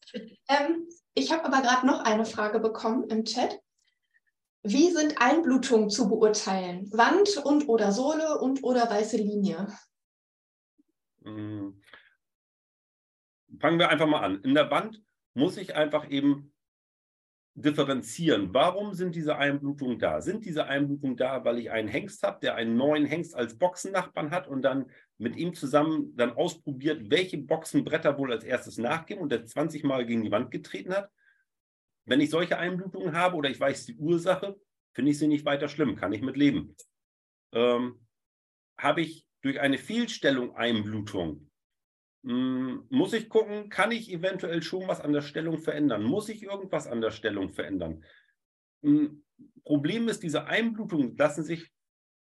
ähm, 0.49 0.89
ich 1.15 1.33
habe 1.33 1.45
aber 1.45 1.63
gerade 1.63 1.87
noch 1.87 2.01
eine 2.05 2.25
Frage 2.25 2.61
bekommen 2.61 3.05
im 3.05 3.25
Chat. 3.25 3.59
Wie 4.63 4.91
sind 4.91 5.21
Einblutungen 5.21 5.89
zu 5.89 6.09
beurteilen? 6.09 6.93
Wand 6.93 7.39
und 7.39 7.69
oder 7.69 7.93
Sohle 7.93 8.39
und 8.39 8.63
oder 8.63 8.91
weiße 8.91 9.17
Linie? 9.17 9.67
Hm. 11.23 11.83
Fangen 13.59 13.79
wir 13.79 13.89
einfach 13.89 14.07
mal 14.07 14.21
an. 14.21 14.43
In 14.43 14.55
der 14.55 14.71
Wand 14.71 15.03
muss 15.35 15.57
ich 15.57 15.75
einfach 15.75 16.11
eben 16.11 16.53
differenzieren. 17.55 18.55
Warum 18.55 18.95
sind 18.95 19.15
diese 19.15 19.37
Einblutungen 19.37 19.99
da? 19.99 20.21
Sind 20.21 20.45
diese 20.45 20.67
Einblutungen 20.67 21.17
da, 21.17 21.45
weil 21.45 21.59
ich 21.59 21.71
einen 21.71 21.89
Hengst 21.89 22.23
habe, 22.23 22.39
der 22.41 22.55
einen 22.55 22.77
neuen 22.77 23.07
Hengst 23.07 23.35
als 23.35 23.59
Boxennachbarn 23.59 24.31
hat 24.31 24.49
und 24.49 24.63
dann 24.63 24.91
mit 25.19 25.37
ihm 25.37 25.55
zusammen 25.55 26.17
dann 26.17 26.33
ausprobiert, 26.33 27.11
welche 27.11 27.39
Boxenbretter 27.39 28.17
wohl 28.19 28.33
als 28.33 28.45
erstes 28.45 28.79
nachgeben 28.79 29.23
und 29.23 29.33
der 29.33 29.45
20 29.45 29.85
Mal 29.85 30.07
gegen 30.07 30.23
die 30.23 30.31
Wand 30.31 30.51
getreten 30.51 30.95
hat? 30.95 31.11
Wenn 32.07 32.21
ich 32.21 32.31
solche 32.31 32.59
Einblutungen 32.59 33.15
habe 33.15 33.37
oder 33.37 33.51
ich 33.51 33.61
weiß 33.61 33.87
die 33.87 33.97
Ursache, 33.97 34.59
finde 34.95 35.11
ich 35.11 35.19
sie 35.19 35.29
nicht 35.29 35.45
weiter 35.45 35.69
schlimm, 35.69 35.97
kann 35.97 36.13
ich 36.13 36.23
mit 36.23 36.37
leben. 36.37 36.77
Ähm, 37.53 38.07
habe 38.79 39.03
ich 39.03 39.27
durch 39.43 39.61
eine 39.61 39.79
Fehlstellung 39.79 40.57
Einblutung, 40.57 41.50
muss 42.23 43.15
ich 43.15 43.29
gucken, 43.29 43.71
kann 43.71 43.93
ich 43.93 44.13
eventuell 44.13 44.63
schon 44.63 44.87
was 44.87 45.01
an 45.01 45.13
der 45.13 45.23
Stellung 45.23 45.59
verändern? 45.59 46.03
Muss 46.03 46.29
ich 46.29 46.43
irgendwas 46.43 46.87
an 46.87 47.01
der 47.01 47.11
Stellung 47.11 47.51
verändern? 47.51 48.05
Hm, 48.83 49.25
Problem 49.65 50.09
ist, 50.09 50.23
diese 50.23 50.47
Einblutungen 50.47 51.17
lassen 51.17 51.45
sich 51.45 51.71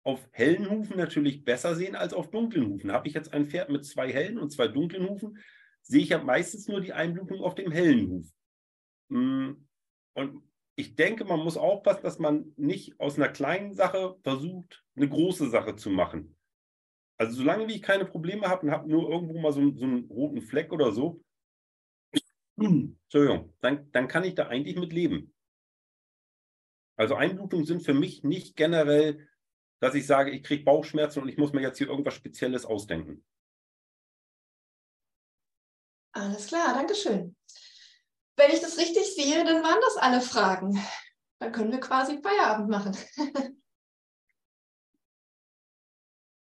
auf 0.03 0.27
hellen 0.31 0.69
Hufen 0.69 0.97
natürlich 0.97 1.43
besser 1.43 1.75
sehen 1.75 1.95
als 1.95 2.13
auf 2.13 2.29
dunklen 2.29 2.67
Hufen. 2.67 2.91
Habe 2.91 3.07
ich 3.07 3.13
jetzt 3.13 3.33
ein 3.33 3.47
Pferd 3.47 3.69
mit 3.69 3.85
zwei 3.85 4.11
hellen 4.11 4.37
und 4.37 4.51
zwei 4.51 4.67
dunklen 4.67 5.09
Hufen, 5.09 5.39
sehe 5.81 6.01
ich 6.01 6.09
ja 6.09 6.23
meistens 6.23 6.67
nur 6.67 6.79
die 6.79 6.93
Einblutung 6.93 7.41
auf 7.41 7.55
dem 7.55 7.71
hellen 7.71 8.09
Huf. 8.09 8.27
Hm, 9.09 9.67
und 10.13 10.43
ich 10.75 10.95
denke, 10.95 11.25
man 11.25 11.39
muss 11.39 11.57
aufpassen, 11.57 12.03
dass 12.03 12.19
man 12.19 12.53
nicht 12.55 12.99
aus 12.99 13.17
einer 13.17 13.29
kleinen 13.29 13.73
Sache 13.73 14.15
versucht, 14.21 14.85
eine 14.95 15.09
große 15.09 15.49
Sache 15.49 15.75
zu 15.75 15.89
machen. 15.89 16.36
Also 17.17 17.33
solange 17.33 17.67
wie 17.67 17.75
ich 17.75 17.81
keine 17.81 18.05
Probleme 18.05 18.47
habe 18.47 18.65
und 18.65 18.71
habe 18.71 18.89
nur 18.89 19.09
irgendwo 19.09 19.39
mal 19.39 19.51
so, 19.51 19.73
so, 19.75 19.85
einen 19.85 20.05
roten 20.05 20.41
Fleck 20.41 20.71
oder 20.71 20.91
so, 20.91 21.23
Entschuldigung, 22.57 23.53
dann, 23.61 23.91
dann 23.91 24.07
kann 24.07 24.23
ich 24.23 24.35
da 24.35 24.47
eigentlich 24.47 24.77
mit 24.77 24.93
leben. 24.93 25.33
Also 26.95 27.15
Einblutungen 27.15 27.65
sind 27.65 27.83
für 27.83 27.93
mich 27.93 28.23
nicht 28.23 28.55
generell, 28.55 29.27
dass 29.79 29.95
ich 29.95 30.07
sage, 30.07 30.31
ich 30.31 30.43
kriege 30.43 30.63
Bauchschmerzen 30.63 31.21
und 31.21 31.29
ich 31.29 31.37
muss 31.37 31.53
mir 31.53 31.61
jetzt 31.61 31.77
hier 31.77 31.87
irgendwas 31.87 32.15
Spezielles 32.15 32.65
ausdenken. 32.65 33.23
Alles 36.13 36.47
klar, 36.47 36.73
danke 36.73 36.95
schön. 36.95 37.35
Wenn 38.35 38.51
ich 38.51 38.59
das 38.59 38.77
richtig 38.77 39.15
sehe, 39.15 39.43
dann 39.43 39.63
waren 39.63 39.81
das 39.81 39.97
alle 39.97 40.21
Fragen. 40.21 40.79
Dann 41.39 41.51
können 41.51 41.71
wir 41.71 41.79
quasi 41.79 42.19
Feierabend 42.21 42.69
machen. 42.69 42.97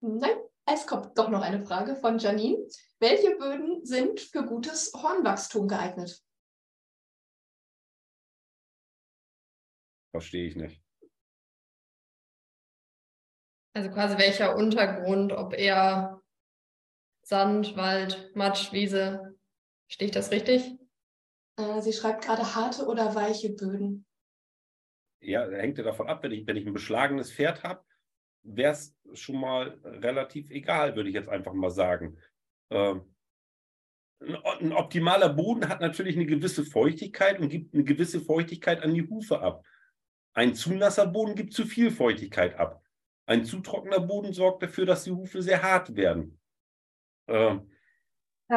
Nein, 0.01 0.37
es 0.73 0.87
kommt 0.87 1.17
doch 1.17 1.29
noch 1.29 1.41
eine 1.41 1.65
Frage 1.65 1.95
von 1.95 2.19
Janine. 2.19 2.57
Welche 2.99 3.35
Böden 3.37 3.85
sind 3.85 4.19
für 4.19 4.45
gutes 4.45 4.91
Hornwachstum 4.93 5.67
geeignet? 5.67 6.21
Verstehe 10.11 10.47
ich 10.47 10.55
nicht. 10.55 10.83
Also 13.73 13.91
quasi 13.91 14.17
welcher 14.17 14.55
Untergrund, 14.55 15.31
ob 15.31 15.53
eher 15.53 16.21
Sand, 17.21 17.77
Wald, 17.77 18.35
Matsch, 18.35 18.73
Wiese. 18.73 19.37
Stehe 19.87 20.07
ich 20.07 20.13
das 20.13 20.31
richtig? 20.31 20.77
Äh, 21.57 21.81
sie 21.81 21.93
schreibt 21.93 22.23
gerade 22.23 22.55
harte 22.55 22.85
oder 22.87 23.13
weiche 23.15 23.53
Böden. 23.53 24.05
Ja, 25.21 25.47
hängt 25.49 25.77
ja 25.77 25.83
davon 25.83 26.07
ab, 26.07 26.23
wenn 26.23 26.31
ich, 26.31 26.47
wenn 26.47 26.55
ich 26.55 26.65
ein 26.65 26.73
beschlagenes 26.73 27.31
Pferd 27.31 27.63
habe, 27.63 27.83
wäre 28.43 28.73
es 28.73 28.95
schon 29.13 29.39
mal 29.39 29.79
relativ 29.83 30.49
egal, 30.49 30.95
würde 30.95 31.09
ich 31.09 31.15
jetzt 31.15 31.29
einfach 31.29 31.53
mal 31.53 31.71
sagen. 31.71 32.17
Ähm, 32.69 33.15
ein 34.21 34.73
optimaler 34.73 35.29
Boden 35.29 35.69
hat 35.69 35.81
natürlich 35.81 36.15
eine 36.15 36.25
gewisse 36.25 36.65
Feuchtigkeit 36.65 37.39
und 37.39 37.49
gibt 37.49 37.73
eine 37.73 37.83
gewisse 37.83 38.19
Feuchtigkeit 38.19 38.83
an 38.83 38.93
die 38.93 39.07
Hufe 39.07 39.39
ab. 39.41 39.63
Ein 40.33 40.55
zu 40.55 40.73
nasser 40.73 41.07
Boden 41.07 41.35
gibt 41.35 41.53
zu 41.53 41.65
viel 41.65 41.89
Feuchtigkeit 41.91 42.55
ab. 42.55 42.83
Ein 43.25 43.45
zu 43.45 43.59
trockener 43.59 43.99
Boden 43.99 44.33
sorgt 44.33 44.63
dafür, 44.63 44.85
dass 44.85 45.03
die 45.03 45.11
Hufe 45.11 45.41
sehr 45.41 45.61
hart 45.63 45.95
werden. 45.95 46.39
Ähm, 47.27 47.71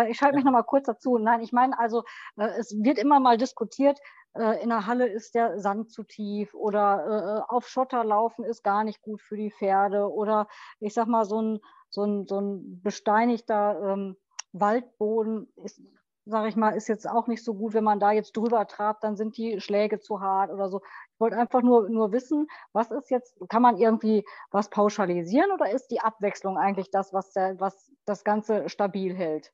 ich 0.09 0.17
schalte 0.17 0.37
mich 0.37 0.45
noch 0.45 0.53
mal 0.53 0.63
kurz 0.63 0.87
dazu. 0.87 1.19
Nein, 1.19 1.43
ich 1.43 1.53
meine, 1.53 1.79
also 1.79 2.03
äh, 2.37 2.49
es 2.59 2.75
wird 2.83 2.99
immer 2.99 3.21
mal 3.21 3.37
diskutiert, 3.37 3.99
äh, 3.99 4.22
in 4.35 4.71
der 4.71 4.87
Halle 4.87 5.09
ist 5.09 5.35
der 5.35 5.61
Sand 5.61 5.91
zu 5.91 6.05
tief 6.05 6.55
oder 6.55 7.45
äh, 7.49 7.53
auf 7.53 7.69
Schotter 7.69 8.03
laufen 8.03 8.45
ist 8.45 8.63
gar 8.63 8.83
nicht 8.83 9.03
gut 9.03 9.21
für 9.21 9.37
die 9.37 9.51
Pferde 9.51 10.11
oder 10.11 10.49
ich 10.81 10.95
sag 10.95 11.07
mal, 11.07 11.27
so 11.27 11.41
ein, 11.41 11.61
so 11.91 12.05
ein, 12.05 12.27
so 12.27 12.41
ein 12.41 12.81
besteinigter 12.83 13.93
ähm, 13.93 14.17
Waldboden 14.53 15.53
ist, 15.57 15.83
sage 16.25 16.49
ich 16.49 16.57
mal, 16.57 16.71
ist 16.71 16.89
jetzt 16.89 17.09
auch 17.09 17.27
nicht 17.27 17.45
so 17.45 17.55
gut, 17.55 17.75
wenn 17.75 17.85
man 17.85 18.01
da 18.01 18.13
jetzt 18.13 18.37
drüber 18.37 18.67
trabt, 18.67 19.05
dann 19.05 19.17
sind 19.17 19.37
die 19.37 19.61
Schläge 19.61 20.01
zu 20.01 20.21
hart 20.21 20.51
oder 20.51 20.69
so. 20.69 20.81
Ich 21.13 21.21
wollte 21.21 21.37
einfach 21.37 21.63
nur, 21.63 21.89
nur 21.91 22.13
wissen, 22.13 22.47
was 22.73 22.91
ist 22.91 23.11
jetzt, 23.11 23.37
kann 23.49 23.63
man 23.63 23.77
irgendwie 23.77 24.25
was 24.51 24.71
pauschalisieren 24.71 25.51
oder 25.53 25.71
ist 25.71 25.89
die 25.89 26.01
Abwechslung 26.01 26.57
eigentlich 26.57 26.91
das, 26.91 27.13
was, 27.13 27.33
der, 27.33 27.61
was 27.61 27.91
das 28.05 28.25
Ganze 28.25 28.69
stabil 28.69 29.15
hält 29.15 29.53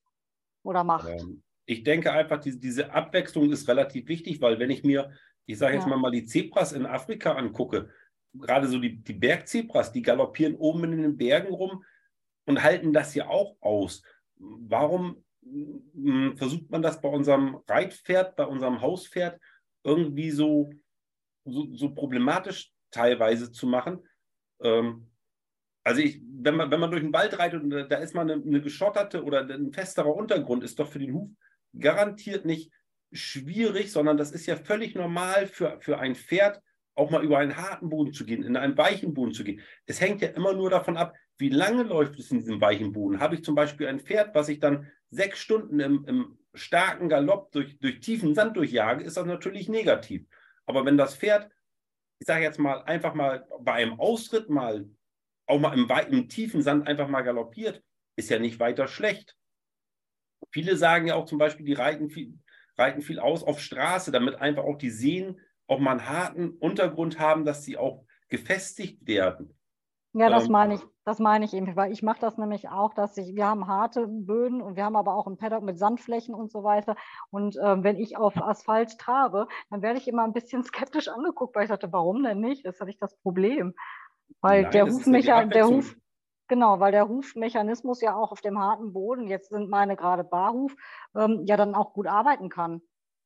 oder 0.63 0.85
macht? 0.85 1.09
Ähm, 1.09 1.43
ich 1.69 1.85
denke 1.85 2.11
einfach, 2.11 2.41
die, 2.41 2.59
diese 2.59 2.95
Abwechslung 2.95 3.53
ist 3.53 3.69
relativ 3.69 4.09
wichtig, 4.09 4.41
weil 4.41 4.59
wenn 4.59 4.71
ich 4.71 4.85
mir, 4.85 5.13
ich 5.45 5.59
sage 5.59 5.75
jetzt 5.75 5.85
ja. 5.85 5.91
mal, 5.91 5.99
mal 5.99 6.11
die 6.11 6.25
Zebras 6.25 6.73
in 6.73 6.87
Afrika 6.87 7.35
angucke, 7.35 7.91
gerade 8.33 8.67
so 8.67 8.79
die, 8.79 8.97
die 8.97 9.13
Bergzebras, 9.13 9.93
die 9.93 10.01
galoppieren 10.01 10.55
oben 10.57 10.85
in 10.85 11.03
den 11.03 11.19
Bergen 11.19 11.53
rum 11.53 11.85
und 12.47 12.63
halten 12.63 12.95
das 12.95 13.15
ja 13.15 13.29
auch 13.29 13.55
aus. 13.61 14.03
Warum 14.37 15.23
hm, 15.43 16.39
versucht 16.39 16.71
man 16.71 16.81
das 16.81 17.03
bei 17.03 17.09
unserem 17.11 17.61
Reitpferd, 17.69 18.37
bei 18.37 18.47
unserem 18.47 18.81
Hauspferd 18.81 19.39
irgendwie 19.85 20.31
so, 20.31 20.71
so, 21.45 21.69
so 21.75 21.95
problematisch 21.95 22.73
teilweise 22.91 23.53
zu 23.53 23.67
machen? 23.67 24.09
Ähm, 24.63 25.11
also 25.85 26.01
ich, 26.01 26.23
wenn 26.23 26.57
man, 26.57 26.71
wenn 26.71 26.81
man 26.81 26.91
durch 26.91 27.03
den 27.03 27.13
Wald 27.13 27.39
reitet 27.39 27.63
und 27.63 27.69
da 27.69 27.97
ist 27.99 28.15
man 28.15 28.31
eine, 28.31 28.43
eine 28.43 28.63
geschotterte 28.63 29.23
oder 29.23 29.43
ein 29.43 29.71
festerer 29.71 30.15
Untergrund, 30.15 30.65
ist 30.65 30.79
doch 30.79 30.89
für 30.89 30.99
den 30.99 31.13
Huf 31.13 31.29
garantiert 31.79 32.45
nicht 32.45 32.73
schwierig, 33.13 33.91
sondern 33.91 34.17
das 34.17 34.33
ist 34.33 34.47
ja 34.47 34.57
völlig 34.57 34.95
normal 34.95 35.47
für, 35.47 35.81
für 35.81 35.99
ein 35.99 36.15
Pferd, 36.15 36.61
auch 36.95 37.11
mal 37.11 37.25
über 37.25 37.39
einen 37.39 37.57
harten 37.57 37.89
Boden 37.89 38.13
zu 38.13 38.27
gehen, 38.27 38.43
in 38.43 38.57
einen 38.57 38.77
weichen 38.77 39.15
Boden 39.15 39.33
zu 39.33 39.45
gehen. 39.45 39.61
Es 39.87 40.01
hängt 40.01 40.21
ja 40.21 40.29
immer 40.29 40.53
nur 40.53 40.69
davon 40.69 40.97
ab, 40.97 41.15
wie 41.39 41.49
lange 41.49 41.85
läuft 41.85 42.19
es 42.19 42.31
in 42.31 42.41
diesem 42.41 42.61
weichen 42.61 42.93
Boden. 42.93 43.21
Habe 43.21 43.37
ich 43.37 43.45
zum 43.45 43.55
Beispiel 43.55 43.87
ein 43.87 44.01
Pferd, 44.01 44.35
was 44.35 44.49
ich 44.49 44.59
dann 44.59 44.91
sechs 45.11 45.39
Stunden 45.39 45.79
im, 45.79 46.05
im 46.07 46.39
starken 46.55 47.09
Galopp 47.09 47.53
durch, 47.53 47.79
durch 47.79 48.01
tiefen 48.01 48.35
Sand 48.35 48.57
durchjage, 48.57 49.05
ist 49.05 49.17
das 49.17 49.27
natürlich 49.27 49.69
negativ. 49.69 50.27
Aber 50.67 50.85
wenn 50.85 50.99
das 50.99 51.15
Pferd, 51.15 51.51
ich 52.19 52.27
sage 52.27 52.43
jetzt 52.43 52.59
mal, 52.59 52.83
einfach 52.83 53.15
mal 53.15 53.47
bei 53.61 53.75
einem 53.75 53.99
Ausritt 54.01 54.51
mal, 54.51 54.89
auch 55.47 55.61
mal 55.61 55.75
im, 55.75 55.89
im 56.13 56.29
tiefen 56.29 56.63
Sand 56.63 56.87
einfach 56.89 57.09
mal 57.09 57.23
galoppiert, 57.23 57.83
ist 58.17 58.29
ja 58.29 58.41
nicht 58.41 58.59
weiter 58.59 58.89
schlecht. 58.89 59.38
Viele 60.51 60.77
sagen 60.77 61.07
ja 61.07 61.15
auch 61.15 61.27
zum 61.27 61.39
Beispiel, 61.39 61.67
die 61.67 61.75
reiten 61.75 62.11
viel, 62.11 62.39
reiten 62.77 63.03
viel 63.03 63.19
aus 63.19 63.43
auf 63.43 63.61
Straße, 63.61 64.13
damit 64.13 64.37
einfach 64.37 64.65
auch 64.65 64.79
die 64.79 64.91
Seen 64.91 65.41
auch 65.67 65.79
mal 65.79 65.93
einen 65.93 66.09
harten 66.09 66.51
Untergrund 66.51 67.19
haben, 67.19 67.45
dass 67.45 67.65
sie 67.65 67.77
auch 67.77 68.05
gefestigt 68.29 69.07
werden. 69.07 69.55
Ja, 70.15 70.31
das 70.31 70.47
ähm, 70.47 70.53
meine 70.53 70.75
ich, 70.75 70.81
das 71.05 71.19
meine 71.19 71.45
ich 71.45 71.53
eben, 71.55 71.77
weil 71.77 71.93
ich 71.93 72.03
mache 72.03 72.21
das 72.21 72.39
nämlich 72.39 72.69
auch, 72.69 72.95
dass 72.95 73.17
ich, 73.19 73.35
wir 73.35 73.47
haben 73.47 73.67
harte 73.67 74.07
Böden 74.09 74.63
und 74.63 74.77
wir 74.77 74.85
haben 74.85 74.97
aber 74.97 75.15
auch 75.15 75.27
ein 75.27 75.37
Paddock 75.37 75.63
mit 75.63 75.79
Sandflächen 75.79 76.35
und 76.35 76.51
so 76.51 76.65
weiter. 76.65 76.97
Und 77.31 77.57
äh, 77.57 77.83
wenn 77.83 77.97
ich 77.97 78.17
auf 78.17 78.37
Asphalt 78.37 78.99
trabe, 78.99 79.49
dann 79.71 79.83
werde 79.83 79.99
ich 79.99 80.09
immer 80.09 80.25
ein 80.25 80.33
bisschen 80.33 80.65
skeptisch 80.65 81.09
angeguckt, 81.09 81.55
weil 81.55 81.65
ich 81.65 81.71
dachte, 81.71 81.93
warum 81.93 82.23
denn 82.23 82.41
nicht? 82.41 82.65
Das 82.65 82.77
ist 82.77 82.81
ja 82.81 82.87
nicht 82.87 83.03
das 83.03 83.17
Problem. 83.17 83.75
Weil 84.41 84.63
Nein, 84.63 84.73
der 84.73 84.87
Hufmecher, 84.87 85.47
der 85.47 85.69
Huf, 85.69 85.97
Genau, 86.49 86.81
weil 86.81 86.93
der 86.93 87.09
Hufmechanismus 87.09 88.01
ja 88.01 88.17
auch 88.17 88.33
auf 88.33 88.41
dem 88.41 88.59
harten 88.59 88.93
Boden, 88.93 89.29
jetzt 89.29 89.51
sind 89.51 89.69
meine 89.69 89.97
gerade 89.97 90.25
Barhuf, 90.25 90.75
ähm, 91.15 91.43
ja 91.45 91.57
dann 91.57 91.75
auch 91.75 91.93
gut 91.93 92.07
arbeiten 92.07 92.49
kann. 92.49 92.81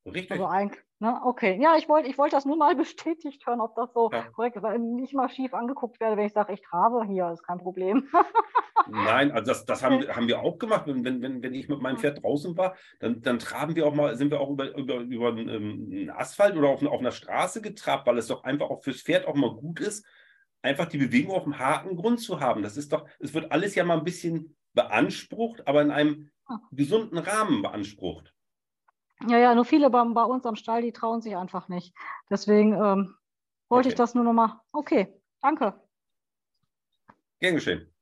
Richtig. 0.05 0.31
Also 0.31 0.47
eigentlich, 0.47 0.83
ne? 0.99 1.21
okay. 1.23 1.57
Ja, 1.61 1.77
ich 1.77 1.87
wollte 1.87 2.09
ich 2.09 2.17
wollt 2.17 2.33
das 2.33 2.43
nur 2.43 2.57
mal 2.57 2.75
bestätigt 2.75 3.47
hören, 3.47 3.61
ob 3.61 3.75
das 3.75 3.93
so 3.93 4.09
ja. 4.11 4.23
korrekt 4.35 4.57
ist, 4.57 4.63
weil 4.63 4.77
nicht 4.77 5.13
mal 5.13 5.29
schief 5.29 5.53
angeguckt 5.53 6.01
werde, 6.01 6.17
wenn 6.17 6.25
ich 6.25 6.33
sage, 6.33 6.53
ich 6.53 6.61
trabe 6.61 7.05
hier, 7.05 7.31
ist 7.31 7.43
kein 7.43 7.59
Problem. 7.59 8.09
Nein, 8.89 9.31
also 9.31 9.45
das, 9.45 9.65
das 9.65 9.81
haben, 9.81 10.05
haben 10.09 10.27
wir 10.27 10.41
auch 10.41 10.59
gemacht. 10.59 10.83
Wenn, 10.87 11.05
wenn, 11.05 11.41
wenn 11.41 11.53
ich 11.53 11.69
mit 11.69 11.79
meinem 11.79 11.97
Pferd 11.97 12.21
draußen 12.21 12.57
war, 12.57 12.75
dann, 12.99 13.21
dann 13.21 13.39
traben 13.39 13.77
wir 13.77 13.87
auch 13.87 13.93
mal, 13.93 14.17
sind 14.17 14.31
wir 14.31 14.41
auch 14.41 14.49
über, 14.49 14.75
über, 14.75 14.95
über 14.97 15.29
einen 15.29 15.47
ähm, 15.47 16.11
Asphalt 16.13 16.57
oder 16.57 16.67
auf, 16.67 16.83
auf 16.83 16.99
einer 16.99 17.11
Straße 17.11 17.61
getrabt, 17.61 18.05
weil 18.05 18.17
es 18.17 18.27
doch 18.27 18.43
einfach 18.43 18.69
auch 18.69 18.83
fürs 18.83 19.01
Pferd 19.01 19.25
auch 19.25 19.35
mal 19.35 19.55
gut 19.55 19.79
ist, 19.79 20.05
einfach 20.63 20.87
die 20.87 20.97
Bewegung 20.97 21.35
auf 21.35 21.43
einem 21.43 21.59
harten 21.59 21.95
Grund 21.95 22.19
zu 22.19 22.39
haben. 22.39 22.63
Das 22.63 22.77
ist 22.77 22.91
doch, 22.93 23.07
es 23.19 23.33
wird 23.33 23.51
alles 23.51 23.75
ja 23.75 23.83
mal 23.83 23.97
ein 23.97 24.03
bisschen 24.03 24.55
beansprucht, 24.73 25.67
aber 25.67 25.81
in 25.81 25.91
einem 25.91 26.31
gesunden 26.71 27.17
Rahmen 27.17 27.61
beansprucht. 27.61 28.33
Ja, 29.27 29.37
ja, 29.37 29.55
nur 29.55 29.65
viele 29.65 29.89
bei, 29.89 30.03
bei 30.03 30.23
uns 30.23 30.45
am 30.45 30.55
Stall, 30.55 30.81
die 30.81 30.91
trauen 30.91 31.21
sich 31.21 31.35
einfach 31.35 31.69
nicht. 31.69 31.95
Deswegen 32.29 32.73
ähm, 32.73 33.15
wollte 33.69 33.87
okay. 33.87 33.89
ich 33.89 33.95
das 33.95 34.15
nur 34.15 34.23
noch 34.23 34.33
mal. 34.33 34.61
Okay, 34.71 35.13
danke. 35.41 35.79
Gern 37.39 37.55
geschehen. 37.55 37.93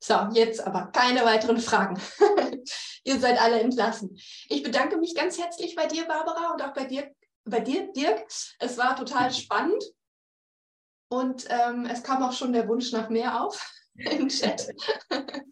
So, 0.00 0.14
jetzt 0.32 0.64
aber 0.64 0.86
keine 0.86 1.24
weiteren 1.24 1.58
Fragen. 1.58 2.00
Ihr 3.04 3.18
seid 3.18 3.40
alle 3.40 3.60
entlassen. 3.60 4.16
Ich 4.48 4.62
bedanke 4.62 4.96
mich 4.96 5.14
ganz 5.14 5.38
herzlich 5.38 5.74
bei 5.74 5.86
dir, 5.86 6.06
Barbara, 6.06 6.52
und 6.52 6.62
auch 6.62 6.72
bei 6.72 6.84
dir, 6.84 7.10
bei 7.44 7.60
dir, 7.60 7.92
Dirk. 7.92 8.24
Es 8.60 8.78
war 8.78 8.94
total 8.94 9.32
spannend. 9.32 9.82
Und 11.10 11.46
ähm, 11.48 11.86
es 11.86 12.02
kam 12.02 12.22
auch 12.22 12.32
schon 12.32 12.52
der 12.52 12.68
Wunsch 12.68 12.92
nach 12.92 13.08
mehr 13.08 13.42
auf 13.42 13.72
im 13.94 14.28
Chat. 14.28 14.68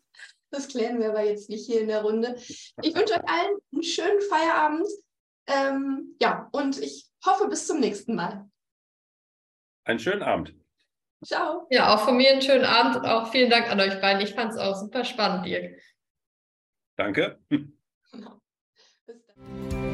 Das 0.51 0.69
klären 0.69 1.01
wir 1.01 1.11
aber 1.11 1.25
jetzt 1.25 1.51
nicht 1.51 1.67
hier 1.67 1.81
in 1.81 1.89
der 1.89 2.03
Runde. 2.03 2.37
Ich 2.37 2.95
wünsche 2.95 3.15
euch 3.15 3.29
allen 3.29 3.59
einen 3.73 3.83
schönen 3.83 4.21
Feierabend. 4.23 4.87
Ähm, 5.49 6.17
ja, 6.21 6.49
und 6.53 6.81
ich 6.81 7.11
hoffe 7.27 7.49
bis 7.49 7.67
zum 7.67 7.81
nächsten 7.81 8.15
Mal. 8.15 8.49
Einen 9.85 9.99
schönen 9.99 10.23
Abend. 10.23 10.55
Ciao. 11.25 11.67
Ja, 11.71 11.95
auch 11.95 12.05
von 12.05 12.17
mir 12.17 12.31
einen 12.31 12.43
schönen 12.43 12.65
Abend 12.65 12.97
und 12.97 13.07
auch 13.07 13.31
vielen 13.33 13.51
Dank 13.51 13.71
an 13.71 13.81
euch 13.81 14.01
beiden. 14.01 14.23
Ich 14.23 14.35
fand 14.35 14.53
es 14.53 14.59
auch 14.59 14.77
super 14.77 15.05
spannend, 15.05 15.47
Dirk. 15.47 15.81
Danke. 16.97 17.39
Bis 17.49 19.27
dann. 19.27 19.86